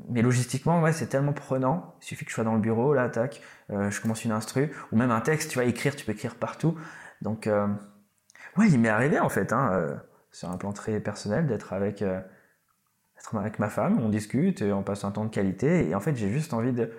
mais 0.09 0.23
logistiquement, 0.23 0.81
ouais, 0.81 0.93
c'est 0.93 1.07
tellement 1.07 1.33
prenant. 1.33 1.95
Il 2.01 2.05
suffit 2.05 2.25
que 2.25 2.31
je 2.31 2.35
sois 2.35 2.45
dans 2.45 2.55
le 2.55 2.61
bureau, 2.61 2.95
là, 2.95 3.09
tac, 3.09 3.43
euh, 3.71 3.91
je 3.91 4.01
commence 4.01 4.25
une 4.25 4.33
instru, 4.33 4.73
ou 4.93 4.97
même 4.97 5.11
un 5.11 5.21
texte, 5.21 5.51
tu 5.51 5.59
vas 5.59 5.65
écrire, 5.65 5.95
tu 5.95 6.05
peux 6.05 6.13
écrire 6.13 6.35
partout. 6.37 6.79
Donc, 7.21 7.47
euh, 7.47 7.67
ouais, 8.57 8.69
il 8.69 8.81
m'est 8.81 8.89
arrivé, 8.89 9.21
en 9.21 9.29
fait, 9.29 9.53
hein, 9.53 10.01
sur 10.33 10.51
un 10.51 10.57
plan 10.57 10.73
très 10.73 11.01
personnel, 11.01 11.47
d'être 11.47 11.73
avec, 11.73 12.03
avec 13.35 13.59
ma 13.59 13.69
femme, 13.69 13.99
on 14.01 14.09
discute, 14.09 14.63
on 14.63 14.83
passe 14.83 15.05
un 15.05 15.11
temps 15.11 15.25
de 15.25 15.31
qualité, 15.31 15.89
et 15.89 15.95
en 15.95 16.01
fait, 16.01 16.17
j'ai 16.17 16.31
juste 16.31 16.55
envie 16.55 16.73
de, 16.73 16.91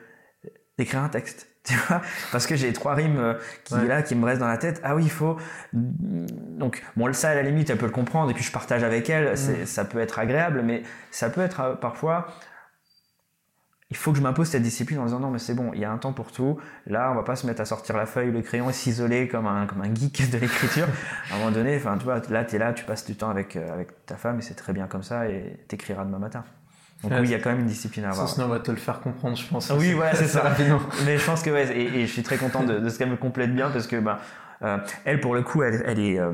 d'écrire 0.78 1.02
un 1.02 1.10
texte 1.10 1.48
tu 1.70 1.76
vois 1.88 2.01
parce 2.32 2.47
que 2.47 2.55
j'ai 2.55 2.74
trois 2.74 2.93
rimes 2.93 3.20
euh, 3.20 3.34
qui 3.63 3.76
là 3.88 4.01
qui 4.01 4.15
me 4.15 4.26
restent 4.26 4.41
dans 4.41 4.47
la 4.47 4.57
tête. 4.57 4.82
Ah 4.84 4.95
oui 4.95 5.03
il 5.03 5.11
faut 5.11 5.38
donc 5.74 6.84
bon 6.97 7.11
ça 7.13 7.30
à 7.30 7.36
la 7.36 7.43
limite 7.43 7.70
elle 7.70 7.78
peut 7.78 7.86
le 7.86 7.91
comprendre 7.91 8.32
et 8.32 8.34
puis 8.34 8.43
je 8.43 8.51
partage 8.51 8.84
avec 8.84 9.09
elle 9.09 9.34
mm. 9.34 9.65
ça 9.65 9.86
peut 9.86 9.99
être 9.99 10.20
agréable 10.20 10.61
mais 10.63 10.84
ça 11.11 11.30
peut 11.30 11.41
être 11.41 11.59
euh, 11.61 11.76
parfois 11.76 12.28
il 13.91 13.97
faut 13.97 14.11
que 14.11 14.17
je 14.17 14.24
m'impose 14.24 14.47
cette 14.47 14.61
discipline 14.61 14.99
en 14.99 15.05
disant 15.05 15.20
non 15.20 15.32
mais 15.32 15.39
c'est 15.39 15.55
bon 15.55 15.72
il 15.74 15.80
y 15.80 15.86
a 15.86 15.91
un 15.91 15.97
temps 15.97 16.13
pour 16.13 16.32
tout. 16.32 16.59
Là 16.86 17.09
on 17.11 17.15
va 17.15 17.24
pas 17.24 17.36
se 17.36 17.47
mettre 17.47 17.61
à 17.61 17.65
sortir 17.65 17.97
la 17.97 18.05
feuille 18.05 18.32
le 18.32 18.41
crayon 18.41 18.70
et 18.70 18.74
s'isoler 18.74 19.28
comme 19.28 19.47
un 19.47 19.65
comme 19.65 19.82
un 19.82 19.93
geek 19.93 20.30
de 20.30 20.38
l'écriture. 20.38 20.88
À 21.32 21.36
un 21.36 21.38
moment 21.39 21.51
donné 21.51 21.76
enfin 21.76 21.97
tu 21.97 22.03
vois 22.03 22.22
là 22.30 22.45
tu 22.45 22.55
es 22.55 22.59
là 22.59 22.74
tu 22.74 22.86
passes 22.86 23.05
du 23.05 23.15
temps 23.15 23.30
avec 23.30 23.55
euh, 23.55 23.74
avec 23.74 24.05
ta 24.05 24.15
femme 24.15 24.39
et 24.39 24.41
c'est 24.41 24.55
très 24.55 24.74
bien 24.74 24.88
comme 24.88 25.03
ça 25.03 25.28
et 25.28 25.59
t'écriras 25.67 26.05
demain 26.05 26.20
matin 26.20 26.43
donc 27.04 27.14
oui, 27.14 27.20
il 27.24 27.32
y 27.32 27.34
a 27.34 27.39
quand 27.39 27.50
même 27.50 27.62
une 27.62 27.68
discipline 27.68 28.06
à 28.06 28.10
avoir. 28.10 28.28
Sinon, 28.28 28.47
on 28.47 28.50
va 28.50 28.60
te 28.60 28.72
le 28.72 28.78
faire 28.78 29.00
comprendre, 29.00 29.38
je 29.38 29.47
pense. 29.47 29.72
Oui, 29.78 29.93
ouais, 29.93 30.12
c'est 30.14 30.28
ça. 30.28 30.41
Rapidement. 30.41 30.82
Mais 31.06 31.18
je 31.18 31.26
pense 31.26 31.41
que 31.41 31.50
ouais, 31.50 31.68
et, 31.76 32.02
et 32.02 32.08
je 32.08 32.12
suis 32.12 32.24
très 32.24 32.38
content 32.38 32.64
de, 32.64 32.80
de 32.80 32.89
ce 32.89 32.97
qu'elle 32.97 33.10
me 33.10 33.16
complète 33.16 33.54
bien 33.54 33.70
parce 33.70 33.88
que 33.88 33.95
bah, 33.95 34.20
euh, 34.64 34.78
elle, 35.06 35.22
pour 35.22 35.34
le 35.34 35.41
coup, 35.41 35.64
elle, 35.64 35.82
elle 35.86 36.00
est, 36.00 36.20
euh, 36.20 36.32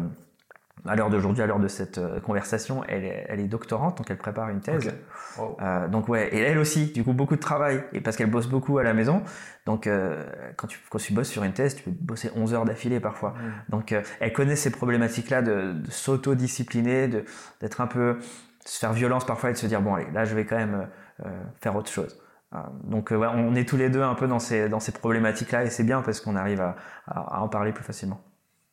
à 0.88 0.96
l'heure 0.96 1.10
d'aujourd'hui, 1.10 1.44
à 1.44 1.48
l'heure 1.48 1.60
de 1.60 1.68
cette 1.68 1.98
euh, 1.98 2.20
conversation, 2.20 2.84
elle 2.88 3.04
est, 3.04 3.26
elle 3.30 3.40
est 3.40 3.48
doctorante, 3.48 3.98
donc 3.98 4.10
elle 4.10 4.18
prépare 4.18 4.50
une 4.50 4.62
thèse. 4.62 4.94
Euh, 5.40 5.88
donc 5.88 6.08
ouais, 6.08 6.30
et 6.34 6.40
elle 6.40 6.58
aussi, 6.58 6.88
du 6.88 7.04
coup, 7.04 7.14
beaucoup 7.14 7.36
de 7.36 7.42
travail, 7.42 7.84
et 7.94 8.02
parce 8.02 8.16
qu'elle 8.16 8.30
bosse 8.30 8.48
beaucoup 8.48 8.78
à 8.78 8.84
la 8.84 8.94
maison. 8.94 9.24
Donc 9.66 9.88
euh, 9.88 10.24
quand, 10.58 10.68
tu, 10.68 10.80
quand 10.90 11.00
tu 11.00 11.14
bosses 11.14 11.30
sur 11.30 11.44
une 11.44 11.54
thèse, 11.54 11.76
tu 11.76 11.84
peux 11.84 11.92
bosser 11.92 12.30
11 12.36 12.54
heures 12.54 12.66
d'affilée 12.66 13.00
parfois. 13.00 13.32
Mm. 13.32 13.72
Donc 13.72 13.92
euh, 13.92 14.02
elle 14.20 14.32
connaît 14.32 14.56
ces 14.56 14.70
problématiques-là 14.70 15.42
de, 15.42 15.74
de 15.74 15.92
s'auto-discipliner, 15.92 17.08
de, 17.08 17.26
d'être 17.62 17.82
un 17.82 17.88
peu, 17.88 18.18
se 18.66 18.80
faire 18.80 18.94
violence 18.94 19.26
parfois 19.26 19.50
et 19.52 19.54
de 19.54 19.58
se 19.58 19.68
dire, 19.68 19.82
bon 19.82 19.96
allez, 19.96 20.10
là 20.12 20.26
je 20.26 20.36
vais 20.36 20.46
quand 20.46 20.58
même 20.58 20.88
euh, 21.26 21.30
faire 21.62 21.76
autre 21.76 21.90
chose. 21.92 22.22
Euh, 22.54 22.58
donc 22.84 23.12
euh, 23.12 23.16
ouais, 23.18 23.28
on 23.28 23.56
est 23.56 23.68
tous 23.68 23.78
les 23.78 23.90
deux 23.90 24.02
un 24.04 24.16
peu 24.16 24.28
dans 24.28 24.40
ces, 24.40 24.70
dans 24.70 24.80
ces 24.80 24.92
problématiques-là, 24.92 25.64
et 25.66 25.70
c'est 25.70 25.84
bien 25.84 26.02
parce 26.02 26.20
qu'on 26.22 26.36
arrive 26.36 26.62
à, 26.62 26.76
à, 27.08 27.38
à 27.38 27.40
en 27.42 27.48
parler 27.50 27.72
plus 27.74 27.84
facilement. 27.84 28.22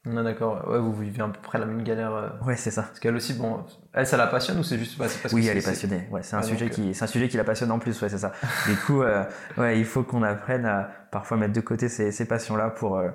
Non, 0.04 0.24
d'accord. 0.24 0.66
Ouais, 0.68 0.80
vous 0.80 0.92
vivez 0.92 1.22
à 1.22 1.28
peu 1.28 1.40
près 1.40 1.58
la 1.60 1.66
même 1.66 1.84
galère. 1.84 2.12
euh, 2.12 2.28
Ouais, 2.44 2.56
c'est 2.56 2.72
ça. 2.72 2.82
Parce 2.82 2.98
qu'elle 2.98 3.14
aussi, 3.14 3.34
bon, 3.34 3.64
elle, 3.92 4.04
ça 4.04 4.16
la 4.16 4.26
passionne 4.26 4.58
ou 4.58 4.64
c'est 4.64 4.76
juste 4.76 4.98
parce 4.98 5.32
Oui, 5.32 5.44
que 5.44 5.50
elle 5.50 5.58
est 5.58 5.64
passionnée. 5.64 6.08
Ouais, 6.10 6.24
c'est 6.24 6.34
un 6.34 6.40
Ah, 6.40 6.42
sujet 6.42 6.64
donc, 6.66 6.74
qui, 6.74 6.92
c'est 6.92 7.04
un 7.04 7.06
sujet 7.06 7.28
qui 7.28 7.36
la 7.36 7.44
passionne 7.44 7.70
en 7.70 7.78
plus. 7.78 8.02
Ouais, 8.02 8.08
c'est 8.08 8.18
ça. 8.18 8.32
Du 8.66 8.74
coup, 8.78 9.02
euh, 9.02 9.22
ouais, 9.58 9.78
il 9.78 9.84
faut 9.84 10.02
qu'on 10.02 10.24
apprenne 10.24 10.66
à 10.66 10.90
parfois 11.12 11.36
mettre 11.36 11.52
de 11.52 11.60
côté 11.60 11.88
ces, 11.88 12.10
ces 12.10 12.26
passions-là 12.26 12.70
pour 12.70 12.98
euh, 12.98 13.10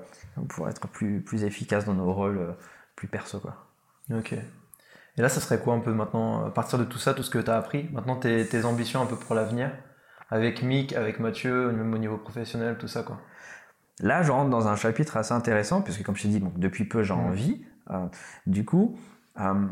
pour 0.47 0.69
être 0.69 0.87
plus 0.87 1.19
plus 1.21 1.43
efficace 1.43 1.83
dans 1.83 1.93
nos 1.93 2.13
rôles 2.13 2.37
euh, 2.37 2.51
plus 2.95 3.09
perso 3.09 3.41
quoi. 3.41 3.55
Ok. 4.09 4.35
Et 5.17 5.21
là, 5.21 5.29
ça 5.29 5.41
serait 5.41 5.59
quoi 5.59 5.73
un 5.73 5.79
peu 5.79 5.91
maintenant, 5.93 6.45
à 6.45 6.51
partir 6.51 6.77
de 6.77 6.83
tout 6.83 6.99
ça, 6.99 7.13
tout 7.13 7.23
ce 7.23 7.29
que 7.29 7.39
tu 7.39 7.49
as 7.49 7.55
appris, 7.57 7.89
maintenant 7.91 8.15
tes, 8.15 8.45
tes 8.47 8.65
ambitions 8.65 9.01
un 9.01 9.05
peu 9.05 9.15
pour 9.15 9.33
l'avenir, 9.35 9.71
avec 10.29 10.61
Mick, 10.61 10.93
avec 10.93 11.19
Mathieu, 11.19 11.71
même 11.71 11.93
au 11.93 11.97
niveau 11.97 12.17
professionnel, 12.17 12.77
tout 12.77 12.87
ça 12.87 13.01
quoi. 13.03 13.19
Là, 13.99 14.21
je 14.21 14.31
rentre 14.31 14.51
dans 14.51 14.67
un 14.67 14.75
chapitre 14.75 15.17
assez 15.17 15.33
intéressant 15.33 15.81
puisque, 15.81 16.03
comme 16.03 16.15
je 16.15 16.23
t'ai 16.23 16.27
dit, 16.27 16.43
depuis 16.57 16.85
peu, 16.85 17.01
Mhm. 17.01 17.33
vis. 17.33 17.65
Euh, 17.89 18.05
du 18.45 18.63
coup, 18.63 18.99
euh, 19.39 19.65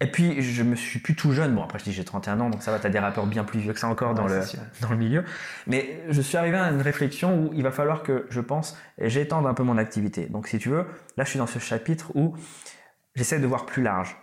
et 0.00 0.10
puis 0.10 0.42
je 0.42 0.62
me 0.62 0.74
suis 0.74 0.98
plus 0.98 1.14
tout 1.14 1.32
jeune. 1.32 1.54
Bon, 1.54 1.62
après, 1.62 1.78
je 1.78 1.84
dis 1.84 1.92
j'ai 1.92 2.04
31 2.04 2.40
ans, 2.40 2.50
donc 2.50 2.62
ça 2.62 2.70
va. 2.72 2.78
T'as 2.78 2.88
des 2.90 2.98
rappeurs 2.98 3.26
bien 3.26 3.44
plus 3.44 3.60
vieux 3.60 3.72
que 3.72 3.78
ça 3.78 3.88
encore 3.88 4.14
dans 4.14 4.26
le 4.26 4.42
sûr. 4.42 4.58
dans 4.82 4.90
le 4.90 4.96
milieu. 4.96 5.24
Mais 5.66 6.02
je 6.08 6.20
suis 6.20 6.36
arrivé 6.36 6.56
à 6.58 6.70
une 6.70 6.82
réflexion 6.82 7.44
où 7.46 7.50
il 7.54 7.62
va 7.62 7.70
falloir 7.70 8.02
que, 8.02 8.26
je 8.28 8.40
pense, 8.40 8.76
j'étende 8.98 9.46
un 9.46 9.54
peu 9.54 9.62
mon 9.62 9.78
activité. 9.78 10.26
Donc, 10.26 10.48
si 10.48 10.58
tu 10.58 10.68
veux, 10.68 10.84
là, 11.16 11.24
je 11.24 11.30
suis 11.30 11.38
dans 11.38 11.46
ce 11.46 11.58
chapitre 11.58 12.10
où 12.14 12.34
j'essaie 13.16 13.40
de 13.40 13.46
voir 13.46 13.66
plus 13.66 13.82
large. 13.82 14.16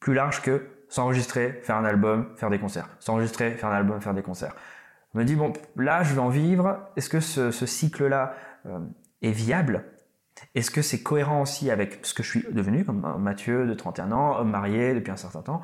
Plus 0.00 0.14
large 0.14 0.42
que 0.42 0.66
s'enregistrer, 0.88 1.60
faire 1.62 1.76
un 1.76 1.84
album, 1.84 2.28
faire 2.36 2.50
des 2.50 2.58
concerts. 2.58 2.88
S'enregistrer, 2.98 3.52
faire 3.52 3.68
un 3.70 3.74
album, 3.76 4.00
faire 4.00 4.14
des 4.14 4.22
concerts. 4.22 4.54
Je 5.14 5.18
me 5.20 5.24
dis, 5.24 5.36
bon, 5.36 5.52
là, 5.76 6.02
je 6.02 6.12
vais 6.14 6.20
en 6.20 6.28
vivre. 6.28 6.80
Est-ce 6.96 7.08
que 7.08 7.20
ce, 7.20 7.50
ce 7.50 7.66
cycle-là 7.66 8.34
euh, 8.66 8.78
est 9.22 9.30
viable? 9.30 9.84
Est-ce 10.54 10.70
que 10.70 10.82
c'est 10.82 11.02
cohérent 11.02 11.40
aussi 11.42 11.70
avec 11.70 12.00
ce 12.02 12.12
que 12.14 12.22
je 12.22 12.28
suis 12.28 12.44
devenu, 12.52 12.84
comme 12.84 13.16
Mathieu 13.20 13.66
de 13.66 13.74
31 13.74 14.10
ans, 14.12 14.38
homme 14.40 14.50
marié 14.50 14.92
depuis 14.94 15.12
un 15.12 15.16
certain 15.16 15.42
temps? 15.42 15.62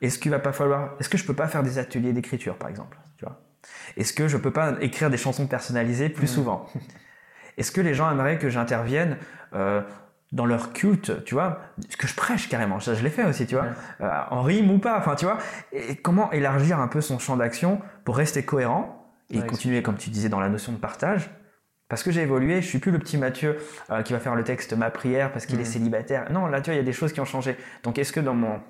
Est-ce 0.00 0.18
qu'il 0.18 0.30
va 0.30 0.38
pas 0.38 0.52
falloir, 0.52 0.94
est-ce 0.98 1.08
que 1.08 1.18
je 1.18 1.24
peux 1.26 1.34
pas 1.34 1.46
faire 1.48 1.62
des 1.62 1.78
ateliers 1.78 2.12
d'écriture, 2.12 2.56
par 2.56 2.68
exemple 2.68 2.96
tu 3.16 3.24
vois? 3.24 3.40
Est-ce 3.96 4.12
que 4.12 4.28
je 4.28 4.36
peux 4.36 4.50
pas 4.50 4.74
écrire 4.80 5.08
des 5.10 5.16
chansons 5.16 5.46
personnalisées 5.46 6.08
plus 6.08 6.26
Mhm. 6.30 6.34
souvent? 6.34 6.66
Est-ce 7.56 7.70
que 7.70 7.80
les 7.80 7.94
gens 7.94 8.10
aimeraient 8.10 8.38
que 8.38 8.48
j'intervienne 8.48 9.16
euh, 9.54 9.82
dans 10.34 10.44
leur 10.46 10.72
culte, 10.72 11.24
tu 11.24 11.34
vois, 11.34 11.60
ce 11.88 11.96
que 11.96 12.06
je 12.06 12.14
prêche 12.14 12.48
carrément, 12.48 12.80
ça 12.80 12.92
je 12.94 13.02
l'ai 13.02 13.08
fait 13.10 13.24
aussi, 13.24 13.46
tu 13.46 13.54
vois, 13.54 13.64
Ouais. 13.64 13.70
euh, 14.02 14.10
en 14.30 14.42
rime 14.42 14.70
ou 14.70 14.78
pas, 14.78 14.98
enfin 14.98 15.14
tu 15.14 15.24
vois, 15.24 15.38
et 15.72 15.96
comment 15.96 16.30
élargir 16.32 16.80
un 16.80 16.88
peu 16.88 17.00
son 17.00 17.18
champ 17.18 17.36
d'action 17.36 17.80
pour 18.04 18.16
rester 18.16 18.44
cohérent 18.44 19.00
et 19.30 19.38
Ouais, 19.38 19.46
continuer, 19.46 19.82
comme 19.82 19.96
tu 19.96 20.10
disais, 20.10 20.28
dans 20.28 20.40
la 20.40 20.48
notion 20.50 20.72
de 20.72 20.76
partage. 20.76 21.30
Parce 21.88 22.02
que 22.02 22.10
j'ai 22.10 22.22
évolué, 22.22 22.60
je 22.62 22.66
suis 22.66 22.78
plus 22.78 22.90
le 22.90 22.98
petit 22.98 23.16
Mathieu 23.16 23.56
euh, 23.90 24.02
qui 24.02 24.12
va 24.12 24.18
faire 24.18 24.34
le 24.34 24.42
texte 24.42 24.72
ma 24.72 24.90
prière 24.90 25.30
parce 25.32 25.46
qu'il 25.46 25.60
est 25.60 25.64
célibataire. 25.64 26.30
Non, 26.32 26.46
là 26.46 26.60
tu 26.60 26.70
vois, 26.70 26.74
il 26.74 26.78
y 26.78 26.80
a 26.80 26.84
des 26.84 26.92
choses 26.92 27.12
qui 27.12 27.20
ont 27.20 27.24
changé. 27.24 27.56
Donc 27.84 27.98
est-ce 27.98 28.12
que 28.12 28.20
dans 28.20 28.34
mon 28.34 28.60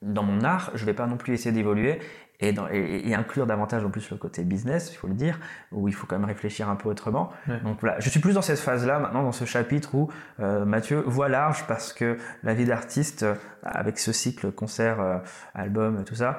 dans 0.00 0.22
mon 0.22 0.42
art, 0.44 0.70
je 0.74 0.84
vais 0.84 0.94
pas 0.94 1.06
non 1.06 1.16
plus 1.16 1.34
essayer 1.34 1.50
d'évoluer 1.52 1.98
et, 2.40 2.52
dans- 2.52 2.68
et- 2.68 3.08
et 3.08 3.14
inclure 3.14 3.46
davantage 3.46 3.84
en 3.84 3.90
plus 3.90 4.10
le 4.10 4.16
côté 4.16 4.44
business, 4.44 4.92
il 4.92 4.96
faut 4.96 5.08
le 5.08 5.14
dire, 5.14 5.38
où 5.72 5.88
il 5.88 5.94
faut 5.94 6.06
quand 6.06 6.16
même 6.18 6.28
réfléchir 6.28 6.68
un 6.68 6.76
peu 6.76 6.88
autrement. 6.88 7.30
Ouais. 7.48 7.60
Donc 7.60 7.78
voilà, 7.80 7.98
je 8.00 8.08
suis 8.10 8.20
plus 8.20 8.34
dans 8.34 8.42
cette 8.42 8.58
phase-là 8.60 8.98
maintenant, 9.00 9.22
dans 9.22 9.32
ce 9.32 9.44
chapitre 9.44 9.94
où 9.94 10.10
euh, 10.40 10.64
Mathieu 10.64 11.02
voit 11.06 11.28
large 11.28 11.66
parce 11.66 11.92
que 11.92 12.16
la 12.42 12.54
vie 12.54 12.64
d'artiste, 12.64 13.24
euh, 13.24 13.34
avec 13.62 13.98
ce 13.98 14.12
cycle 14.12 14.52
concert, 14.52 15.00
euh, 15.00 15.18
album, 15.54 16.04
tout 16.04 16.14
ça, 16.14 16.36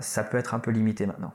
ça 0.00 0.24
peut 0.24 0.38
être 0.38 0.54
un 0.54 0.58
peu 0.60 0.70
limité 0.70 1.06
maintenant. 1.06 1.32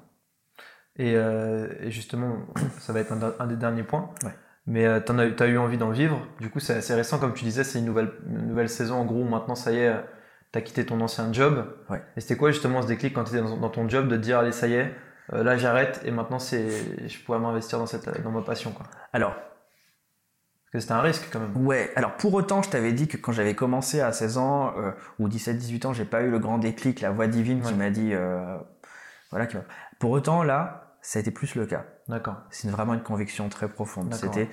Et, 0.96 1.14
et 1.14 1.92
justement, 1.92 2.38
ça 2.80 2.92
va 2.94 3.00
être 3.00 3.14
un, 3.14 3.34
un 3.40 3.48
des 3.48 3.56
derniers 3.56 3.84
points. 3.84 4.10
Ouais. 4.24 4.32
Mais 4.66 5.02
t'en 5.02 5.18
as, 5.18 5.26
eu- 5.48 5.58
envie 5.58 5.78
d'en 5.78 5.90
vivre. 5.90 6.28
Du 6.40 6.50
coup, 6.52 6.60
c'est 6.60 6.76
assez 6.76 6.94
récent, 6.94 7.18
comme 7.20 7.34
tu 7.34 7.44
disais, 7.46 7.64
c'est 7.64 7.80
une 7.80 7.86
nouvelle, 7.86 8.12
une 8.28 8.48
nouvelle 8.48 8.70
saison. 8.70 8.98
En 8.98 9.06
gros, 9.06 9.24
maintenant, 9.24 9.56
ça 9.56 9.72
y 9.72 9.78
est, 9.78 9.96
euh, 10.50 10.52
t'as 10.52 10.62
quitté 10.62 10.86
ton 10.86 11.00
ancien 11.02 11.32
job. 11.34 11.66
Ouais. 11.90 12.02
Et 12.18 12.22
c'était 12.22 12.38
quoi 12.38 12.52
justement 12.52 12.82
ce 12.82 12.88
déclic 12.88 13.14
quand 13.14 13.24
t'étais 13.24 13.42
dans, 13.42 13.58
dans 13.58 13.70
ton 13.70 13.88
job 13.88 14.08
de 14.08 14.16
te 14.18 14.22
dire, 14.22 14.40
allez, 14.40 14.52
ça 14.52 14.68
y 14.68 14.74
est, 14.74 14.94
euh, 15.34 15.44
là 15.44 15.58
j'arrête 15.58 16.02
et 16.06 16.12
maintenant 16.12 16.40
c'est, 16.40 16.70
je 17.08 17.24
pourrais 17.24 17.40
m'investir 17.40 17.78
dans, 17.80 17.86
cette, 17.86 18.22
dans 18.24 18.32
ma 18.32 18.42
passion. 18.42 18.72
Quoi. 18.72 18.86
Alors, 19.14 19.34
Parce 19.36 20.72
que 20.74 20.80
c'était 20.80 20.94
un 20.94 21.02
risque 21.02 21.30
quand 21.32 21.40
même. 21.40 21.56
Ouais, 21.66 21.92
alors 21.96 22.16
pour 22.18 22.34
autant, 22.34 22.62
je 22.62 22.70
t'avais 22.70 22.94
dit 22.94 23.08
que 23.08 23.18
quand 23.18 23.32
j'avais 23.32 23.56
commencé 23.56 24.02
à 24.02 24.12
16 24.12 24.38
ans 24.38 24.74
euh, 24.78 24.92
ou 25.20 25.28
17-18 25.28 25.88
ans, 25.88 25.94
j'ai 25.94 26.06
pas 26.06 26.22
eu 26.22 26.30
le 26.32 26.40
grand 26.40 26.58
déclic, 26.58 27.02
la 27.02 27.12
voix 27.12 27.28
divine 27.28 27.62
qui 27.62 27.68
Ouais. 27.72 27.74
m'a 27.78 27.90
dit. 27.92 28.14
euh, 28.14 28.58
voilà, 29.32 29.46
qui 29.46 29.58
Pour 30.00 30.12
autant, 30.12 30.42
là, 30.44 30.96
ça 31.02 31.20
a 31.20 31.22
été 31.22 31.32
plus 31.32 31.56
le 31.56 31.66
cas. 31.68 31.86
D'accord. 32.08 32.38
C'est 32.50 32.70
vraiment 32.70 32.96
une 32.96 33.04
conviction 33.04 33.48
très 33.50 33.68
profonde. 33.70 34.14
C'était 34.16 34.50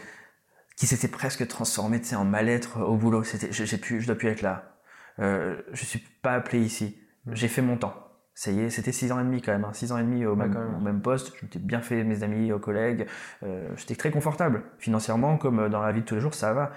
qui 0.76 0.86
s'était 0.86 1.08
presque 1.08 1.48
transformé, 1.48 2.02
tu 2.02 2.14
en 2.14 2.26
mal-être 2.26 2.80
au 2.82 2.96
boulot. 2.96 3.24
C'était, 3.24 3.50
j'ai 3.50 3.78
pu, 3.78 4.02
je 4.02 4.06
dois 4.06 4.14
plus 4.16 4.28
être 4.28 4.42
là. 4.42 4.75
Euh, 5.18 5.56
je 5.72 5.84
suis 5.84 6.02
pas 6.22 6.34
appelé 6.34 6.60
ici. 6.60 6.98
Mm. 7.26 7.34
J'ai 7.34 7.48
fait 7.48 7.62
mon 7.62 7.76
temps. 7.76 8.02
Ça 8.34 8.50
y 8.50 8.60
est, 8.60 8.68
c'était 8.68 8.92
six 8.92 9.12
ans 9.12 9.18
et 9.18 9.24
demi 9.24 9.40
quand 9.40 9.52
même, 9.52 9.64
hein, 9.64 9.72
six 9.72 9.92
ans 9.92 9.98
et 9.98 10.02
demi 10.02 10.26
au, 10.26 10.34
Ouais, 10.36 10.46
même, 10.46 10.74
au 10.76 10.80
même 10.80 11.00
poste. 11.00 11.32
Je 11.38 11.46
m'étais 11.46 11.58
bien 11.58 11.80
fait 11.80 12.04
mes 12.04 12.22
amis, 12.22 12.52
aux 12.52 12.58
collègues. 12.58 13.06
Euh, 13.42 13.66
j'étais 13.76 13.96
très 13.96 14.10
confortable 14.10 14.62
financièrement, 14.78 15.38
comme 15.38 15.60
euh, 15.60 15.68
dans 15.70 15.80
la 15.80 15.90
vie 15.90 16.02
de 16.02 16.06
tous 16.06 16.16
les 16.16 16.20
jours, 16.20 16.34
ça 16.34 16.52
va. 16.52 16.72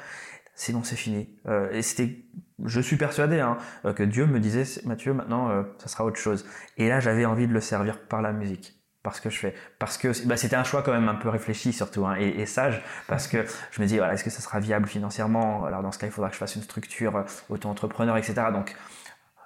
Sinon, 0.59 0.83
c'est 0.83 0.97
fini. 0.97 1.29
Euh, 1.47 1.71
et 1.71 1.81
c'était, 1.81 2.17
je 2.65 2.81
suis 2.81 2.97
persuadé 2.97 3.39
hein, 3.39 3.57
euh, 3.85 3.93
que 3.93 4.03
Dieu 4.03 4.25
me 4.25 4.41
disait, 4.41 4.65
Mathieu, 4.85 5.13
maintenant, 5.13 5.49
euh, 5.49 5.63
ça 5.77 5.87
sera 5.87 6.03
autre 6.03 6.17
chose. 6.17 6.45
Et 6.75 6.89
là, 6.89 6.99
j'avais 6.99 7.23
envie 7.23 7.47
de 7.47 7.53
le 7.53 7.61
servir 7.61 7.97
par 8.07 8.21
la 8.21 8.33
musique. 8.33 8.78
Parce 9.01 9.21
que 9.21 9.29
je 9.29 9.37
fais, 9.39 9.53
parce 9.79 9.97
que 9.97 10.09
bah, 10.27 10.35
c'était 10.35 10.57
un 10.57 10.65
choix 10.65 10.81
quand 10.83 10.91
même 10.91 11.07
un 11.07 11.15
peu 11.15 11.29
réfléchi 11.29 11.71
surtout 11.71 12.05
hein, 12.05 12.15
et, 12.19 12.41
et 12.41 12.45
sage, 12.45 12.83
parce 13.07 13.27
que 13.27 13.45
je 13.71 13.81
me 13.81 13.87
dis 13.87 13.97
voilà, 13.97 14.13
est-ce 14.13 14.25
que 14.25 14.29
ça 14.29 14.41
sera 14.41 14.59
viable 14.59 14.87
financièrement? 14.87 15.63
Alors 15.63 15.81
dans 15.81 15.91
ce 15.93 15.99
cas, 15.99 16.07
il 16.07 16.11
faudra 16.11 16.27
que 16.29 16.33
je 16.35 16.39
fasse 16.39 16.55
une 16.57 16.63
structure 16.63 17.15
euh, 17.15 17.23
auto-entrepreneur, 17.49 18.17
etc. 18.17 18.35
Donc 18.51 18.75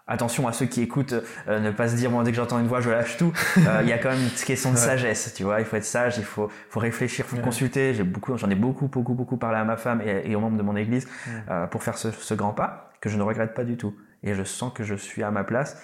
attention 0.07 0.47
à 0.47 0.53
ceux 0.53 0.65
qui 0.65 0.81
écoutent, 0.81 1.13
euh, 1.47 1.59
ne 1.59 1.69
pas 1.71 1.87
se 1.87 1.95
dire 1.95 2.09
bon 2.09 2.23
dès 2.23 2.31
que 2.31 2.35
j'entends 2.37 2.59
une 2.59 2.67
voix 2.67 2.81
je 2.81 2.89
lâche 2.89 3.15
tout. 3.17 3.31
Euh, 3.67 3.81
Il 3.83 3.87
y 3.87 3.93
a 3.93 3.99
quand 3.99 4.09
même 4.09 4.23
une 4.23 4.29
question 4.31 4.71
de 4.71 4.75
sagesse, 4.77 5.33
tu 5.35 5.43
vois. 5.43 5.59
Il 5.59 5.65
faut 5.67 5.75
être 5.77 5.85
sage, 5.85 6.17
il 6.17 6.25
faut, 6.25 6.49
faut 6.69 6.79
réfléchir, 6.79 7.23
faut 7.25 7.35
Ouais. 7.37 7.41
consulter. 7.43 7.93
J'ai 7.93 8.03
beaucoup, 8.03 8.35
j'en 8.37 8.49
ai 8.49 8.55
beaucoup, 8.55 8.87
beaucoup, 8.87 9.13
beaucoup 9.13 9.37
parlé 9.37 9.57
à 9.59 9.63
ma 9.63 9.77
femme 9.77 10.01
et, 10.01 10.31
et 10.31 10.35
aux 10.35 10.39
membres 10.39 10.57
de 10.57 10.63
mon 10.63 10.75
église 10.75 11.05
Ouais. 11.27 11.33
euh, 11.51 11.67
pour 11.67 11.83
faire 11.83 11.97
ce, 11.99 12.09
ce 12.11 12.33
grand 12.33 12.53
pas 12.53 12.91
que 13.01 13.09
je 13.09 13.17
ne 13.17 13.21
regrette 13.23 13.53
pas 13.53 13.63
du 13.65 13.77
tout. 13.77 13.95
Et 14.23 14.33
je 14.33 14.43
sens 14.43 14.73
que 14.73 14.83
je 14.83 14.95
suis 14.95 15.21
à 15.23 15.29
ma 15.29 15.43
place 15.43 15.77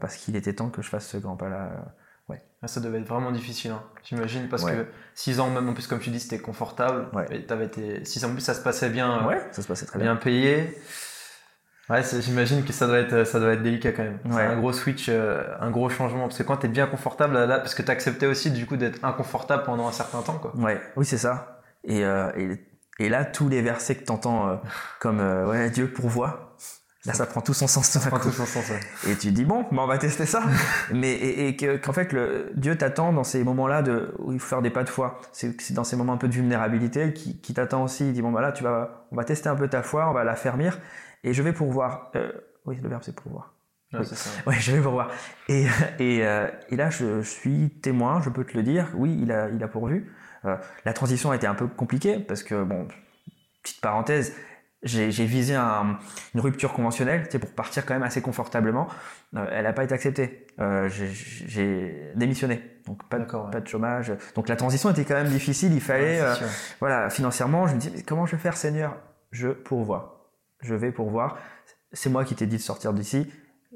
parce 0.00 0.16
qu'il 0.16 0.36
était 0.36 0.52
temps 0.52 0.68
que 0.70 0.82
je 0.82 0.88
fasse 0.88 1.06
ce 1.06 1.16
grand 1.16 1.36
pas 1.36 1.48
là. 1.48 1.70
Ah, 1.76 1.92
Ça 2.66 2.80
devait 2.80 2.98
être 2.98 3.06
vraiment 3.08 3.30
difficile, 3.32 3.70
hein, 3.72 3.82
j'imagine, 4.02 4.48
parce 4.48 4.62
Ouais. 4.64 4.72
que 4.72 4.86
6 5.14 5.40
ans, 5.40 5.50
même 5.50 5.68
en 5.68 5.72
plus, 5.74 5.86
comme 5.86 5.98
tu 6.00 6.10
dis, 6.10 6.20
c'était 6.20 6.38
confortable. 6.38 7.06
Ouais. 7.12 7.26
Et 7.30 7.44
t'avais 7.46 7.66
été... 7.66 8.04
6 8.04 8.24
ans 8.24 8.28
en 8.30 8.32
plus, 8.32 8.40
ça 8.40 8.54
se 8.54 8.60
passait 8.62 8.88
bien, 8.90 9.22
euh, 9.22 9.26
Ouais, 9.28 9.40
ça 9.52 9.62
se 9.62 9.66
passait 9.68 9.86
très 9.86 9.98
bien. 9.98 10.12
bien 10.14 10.16
payé. 10.22 10.78
Ouais, 11.90 12.00
j'imagine 12.20 12.64
que 12.64 12.72
ça 12.72 12.86
doit 12.86 12.98
être, 12.98 13.24
ça 13.24 13.38
doit 13.38 13.52
être 13.52 13.62
délicat 13.62 13.92
quand 13.92 14.04
même. 14.04 14.18
C'est 14.24 14.34
Ouais. 14.36 14.42
un 14.46 14.56
gros 14.58 14.72
switch, 14.72 15.06
euh, 15.10 15.42
un 15.60 15.70
gros 15.70 15.90
changement. 15.90 16.28
Parce 16.28 16.38
que 16.38 16.42
quand 16.42 16.56
t'es 16.56 16.68
bien 16.68 16.86
confortable, 16.86 17.34
là, 17.34 17.58
parce 17.58 17.74
que 17.74 17.82
t'acceptais 17.82 18.26
aussi 18.26 18.50
du 18.50 18.64
coup 18.64 18.78
d'être 18.78 19.04
inconfortable 19.04 19.64
pendant 19.64 19.86
un 19.86 19.92
certain 19.92 20.22
temps, 20.22 20.38
quoi. 20.38 20.56
Ouais, 20.56 20.80
oui, 20.96 21.04
c'est 21.04 21.18
ça. 21.18 21.60
Et, 21.84 22.02
euh, 22.02 22.30
et, 22.38 22.58
et 23.04 23.08
là, 23.10 23.26
tous 23.26 23.50
les 23.50 23.60
versets 23.60 23.96
que 23.96 24.04
t'entends 24.04 24.48
euh, 24.48 24.56
comme 24.98 25.20
euh, 25.20 25.46
ouais, 25.46 25.68
Dieu 25.68 25.88
pourvoit, 25.92 26.56
là, 27.06 27.12
ça 27.12 27.26
prend 27.26 27.40
tout 27.40 27.54
son 27.54 27.66
sens 27.66 27.98
Prends 28.08 28.18
coup. 28.18 28.28
tout 28.28 28.34
son 28.34 28.46
sens, 28.46 28.68
ouais. 28.70 28.80
Et 29.10 29.16
tu 29.16 29.28
te 29.28 29.32
dis, 29.34 29.44
bon, 29.44 29.62
bah, 29.72 29.82
on 29.82 29.86
va 29.86 29.98
tester 29.98 30.26
ça. 30.26 30.42
Mais, 30.92 31.12
et, 31.12 31.48
et 31.48 31.56
que- 31.56 31.76
qu'en 31.76 31.92
fait, 31.92 32.12
le, 32.12 32.50
Dieu 32.54 32.76
t'attend 32.76 33.12
dans 33.12 33.24
ces 33.24 33.44
moments-là 33.44 33.82
de, 33.82 34.14
où 34.18 34.32
il 34.32 34.38
faut 34.40 34.48
faire 34.48 34.62
des 34.62 34.70
pas 34.70 34.84
de 34.84 34.88
foi. 34.88 35.20
C'est 35.32 35.72
dans 35.72 35.84
ces 35.84 35.96
moments 35.96 36.14
un 36.14 36.16
peu 36.18 36.28
de 36.28 36.34
vulnérabilité 36.34 37.12
qui, 37.12 37.38
qui 37.40 37.54
t'attend 37.54 37.82
aussi. 37.84 38.06
Il 38.08 38.12
dit, 38.12 38.22
bon, 38.22 38.32
bah 38.32 38.40
là, 38.40 38.52
tu 38.52 38.64
vas, 38.64 39.06
on 39.12 39.16
va 39.16 39.24
tester 39.24 39.48
un 39.48 39.56
peu 39.56 39.68
ta 39.68 39.82
foi, 39.82 40.08
on 40.08 40.12
va 40.12 40.24
la 40.24 40.34
fermir. 40.36 40.78
Et 41.24 41.32
je 41.34 41.42
vais 41.42 41.52
pourvoir. 41.52 42.10
Euh, 42.16 42.32
oui, 42.66 42.78
le 42.82 42.88
verbe, 42.88 43.02
c'est 43.04 43.14
pourvoir. 43.14 43.52
Ouais, 43.92 44.00
Oui. 44.00 44.06
c'est 44.08 44.16
ça. 44.16 44.30
Ouais, 44.46 44.56
je 44.58 44.72
vais 44.72 44.80
pourvoir. 44.80 45.10
Et, 45.48 45.66
et, 45.98 46.26
euh, 46.26 46.48
et 46.70 46.76
là, 46.76 46.90
je, 46.90 47.20
je 47.22 47.28
suis 47.28 47.70
témoin, 47.82 48.20
je 48.22 48.30
peux 48.30 48.44
te 48.44 48.56
le 48.56 48.62
dire. 48.62 48.88
Oui, 48.94 49.16
il 49.22 49.30
a, 49.30 49.48
il 49.50 49.62
a 49.62 49.68
pourvu. 49.68 50.10
Euh, 50.46 50.56
la 50.84 50.92
transition 50.92 51.30
a 51.30 51.36
été 51.36 51.46
un 51.46 51.54
peu 51.54 51.66
compliquée 51.66 52.18
parce 52.18 52.42
que, 52.42 52.62
bon, 52.64 52.88
petite 53.62 53.80
parenthèse, 53.80 54.34
j'ai 54.84 55.08
visé 55.26 55.54
un- 55.54 55.98
une 56.34 56.40
rupture 56.40 56.72
conventionnelle, 56.72 57.26
sais, 57.30 57.38
pour 57.38 57.50
partir 57.50 57.84
quand 57.86 57.94
même 57.94 58.02
assez 58.02 58.20
confortablement. 58.22 58.86
Euh, 59.34 59.46
elle 59.50 59.64
n'a 59.64 59.72
pas 59.72 59.84
été 59.84 59.94
acceptée. 59.94 60.46
Euh, 60.60 60.88
j'ai- 60.88 62.12
démissionné, 62.14 62.62
donc 62.86 63.02
pas 63.08 63.16
de, 63.18 63.22
D'accord, 63.24 63.46
ouais. 63.46 63.50
pas 63.50 63.60
de 63.60 63.66
chômage. 63.68 64.12
Donc 64.34 64.48
la 64.48 64.56
transition 64.56 64.90
était 64.90 65.04
quand 65.04 65.14
même 65.14 65.28
difficile. 65.28 65.72
Il 65.72 65.80
fallait, 65.80 66.20
Ouais, 66.20 66.26
euh, 66.26 66.34
c'est 66.34 66.44
sûr. 66.44 66.76
voilà, 66.80 67.10
financièrement, 67.10 67.66
je 67.66 67.74
me 67.74 67.80
dis, 67.80 67.90
mais 67.94 68.02
comment 68.02 68.26
je 68.26 68.36
vais 68.36 68.42
faire, 68.42 68.56
Seigneur? 68.56 68.96
Je 69.30 69.48
pourvois. 69.48 70.30
Je 70.60 70.74
vais 70.74 70.92
pourvoir. 70.92 71.38
c'est 71.92 72.10
moi 72.10 72.24
qui 72.24 72.34
t'ai 72.34 72.46
dit 72.46 72.56
de 72.56 72.62
sortir 72.62 72.92
d'ici, 72.92 73.32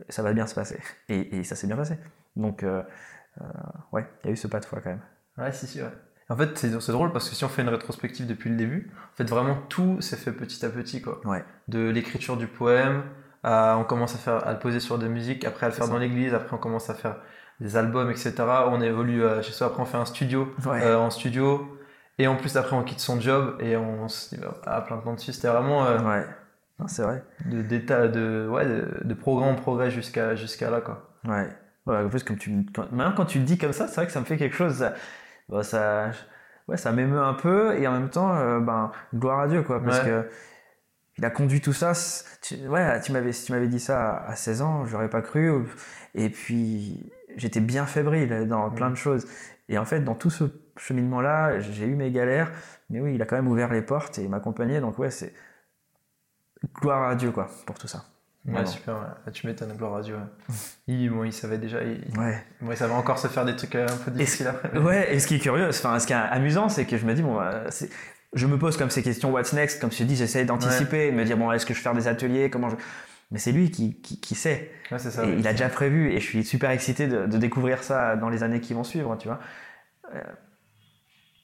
ça 0.08 0.22
va 0.22 0.32
bien 0.32 0.46
se 0.46 0.54
passer. 0.54 0.78
Et, 1.08 1.44
ça 1.44 1.54
s'est 1.56 1.66
bien 1.68 1.76
passé. 1.76 1.96
Donc, 2.36 2.64
ouais, 3.92 4.06
il 4.22 4.26
y 4.26 4.28
a 4.28 4.32
eu 4.32 4.36
ce 4.36 4.46
pas 4.48 4.60
de 4.60 4.64
foi 4.64 4.80
quand 4.82 4.90
même. 4.90 5.02
Ouais, 5.36 5.52
si, 5.52 5.80
ouais. 5.80 5.88
En 6.30 6.36
fait, 6.36 6.58
c'est 6.58 6.92
drôle 6.92 7.12
parce 7.12 7.30
que 7.30 7.34
si 7.34 7.44
on 7.44 7.48
fait 7.48 7.62
une 7.62 7.70
rétrospective 7.70 8.26
depuis 8.26 8.50
le 8.50 8.56
début, 8.56 8.90
en 8.94 9.16
fait, 9.16 9.24
vraiment 9.24 9.56
tout 9.68 10.00
s'est 10.02 10.16
fait 10.16 10.32
petit 10.32 10.64
à 10.64 10.68
petit, 10.68 11.00
quoi. 11.00 11.20
Ouais. 11.24 11.42
De 11.68 11.88
l'écriture 11.88 12.36
du 12.36 12.46
poème, 12.46 13.02
à, 13.42 13.76
on 13.78 13.84
commence 13.84 14.14
à, 14.14 14.18
faire, 14.18 14.46
à 14.46 14.52
le 14.52 14.58
poser 14.58 14.80
sur 14.80 14.98
de 14.98 15.08
musique, 15.08 15.44
après 15.46 15.66
à 15.66 15.68
le 15.70 15.74
faire 15.74 15.88
dans 15.88 15.96
l'église, 15.96 16.34
après 16.34 16.54
on 16.54 16.58
commence 16.58 16.90
à 16.90 16.94
faire 16.94 17.16
des 17.60 17.76
albums, 17.76 18.10
etc. 18.10 18.34
On 18.66 18.80
évolue 18.80 19.22
euh, 19.22 19.42
chez 19.42 19.52
soi, 19.52 19.68
après 19.68 19.80
on 19.80 19.86
fait 19.86 19.96
un 19.96 20.04
studio, 20.04 20.52
euh, 20.66 20.96
en 20.96 21.10
studio, 21.10 21.78
et 22.18 22.26
en 22.26 22.36
plus 22.36 22.56
après 22.56 22.76
on 22.76 22.82
quitte 22.82 23.00
son 23.00 23.20
job 23.20 23.56
et 23.60 23.76
on 23.76 24.08
se 24.08 24.34
dit, 24.34 24.42
à 24.66 24.82
plein 24.82 24.98
de 24.98 25.02
temps 25.02 25.14
dessus. 25.14 25.32
C'était 25.32 25.48
vraiment. 25.48 25.86
Euh, 25.86 25.98
ouais. 25.98 26.26
C'est 26.86 27.02
vrai. 27.02 27.24
De, 27.46 27.62
de, 27.62 28.48
ouais, 28.48 28.64
de, 29.02 29.14
progrès 29.14 29.48
en 29.48 29.56
progrès 29.56 29.90
jusqu'à, 29.90 30.36
jusqu'à 30.36 30.70
là, 30.70 30.80
quoi. 30.80 31.10
Ouais. 31.24 31.48
ouais 31.86 31.96
en 32.04 32.08
plus, 32.08 32.22
comme 32.22 32.36
tu, 32.36 32.66
quand, 32.72 32.92
maintenant, 32.92 33.14
quand 33.16 33.24
tu 33.24 33.38
le 33.38 33.44
dis 33.44 33.58
comme 33.58 33.72
ça, 33.72 33.88
c'est 33.88 33.96
vrai 33.96 34.06
que 34.06 34.12
ça 34.12 34.20
me 34.20 34.24
fait 34.24 34.36
quelque 34.36 34.54
chose. 34.54 34.84
Bah, 35.48 35.62
ça, 35.62 36.10
ouais, 36.68 36.76
ça 36.76 36.92
m'émeut 36.92 37.20
un 37.20 37.34
peu 37.34 37.76
et 37.78 37.86
en 37.86 37.92
même 37.92 38.10
temps, 38.10 38.36
euh, 38.36 38.60
ben, 38.60 38.92
gloire 39.14 39.40
à 39.40 39.48
Dieu, 39.48 39.62
quoi, 39.62 39.82
parce 39.82 40.00
que 40.00 40.28
il 41.18 41.24
a 41.24 41.30
conduit 41.30 41.60
tout 41.60 41.72
ça. 41.72 41.92
Tu, 42.42 42.54
ouais, 42.68 43.00
tu 43.00 43.12
m'avais, 43.12 43.32
si 43.32 43.46
tu 43.46 43.52
m'avais 43.52 43.66
dit 43.66 43.80
ça 43.80 44.18
à 44.18 44.36
16 44.36 44.62
ans, 44.62 44.86
j'aurais 44.86 45.10
pas 45.10 45.20
cru. 45.20 45.64
Et 46.14 46.30
puis, 46.30 47.10
j'étais 47.36 47.60
bien 47.60 47.86
fébrile 47.86 48.46
dans 48.46 48.70
plein 48.70 48.90
de 48.90 48.94
choses. 48.94 49.26
Et 49.68 49.78
en 49.78 49.84
fait, 49.84 50.00
dans 50.00 50.14
tout 50.14 50.30
ce 50.30 50.44
cheminement-là, 50.76 51.58
j'ai 51.58 51.86
eu 51.86 51.96
mes 51.96 52.10
galères, 52.12 52.52
mais 52.88 53.00
oui, 53.00 53.14
il 53.16 53.22
a 53.22 53.26
quand 53.26 53.36
même 53.36 53.48
ouvert 53.48 53.72
les 53.72 53.82
portes 53.82 54.18
et 54.18 54.28
m'accompagné. 54.28 54.80
Donc 54.80 54.98
ouais, 54.98 55.10
c'est 55.10 55.34
gloire 56.80 57.08
à 57.08 57.14
Dieu, 57.16 57.32
quoi, 57.32 57.48
pour 57.66 57.78
tout 57.78 57.88
ça. 57.88 58.04
Ouais, 58.46 58.64
super, 58.64 58.94
ouais. 58.94 59.32
tu 59.32 59.46
m'étonnes, 59.46 59.76
gloire 59.76 59.96
à 59.96 60.02
Dieu. 60.02 60.16
Il, 60.86 61.10
bon, 61.10 61.24
il 61.24 61.32
savait 61.32 61.58
déjà, 61.58 61.82
il, 61.82 62.00
ouais. 62.18 62.42
bon, 62.60 62.70
il 62.70 62.76
savait 62.76 62.94
encore 62.94 63.18
se 63.18 63.28
faire 63.28 63.44
des 63.44 63.56
trucs 63.56 63.74
euh, 63.74 63.86
un 63.86 63.96
peu 63.96 64.10
difficiles 64.10 64.46
après. 64.46 64.78
Ouais, 64.78 65.14
et 65.14 65.18
ce 65.18 65.26
qui 65.26 65.34
est 65.34 65.38
curieux, 65.38 65.68
enfin, 65.68 65.98
ce 65.98 66.06
qui 66.06 66.12
est 66.12 66.16
amusant, 66.16 66.68
c'est 66.68 66.86
que 66.86 66.96
je 66.96 67.04
me 67.04 67.14
dis, 67.14 67.22
bon, 67.22 67.36
bah, 67.36 67.64
je 68.32 68.46
me 68.46 68.58
pose 68.58 68.76
comme 68.76 68.90
ces 68.90 69.02
questions, 69.02 69.32
what's 69.32 69.52
next, 69.52 69.80
comme 69.80 69.92
je 69.92 69.98
te 69.98 70.02
dis, 70.04 70.16
j'essaie 70.16 70.44
d'anticiper, 70.44 71.10
de 71.10 71.16
me 71.16 71.24
dire, 71.24 71.36
bon, 71.36 71.52
est-ce 71.52 71.66
que 71.66 71.74
je 71.74 71.78
vais 71.78 71.82
faire 71.82 71.94
des 71.94 72.08
ateliers, 72.08 72.48
comment 72.48 72.70
je... 72.70 72.76
Mais 73.30 73.38
c'est 73.38 73.52
lui 73.52 73.70
qui, 73.70 74.00
qui, 74.00 74.18
qui 74.20 74.34
sait. 74.34 74.70
Ouais, 74.90 74.98
ça, 74.98 75.26
et 75.26 75.34
il 75.38 75.46
a 75.46 75.52
déjà 75.52 75.68
prévu, 75.68 76.12
et 76.12 76.20
je 76.20 76.24
suis 76.24 76.44
super 76.44 76.70
excité 76.70 77.06
de, 77.06 77.26
de, 77.26 77.36
découvrir 77.36 77.82
ça 77.82 78.16
dans 78.16 78.30
les 78.30 78.42
années 78.42 78.60
qui 78.60 78.72
vont 78.72 78.84
suivre, 78.84 79.16
tu 79.18 79.28
vois. 79.28 79.40
Euh, 80.14 80.22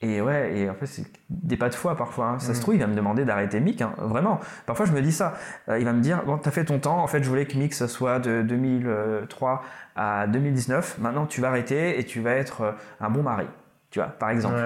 et 0.01 0.21
ouais, 0.21 0.59
et 0.59 0.71
en 0.71 0.75
fait, 0.75 0.87
c'est 0.87 1.05
des 1.31 1.57
pas 1.57 1.69
de 1.69 1.75
foi 1.75 1.97
parfois. 1.97 2.27
Hein. 2.27 2.39
Ça 2.39 2.53
se 2.53 2.59
mm. 2.59 2.63
trouve, 2.63 2.75
il 2.75 2.81
va 2.81 2.87
me 2.87 2.95
demander 2.95 3.25
d'arrêter 3.25 3.61
Mick, 3.61 3.81
hein, 3.81 3.95
vraiment. 3.99 4.41
Parfois, 4.67 4.87
je 4.87 4.93
me 4.93 5.01
dis 5.01 5.13
ça. 5.13 5.35
Euh, 5.69 5.79
il 5.79 5.85
va 5.85 5.93
me 5.93 6.01
dire 6.01 6.25
Bon, 6.25 6.37
t'as 6.37 6.51
fait 6.51 6.65
ton 6.65 6.79
temps. 6.79 6.99
En 6.99 7.07
fait, 7.07 7.23
je 7.23 7.29
voulais 7.29 7.47
que 7.47 7.57
Mick, 7.57 7.73
ça 7.73 7.89
soit 7.89 8.19
de 8.19 8.43
2003 8.43 9.63
à 9.97 10.27
2019. 10.27 10.99
Maintenant, 10.99 11.27
tu 11.27 11.41
vas 11.41 11.49
arrêter 11.49 11.99
et 11.99 12.05
tu 12.05 12.21
vas 12.21 12.33
être 12.33 12.61
euh, 12.63 12.73
un 13.01 13.09
bon 13.09 13.23
mari. 13.23 13.47
Tu 13.91 13.99
vois, 13.99 14.09
par 14.09 14.31
exemple. 14.31 14.57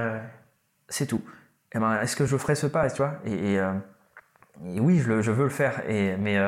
C'est 0.88 1.06
tout. 1.06 1.22
Et 1.72 1.76
eh 1.76 1.78
ben, 1.80 2.00
est-ce 2.00 2.16
que 2.16 2.24
je 2.24 2.36
ferai 2.38 2.54
ce 2.54 2.66
pas, 2.66 2.88
tu 2.90 2.96
vois? 2.96 3.18
Et, 3.26 3.60
euh, 3.60 3.74
et, 4.64 4.80
oui, 4.80 4.98
je, 4.98 5.20
je, 5.20 5.30
veux 5.30 5.44
le 5.44 5.50
faire. 5.50 5.82
Et, 5.86 6.16
mais 6.16 6.38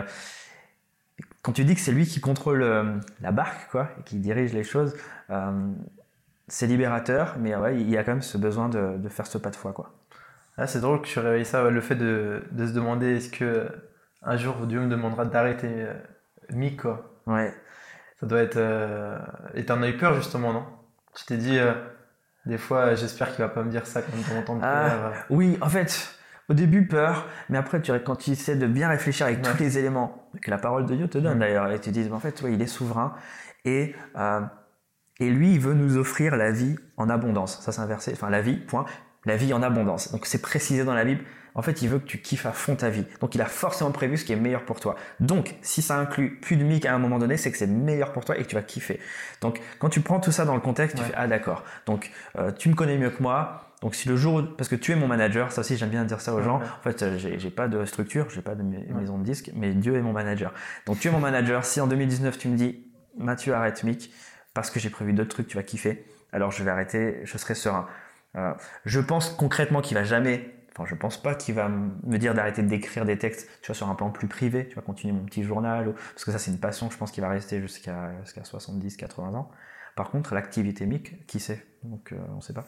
quand 1.43 1.53
tu 1.53 1.65
dis 1.65 1.75
que 1.75 1.81
c'est 1.83 1.93
lui 1.93 2.07
qui 2.07 2.21
contrôle 2.21 2.65
la 3.21 3.31
barque, 3.31 3.71
quoi, 3.71 3.91
et 4.01 4.03
qui 4.05 4.17
dirige 4.17 4.55
les 4.55 4.65
choses, 4.65 4.97
c'est 6.51 6.67
libérateur, 6.67 7.37
mais 7.39 7.55
ouais, 7.55 7.81
il 7.81 7.89
y 7.89 7.97
a 7.97 8.03
quand 8.03 8.13
même 8.13 8.23
ce 8.23 8.37
besoin 8.37 8.69
de, 8.69 8.97
de 8.99 9.09
faire 9.09 9.27
ce 9.27 9.39
pas 9.39 9.51
de 9.51 9.57
foi. 9.57 9.73
Quoi. 9.73 9.93
Ah, 10.57 10.67
c'est 10.67 10.81
drôle 10.81 11.01
que 11.01 11.07
tu 11.07 11.19
réveilles 11.19 11.45
ça, 11.45 11.71
le 11.71 11.81
fait 11.81 11.95
de, 11.95 12.43
de, 12.51 12.67
se 12.67 12.73
demander 12.73 13.17
est-ce 13.17 13.31
que 13.31 13.69
un 14.23 14.37
jour 14.37 14.67
Dieu 14.67 14.81
me 14.81 14.89
demandera 14.89 15.25
d'arrêter 15.25 15.69
euh, 15.71 15.95
Mick, 16.51 16.83
quoi. 16.83 17.21
Ouais. 17.27 17.55
Ça 18.19 18.27
doit 18.27 18.41
être. 18.41 18.57
Euh... 18.57 19.19
Et 19.55 19.65
t'en 19.65 19.81
as 19.83 19.89
eu 19.89 19.97
peur 19.97 20.15
justement, 20.15 20.53
non? 20.53 20.67
Tu 21.15 21.25
t'es 21.25 21.37
dit, 21.37 21.59
euh, 21.59 21.73
des 22.47 22.59
fois, 22.59 22.95
j'espère 22.97 23.29
qu'il 23.29 23.45
va 23.45 23.49
pas 23.49 23.63
me 23.63 23.71
dire 23.71 23.87
ça 23.87 24.03
quand 24.03 24.13
il 24.13 24.35
m'entend 24.35 24.59
ah, 24.63 25.13
Oui, 25.31 25.57
en 25.61 25.69
fait, 25.69 26.15
au 26.49 26.55
début, 26.55 26.87
peur, 26.87 27.27
mais 27.49 27.59
après, 27.59 27.81
tu, 27.81 27.93
quand 28.01 28.17
tu 28.17 28.33
essaies 28.33 28.57
de 28.57 28.67
bien 28.67 28.89
réfléchir 28.89 29.27
avec 29.27 29.41
tous 29.41 29.57
les 29.59 29.79
éléments 29.79 30.29
que 30.43 30.51
la 30.51 30.59
parole 30.59 30.85
de 30.87 30.97
Dieu 30.97 31.09
te 31.09 31.19
donne 31.19 31.39
d'ailleurs, 31.39 31.71
et 31.71 31.81
tu 31.81 31.91
te 31.91 31.99
dis, 31.99 32.11
en 32.13 32.19
fait, 32.19 32.43
ouais, 32.43 32.53
il 32.53 32.61
est 32.61 32.67
souverain, 32.67 33.15
et. 33.65 33.95
Euh, 34.17 34.41
et 35.21 35.29
lui, 35.29 35.53
il 35.53 35.61
veut 35.61 35.75
nous 35.75 35.99
offrir 35.99 36.37
la 36.37 36.51
vie 36.51 36.77
en 36.97 37.09
abondance. 37.11 37.61
Ça, 37.61 37.73
c'est 37.73 37.81
inversé. 37.81 38.13
Enfin, 38.13 38.31
la 38.31 38.41
vie, 38.41 38.57
point. 38.57 38.87
La 39.27 39.37
vie 39.37 39.53
en 39.53 39.63
abondance. 39.63 40.13
Donc, 40.13 40.25
c'est 40.25 40.41
précisé 40.41 40.83
dans 40.83 40.95
la 40.95 41.05
Bible. 41.05 41.23
En 41.55 41.63
fait, 41.63 41.83
il 41.83 41.89
veut 41.89 41.99
que 41.99 42.07
tu 42.07 42.19
kiffes 42.19 42.47
à 42.47 42.53
fond 42.53 42.77
ta 42.77 42.89
vie. 42.89 43.05
Donc, 43.21 43.35
il 43.35 43.43
a 43.43 43.47
forcément 43.47 43.91
prévu 43.91 44.17
ce 44.17 44.25
qui 44.25 44.33
est 44.33 44.37
meilleur 44.37 44.65
pour 44.65 44.81
toi. 44.81 44.97
Donc, 45.19 45.57
si 45.61 45.83
ça 45.83 45.99
inclut 45.99 46.39
plus 46.41 46.57
de 46.57 46.65
mic 46.65 46.87
à 46.87 46.95
un 46.95 46.99
moment 46.99 47.19
donné, 47.19 47.37
c'est 47.37 47.51
que 47.51 47.59
c'est 47.59 47.67
meilleur 47.67 48.13
pour 48.13 48.25
toi 48.25 48.39
et 48.39 48.43
que 48.43 48.49
tu 48.49 48.55
vas 48.55 48.63
kiffer. 48.63 48.99
Donc, 49.43 49.61
quand 49.79 49.91
tu 49.91 50.01
prends 50.01 50.21
tout 50.21 50.33
ça 50.33 50.45
dans 50.45 50.55
le 50.55 50.61
contexte, 50.61 50.97
tu 50.97 51.03
fais 51.03 51.13
ah 51.17 51.27
d'accord. 51.27 51.65
Donc, 51.87 52.11
euh, 52.39 52.51
tu 52.53 52.69
me 52.71 52.75
connais 52.75 52.97
mieux 52.97 53.11
que 53.11 53.23
moi. 53.23 53.67
Donc, 53.83 53.95
si 53.95 54.09
le 54.09 54.17
jour, 54.17 54.43
parce 54.57 54.69
que 54.69 54.77
tu 54.77 54.93
es 54.93 54.97
mon 54.97 55.09
manager, 55.09 55.53
ça 55.53 55.63
aussi 55.63 55.77
j'aime 55.77 55.91
bien 55.91 56.05
dire 56.05 56.21
ça 56.21 56.35
aux 56.35 56.43
gens. 56.43 56.61
En 56.61 56.83
fait, 56.83 57.19
j'ai 57.19 57.51
pas 57.51 57.67
de 57.67 57.85
structure, 57.85 58.31
j'ai 58.31 58.43
pas 58.43 58.55
de 58.55 58.63
maison 58.63 59.19
de 59.19 59.25
disque, 59.25 59.51
mais 59.55 59.73
Dieu 59.73 59.97
est 59.97 60.03
mon 60.03 60.13
manager. 60.13 60.55
Donc, 60.87 61.01
tu 61.01 61.09
es 61.09 61.11
mon 61.11 61.21
manager. 61.21 61.65
Si 61.65 61.81
en 61.81 61.87
2019 61.87 62.39
tu 62.39 62.49
me 62.49 62.57
dis 62.57 62.87
Mathieu 63.19 63.55
arrête 63.55 63.83
mic, 63.83 64.13
parce 64.55 64.71
que 64.71 64.81
j'ai 64.81 64.91
prévu 64.91 65.13
d'autres 65.13 65.31
trucs, 65.31 65.49
tu 65.49 65.57
vas 65.57 65.63
kiffer. 65.63 66.05
Alors 66.33 66.51
je 66.51 66.63
vais 66.63 66.71
arrêter, 66.71 67.21
je 67.25 67.39
serai 67.39 67.55
serein. 67.55 67.87
Euh, 68.37 68.53
je 68.85 69.01
pense 69.01 69.31
concrètement 69.31 69.81
qu'il 69.81 69.97
va 69.97 70.05
jamais, 70.05 70.55
enfin 70.73 70.85
je 70.87 70.95
pense 70.95 71.21
pas 71.21 71.35
qu'il 71.35 71.55
va 71.55 71.69
me 71.69 72.17
dire 72.19 72.35
d'arrêter 72.35 72.63
d'écrire 72.63 73.05
des 73.05 73.19
textes, 73.19 73.49
tu 73.63 73.67
vois, 73.67 73.75
sur 73.75 73.89
un 73.89 73.95
plan 73.95 74.11
plus 74.11 74.29
privé, 74.29 74.69
tu 74.69 74.77
vas 74.77 74.83
continuer 74.83 75.13
mon 75.13 75.25
petit 75.25 75.43
journal, 75.43 75.93
parce 76.13 76.25
que 76.25 76.31
ça 76.31 76.39
c'est 76.39 76.51
une 76.51 76.61
passion, 76.61 76.91
je 76.91 76.97
pense 76.97 77.11
qu'il 77.11 77.23
va 77.23 77.29
rester 77.29 77.61
jusqu'à 77.61 78.13
jusqu'à 78.23 78.45
70, 78.45 78.97
80 78.97 79.35
ans. 79.35 79.51
Par 79.97 80.11
contre, 80.11 80.35
l'activité 80.35 80.87
MIC, 80.87 81.27
qui 81.27 81.41
sait? 81.41 81.67
Donc 81.83 82.13
euh, 82.13 82.17
on 82.37 82.41
sait 82.41 82.53
pas. 82.53 82.65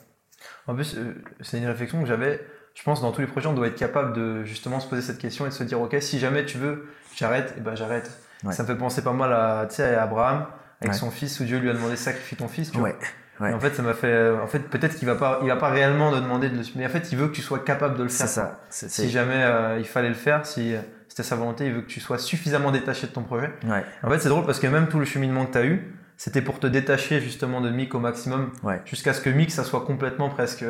En 0.67 0.75
plus, 0.75 0.97
euh, 0.97 1.23
c'est 1.41 1.59
une 1.59 1.67
réflexion 1.67 2.01
que 2.01 2.07
j'avais. 2.07 2.45
Je 2.75 2.83
pense 2.83 3.01
dans 3.01 3.13
tous 3.13 3.21
les 3.21 3.27
projets, 3.27 3.47
on 3.47 3.53
doit 3.53 3.69
être 3.69 3.79
capable 3.79 4.13
de 4.15 4.45
justement 4.45 4.81
se 4.81 4.89
poser 4.89 5.03
cette 5.03 5.19
question 5.19 5.47
et 5.47 5.51
de 5.51 5.55
se 5.55 5.63
dire, 5.63 5.81
ok, 5.81 5.97
si 6.01 6.19
jamais 6.19 6.45
tu 6.45 6.59
veux, 6.59 6.89
j'arrête, 7.15 7.51
et 7.51 7.55
eh 7.59 7.61
ben 7.61 7.75
j'arrête. 7.75 8.11
Ça 8.51 8.65
me 8.65 8.67
fait 8.67 8.77
penser 8.77 9.05
pas 9.05 9.13
mal 9.13 9.33
à, 9.33 9.61
à 9.61 10.03
Abraham 10.03 10.47
avec 10.85 10.95
son 10.95 11.11
fils 11.11 11.41
où 11.41 11.45
Dieu 11.45 11.59
lui 11.59 11.71
a 11.71 11.73
demandé 11.73 11.97
sacrifie 11.97 12.37
ton 12.37 12.49
fils. 12.49 12.71
Tu 12.71 12.79
ouais. 12.79 12.95
en 13.41 13.61
fait, 13.61 13.75
ça 13.75 13.83
m'a 13.83 13.95
fait. 13.95 14.31
En 14.31 14.47
fait, 14.47 14.61
peut-être 14.61 14.97
qu'il 14.97 15.07
va 15.07 15.15
pas, 15.15 15.41
il 15.43 15.49
va 15.49 15.57
pas 15.57 15.71
réellement 15.71 16.11
te 16.11 16.17
demander 16.17 16.49
de 16.49 16.57
le. 16.57 16.63
Mais 16.77 16.87
en 16.87 16.89
fait, 16.89 17.13
il 17.13 17.19
veut 17.19 17.29
que 17.29 17.35
tu 17.35 17.43
sois 17.43 17.61
capable 17.61 17.97
de 17.97 18.03
le 18.03 18.09
faire. 18.09 18.29
C'est 18.29 18.35
ça. 18.35 18.61
Si 18.71 19.11
jamais 19.11 19.43
euh, 19.43 19.79
il 19.79 19.87
fallait 19.87 20.09
le 20.09 20.15
faire, 20.15 20.47
si 20.47 20.75
c'était 21.09 21.23
sa 21.23 21.37
volonté, 21.37 21.67
il 21.67 21.73
veut 21.73 21.83
que 21.83 21.87
tu 21.89 22.01
sois 22.01 22.19
suffisamment 22.19 22.71
détaché 22.71 23.07
de 23.07 23.13
ton 23.13 23.23
projet. 23.23 23.51
Ouais. 23.65 23.85
En 24.03 24.11
fait, 24.11 24.19
c'est 24.21 24.29
drôle 24.29 24.47
parce 24.47 24.61
que 24.61 24.67
même 24.67 24.89
tout 24.89 24.99
le 24.99 25.05
cheminement 25.05 25.47
que 25.47 25.53
tu 25.53 25.59
as 25.59 25.65
eu, 25.65 25.95
c'était 26.17 26.43
pour 26.43 26.59
te 26.61 26.67
détacher 26.67 27.21
justement 27.21 27.61
de 27.61 27.71
Mick 27.71 27.95
au 27.95 28.01
maximum, 28.01 28.53
jusqu'à 28.85 29.13
ce 29.13 29.21
que 29.21 29.31
Mick, 29.31 29.51
ça 29.51 29.65
soit 29.65 29.85
complètement 29.85 30.29
presque. 30.29 30.65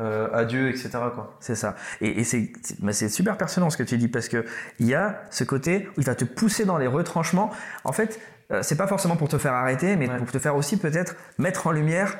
Euh, 0.00 0.28
adieu, 0.32 0.70
etc. 0.70 0.90
C'est 1.38 1.54
ça. 1.54 1.76
Et, 2.00 2.20
et 2.20 2.24
c'est, 2.24 2.52
c'est 2.90 3.08
super 3.08 3.36
pertinent 3.36 3.70
ce 3.70 3.76
que 3.76 3.84
tu 3.84 3.96
dis 3.96 4.08
parce 4.08 4.28
que 4.28 4.44
il 4.80 4.88
y 4.88 4.94
a 4.94 5.22
ce 5.30 5.44
côté 5.44 5.88
où 5.90 6.00
il 6.00 6.04
va 6.04 6.16
te 6.16 6.24
pousser 6.24 6.64
dans 6.64 6.78
les 6.78 6.88
retranchements. 6.88 7.52
En 7.84 7.92
fait, 7.92 8.18
euh, 8.50 8.62
c'est 8.62 8.76
pas 8.76 8.86
forcément 8.86 9.16
pour 9.16 9.28
te 9.28 9.38
faire 9.38 9.52
arrêter, 9.52 9.96
mais 9.96 10.08
pour 10.08 10.30
te 10.30 10.38
faire 10.38 10.56
aussi 10.56 10.76
peut-être 10.76 11.16
mettre 11.38 11.66
en 11.66 11.72
lumière 11.72 12.16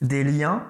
des 0.00 0.24
liens 0.24 0.64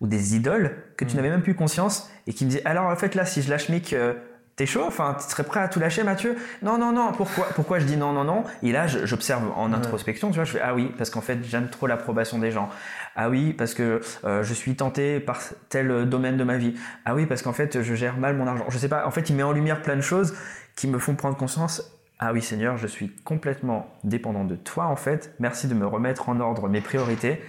ou 0.00 0.06
des 0.06 0.36
idoles 0.36 0.76
que 0.96 1.04
tu 1.04 1.12
mm. 1.12 1.16
n'avais 1.16 1.30
même 1.30 1.42
plus 1.42 1.54
conscience 1.54 2.10
et 2.26 2.32
qui 2.32 2.44
me 2.44 2.50
disaient 2.50 2.66
alors 2.66 2.86
en 2.86 2.96
fait 2.96 3.14
là 3.14 3.24
si 3.24 3.42
je 3.42 3.50
lâche 3.50 3.68
Mick 3.68 3.92
euh, 3.92 4.14
t'es 4.56 4.66
chaud? 4.66 4.84
Enfin 4.86 5.16
tu 5.18 5.28
serais 5.28 5.44
prêt 5.44 5.60
à 5.60 5.68
tout 5.68 5.80
lâcher 5.80 6.02
Mathieu? 6.02 6.36
Non 6.62 6.78
non 6.78 6.92
non. 6.92 7.12
Pourquoi 7.12 7.46
pourquoi 7.54 7.78
je 7.78 7.86
dis 7.86 7.96
non 7.96 8.12
non 8.12 8.24
non? 8.24 8.44
Et 8.62 8.72
là 8.72 8.86
j'observe 8.86 9.50
en 9.56 9.72
introspection 9.72 10.30
tu 10.30 10.36
vois 10.36 10.44
je 10.44 10.52
fais 10.52 10.60
ah 10.60 10.74
oui 10.74 10.92
parce 10.96 11.10
qu'en 11.10 11.20
fait 11.20 11.38
j'aime 11.44 11.68
trop 11.68 11.86
l'approbation 11.86 12.38
des 12.38 12.50
gens. 12.50 12.68
Ah 13.16 13.28
oui 13.30 13.52
parce 13.52 13.74
que 13.74 14.00
euh, 14.24 14.42
je 14.42 14.54
suis 14.54 14.74
tenté 14.76 15.20
par 15.20 15.40
tel 15.68 16.08
domaine 16.08 16.36
de 16.36 16.44
ma 16.44 16.56
vie. 16.56 16.74
Ah 17.04 17.14
oui 17.14 17.26
parce 17.26 17.42
qu'en 17.42 17.52
fait 17.52 17.82
je 17.82 17.94
gère 17.94 18.16
mal 18.16 18.36
mon 18.36 18.46
argent. 18.46 18.66
Je 18.68 18.78
sais 18.78 18.88
pas. 18.88 19.06
En 19.06 19.10
fait 19.10 19.30
il 19.30 19.36
met 19.36 19.42
en 19.42 19.52
lumière 19.52 19.82
plein 19.82 19.96
de 19.96 20.02
choses 20.02 20.34
qui 20.76 20.88
me 20.88 20.98
font 20.98 21.14
prendre 21.14 21.36
conscience 21.36 21.90
ah 22.18 22.32
oui 22.32 22.42
Seigneur, 22.42 22.76
je 22.76 22.86
suis 22.86 23.10
complètement 23.24 23.88
dépendant 24.04 24.44
de 24.44 24.56
toi 24.56 24.86
en 24.86 24.96
fait. 24.96 25.34
Merci 25.40 25.66
de 25.68 25.74
me 25.74 25.86
remettre 25.86 26.28
en 26.28 26.40
ordre 26.40 26.68
mes 26.68 26.80
priorités. 26.80 27.40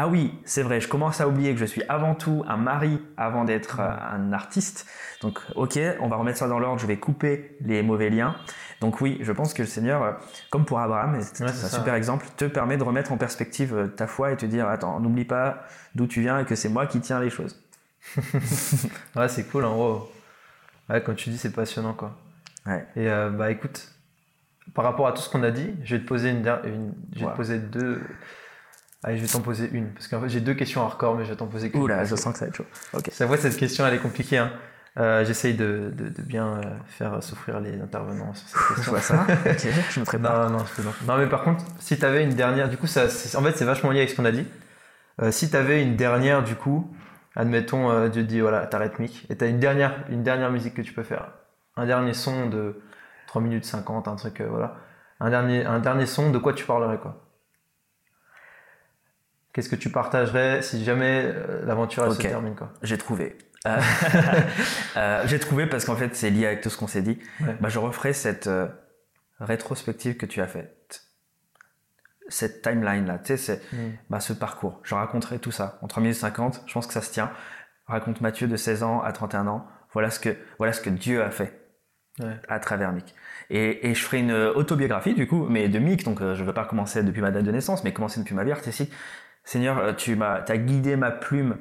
Ah 0.00 0.06
oui, 0.06 0.38
c'est 0.44 0.62
vrai, 0.62 0.80
je 0.80 0.86
commence 0.86 1.20
à 1.20 1.26
oublier 1.26 1.52
que 1.54 1.58
je 1.58 1.64
suis 1.64 1.82
avant 1.88 2.14
tout 2.14 2.44
un 2.46 2.56
mari 2.56 3.00
avant 3.16 3.44
d'être 3.44 3.80
euh, 3.80 3.90
un 3.90 4.32
artiste. 4.32 4.86
Donc 5.22 5.40
ok, 5.56 5.78
on 6.00 6.08
va 6.08 6.16
remettre 6.16 6.38
ça 6.38 6.46
dans 6.46 6.60
l'ordre, 6.60 6.80
je 6.80 6.86
vais 6.86 6.98
couper 6.98 7.56
les 7.60 7.82
mauvais 7.82 8.08
liens. 8.08 8.36
Donc 8.80 9.00
oui, 9.00 9.18
je 9.22 9.32
pense 9.32 9.54
que 9.54 9.62
le 9.62 9.68
Seigneur, 9.68 10.02
euh, 10.02 10.12
comme 10.50 10.64
pour 10.64 10.78
Abraham, 10.78 11.20
c'est 11.20 11.42
un 11.42 11.52
super 11.52 11.94
exemple, 11.94 12.26
te 12.36 12.44
permet 12.44 12.76
de 12.76 12.84
remettre 12.84 13.10
en 13.10 13.16
perspective 13.16 13.74
euh, 13.74 13.86
ta 13.88 14.06
foi 14.06 14.30
et 14.30 14.36
te 14.36 14.46
dire, 14.46 14.68
attends, 14.68 15.00
n'oublie 15.00 15.24
pas 15.24 15.64
d'où 15.96 16.06
tu 16.06 16.20
viens 16.20 16.38
et 16.38 16.44
que 16.44 16.54
c'est 16.54 16.68
moi 16.68 16.86
qui 16.86 17.00
tiens 17.00 17.18
les 17.18 17.30
choses. 17.30 17.60
ouais, 19.16 19.28
c'est 19.28 19.50
cool 19.50 19.64
en 19.64 19.74
gros. 19.74 20.12
Ouais, 20.88 21.02
quand 21.02 21.14
tu 21.14 21.30
dis, 21.30 21.38
c'est 21.38 21.52
passionnant 21.52 21.94
quoi. 21.94 22.16
Ouais. 22.66 22.86
Et 22.94 23.08
bah 23.36 23.50
écoute, 23.50 23.90
par 24.74 24.84
rapport 24.84 25.06
à 25.06 25.12
tout 25.12 25.20
ce 25.22 25.28
qu'on 25.30 25.42
a 25.42 25.50
dit, 25.50 25.70
je 25.84 25.96
vais 25.96 26.02
te 26.02 26.06
poser 26.08 26.30
une, 26.30 26.46
une 26.64 26.92
je 27.14 27.24
vais 27.24 27.30
te 27.30 27.36
poser 27.36 27.58
deux. 27.58 28.00
Allez, 29.04 29.16
je 29.16 29.22
vais 29.22 29.28
t'en 29.28 29.40
poser 29.40 29.68
une 29.72 29.92
parce 29.92 30.08
qu'en 30.08 30.20
fait 30.20 30.28
j'ai 30.28 30.40
deux 30.40 30.54
questions 30.54 30.82
hardcore, 30.82 31.16
mais 31.16 31.24
je 31.24 31.30
vais 31.30 31.36
t'en 31.36 31.46
poser 31.46 31.70
qu'une. 31.70 31.80
Oula, 31.82 32.04
je 32.04 32.16
sens 32.16 32.32
que 32.32 32.38
ça 32.38 32.44
va 32.46 32.48
être 32.48 32.56
chaud. 32.56 32.66
Ok. 32.94 33.08
Ça 33.12 33.26
voit 33.26 33.36
cette 33.36 33.56
question, 33.56 33.86
elle 33.86 33.94
est 33.94 33.98
compliquée. 33.98 34.38
Hein. 34.38 34.50
Euh, 34.98 35.24
J'essaye 35.24 35.54
de, 35.54 35.92
de, 35.96 36.08
de 36.08 36.22
bien 36.22 36.54
euh, 36.58 36.62
faire 36.86 37.22
souffrir 37.22 37.60
les 37.60 37.80
intervenants 37.80 38.34
sur 38.34 38.48
cette 38.48 38.60
Je 38.70 38.74
question. 38.74 38.90
vois 38.92 39.00
ça. 39.00 39.26
ok, 39.46 39.68
je 39.90 40.00
me 40.00 40.04
prépare. 40.04 40.50
Non, 40.50 40.58
non, 40.58 40.64
je 40.64 40.72
plaisante. 40.74 40.94
Non, 41.06 41.16
mais 41.18 41.26
par 41.28 41.44
contre, 41.44 41.64
si 41.78 41.96
tu 41.96 42.04
avais 42.04 42.24
une 42.24 42.34
dernière, 42.34 42.68
du 42.68 42.76
coup, 42.76 42.88
ça, 42.88 43.08
c'est- 43.08 43.36
en 43.36 43.42
fait, 43.42 43.56
c'est 43.56 43.64
vachement 43.64 43.92
lié 43.92 43.98
avec 43.98 44.10
ce 44.10 44.16
qu'on 44.16 44.24
a 44.24 44.32
dit. 44.32 44.44
Euh, 45.22 45.30
si 45.30 45.48
tu 45.50 45.56
avais 45.56 45.82
une 45.84 45.94
dernière, 45.94 46.42
du 46.42 46.56
coup, 46.56 46.92
admettons, 47.36 47.90
euh, 47.92 48.08
Dieu 48.08 48.24
dit, 48.24 48.40
voilà, 48.40 48.66
t'arrêtes 48.66 48.98
mic, 48.98 49.26
et 49.30 49.36
tu 49.36 49.44
as 49.44 49.46
une 49.46 49.60
dernière, 49.60 49.94
une 50.10 50.24
dernière 50.24 50.50
musique 50.50 50.74
que 50.74 50.82
tu 50.82 50.92
peux 50.92 51.04
faire. 51.04 51.28
Un 51.76 51.86
dernier 51.86 52.14
son 52.14 52.48
de 52.48 52.80
3 53.28 53.42
minutes 53.42 53.64
50, 53.64 54.08
un 54.08 54.16
truc, 54.16 54.40
euh, 54.40 54.48
voilà. 54.48 54.76
Un 55.20 55.30
dernier, 55.30 55.64
un 55.64 55.78
dernier 55.78 56.06
son, 56.06 56.30
de 56.30 56.38
quoi 56.38 56.54
tu 56.54 56.64
parlerais, 56.64 56.98
quoi? 56.98 57.24
Qu'est-ce 59.52 59.68
que 59.68 59.76
tu 59.76 59.90
partagerais 59.90 60.62
si 60.62 60.84
jamais 60.84 61.24
euh, 61.26 61.64
l'aventure 61.64 62.04
elle 62.04 62.12
se 62.12 62.20
termine, 62.20 62.54
quoi? 62.56 62.72
J'ai 62.82 62.98
trouvé. 62.98 63.38
Euh, 64.96 65.22
J'ai 65.26 65.38
trouvé 65.38 65.66
parce 65.66 65.84
qu'en 65.84 65.94
fait, 65.94 66.16
c'est 66.16 66.30
lié 66.30 66.46
avec 66.46 66.60
tout 66.60 66.70
ce 66.70 66.76
qu'on 66.76 66.88
s'est 66.88 67.02
dit. 67.02 67.20
Ouais. 67.40 67.56
Bah, 67.60 67.68
je 67.68 67.78
referai 67.78 68.12
cette 68.12 68.50
rétrospective 69.38 70.16
que 70.16 70.26
tu 70.26 70.40
as 70.40 70.48
faite. 70.48 71.04
Cette 72.28 72.62
timeline-là, 72.62 73.18
tu 73.18 73.36
sais, 73.36 73.36
c'est 73.36 73.62
bah, 74.10 74.18
ce 74.18 74.32
parcours. 74.32 74.80
Je 74.82 74.94
raconterai 74.96 75.38
tout 75.38 75.52
ça 75.52 75.78
en 75.82 75.86
3 75.86 76.02
minutes 76.02 76.18
50. 76.18 76.62
Je 76.66 76.72
pense 76.72 76.86
que 76.88 76.92
ça 76.92 77.00
se 77.00 77.12
tient. 77.12 77.30
Raconte 77.86 78.20
Mathieu 78.20 78.48
de 78.48 78.56
16 78.56 78.82
ans 78.82 79.02
à 79.02 79.12
31 79.12 79.46
ans. 79.46 79.66
Voilà 79.92 80.10
ce 80.10 80.18
que, 80.18 80.36
voilà 80.58 80.72
ce 80.72 80.80
que 80.80 80.90
Dieu 80.90 81.22
a 81.22 81.30
fait 81.30 81.67
Ouais. 82.20 82.36
à 82.48 82.58
travers 82.58 82.92
Mick. 82.92 83.14
Et, 83.50 83.88
et 83.88 83.94
je 83.94 84.02
ferai 84.02 84.18
une 84.20 84.32
autobiographie, 84.32 85.14
du 85.14 85.26
coup, 85.26 85.46
mais 85.48 85.68
de 85.68 85.78
Mick. 85.78 86.04
Donc, 86.04 86.20
euh, 86.20 86.34
je 86.34 86.42
ne 86.42 86.46
veux 86.46 86.54
pas 86.54 86.64
commencer 86.64 87.02
depuis 87.02 87.20
ma 87.20 87.30
date 87.30 87.44
de 87.44 87.52
naissance, 87.52 87.84
mais 87.84 87.92
commencer 87.92 88.20
depuis 88.20 88.34
ma 88.34 88.44
vie 88.44 88.52
artistique. 88.52 88.92
Seigneur, 89.44 89.78
euh, 89.78 89.92
tu 89.94 90.14
m'as, 90.14 90.42
as 90.46 90.58
guidé 90.58 90.96
ma 90.96 91.10
plume 91.10 91.56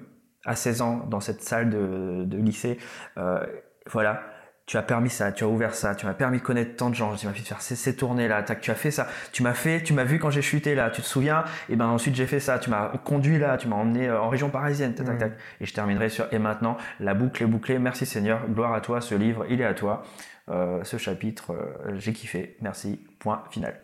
à 0.45 0.55
16 0.55 0.81
ans 0.81 1.05
dans 1.09 1.19
cette 1.19 1.41
salle 1.41 1.69
de, 1.69 2.23
de 2.25 2.37
lycée. 2.37 2.77
Euh, 3.17 3.45
voilà. 3.89 4.23
Tu 4.65 4.75
as 4.75 4.81
permis 4.81 5.09
ça, 5.09 5.31
tu 5.31 5.45
as 5.45 5.47
ouvert 5.47 5.73
ça, 5.73 5.95
tu 5.95 6.05
m'as 6.05 6.13
permis 6.13 6.39
de 6.39 6.43
connaître 6.43 6.75
tant 6.75 6.89
de 6.89 6.95
gens, 6.95 7.15
tu 7.15 7.25
m'as 7.25 7.31
fait 7.31 7.41
faire 7.41 7.61
ces, 7.61 7.77
ces 7.77 7.95
tournées-là, 7.95 8.43
tac, 8.43 8.59
tu 8.59 8.69
as 8.69 8.75
fait 8.75 8.91
ça, 8.91 9.07
tu 9.31 9.41
m'as 9.41 9.53
fait, 9.53 9.81
tu 9.81 9.93
m'as 9.93 10.03
vu 10.03 10.19
quand 10.19 10.29
j'ai 10.29 10.41
chuté 10.41 10.75
là, 10.75 10.89
tu 10.89 11.01
te 11.01 11.07
souviens, 11.07 11.45
et 11.69 11.77
ben 11.77 11.85
ensuite 11.85 12.15
j'ai 12.15 12.27
fait 12.27 12.41
ça, 12.41 12.59
tu 12.59 12.69
m'as 12.69 12.89
conduit 13.05 13.39
là, 13.39 13.55
tu 13.55 13.69
m'as 13.69 13.77
emmené 13.77 14.09
euh, 14.09 14.19
en 14.19 14.27
région 14.27 14.49
parisienne, 14.49 14.93
tac, 14.93 15.05
tac, 15.05 15.19
tac. 15.19 15.31
Et 15.61 15.65
je 15.65 15.73
terminerai 15.73 16.09
sur, 16.09 16.27
et 16.33 16.37
maintenant, 16.37 16.75
la 16.99 17.13
boucle 17.13 17.43
est 17.43 17.45
bouclée, 17.45 17.79
merci 17.79 18.05
Seigneur, 18.05 18.45
gloire 18.49 18.73
à 18.73 18.81
toi, 18.81 18.99
ce 18.99 19.15
livre, 19.15 19.45
il 19.49 19.61
est 19.61 19.65
à 19.65 19.73
toi, 19.73 20.03
Euh, 20.49 20.83
ce 20.83 20.97
chapitre, 20.97 21.51
euh, 21.51 21.95
j'ai 21.97 22.13
kiffé, 22.13 22.55
merci, 22.61 23.05
point 23.19 23.43
final. 23.51 23.75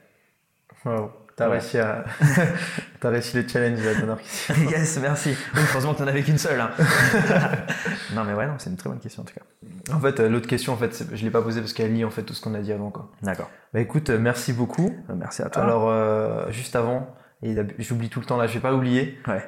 Wow. 0.85 1.11
T'as 1.35 1.47
Ouais. 1.47 1.53
réussi 1.57 1.79
à, 1.79 2.05
t'as 2.99 3.09
réussi 3.09 3.35
le 3.41 3.47
challenge 3.47 3.79
de 3.79 3.85
la 3.85 3.95
dernière 3.95 4.17
question. 4.19 4.53
yes, 4.69 4.99
merci. 5.01 5.35
Oui, 5.55 5.61
heureusement 5.71 5.93
que 5.93 5.99
t'en 5.99 6.07
avais 6.07 6.21
qu'une 6.21 6.37
seule. 6.37 6.59
hein. 6.61 6.69
non 8.15 8.23
mais 8.23 8.33
ouais, 8.33 8.45
non, 8.45 8.53
c'est 8.59 8.69
une 8.69 8.77
très 8.77 8.89
bonne 8.89 8.99
question 8.99 9.23
en 9.23 9.25
tout 9.25 9.33
cas. 9.33 9.93
En 9.93 9.99
fait, 9.99 10.19
euh, 10.19 10.29
l'autre 10.29 10.47
question, 10.47 10.73
en 10.73 10.77
fait, 10.77 11.03
je 11.11 11.23
l'ai 11.23 11.31
pas 11.31 11.41
posée 11.41 11.59
parce 11.59 11.73
qu'elle 11.73 11.93
lie 11.93 12.05
en 12.05 12.09
fait 12.11 12.23
tout 12.23 12.33
ce 12.33 12.41
qu'on 12.41 12.53
a 12.53 12.59
dit 12.61 12.71
avant, 12.71 12.91
quoi. 12.91 13.09
D'accord. 13.23 13.49
Bah 13.73 13.79
écoute, 13.79 14.09
merci 14.11 14.53
beaucoup. 14.53 14.95
Merci 15.15 15.41
à 15.41 15.49
toi. 15.49 15.63
Alors, 15.63 16.51
juste 16.51 16.75
avant, 16.75 17.13
et 17.41 17.55
j'oublie 17.79 18.09
tout 18.09 18.19
le 18.19 18.25
temps 18.25 18.37
là, 18.37 18.47
je 18.47 18.53
vais 18.53 18.59
pas 18.61 18.73
oublier 18.73 19.17
Ouais. 19.27 19.43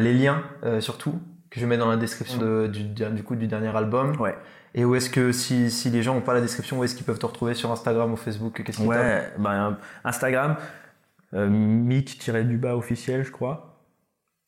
les 0.00 0.12
liens, 0.14 0.42
surtout 0.80 1.20
que 1.50 1.60
je 1.60 1.66
mets 1.66 1.78
dans 1.78 1.88
la 1.88 1.96
description 1.96 2.38
de- 2.38 2.66
du, 2.66 2.82
du 2.84 3.22
coup 3.22 3.36
du 3.36 3.46
dernier 3.46 3.74
album. 3.74 4.20
Ouais. 4.20 4.36
Et 4.74 4.84
où 4.84 4.94
est-ce 4.94 5.10
que 5.10 5.32
si, 5.32 5.70
si 5.70 5.90
les 5.90 6.02
gens 6.02 6.16
ont 6.16 6.20
pas 6.20 6.34
la 6.34 6.40
description, 6.40 6.78
où 6.78 6.84
est-ce 6.84 6.94
qu'ils 6.94 7.06
peuvent 7.06 7.18
te 7.18 7.26
retrouver 7.26 7.54
sur 7.54 7.70
Instagram 7.72 8.12
ou 8.12 8.16
Facebook 8.16 8.62
Qu'est-ce 8.62 8.82
Ouais, 8.82 9.22
ben, 9.38 9.78
Instagram, 10.04 10.56
euh, 11.34 11.48
Mick-du-bas 11.48 12.76
officiel, 12.76 13.24
je 13.24 13.30
crois. 13.30 13.74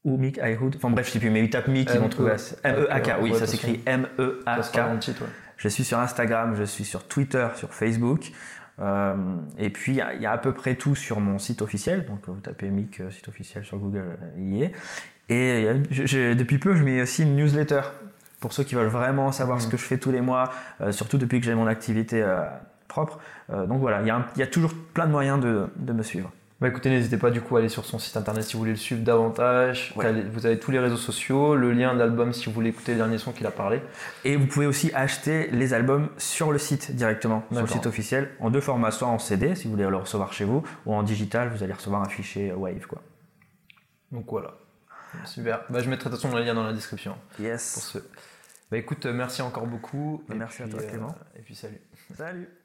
Ou 0.04 0.16
Mick 0.16 0.38
Ihood. 0.42 0.76
Enfin 0.76 0.90
bref, 0.90 1.06
je 1.06 1.12
sais 1.12 1.18
plus, 1.18 1.30
mais 1.30 1.44
ils 1.44 1.50
tapent 1.50 1.68
Mick, 1.68 1.90
ils 1.92 1.98
vont 1.98 2.04
M-E. 2.06 2.10
trouver. 2.10 2.32
M-E-A-K, 2.64 3.16
oui, 3.20 3.34
ça 3.34 3.46
s'écrit 3.46 3.82
M-E-A-K. 3.86 4.80
Je 5.56 5.68
suis 5.68 5.84
sur 5.84 5.98
Instagram, 5.98 6.54
je 6.56 6.64
suis 6.64 6.84
sur 6.84 7.06
Twitter, 7.06 7.46
sur 7.56 7.74
Facebook. 7.74 8.30
Euh, 8.78 9.14
et 9.58 9.68
puis, 9.68 9.92
il 9.92 9.96
y, 9.96 10.00
a- 10.00 10.14
il 10.14 10.22
y 10.22 10.26
a 10.26 10.32
à 10.32 10.38
peu 10.38 10.54
près 10.54 10.74
tout 10.76 10.94
sur 10.94 11.20
mon 11.20 11.38
site 11.38 11.60
officiel. 11.60 12.06
Donc, 12.06 12.20
vous 12.28 12.40
tapez 12.40 12.70
Mick, 12.70 13.00
euh, 13.00 13.10
site 13.10 13.28
officiel 13.28 13.62
sur 13.64 13.76
Google, 13.76 13.98
euh, 14.22 14.30
il 14.38 14.54
y 14.56 14.62
est. 14.62 14.72
Et 15.28 15.58
il 15.58 15.64
y 15.64 15.68
a- 15.68 15.74
je- 15.90 16.06
je- 16.06 16.32
depuis 16.32 16.56
peu, 16.58 16.74
je 16.74 16.82
mets 16.82 17.02
aussi 17.02 17.24
une 17.24 17.36
newsletter 17.36 17.82
pour 18.40 18.52
ceux 18.52 18.64
qui 18.64 18.74
veulent 18.74 18.88
vraiment 18.88 19.32
savoir 19.32 19.60
ce 19.60 19.66
Mhm. 19.66 19.72
que 19.72 19.76
je 19.76 19.84
fais 19.84 19.98
tous 19.98 20.10
les 20.10 20.20
mois, 20.20 20.50
euh, 20.80 20.92
surtout 20.92 21.18
depuis 21.18 21.40
que 21.40 21.46
j'ai 21.46 21.54
mon 21.54 21.66
activité 21.66 22.22
euh, 22.22 22.42
propre. 22.88 23.18
Euh, 23.52 23.66
donc 23.66 23.80
voilà, 23.80 24.00
il 24.00 24.06
y, 24.06 24.10
a 24.10 24.26
y 24.36 24.50
toujours 24.50 24.72
plein 24.94 25.06
de 25.06 25.12
moyens 25.12 25.40
de, 25.40 25.68
de 25.76 25.92
me 25.92 26.02
suivre. 26.02 26.30
Bah 26.60 26.68
écoutez, 26.68 26.90
n'hésitez 26.90 27.16
pas 27.16 27.30
du 27.30 27.40
coup 27.40 27.56
à 27.56 27.60
aller 27.60 27.70
sur 27.70 27.86
son 27.86 27.98
site 27.98 28.18
internet 28.18 28.44
si 28.44 28.52
vous 28.52 28.58
voulez 28.58 28.72
le 28.72 28.76
suivre 28.76 29.02
davantage. 29.02 29.94
Ouais. 29.96 30.12
Vous 30.30 30.44
avez 30.44 30.58
tous 30.58 30.70
les 30.70 30.78
réseaux 30.78 30.98
sociaux, 30.98 31.56
le 31.56 31.72
lien 31.72 31.94
de 31.94 31.98
l'album 31.98 32.34
si 32.34 32.46
vous 32.46 32.52
voulez 32.52 32.68
écouter 32.68 32.92
le 32.92 32.98
dernier 32.98 33.16
son 33.16 33.32
qu'il 33.32 33.46
a 33.46 33.50
parlé. 33.50 33.80
Et 34.26 34.36
vous 34.36 34.46
pouvez 34.46 34.66
aussi 34.66 34.92
acheter 34.94 35.48
les 35.52 35.72
albums 35.72 36.10
sur 36.18 36.52
le 36.52 36.58
site 36.58 36.94
directement, 36.94 37.44
sur 37.50 37.62
le 37.62 37.66
site 37.66 37.86
officiel, 37.86 38.28
en 38.40 38.50
deux 38.50 38.60
formats, 38.60 38.90
soit 38.90 39.08
en 39.08 39.18
CD 39.18 39.54
si 39.54 39.64
vous 39.68 39.70
voulez 39.70 39.88
le 39.88 39.96
recevoir 39.96 40.34
chez 40.34 40.44
vous, 40.44 40.62
ou 40.84 40.92
en 40.94 41.02
digital, 41.02 41.48
vous 41.48 41.62
allez 41.62 41.72
recevoir 41.72 42.02
un 42.02 42.08
fichier 42.10 42.52
Wave. 42.52 42.86
Quoi. 42.86 43.00
Donc 44.12 44.26
voilà. 44.28 44.50
Super. 45.24 45.62
Bah, 45.70 45.80
je 45.80 45.88
mettrai 45.88 46.10
de 46.10 46.14
toute 46.14 46.22
façon 46.22 46.36
le 46.36 46.42
lien 46.44 46.52
dans 46.54 46.62
la 46.64 46.72
description 46.74 47.14
pour 47.36 47.44
Yes. 47.44 47.90
ceux. 47.90 48.06
Bah 48.70 48.78
écoute, 48.78 49.06
euh, 49.06 49.12
merci 49.12 49.42
encore 49.42 49.66
beaucoup. 49.66 50.22
Bah, 50.28 50.34
Et 50.34 50.38
merci 50.38 50.62
à 50.62 50.68
toi, 50.68 50.80
euh, 50.80 50.88
Clément. 50.88 51.14
et 51.36 51.42
puis 51.42 51.54
salut. 51.54 51.80
Salut. 52.14 52.48